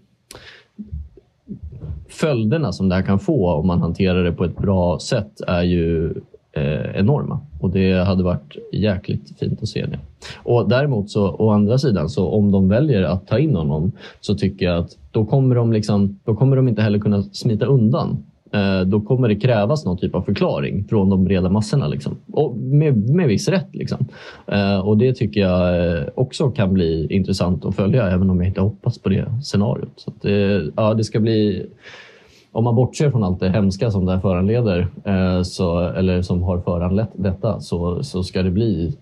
följderna 2.08 2.72
som 2.72 2.88
det 2.88 2.94
här 2.94 3.02
kan 3.02 3.18
få 3.18 3.52
om 3.52 3.66
man 3.66 3.80
hanterar 3.80 4.24
det 4.24 4.32
på 4.32 4.44
ett 4.44 4.58
bra 4.58 4.98
sätt 4.98 5.40
är 5.46 5.62
ju 5.62 6.14
eh, 6.52 6.96
enorma. 6.96 7.40
Och 7.60 7.70
det 7.70 7.92
hade 7.92 8.22
varit 8.22 8.56
jäkligt 8.72 9.38
fint 9.38 9.62
att 9.62 9.68
se 9.68 9.86
det. 9.86 9.98
Och 10.36 10.68
däremot 10.68 11.10
så 11.10 11.34
å 11.34 11.50
andra 11.50 11.78
sidan 11.78 12.08
så 12.08 12.28
om 12.28 12.52
de 12.52 12.68
väljer 12.68 13.02
att 13.02 13.26
ta 13.26 13.38
in 13.38 13.56
honom 13.56 13.92
så 14.20 14.34
tycker 14.34 14.66
jag 14.66 14.78
att 14.78 14.98
då 15.10 15.24
kommer 15.24 15.54
de, 15.54 15.72
liksom, 15.72 16.18
då 16.24 16.34
kommer 16.34 16.56
de 16.56 16.68
inte 16.68 16.82
heller 16.82 16.98
kunna 16.98 17.22
smita 17.22 17.66
undan 17.66 18.24
Eh, 18.54 18.80
då 18.80 19.00
kommer 19.00 19.28
det 19.28 19.36
krävas 19.36 19.84
någon 19.84 19.98
typ 19.98 20.14
av 20.14 20.22
förklaring 20.22 20.84
från 20.84 21.10
de 21.10 21.24
breda 21.24 21.48
massorna. 21.48 21.88
Liksom. 21.88 22.16
Och 22.32 22.56
med, 22.56 23.10
med 23.10 23.28
viss 23.28 23.48
rätt. 23.48 23.68
Liksom. 23.72 24.06
Eh, 24.46 24.78
och 24.78 24.98
det 24.98 25.14
tycker 25.14 25.40
jag 25.40 25.96
eh, 25.98 26.04
också 26.14 26.50
kan 26.50 26.72
bli 26.72 27.06
intressant 27.10 27.64
att 27.64 27.76
följa, 27.76 28.10
även 28.10 28.30
om 28.30 28.40
jag 28.40 28.48
inte 28.48 28.60
hoppas 28.60 28.98
på 28.98 29.08
det 29.08 29.24
scenariot. 29.42 29.92
Så 29.96 30.12
det, 30.22 30.62
ja, 30.76 30.94
det 30.94 31.04
ska 31.04 31.20
bli... 31.20 31.66
Om 32.54 32.64
man 32.64 32.74
bortser 32.74 33.10
från 33.10 33.24
allt 33.24 33.40
det 33.40 33.50
hemska 33.50 33.90
som 33.90 34.06
det 34.06 34.12
här 34.12 34.20
föranleder, 34.20 34.88
så, 35.42 35.80
eller 35.80 36.22
som 36.22 36.42
har 36.42 36.60
föranlett 36.60 37.10
detta, 37.14 37.60
så, 37.60 38.02
så 38.02 38.22
ska 38.22 38.42
det 38.42 38.50
bli 38.50 38.92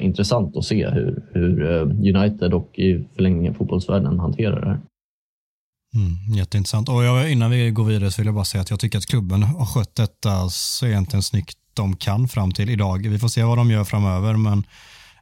intressant 0.00 0.56
att 0.56 0.64
se 0.64 0.88
hur, 0.88 1.22
hur 1.32 1.64
United 2.16 2.54
och 2.54 2.78
i 2.78 3.04
förlängningen 3.16 3.54
fotbollsvärlden 3.54 4.18
hanterar 4.18 4.60
det 4.60 4.66
här. 4.66 4.78
Mm, 5.94 6.34
jätteintressant. 6.34 6.88
Och 6.88 7.04
jag, 7.04 7.30
innan 7.30 7.50
vi 7.50 7.70
går 7.70 7.84
vidare 7.84 8.10
så 8.10 8.22
vill 8.22 8.26
jag 8.26 8.34
bara 8.34 8.44
säga 8.44 8.62
att 8.62 8.70
jag 8.70 8.80
tycker 8.80 8.98
att 8.98 9.06
klubben 9.06 9.42
har 9.42 9.66
skött 9.66 9.96
detta 9.96 10.50
så 10.50 10.86
egentligen 10.86 11.22
snyggt 11.22 11.58
de 11.74 11.96
kan 11.96 12.28
fram 12.28 12.52
till 12.52 12.70
idag. 12.70 13.08
Vi 13.08 13.18
får 13.18 13.28
se 13.28 13.42
vad 13.42 13.58
de 13.58 13.70
gör 13.70 13.84
framöver, 13.84 14.36
men 14.36 14.64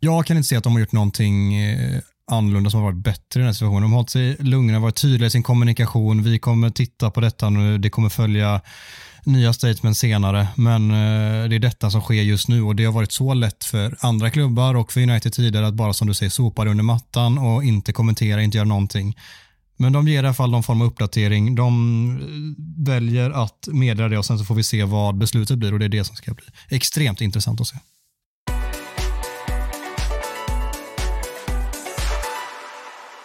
jag 0.00 0.26
kan 0.26 0.36
inte 0.36 0.48
se 0.48 0.56
att 0.56 0.64
de 0.64 0.72
har 0.72 0.80
gjort 0.80 0.92
någonting 0.92 1.54
eh, 1.54 2.00
annorlunda 2.30 2.70
som 2.70 2.80
har 2.80 2.92
varit 2.92 3.04
bättre 3.04 3.22
i 3.34 3.38
den 3.38 3.46
här 3.46 3.52
situationen. 3.52 3.82
De 3.82 3.92
har 3.92 3.98
hållit 3.98 4.10
sig 4.10 4.36
lugna, 4.40 4.78
varit 4.78 4.96
tydliga 4.96 5.26
i 5.26 5.30
sin 5.30 5.42
kommunikation. 5.42 6.22
Vi 6.22 6.38
kommer 6.38 6.70
titta 6.70 7.10
på 7.10 7.20
detta 7.20 7.50
nu. 7.50 7.78
Det 7.78 7.90
kommer 7.90 8.08
följa 8.08 8.60
nya 9.24 9.52
statement 9.52 9.96
senare, 9.96 10.48
men 10.54 10.90
eh, 10.90 11.48
det 11.48 11.56
är 11.56 11.58
detta 11.58 11.90
som 11.90 12.00
sker 12.00 12.22
just 12.22 12.48
nu 12.48 12.62
och 12.62 12.76
det 12.76 12.84
har 12.84 12.92
varit 12.92 13.12
så 13.12 13.34
lätt 13.34 13.64
för 13.64 13.96
andra 14.00 14.30
klubbar 14.30 14.74
och 14.74 14.92
för 14.92 15.00
United 15.00 15.32
tidigare 15.32 15.66
att 15.66 15.74
bara 15.74 15.92
som 15.92 16.08
du 16.08 16.14
säger 16.14 16.30
sopa 16.30 16.64
det 16.64 16.70
under 16.70 16.84
mattan 16.84 17.38
och 17.38 17.64
inte 17.64 17.92
kommentera, 17.92 18.42
inte 18.42 18.56
göra 18.56 18.68
någonting. 18.68 19.16
Men 19.80 19.92
de 19.92 20.08
ger 20.08 20.22
i 20.22 20.26
alla 20.26 20.34
fall 20.34 20.50
någon 20.50 20.62
form 20.62 20.80
av 20.80 20.86
uppdatering. 20.86 21.54
De 21.54 21.70
eh, 22.20 22.86
väljer 22.86 23.30
att 23.30 23.68
meddela 23.72 24.08
det 24.08 24.18
och 24.18 24.24
sen 24.24 24.38
så 24.38 24.44
får 24.44 24.54
vi 24.54 24.62
se 24.62 24.84
vad 24.84 25.18
beslutet 25.18 25.58
blir 25.58 25.72
och 25.72 25.78
det 25.78 25.84
är 25.84 25.88
det 25.88 26.04
som 26.04 26.16
ska 26.16 26.34
bli 26.34 26.44
extremt 26.68 27.20
intressant 27.20 27.60
att 27.60 27.66
se. 27.66 27.76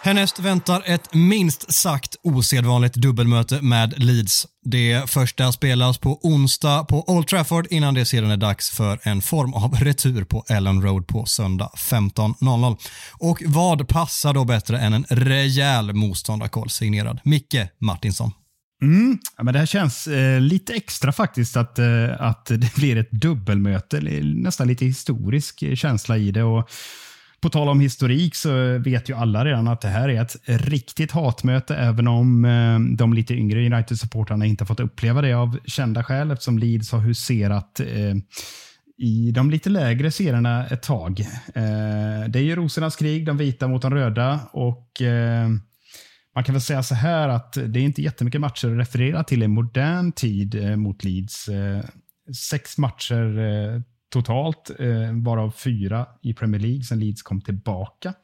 Härnäst 0.06 0.38
väntar 0.38 0.82
ett 0.86 1.14
minst 1.14 1.74
sagt 1.74 2.16
osedvanligt 2.22 2.94
dubbelmöte 2.94 3.62
med 3.62 3.94
Leeds. 3.96 4.46
Det 4.64 5.10
första 5.10 5.52
spelas 5.52 5.98
på 5.98 6.20
onsdag 6.22 6.84
på 6.84 7.10
Old 7.10 7.26
Trafford 7.26 7.66
innan 7.70 7.94
det 7.94 8.04
sedan 8.04 8.30
är 8.30 8.36
dags 8.36 8.70
för 8.70 8.98
en 9.02 9.22
form 9.22 9.54
av 9.54 9.74
retur 9.74 10.24
på 10.24 10.44
Ellen 10.48 10.82
Road 10.82 11.06
på 11.06 11.26
söndag 11.26 11.70
15.00. 11.76 12.76
Och 13.18 13.42
vad 13.46 13.88
passar 13.88 14.34
då 14.34 14.44
bättre 14.44 14.78
än 14.78 14.92
en 14.92 15.04
rejäl 15.08 15.92
motståndarkoll 15.92 16.70
signerad 16.70 17.20
Micke 17.24 17.68
Martinsson? 17.80 18.32
Mm, 18.82 19.18
ja, 19.36 19.44
men 19.44 19.54
det 19.54 19.58
här 19.58 19.66
känns 19.66 20.06
eh, 20.06 20.40
lite 20.40 20.74
extra 20.74 21.12
faktiskt 21.12 21.56
att, 21.56 21.78
eh, 21.78 21.86
att 22.18 22.46
det 22.46 22.74
blir 22.74 22.96
ett 22.96 23.10
dubbelmöte. 23.10 24.00
Nästan 24.22 24.68
lite 24.68 24.84
historisk 24.84 25.62
eh, 25.62 25.74
känsla 25.74 26.18
i 26.18 26.30
det. 26.30 26.42
Och 26.42 26.70
på 27.46 27.50
tal 27.50 27.68
om 27.68 27.80
historik 27.80 28.34
så 28.34 28.78
vet 28.78 29.08
ju 29.08 29.14
alla 29.14 29.44
redan 29.44 29.68
att 29.68 29.80
det 29.80 29.88
här 29.88 30.08
är 30.08 30.22
ett 30.22 30.36
riktigt 30.46 31.12
hatmöte, 31.12 31.76
även 31.76 32.08
om 32.08 32.44
eh, 32.44 32.96
de 32.96 33.12
lite 33.12 33.34
yngre 33.34 33.66
United-supportrarna 33.66 34.46
inte 34.46 34.66
fått 34.66 34.80
uppleva 34.80 35.22
det 35.22 35.32
av 35.32 35.58
kända 35.64 36.04
skäl, 36.04 36.30
eftersom 36.30 36.58
Leeds 36.58 36.92
har 36.92 36.98
huserat 36.98 37.80
eh, 37.80 38.14
i 38.98 39.30
de 39.30 39.50
lite 39.50 39.70
lägre 39.70 40.10
serierna 40.10 40.66
ett 40.66 40.82
tag. 40.82 41.20
Eh, 41.54 42.28
det 42.28 42.38
är 42.38 42.42
ju 42.42 42.56
rosornas 42.56 42.96
krig, 42.96 43.26
de 43.26 43.36
vita 43.36 43.68
mot 43.68 43.82
de 43.82 43.94
röda 43.94 44.40
och 44.52 45.02
man 46.34 46.44
kan 46.44 46.54
väl 46.54 46.62
säga 46.62 46.82
så 46.82 46.94
här 46.94 47.28
att 47.28 47.52
det 47.52 47.80
är 47.80 47.84
inte 47.84 48.02
jättemycket 48.02 48.40
matcher 48.40 48.72
att 48.72 48.78
referera 48.78 49.24
till 49.24 49.42
i 49.42 49.48
modern 49.48 50.12
tid 50.12 50.78
mot 50.78 51.04
Leeds. 51.04 51.48
Sex 52.50 52.78
matcher 52.78 53.82
totalt, 54.12 54.70
eh, 54.78 55.12
varav 55.12 55.50
fyra 55.50 56.06
i 56.22 56.34
Premier 56.34 56.60
League 56.60 56.82
sen 56.82 57.00
Leeds 57.00 57.22
kom 57.22 57.40
tillbaka. 57.40 58.14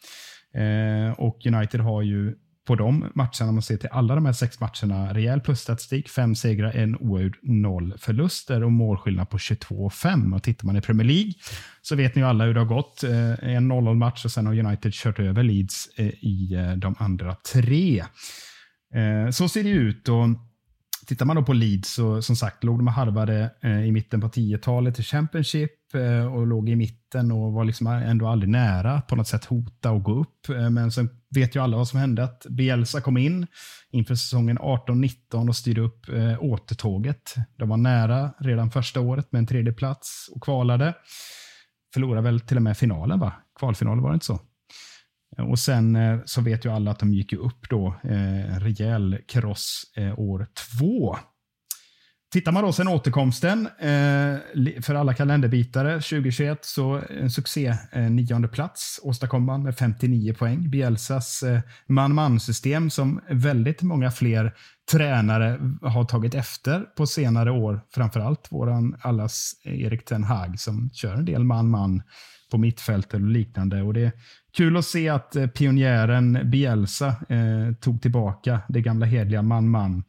Eh, 0.55 1.13
och 1.19 1.47
United 1.47 1.81
har 1.81 2.03
ju 2.03 2.35
på 2.67 2.75
de 2.75 3.11
matcherna, 3.15 3.49
om 3.49 3.55
man 3.55 3.63
ser 3.63 3.77
till 3.77 3.89
alla 3.93 4.15
de 4.15 4.27
här 4.27 4.33
sex 4.33 4.61
matcherna, 4.61 5.15
rejäl 5.15 5.41
plusstatistik. 5.41 6.09
Fem 6.09 6.35
segrar, 6.35 6.73
en 6.73 6.97
oavgjord, 6.97 7.39
noll 7.43 7.95
förluster 7.99 8.63
och 8.63 8.73
målskillnad 8.73 9.31
på 9.31 9.39
22-5. 9.39 10.35
Och 10.35 10.43
tittar 10.43 10.67
man 10.67 10.77
i 10.77 10.81
Premier 10.81 11.07
League 11.07 11.33
så 11.83 11.97
vet 11.97 12.15
ni 12.15 12.23
ju 12.23 12.29
alla 12.29 12.45
hur 12.45 12.55
det 12.55 12.61
har 12.61 12.67
gått. 12.67 13.05
Eh, 13.05 13.55
en 13.55 13.73
0-0 13.73 13.95
match 13.95 14.25
och 14.25 14.31
sen 14.31 14.47
har 14.47 14.59
United 14.59 14.93
kört 14.93 15.19
över 15.19 15.43
Leeds 15.43 15.89
eh, 15.97 16.07
i 16.07 16.55
eh, 16.55 16.73
de 16.73 16.95
andra 16.99 17.35
tre. 17.53 18.05
Eh, 18.95 19.31
så 19.31 19.49
ser 19.49 19.65
det 19.65 19.71
ut. 19.71 20.09
och 20.09 20.27
Tittar 21.07 21.27
man 21.27 21.37
då 21.37 21.43
på 21.43 21.53
Leeds 21.53 21.95
så 21.95 22.23
som 22.23 22.37
sagt 22.37 22.65
låg 22.65 22.79
de 22.79 22.87
harvade 22.87 23.51
eh, 23.61 23.85
i 23.87 23.93
mitten 23.93 24.21
på 24.21 24.29
10-talet 24.29 24.99
i 24.99 25.03
Championship 25.03 25.95
eh, 25.95 26.35
och 26.35 26.47
låg 26.47 26.69
i 26.69 26.77
mitten 26.77 27.33
och 27.33 27.53
var 27.53 27.65
liksom 27.65 27.87
ändå 27.87 28.29
aldrig 28.29 28.51
nära 28.51 29.01
på 29.01 29.17
något 29.17 29.29
sätt 29.29 29.45
hota 29.45 29.91
och 29.91 30.03
gå 30.03 30.21
upp. 30.21 30.49
Eh, 30.49 30.71
men 30.71 30.93
sen 30.93 31.09
vet 31.35 31.57
ju 31.57 31.63
alla 31.63 31.77
vad 31.77 31.89
som 31.89 32.01
hände 32.01 32.25
att 32.25 32.47
Bielsa 32.51 33.01
kom 33.01 33.17
in 33.17 33.47
inför 33.91 34.15
säsongen 34.15 34.59
18-19 34.59 35.49
och 35.49 35.57
styrde 35.57 35.81
upp 35.81 36.09
eh, 36.09 36.43
återtåget. 36.43 37.35
De 37.57 37.69
var 37.69 37.77
nära 37.77 38.31
redan 38.39 38.71
första 38.71 39.01
året 39.01 39.33
med 39.33 39.39
en 39.39 39.47
tredje 39.47 39.73
plats 39.73 40.31
och 40.35 40.43
kvalade. 40.43 40.95
Förlorade 41.95 42.23
väl 42.23 42.41
till 42.41 42.57
och 42.57 42.63
med 42.63 42.77
finalen 42.77 43.19
va? 43.19 43.33
Kvalfinalen 43.59 44.03
var 44.03 44.11
det 44.11 44.15
inte 44.15 44.27
så? 44.27 44.41
Eh, 45.39 45.51
och 45.51 45.59
sen 45.59 45.97
eh, 45.97 46.21
så 46.25 46.41
vet 46.41 46.65
ju 46.65 46.73
alla 46.73 46.91
att 46.91 46.99
de 46.99 47.15
gick 47.15 47.33
upp 47.33 47.71
då, 47.71 47.95
eh, 48.05 48.59
rejäl 48.59 49.19
kross 49.29 49.93
eh, 49.97 50.19
år 50.19 50.47
två. 50.55 51.17
Tittar 52.33 52.53
man 52.53 52.65
då 52.65 52.73
sen 52.73 52.89
återkomsten 52.89 53.67
eh, 53.67 54.83
för 54.83 54.95
alla 54.95 55.15
kalenderbitare 55.15 55.93
2021 55.93 56.65
så 56.65 57.03
en 57.11 57.31
succé 57.31 57.75
eh, 57.93 58.03
nionde 58.03 58.49
plats 58.49 59.01
åstadkom 59.03 59.45
man 59.45 59.63
med 59.63 59.77
59 59.77 60.35
poäng. 60.35 60.71
Bielsas 60.71 61.43
eh, 61.43 61.61
man-man-system 61.87 62.91
som 62.91 63.21
väldigt 63.31 63.83
många 63.83 64.11
fler 64.11 64.55
tränare 64.93 65.61
har 65.83 66.05
tagit 66.05 66.35
efter 66.35 66.81
på 66.81 67.07
senare 67.07 67.51
år. 67.51 67.81
Framförallt 67.95 68.53
våran 68.53 68.97
allas 69.01 69.53
Erik 69.65 70.05
Ten 70.05 70.25
Hag 70.25 70.61
som 70.61 70.91
kör 70.93 71.15
en 71.15 71.25
del 71.25 71.45
man-man 71.45 72.03
på 72.53 72.59
mittfältet 72.59 73.15
och 73.15 73.21
liknande. 73.21 73.83
Och 73.83 73.95
det 73.95 74.01
är 74.01 74.13
kul 74.57 74.77
att 74.77 74.85
se 74.85 75.09
att 75.09 75.37
eh, 75.37 75.47
pionjären 75.47 76.51
Bielsa 76.51 77.07
eh, 77.09 77.75
tog 77.81 78.03
tillbaka 78.03 78.61
det 78.69 78.81
gamla 78.81 79.07
hedliga 79.07 79.43
man-man. 79.43 80.05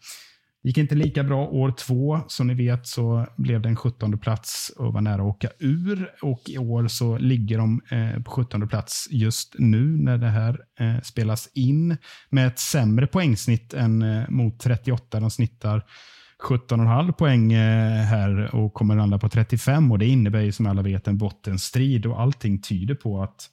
gick 0.63 0.77
inte 0.77 0.95
lika 0.95 1.23
bra 1.23 1.47
år 1.47 1.71
två. 1.71 2.19
Som 2.27 2.47
ni 2.47 2.53
vet 2.53 2.87
så 2.87 3.27
blev 3.37 3.61
det 3.61 3.69
en 3.69 3.75
17 3.75 4.19
plats 4.19 4.71
och 4.77 4.93
var 4.93 5.01
nära 5.01 5.15
att 5.15 5.35
åka 5.35 5.49
ur. 5.59 6.11
Och 6.21 6.41
i 6.47 6.57
år 6.57 6.87
så 6.87 7.17
ligger 7.17 7.57
de 7.57 7.81
eh, 7.91 8.23
på 8.23 8.31
17 8.31 8.67
plats 8.67 9.07
just 9.11 9.55
nu 9.57 9.97
när 9.97 10.17
det 10.17 10.29
här 10.29 10.59
eh, 10.79 11.01
spelas 11.01 11.49
in 11.53 11.97
med 12.29 12.47
ett 12.47 12.59
sämre 12.59 13.07
poängsnitt 13.07 13.73
än 13.73 14.01
eh, 14.01 14.29
mot 14.29 14.59
38. 14.59 15.19
De 15.19 15.31
snittar 15.31 15.83
17,5 16.43 17.11
poäng 17.11 17.53
eh, 17.53 18.03
här 18.05 18.55
och 18.55 18.73
kommer 18.73 18.95
landa 18.95 19.19
på 19.19 19.29
35 19.29 19.91
och 19.91 19.99
det 19.99 20.05
innebär 20.05 20.41
ju 20.41 20.51
som 20.51 20.67
alla 20.67 20.81
vet 20.81 21.07
en 21.07 21.17
bottenstrid 21.17 22.05
och 22.05 22.21
allting 22.21 22.61
tyder 22.61 22.95
på 22.95 23.23
att 23.23 23.49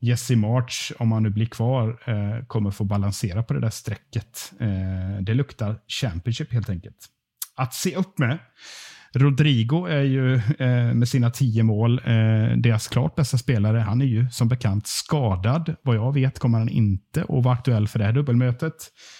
Jesse 0.00 0.36
March, 0.36 0.92
om 0.98 1.12
han 1.12 1.22
nu 1.22 1.30
blir 1.30 1.46
kvar, 1.46 1.98
eh, 2.06 2.44
kommer 2.46 2.70
få 2.70 2.84
balansera 2.84 3.42
på 3.42 3.54
det 3.54 3.60
där 3.60 3.70
strecket. 3.70 4.52
Eh, 4.60 5.22
det 5.22 5.34
luktar 5.34 5.76
Championship 5.88 6.52
helt 6.52 6.70
enkelt. 6.70 6.96
Att 7.56 7.74
se 7.74 7.96
upp 7.96 8.18
med. 8.18 8.38
Rodrigo 9.14 9.86
är 9.86 10.02
ju 10.02 10.40
med 10.94 11.08
sina 11.08 11.30
tio 11.30 11.62
mål 11.62 12.00
deras 12.56 12.88
klart 12.88 13.14
bästa 13.14 13.38
spelare. 13.38 13.78
Han 13.78 14.00
är 14.00 14.06
ju 14.06 14.30
som 14.30 14.48
bekant 14.48 14.86
skadad. 14.86 15.76
Vad 15.82 15.96
jag 15.96 16.14
vet 16.14 16.38
kommer 16.38 16.58
han 16.58 16.68
inte 16.68 17.22
att 17.22 17.44
vara 17.44 17.54
aktuell 17.54 17.88
för 17.88 17.98
det 17.98 18.04
här 18.04 18.12
dubbelmötet. 18.12 18.74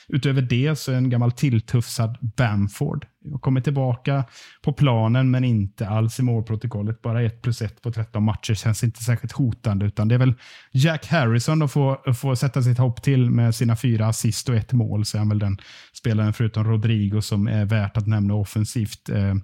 Utöver 0.08 0.42
det 0.42 0.78
så 0.78 0.92
är 0.92 0.96
en 0.96 1.10
gammal 1.10 1.32
tilltufsad 1.32 2.18
Bamford. 2.36 3.06
Kommer 3.40 3.60
tillbaka 3.60 4.24
på 4.62 4.72
planen 4.72 5.30
men 5.30 5.44
inte 5.44 5.88
alls 5.88 6.18
i 6.18 6.22
målprotokollet. 6.22 7.02
Bara 7.02 7.22
1 7.22 7.42
plus 7.42 7.62
1 7.62 7.82
på 7.82 7.92
13 7.92 8.22
matcher 8.22 8.54
känns 8.54 8.84
inte 8.84 9.02
särskilt 9.02 9.32
hotande. 9.32 9.86
Utan 9.86 10.08
det 10.08 10.14
är 10.14 10.18
väl 10.18 10.34
Jack 10.72 11.06
Harrison 11.06 11.62
att 11.62 11.72
få, 11.72 11.98
få 12.20 12.36
sätta 12.36 12.62
sitt 12.62 12.78
hopp 12.78 13.02
till 13.02 13.30
med 13.30 13.54
sina 13.54 13.76
fyra 13.76 14.06
assist 14.06 14.48
och 14.48 14.54
ett 14.54 14.72
mål. 14.72 15.04
Så 15.04 15.16
är 15.16 15.18
han 15.18 15.28
väl 15.28 15.38
den 15.38 15.58
spelaren 15.92 16.32
förutom 16.32 16.64
Rodrigo 16.64 17.20
som 17.20 17.48
är 17.48 17.64
värt 17.64 17.96
att 17.96 18.06
nämna 18.06 18.34
offensivt. 18.34 19.08
Eh, 19.08 19.34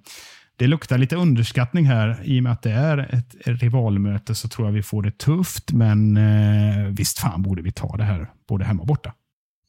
det 0.59 0.67
luktar 0.67 0.97
lite 0.97 1.15
underskattning 1.15 1.85
här. 1.85 2.19
I 2.23 2.39
och 2.39 2.43
med 2.43 2.51
att 2.51 2.61
det 2.61 2.71
är 2.71 2.97
ett 2.97 3.35
rivalmöte 3.45 4.35
så 4.35 4.47
tror 4.47 4.67
jag 4.67 4.73
vi 4.73 4.83
får 4.83 5.03
det 5.03 5.17
tufft. 5.17 5.71
Men 5.71 6.17
eh, 6.17 6.85
visst 6.85 7.19
fan 7.19 7.41
borde 7.41 7.61
vi 7.61 7.71
ta 7.71 7.97
det 7.97 8.03
här 8.03 8.29
både 8.49 8.65
hemma 8.65 8.81
och 8.81 8.87
borta. 8.87 9.13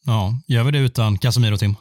Ja, 0.04 0.40
gör 0.46 0.64
vi 0.64 0.70
det 0.70 0.78
utan 0.78 1.18
Casemiro, 1.18 1.56
Tim? 1.56 1.76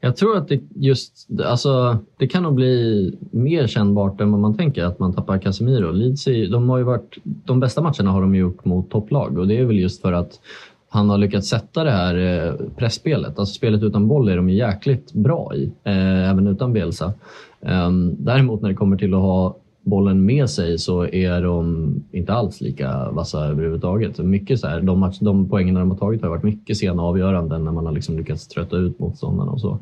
Jag 0.00 0.16
tror 0.16 0.36
att 0.36 0.48
det 0.48 0.60
just, 0.74 1.28
alltså, 1.44 1.98
det 2.16 2.26
kan 2.26 2.42
nog 2.42 2.54
bli 2.54 3.12
mer 3.30 3.66
kännbart 3.66 4.20
än 4.20 4.30
vad 4.32 4.40
man 4.40 4.56
tänker 4.56 4.84
att 4.84 4.98
man 4.98 5.12
tappar 5.12 5.38
Casemiro. 5.38 5.92
Leeds, 5.92 6.24
de 6.24 6.68
har 6.68 6.78
ju 6.78 6.84
varit, 6.84 7.18
de 7.22 7.60
bästa 7.60 7.82
matcherna 7.82 8.10
har 8.10 8.20
de 8.20 8.34
gjort 8.34 8.64
mot 8.64 8.90
topplag 8.90 9.38
och 9.38 9.48
det 9.48 9.58
är 9.58 9.64
väl 9.64 9.78
just 9.78 10.02
för 10.02 10.12
att 10.12 10.40
han 10.88 11.10
har 11.10 11.18
lyckats 11.18 11.48
sätta 11.48 11.84
det 11.84 11.90
här 11.90 12.16
eh, 12.16 12.54
pressspelet. 12.76 13.38
Alltså 13.38 13.54
spelet 13.54 13.82
utan 13.82 14.08
boll 14.08 14.28
är 14.28 14.36
de 14.36 14.50
jäkligt 14.50 15.12
bra 15.12 15.54
i, 15.54 15.72
eh, 15.84 16.30
även 16.30 16.46
utan 16.46 16.72
Bielsa. 16.72 17.12
Um, 17.60 18.16
däremot 18.18 18.62
när 18.62 18.68
det 18.68 18.74
kommer 18.74 18.96
till 18.96 19.14
att 19.14 19.20
ha 19.20 19.56
bollen 19.86 20.24
med 20.24 20.50
sig 20.50 20.78
så 20.78 21.06
är 21.06 21.42
de 21.42 21.94
inte 22.12 22.32
alls 22.32 22.60
lika 22.60 23.10
vassa 23.10 23.46
överhuvudtaget. 23.46 24.18
Mycket 24.18 24.60
så 24.60 24.66
här, 24.66 24.80
de, 24.80 24.98
match, 24.98 25.18
de 25.20 25.48
poängerna 25.48 25.80
de 25.80 25.90
har 25.90 25.98
tagit 25.98 26.22
har 26.22 26.28
varit 26.28 26.42
mycket 26.42 26.76
sena 26.76 27.02
avgöranden 27.02 27.64
när 27.64 27.72
man 27.72 27.86
har 27.86 27.92
liksom 27.92 28.16
lyckats 28.16 28.48
trötta 28.48 28.76
ut 28.76 28.98
motståndarna 28.98 29.50
och 29.50 29.60
så. 29.60 29.78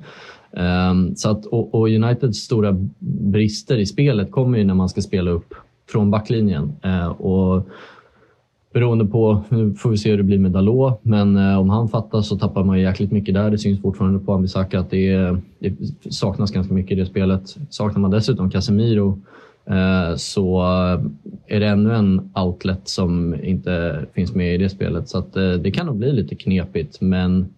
Um, 0.91 1.17
så 1.17 1.31
att, 1.31 1.47
och, 1.47 1.75
och, 1.75 1.89
Uniteds 1.89 2.39
stora 2.39 2.77
brister 2.99 3.77
i 3.77 3.87
spelet 3.87 4.31
kommer 4.31 4.59
ju 4.59 4.65
när 4.65 4.75
man 4.75 4.89
ska 4.89 5.01
spela 5.01 5.31
upp 5.31 5.55
från 5.91 6.11
backlinjen. 6.11 6.73
Uh, 6.87 7.07
och 7.07 7.69
beroende 8.73 9.05
på, 9.05 9.43
nu 9.49 9.75
får 9.75 9.91
vi 9.91 9.97
se 9.97 10.11
hur 10.11 10.17
det 10.17 10.23
blir 10.23 10.39
med 10.39 10.51
Dalot, 10.51 11.01
men 11.03 11.37
uh, 11.37 11.59
om 11.59 11.71
han 11.71 11.89
fattas 11.89 12.29
så 12.29 12.39
tappar 12.39 12.65
man 12.65 12.81
jäkligt 12.81 13.13
mycket 13.13 13.35
där. 13.35 13.51
Det 13.51 13.59
syns 13.59 13.83
fortfarande 13.83 14.19
på 14.19 14.33
Ambisaka 14.33 14.81
att 14.81 14.91
det, 14.91 15.09
är, 15.09 15.41
det, 15.59 15.75
saknas 16.11 16.51
ganska 16.51 16.75
mycket 16.75 16.93
i 16.93 17.01
det 17.01 17.07
spelet. 17.07 17.57
Saknar 17.71 18.01
man 18.01 18.11
dessutom 18.11 18.51
Casemiro 18.51 19.19
så 20.17 20.63
är 21.47 21.61
det 21.61 21.67
ännu 21.67 21.95
en 21.95 22.31
outlet 22.35 22.89
som 22.89 23.35
inte 23.45 24.05
finns 24.13 24.35
med 24.35 24.55
i 24.55 24.59
det 24.59 24.69
spelet. 24.69 25.09
Så 25.09 25.19
att, 25.19 25.37
eh, 25.37 25.53
det 25.53 25.71
kan 25.71 25.87
nog 25.87 25.97
bli 25.97 26.13
lite 26.13 26.35
knepigt, 26.35 27.01
men 27.01 27.55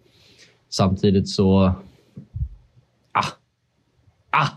samtidigt 0.68 1.28
så... 1.28 1.72
Ah! 3.12 3.26
Ah! 4.30 4.48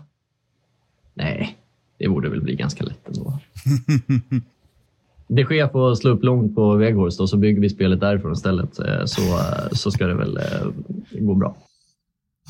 Nej, 1.14 1.56
det 1.98 2.08
borde 2.08 2.28
väl 2.28 2.42
bli 2.42 2.54
ganska 2.54 2.84
lätt 2.84 3.08
ändå. 3.08 3.38
de 5.28 5.42
Gea 5.50 5.68
får 5.68 5.94
slå 5.94 6.10
upp 6.10 6.24
långt 6.24 6.54
på 6.54 6.74
Weghorst 6.74 7.20
och 7.20 7.28
så 7.28 7.36
bygger 7.36 7.60
vi 7.60 7.70
spelet 7.70 8.00
därifrån 8.00 8.32
istället. 8.32 8.78
Eh, 8.78 9.04
så, 9.04 9.22
så 9.72 9.90
ska 9.90 10.06
det 10.06 10.14
väl 10.14 10.36
eh, 10.36 10.66
gå 11.20 11.34
bra. 11.34 11.56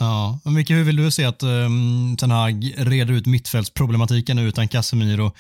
Ja, 0.00 0.40
Micke, 0.44 0.70
hur 0.70 0.84
vill 0.84 0.96
du 0.96 1.10
se 1.10 1.24
att 1.24 1.42
um, 1.42 2.16
Ten 2.16 2.30
Hag 2.30 2.74
reder 2.76 3.12
ut 3.12 3.26
mittfältsproblematiken 3.26 4.38
utan 4.38 4.68
Casemiro, 4.68 5.32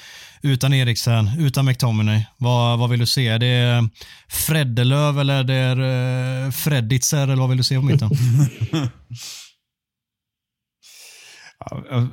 utan 0.42 0.74
Eriksen, 0.74 1.30
utan 1.38 1.64
McTominay? 1.64 2.24
Vad, 2.36 2.78
vad 2.78 2.90
vill 2.90 3.00
du 3.00 3.06
se? 3.06 3.28
Är 3.28 3.38
det 3.38 3.88
Freddelöv 4.28 5.20
eller 5.20 5.34
är 5.34 5.44
det 5.44 6.46
uh, 6.46 6.50
Fredditzer 6.50 7.22
eller 7.22 7.36
vad 7.36 7.48
vill 7.48 7.58
du 7.58 7.64
se 7.64 7.76
på 7.76 7.82
mitten? 7.82 8.10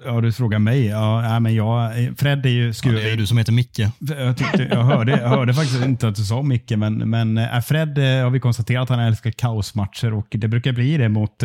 Ja, 0.06 0.22
du 0.22 0.32
frågar 0.32 0.60
mig. 0.60 0.86
Ja, 0.86 1.40
men 1.40 1.56
jag, 1.56 1.92
Fred 2.18 2.46
är 2.46 2.50
ju... 2.50 2.74
Ja, 2.84 2.92
det 2.92 3.12
är 3.12 3.18
du 3.18 3.28
som 3.28 3.38
heter 3.38 3.52
Micke. 3.52 3.80
Jag, 4.00 4.38
tyckte, 4.38 4.64
jag, 4.64 4.84
hörde, 4.84 5.12
jag 5.12 5.30
hörde 5.30 5.54
faktiskt 5.54 5.84
inte 5.84 6.08
att 6.08 6.16
du 6.16 6.24
sa 6.24 6.42
Micke, 6.42 6.72
men, 6.72 7.10
men 7.10 7.38
äh, 7.38 7.62
Fred 7.62 7.98
äh, 7.98 8.24
har 8.24 8.30
vi 8.30 8.40
konstaterat 8.40 8.84
att 8.84 8.90
han 8.90 9.00
älskar 9.00 9.32
kaosmatcher 9.32 10.14
och 10.14 10.28
det 10.30 10.48
brukar 10.48 10.72
bli 10.72 10.98
det 10.98 11.10
mot 11.10 11.44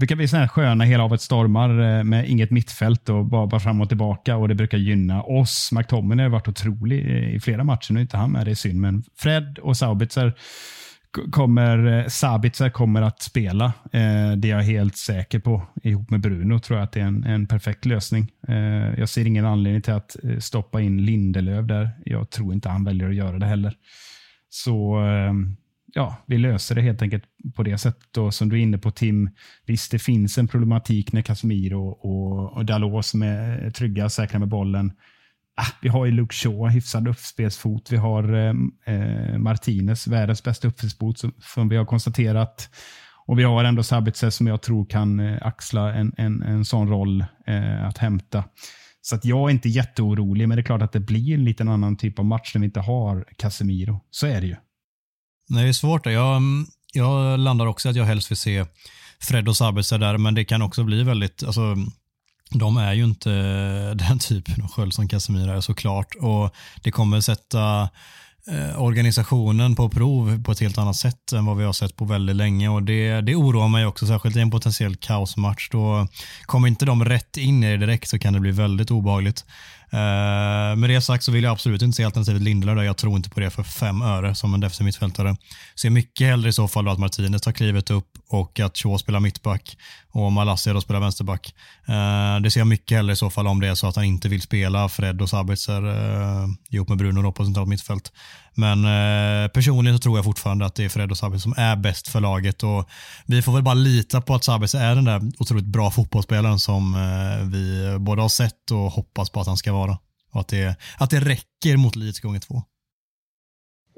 brukar 0.00 0.16
bli 0.16 0.28
sådana 0.28 0.44
här 0.44 0.48
sköna 0.48 0.84
hela 0.84 1.02
havet 1.02 1.20
stormar 1.20 1.98
eh, 1.98 2.04
med 2.04 2.30
inget 2.30 2.50
mittfält 2.50 3.08
och 3.08 3.24
bara, 3.24 3.46
bara 3.46 3.60
fram 3.60 3.80
och 3.80 3.88
tillbaka 3.88 4.36
och 4.36 4.48
det 4.48 4.54
brukar 4.54 4.78
gynna 4.78 5.22
oss. 5.22 5.72
McTominay 5.72 6.24
har 6.24 6.30
varit 6.30 6.48
otrolig 6.48 7.00
i 7.34 7.40
flera 7.40 7.64
matcher. 7.64 7.92
Nu 7.92 8.00
är 8.00 8.02
inte 8.02 8.16
han 8.16 8.32
med, 8.32 8.46
det 8.46 8.50
är 8.50 8.54
synd. 8.54 8.80
Men 8.80 9.04
Fred 9.18 9.58
och 9.58 9.76
Saubitzer 9.76 10.34
kommer, 11.30 11.98
eh, 11.98 12.06
Sabitzer 12.06 12.70
kommer 12.70 13.02
att 13.02 13.22
spela. 13.22 13.64
Eh, 13.92 14.32
det 14.36 14.50
är 14.50 14.56
jag 14.56 14.62
helt 14.62 14.96
säker 14.96 15.38
på. 15.38 15.62
Ihop 15.82 16.10
med 16.10 16.20
Bruno 16.20 16.58
tror 16.58 16.78
jag 16.78 16.84
att 16.84 16.92
det 16.92 17.00
är 17.00 17.04
en, 17.04 17.24
en 17.24 17.46
perfekt 17.46 17.84
lösning. 17.84 18.28
Jag 18.96 19.08
ser 19.08 19.26
ingen 19.26 19.46
anledning 19.46 19.82
till 19.82 19.92
att 19.92 20.16
stoppa 20.38 20.80
in 20.80 21.04
Lindelöf 21.04 21.66
där. 21.66 21.90
Jag 22.04 22.30
tror 22.30 22.54
inte 22.54 22.68
han 22.68 22.84
väljer 22.84 23.08
att 23.08 23.14
göra 23.14 23.38
det 23.38 23.46
heller. 23.46 23.74
Så 24.48 24.96
ehm, 24.96 25.56
ja, 25.92 26.16
vi 26.26 26.38
löser 26.38 26.74
det 26.74 26.82
helt 26.82 27.02
enkelt 27.02 27.24
på 27.56 27.62
det 27.62 27.78
sättet. 27.78 28.16
Och 28.16 28.34
som 28.34 28.48
du 28.48 28.56
är 28.56 28.62
inne 28.62 28.78
på 28.78 28.90
Tim, 28.90 29.30
visst 29.66 29.90
det 29.90 29.98
finns 29.98 30.38
en 30.38 30.48
problematik 30.48 31.12
när 31.12 31.22
Casemiro 31.22 31.88
och, 31.88 32.56
och 32.56 32.64
Dalot 32.64 33.06
som 33.06 33.22
är 33.22 33.70
trygga 33.70 34.04
och 34.04 34.12
säkra 34.12 34.38
med 34.38 34.48
bollen 34.48 34.92
ah, 35.60 35.72
vi 35.82 35.88
har 35.88 36.06
ju 36.06 36.12
Luke 36.12 36.34
Shaw, 36.34 36.68
hyfsad 36.68 37.08
uppspelsfot. 37.08 37.92
Vi 37.92 37.96
har 37.96 38.32
eh, 38.34 38.54
eh 38.94 39.38
Martinez, 39.38 40.06
världens 40.06 40.42
bästa 40.42 40.68
uppspelsfot 40.68 41.18
som, 41.18 41.32
som 41.38 41.68
vi 41.68 41.76
har 41.76 41.84
konstaterat. 41.84 42.70
Och 43.26 43.38
vi 43.38 43.42
har 43.42 43.64
ändå 43.64 43.82
Sabitzer 43.82 44.30
som 44.30 44.46
jag 44.46 44.62
tror 44.62 44.86
kan 44.86 45.20
eh, 45.20 45.38
axla 45.40 45.94
en, 45.94 46.12
en, 46.16 46.42
en 46.42 46.64
sån 46.64 46.88
roll 46.88 47.24
eh, 47.46 47.84
att 47.84 47.98
hämta. 47.98 48.44
Så 49.02 49.14
att 49.14 49.24
jag 49.24 49.48
är 49.48 49.50
inte 49.50 49.68
jätteorolig, 49.68 50.48
men 50.48 50.56
det 50.56 50.60
är 50.60 50.64
klart 50.64 50.82
att 50.82 50.92
det 50.92 51.00
blir 51.00 51.34
en 51.34 51.44
liten 51.44 51.68
annan 51.68 51.96
typ 51.96 52.18
av 52.18 52.24
match 52.24 52.54
när 52.54 52.60
vi 52.60 52.64
inte 52.64 52.80
har 52.80 53.24
Casemiro. 53.36 54.00
Så 54.10 54.26
är 54.26 54.40
det 54.40 54.46
ju. 54.46 54.56
Det 55.50 55.60
är 55.60 55.72
svårt. 55.72 56.06
Jag, 56.06 56.42
jag 56.92 57.40
landar 57.40 57.66
också 57.66 57.88
att 57.88 57.96
jag 57.96 58.04
helst 58.04 58.30
vill 58.30 58.38
se 58.38 58.64
Fred 59.20 59.48
och 59.48 59.56
Sabitzer 59.56 59.98
där, 59.98 60.18
men 60.18 60.34
det 60.34 60.44
kan 60.44 60.62
också 60.62 60.84
bli 60.84 61.02
väldigt, 61.02 61.42
alltså, 61.42 61.76
de 62.50 62.76
är 62.76 62.92
ju 62.92 63.04
inte 63.04 63.30
den 63.94 64.18
typen 64.18 64.62
av 64.62 64.68
sköld 64.68 64.94
som 64.94 65.08
Casemiro 65.08 65.50
är 65.50 65.60
såklart 65.60 66.14
och 66.14 66.54
det 66.82 66.90
kommer 66.90 67.20
sätta 67.20 67.88
eh, 68.46 68.82
organisationen 68.82 69.76
på 69.76 69.88
prov 69.88 70.42
på 70.42 70.52
ett 70.52 70.60
helt 70.60 70.78
annat 70.78 70.96
sätt 70.96 71.32
än 71.32 71.46
vad 71.46 71.56
vi 71.56 71.64
har 71.64 71.72
sett 71.72 71.96
på 71.96 72.04
väldigt 72.04 72.36
länge 72.36 72.68
och 72.68 72.82
det, 72.82 73.20
det 73.20 73.34
oroar 73.34 73.68
mig 73.68 73.86
också, 73.86 74.06
särskilt 74.06 74.36
i 74.36 74.40
en 74.40 74.50
potentiell 74.50 74.96
kaosmatch. 74.96 75.68
Då 75.70 76.08
kommer 76.42 76.68
inte 76.68 76.84
de 76.84 77.04
rätt 77.04 77.36
in 77.36 77.64
i 77.64 77.70
det 77.70 77.76
direkt 77.76 78.08
så 78.08 78.18
kan 78.18 78.32
det 78.32 78.40
bli 78.40 78.50
väldigt 78.50 78.90
obehagligt. 78.90 79.44
Eh, 79.92 80.76
med 80.76 80.90
det 80.90 81.00
sagt 81.00 81.24
så 81.24 81.32
vill 81.32 81.44
jag 81.44 81.52
absolut 81.52 81.82
inte 81.82 81.96
se 81.96 82.04
alternativet 82.04 82.42
Lindelöf 82.42 82.76
där. 82.76 82.82
Jag 82.82 82.96
tror 82.96 83.16
inte 83.16 83.30
på 83.30 83.40
det 83.40 83.50
för 83.50 83.62
fem 83.62 84.02
öre 84.02 84.34
som 84.34 84.54
en 84.54 84.60
defensiv 84.60 84.84
mittfältare. 84.84 85.36
Ser 85.76 85.90
mycket 85.90 86.26
hellre 86.26 86.48
i 86.48 86.52
så 86.52 86.68
fall 86.68 86.88
att 86.88 86.98
Martinez 86.98 87.42
tar 87.42 87.52
klivet 87.52 87.90
upp 87.90 88.08
och 88.28 88.60
att 88.60 88.78
Shaw 88.78 88.98
spelar 88.98 89.20
mittback 89.20 89.76
och 90.12 90.32
Malassia 90.32 90.72
då 90.72 90.80
spelar 90.80 91.00
vänsterback. 91.00 91.54
Eh, 91.88 92.40
det 92.42 92.50
ser 92.50 92.60
jag 92.60 92.66
mycket 92.66 92.96
hellre 92.96 93.12
i 93.12 93.16
så 93.16 93.30
fall 93.30 93.46
om 93.46 93.60
det 93.60 93.68
är 93.68 93.74
så 93.74 93.86
att 93.86 93.96
han 93.96 94.04
inte 94.04 94.28
vill 94.28 94.42
spela 94.42 94.88
Fred 94.88 95.22
och 95.22 95.28
Sabitzer 95.28 95.88
eh, 95.88 96.48
ihop 96.70 96.88
med 96.88 96.98
Bruno 96.98 97.22
då 97.22 97.32
på 97.32 97.44
centralt 97.44 97.68
mittfält. 97.68 98.12
Men 98.54 98.84
eh, 98.84 99.48
personligen 99.48 99.98
så 99.98 100.02
tror 100.02 100.18
jag 100.18 100.24
fortfarande 100.24 100.66
att 100.66 100.74
det 100.74 100.84
är 100.84 100.88
Fred 100.88 101.10
och 101.10 101.18
Sabitzer 101.18 101.42
som 101.42 101.54
är 101.56 101.76
bäst 101.76 102.08
för 102.08 102.20
laget 102.20 102.62
och 102.62 102.88
vi 103.26 103.42
får 103.42 103.52
väl 103.52 103.62
bara 103.62 103.74
lita 103.74 104.20
på 104.20 104.34
att 104.34 104.44
Sabitzer 104.44 104.80
är 104.80 104.94
den 104.94 105.04
där 105.04 105.32
otroligt 105.38 105.64
bra 105.64 105.90
fotbollsspelaren 105.90 106.58
som 106.58 106.94
eh, 106.94 107.46
vi 107.46 107.96
både 107.98 108.22
har 108.22 108.28
sett 108.28 108.70
och 108.70 108.92
hoppas 108.92 109.30
på 109.30 109.40
att 109.40 109.46
han 109.46 109.56
ska 109.56 109.72
vara. 109.72 109.98
Och 110.32 110.40
att 110.40 110.48
det, 110.48 110.76
att 110.98 111.10
det 111.10 111.20
räcker 111.20 111.76
mot 111.76 111.96
Leeds 111.96 112.20
gånger 112.20 112.40
två. 112.40 112.62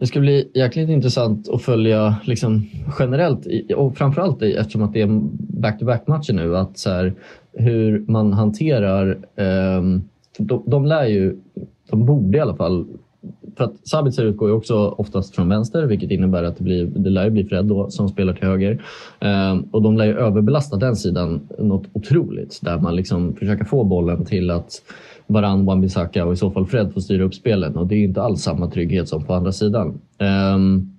Det 0.00 0.06
ska 0.06 0.20
bli 0.20 0.50
jäkligt 0.54 0.88
intressant 0.88 1.48
att 1.48 1.62
följa 1.62 2.16
liksom, 2.24 2.66
generellt 2.98 3.46
och 3.76 3.96
framförallt 3.96 4.42
eftersom 4.42 4.82
att 4.82 4.92
det 4.92 5.00
är 5.00 5.20
back-to-back-matcher 5.60 6.32
nu. 6.32 6.56
Att 6.56 6.78
så 6.78 6.90
här, 6.90 7.14
hur 7.52 8.04
man 8.08 8.32
hanterar... 8.32 9.18
Um, 9.36 10.02
de, 10.38 10.62
de 10.66 10.86
lär 10.86 11.06
ju, 11.06 11.36
de 11.90 12.06
borde 12.06 12.38
i 12.38 12.40
alla 12.40 12.56
fall 12.56 12.86
för 13.56 13.64
att 13.64 13.88
Sabitzer 13.88 14.24
utgår 14.24 14.48
ju 14.48 14.54
också 14.54 14.88
oftast 14.88 15.34
från 15.34 15.48
vänster, 15.48 15.86
vilket 15.86 16.10
innebär 16.10 16.44
att 16.44 16.56
det, 16.56 16.64
blir, 16.64 16.86
det 16.86 17.10
lär 17.10 17.30
bli 17.30 17.44
Fred 17.44 17.64
då, 17.64 17.90
som 17.90 18.08
spelar 18.08 18.32
till 18.32 18.48
höger. 18.48 18.82
Eh, 19.20 19.58
och 19.70 19.82
de 19.82 19.96
lär 19.96 20.04
ju 20.04 20.18
överbelasta 20.18 20.76
den 20.76 20.96
sidan 20.96 21.40
något 21.58 21.86
otroligt, 21.92 22.58
där 22.62 22.78
man 22.78 22.96
liksom 22.96 23.34
försöker 23.34 23.64
få 23.64 23.84
bollen 23.84 24.24
till 24.24 24.50
att 24.50 24.82
Varann, 25.26 25.64
Wan-Bissaka 25.64 26.24
och 26.24 26.32
i 26.32 26.36
så 26.36 26.50
fall 26.50 26.66
Fred 26.66 26.92
får 26.92 27.00
styra 27.00 27.22
upp 27.22 27.34
spelen 27.34 27.76
och 27.76 27.86
det 27.86 27.94
är 27.94 28.04
inte 28.04 28.22
alls 28.22 28.42
samma 28.42 28.70
trygghet 28.70 29.08
som 29.08 29.24
på 29.24 29.34
andra 29.34 29.52
sidan. 29.52 30.00
Um, 30.54 30.92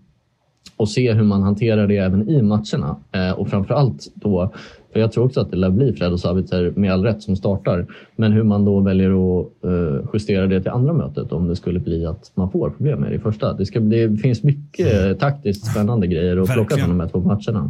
och 0.78 0.90
se 0.90 1.14
hur 1.14 1.24
man 1.24 1.44
hanterar 1.44 1.88
det 1.88 1.98
även 1.98 2.30
i 2.30 2.42
matcherna. 2.42 2.96
Eh, 3.12 3.32
och 3.32 3.48
framförallt 3.48 4.12
då, 4.14 4.54
för 4.94 5.00
jag 5.00 5.12
tror 5.12 5.26
också 5.26 5.42
att 5.42 5.52
det 5.52 5.58
lär 5.58 5.70
bli 5.70 5.94
Fred 5.94 6.12
och 6.12 6.20
Savitzer 6.20 6.74
med 6.76 6.94
all 6.94 7.04
rätt 7.04 7.22
som 7.22 7.36
startar, 7.36 7.86
men 8.16 8.32
hur 8.32 8.44
man 8.44 8.66
då 8.66 8.80
väljer 8.80 9.10
att 9.10 9.48
eh, 9.64 10.10
justera 10.14 10.48
det 10.48 10.62
till 10.62 10.72
andra 10.72 10.94
mötet 10.94 11.32
om 11.32 11.48
det 11.48 11.56
skulle 11.56 11.80
bli 11.80 12.06
att 12.06 12.32
man 12.36 12.52
får 12.52 12.70
problem 12.70 13.00
med 13.00 13.12
det 13.12 13.16
i 13.16 13.20
första. 13.20 13.54
Det, 13.54 13.66
ska, 13.66 13.80
det 13.80 14.18
finns 14.18 14.44
mycket 14.44 14.94
mm. 14.94 15.18
taktiskt 15.18 15.72
spännande 15.72 16.08
grejer 16.08 16.38
att 16.38 16.54
plocka 16.54 16.76
från 16.76 16.90
de 16.90 17.00
här 17.00 17.08
två 17.08 17.20
matcherna. 17.20 17.70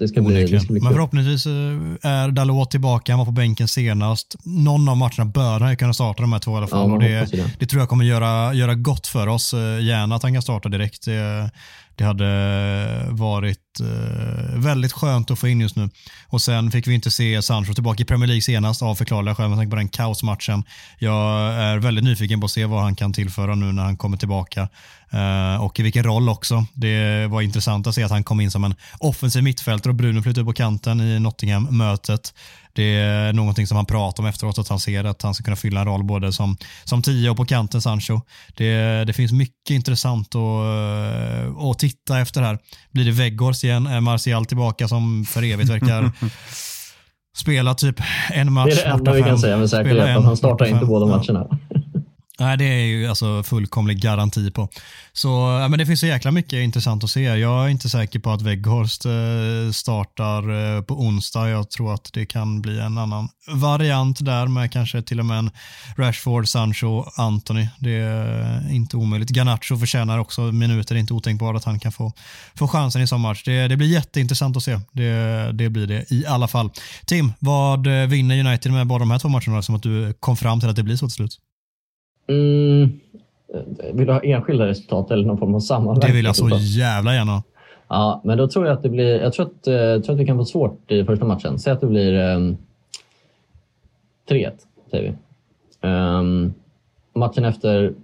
Det 0.00 0.08
ska, 0.08 0.22
bli, 0.22 0.44
det 0.44 0.60
ska 0.60 0.72
bli 0.72 0.82
Men 0.82 0.92
förhoppningsvis 0.92 1.46
eh, 1.46 2.10
är 2.10 2.30
Dalot 2.30 2.70
tillbaka, 2.70 3.12
han 3.12 3.18
var 3.18 3.26
på 3.26 3.32
bänken 3.32 3.68
senast. 3.68 4.36
Någon 4.44 4.88
av 4.88 4.96
matcherna 4.96 5.24
bör 5.24 5.60
han 5.60 5.76
kunna 5.76 5.92
starta 5.92 6.22
de 6.22 6.32
här 6.32 6.40
två 6.40 6.54
i 6.54 6.56
alla 6.56 6.66
fall. 6.66 6.90
Ja, 6.90 6.98
det, 6.98 7.30
det. 7.32 7.50
det, 7.58 7.66
tror 7.66 7.80
jag 7.80 7.88
kommer 7.88 8.04
göra, 8.04 8.54
göra 8.54 8.74
gott 8.74 9.06
för 9.06 9.26
oss. 9.26 9.52
Gärna 9.80 10.14
att 10.14 10.22
han 10.22 10.32
kan 10.32 10.42
starta 10.42 10.68
direkt. 10.68 11.08
Det, 12.00 12.06
hade 12.06 13.06
varit 13.10 13.80
eh, 13.80 14.58
väldigt 14.58 14.92
skönt 14.92 15.30
att 15.30 15.38
få 15.38 15.48
in 15.48 15.60
just 15.60 15.76
nu. 15.76 15.90
Och 16.28 16.42
sen 16.42 16.70
fick 16.70 16.86
vi 16.86 16.94
inte 16.94 17.10
se 17.10 17.42
Sancho 17.42 17.74
tillbaka 17.74 18.02
i 18.02 18.06
Premier 18.06 18.26
League 18.26 18.42
senast 18.42 18.82
av 18.82 18.94
förklarliga 18.94 19.34
skäl 19.34 19.48
med 19.48 19.58
tanke 19.58 19.70
på 19.70 19.76
den 19.76 19.88
kaosmatchen. 19.88 20.64
Jag 20.98 21.54
är 21.54 21.78
väldigt 21.78 22.04
nyfiken 22.04 22.40
på 22.40 22.44
att 22.44 22.50
se 22.50 22.64
vad 22.64 22.82
han 22.82 22.96
kan 22.96 23.12
tillföra 23.12 23.54
nu 23.54 23.72
när 23.72 23.82
han 23.82 23.96
kommer 23.96 24.16
tillbaka. 24.16 24.68
Eh, 25.10 25.64
och 25.64 25.80
i 25.80 25.82
vilken 25.82 26.04
roll 26.04 26.28
också. 26.28 26.64
Det 26.74 27.26
var 27.26 27.42
intressant 27.42 27.86
att 27.86 27.94
se 27.94 28.02
att 28.02 28.10
han 28.10 28.24
kom 28.24 28.40
in 28.40 28.50
som 28.50 28.64
en 28.64 28.74
offensiv 28.98 29.42
mittfältare 29.42 29.90
och 29.90 29.96
Bruno 29.96 30.22
flyttade 30.22 30.40
upp 30.40 30.46
på 30.46 30.52
kanten 30.52 31.00
i 31.00 31.20
Nottingham-mötet. 31.20 32.34
Det 32.72 32.82
är 32.82 33.32
någonting 33.32 33.66
som 33.66 33.76
han 33.76 33.86
pratar 33.86 34.22
om 34.22 34.28
efteråt, 34.28 34.58
att 34.58 34.68
han 34.68 34.80
ser 34.80 35.04
att 35.04 35.22
han 35.22 35.34
ska 35.34 35.44
kunna 35.44 35.56
fylla 35.56 35.80
en 35.80 35.86
roll 35.86 36.04
både 36.04 36.32
som, 36.32 36.56
som 36.84 37.02
tio 37.02 37.30
och 37.30 37.36
på 37.36 37.44
kanten 37.44 37.82
Sancho. 37.82 38.20
Det, 38.54 39.04
det 39.04 39.12
finns 39.12 39.32
mycket 39.32 39.70
intressant 39.70 40.34
att, 40.34 41.70
att 41.70 41.78
titta 41.78 42.20
efter 42.20 42.42
här. 42.42 42.58
Blir 42.90 43.04
det 43.04 43.10
Weghorst 43.10 43.64
igen? 43.64 43.86
Är 43.86 44.00
Martial 44.00 44.46
tillbaka 44.46 44.88
som 44.88 45.24
för 45.24 45.42
evigt 45.42 45.70
verkar 45.70 46.12
spela 47.36 47.74
typ 47.74 48.00
en 48.30 48.52
match? 48.52 48.74
Det 48.74 48.80
är 48.80 48.84
det 48.84 48.92
enda 48.92 49.12
vi 49.12 49.22
kan 49.22 49.38
säga 49.38 49.56
med 49.56 49.70
säkerhet, 49.70 50.16
att 50.16 50.24
han 50.24 50.36
startar 50.36 50.66
inte 50.66 50.86
båda 50.86 51.06
matcherna. 51.06 51.58
Nej, 52.40 52.56
det 52.56 52.64
är 52.64 52.86
ju 52.86 53.06
alltså 53.06 53.42
fullkomlig 53.42 54.00
garanti 54.00 54.50
på. 54.50 54.68
Så 55.12 55.28
ja, 55.28 55.68
men 55.68 55.78
det 55.78 55.86
finns 55.86 56.00
så 56.00 56.06
jäkla 56.06 56.30
mycket 56.30 56.52
intressant 56.52 57.04
att 57.04 57.10
se. 57.10 57.22
Jag 57.22 57.64
är 57.64 57.68
inte 57.68 57.88
säker 57.88 58.18
på 58.18 58.30
att 58.30 58.42
Weghorst 58.42 59.04
eh, 59.04 59.72
startar 59.72 60.76
eh, 60.76 60.82
på 60.82 60.94
onsdag. 60.94 61.48
Jag 61.48 61.70
tror 61.70 61.94
att 61.94 62.10
det 62.12 62.26
kan 62.26 62.62
bli 62.62 62.80
en 62.80 62.98
annan 62.98 63.28
variant 63.48 64.24
där 64.24 64.46
med 64.46 64.72
kanske 64.72 65.02
till 65.02 65.20
och 65.20 65.26
med 65.26 65.38
en 65.38 65.50
Rashford, 65.96 66.48
Sancho, 66.48 67.04
Anthony. 67.16 67.68
Det 67.78 67.94
är 67.94 68.72
inte 68.72 68.96
omöjligt. 68.96 69.30
Garnacho 69.30 69.76
förtjänar 69.78 70.18
också 70.18 70.40
minuter. 70.40 70.94
Det 70.94 70.98
är 70.98 71.00
inte 71.00 71.14
otänkbart 71.14 71.56
att 71.56 71.64
han 71.64 71.80
kan 71.80 71.92
få, 71.92 72.12
få 72.54 72.68
chansen 72.68 73.02
i 73.02 73.06
sån 73.06 73.20
match. 73.20 73.42
Det, 73.44 73.68
det 73.68 73.76
blir 73.76 73.88
jätteintressant 73.88 74.56
att 74.56 74.62
se. 74.62 74.80
Det, 74.92 75.52
det 75.52 75.68
blir 75.68 75.86
det 75.86 76.12
i 76.12 76.26
alla 76.26 76.48
fall. 76.48 76.70
Tim, 77.06 77.32
vad 77.38 77.86
eh, 77.86 78.08
vinner 78.08 78.40
United 78.40 78.72
med 78.72 78.86
bara 78.86 78.98
de 78.98 79.10
här 79.10 79.18
två 79.18 79.28
matcherna 79.28 79.62
som 79.62 79.74
att 79.74 79.82
du 79.82 80.14
kom 80.20 80.36
fram 80.36 80.60
till 80.60 80.68
att 80.68 80.76
det 80.76 80.82
blir 80.82 80.96
så 80.96 81.06
till 81.06 81.14
slut? 81.14 81.38
Mm, 82.30 83.00
vill 83.92 84.06
du 84.06 84.12
ha 84.12 84.20
enskilda 84.20 84.66
resultat 84.66 85.10
eller 85.10 85.24
någon 85.24 85.38
form 85.38 85.54
av 85.54 85.60
sammanvägt? 85.60 86.06
Det 86.06 86.12
vill 86.12 86.24
jag 86.24 86.36
så 86.36 86.48
jävla 86.58 87.14
gärna. 87.14 87.42
Ja, 87.88 88.20
men 88.24 88.38
då 88.38 88.48
tror 88.48 88.66
jag 88.66 88.76
att 88.76 88.82
det 88.82 88.88
blir... 88.88 89.20
Jag 89.20 89.32
tror 89.32 89.46
att, 89.46 89.66
eh, 89.66 89.74
jag 89.74 90.04
tror 90.04 90.14
att 90.14 90.20
vi 90.20 90.26
kan 90.26 90.36
få 90.36 90.44
svårt 90.44 90.90
i 90.90 91.04
första 91.04 91.24
matchen. 91.24 91.58
Säg 91.58 91.72
att 91.72 91.80
det 91.80 91.86
blir 91.86 92.14
um, 92.14 92.56
3-1, 94.28 94.50
säger 94.90 95.16
vi. 95.82 95.88
Um, 95.88 96.54
matchen 97.14 97.44
efter 97.44 97.94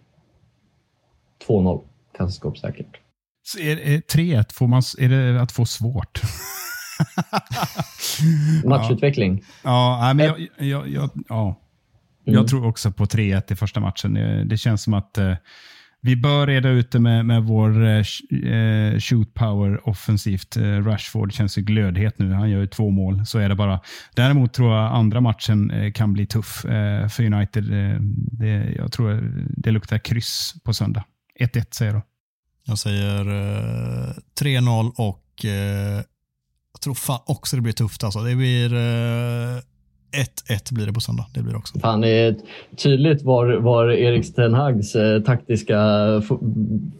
2-0. 1.47 1.81
Kassaskåp 2.17 2.59
säkert. 2.59 3.01
Så 3.43 3.59
är, 3.59 3.77
är 3.77 3.99
3-1, 3.99 4.53
får 4.53 4.67
man, 4.67 4.83
är 4.99 5.09
det 5.09 5.43
att 5.43 5.53
få 5.53 5.65
svårt? 5.65 6.21
Matchutveckling. 8.65 9.45
Ja, 9.65 10.07
ja 10.09 10.15
men 10.15 10.27
jag, 10.27 10.49
jag, 10.59 10.89
jag, 10.89 11.11
ja. 11.29 11.55
Mm. 12.27 12.39
Jag 12.39 12.49
tror 12.49 12.67
också 12.67 12.93
på 12.93 13.05
3-1 13.05 13.53
i 13.53 13.57
första 13.57 13.81
matchen. 13.81 14.15
Det 14.49 14.57
känns 14.57 14.83
som 14.83 14.95
att 14.95 15.19
eh, 15.19 15.35
vi 16.07 16.17
bör 16.17 16.47
reda 16.47 16.69
ut 16.69 16.91
det 16.91 17.01
med, 17.01 17.27
med 17.27 17.43
vår 17.43 17.85
eh, 17.85 18.05
eh 18.53 18.99
shoot 18.99 19.35
power 19.35 19.89
offensivt. 19.89 20.57
Eh, 20.57 20.63
Rashford 20.63 21.33
känns 21.33 21.59
ju 21.59 21.63
glödhet 21.63 22.19
nu. 22.19 22.33
Han 22.33 22.51
gör 22.51 22.61
ju 22.61 22.67
två 22.67 22.91
mål. 22.91 23.27
Så 23.27 23.39
är 23.39 23.49
det 23.49 23.55
bara. 23.55 23.81
Däremot 24.15 24.53
tror 24.53 24.75
jag 24.75 24.93
andra 24.93 25.21
matchen 25.21 25.71
eh, 25.71 25.93
kan 25.93 26.13
bli 26.13 26.27
tuff 26.27 26.65
eh, 26.65 27.09
för 27.09 27.25
United. 27.25 27.65
det, 28.33 28.75
jag 28.77 28.93
tror 28.93 29.33
det 29.57 29.71
luktar 29.71 29.99
kryss 29.99 30.55
på 30.65 30.75
söndag. 30.75 31.05
1-1 31.41 31.65
säger 31.71 31.93
jag 31.93 32.01
då. 32.01 32.07
Jag 32.69 32.79
säger 32.79 33.25
3-0 34.41 34.93
och 34.97 35.45
jag 36.73 36.81
tror 36.81 36.95
fan 36.95 37.21
också 37.27 37.57
det 37.57 37.63
blir 37.63 37.73
tufft. 37.73 38.05
Alltså. 38.05 38.21
Det 38.21 38.35
blir 38.35 38.71
1-1 40.13 40.75
blir 40.75 40.87
det 40.87 40.93
på 40.93 41.01
söndag. 41.01 41.27
Det 41.35 41.43
blir 41.43 41.57
också. 41.57 41.79
Fan, 41.79 42.01
det 42.01 42.09
är 42.09 42.37
tydligt 42.77 43.23
var, 43.23 43.57
var 43.57 43.91
Erik 43.91 44.35
Ten 44.35 44.55
Hags 44.55 44.97
eh, 44.97 45.23
taktiska 45.23 45.77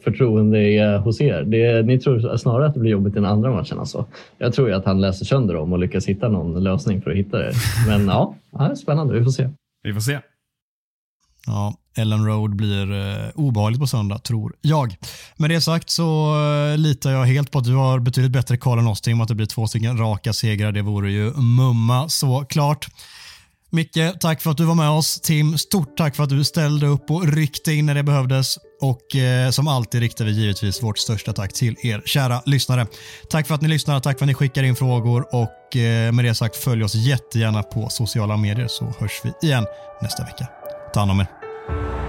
förtroende 0.05 0.59
är 0.59 0.99
hos 0.99 1.21
er. 1.21 1.43
Det, 1.43 1.87
ni 1.87 1.99
tror 1.99 2.37
snarare 2.37 2.67
att 2.67 2.75
det 2.75 2.81
blir 2.81 2.91
jobbigt 2.91 3.13
i 3.13 3.15
den 3.15 3.25
andra 3.25 3.51
matchen. 3.51 3.79
Alltså. 3.79 4.07
Jag 4.39 4.53
tror 4.53 4.69
ju 4.69 4.75
att 4.75 4.85
han 4.85 5.01
läser 5.01 5.25
sönder 5.25 5.55
dem 5.55 5.73
och 5.73 5.79
lyckas 5.79 6.07
hitta 6.07 6.29
någon 6.29 6.63
lösning 6.63 7.03
för 7.03 7.11
att 7.11 7.17
hitta 7.17 7.39
det. 7.39 7.53
Men 7.89 8.07
ja, 8.07 8.35
ja 8.51 8.77
spännande. 8.77 9.15
Vi 9.15 9.25
får 9.25 9.31
se. 9.31 9.49
Vi 9.83 9.93
får 9.93 10.01
se. 10.01 10.19
Ja, 11.47 11.75
Ellen 11.97 12.27
Road 12.27 12.57
blir 12.57 12.93
eh, 12.93 13.29
obehagligt 13.35 13.81
på 13.81 13.87
söndag, 13.87 14.19
tror 14.19 14.53
jag. 14.61 14.97
Med 15.37 15.51
det 15.51 15.61
sagt 15.61 15.91
så 15.91 16.35
eh, 16.73 16.79
litar 16.79 17.11
jag 17.11 17.25
helt 17.25 17.51
på 17.51 17.59
att 17.59 17.65
du 17.65 17.75
har 17.75 17.99
betydligt 17.99 18.33
bättre 18.33 18.57
koll 18.57 18.79
än 18.79 18.87
oss 18.87 19.01
Tim, 19.01 19.21
att 19.21 19.29
det 19.29 19.35
blir 19.35 19.47
två 19.47 19.67
stycken 19.67 19.99
raka 19.99 20.33
segrar. 20.33 20.73
Det 20.73 20.83
vore 20.83 21.11
ju 21.11 21.33
mumma 21.33 22.09
såklart. 22.09 22.89
Micke, 23.71 24.21
tack 24.21 24.43
för 24.43 24.51
att 24.51 24.57
du 24.57 24.65
var 24.65 24.75
med 24.75 24.91
oss. 24.91 25.21
Tim, 25.21 25.59
stort 25.59 25.97
tack 25.97 26.17
för 26.17 26.23
att 26.23 26.31
du 26.31 26.45
ställde 26.45 26.87
upp 26.87 27.11
och 27.11 27.29
ryckte 27.29 27.73
in 27.73 27.87
när 27.87 27.95
det 27.95 28.03
behövdes. 28.03 28.59
Och 28.81 29.17
eh, 29.17 29.51
som 29.51 29.69
alltid 29.69 30.01
riktar 30.01 30.25
vi 30.25 30.31
givetvis 30.31 30.83
vårt 30.83 30.99
största 30.99 31.33
tack 31.33 31.53
till 31.53 31.77
er 31.83 32.03
kära 32.05 32.43
lyssnare. 32.47 32.87
Tack 33.31 33.47
för 33.47 33.55
att 33.55 33.61
ni 33.61 33.69
lyssnar, 33.69 34.01
tack 34.01 34.19
för 34.19 34.25
att 34.25 34.29
ni 34.29 34.35
skickar 34.35 34.63
in 34.63 34.77
frågor 34.77 35.35
och 35.35 35.77
eh, 35.77 36.13
med 36.13 36.25
det 36.25 36.35
sagt 36.35 36.57
följ 36.57 36.85
oss 36.85 36.95
jättegärna 36.95 37.63
på 37.63 37.89
sociala 37.89 38.37
medier 38.37 38.69
så 38.69 38.85
hörs 38.99 39.21
vi 39.25 39.49
igen 39.49 39.67
nästa 40.03 40.25
vecka. 40.25 40.47
Ta 40.95 41.01
hand 41.01 41.11
om 41.11 41.21
er. 41.21 41.36
Bye. 41.67 42.06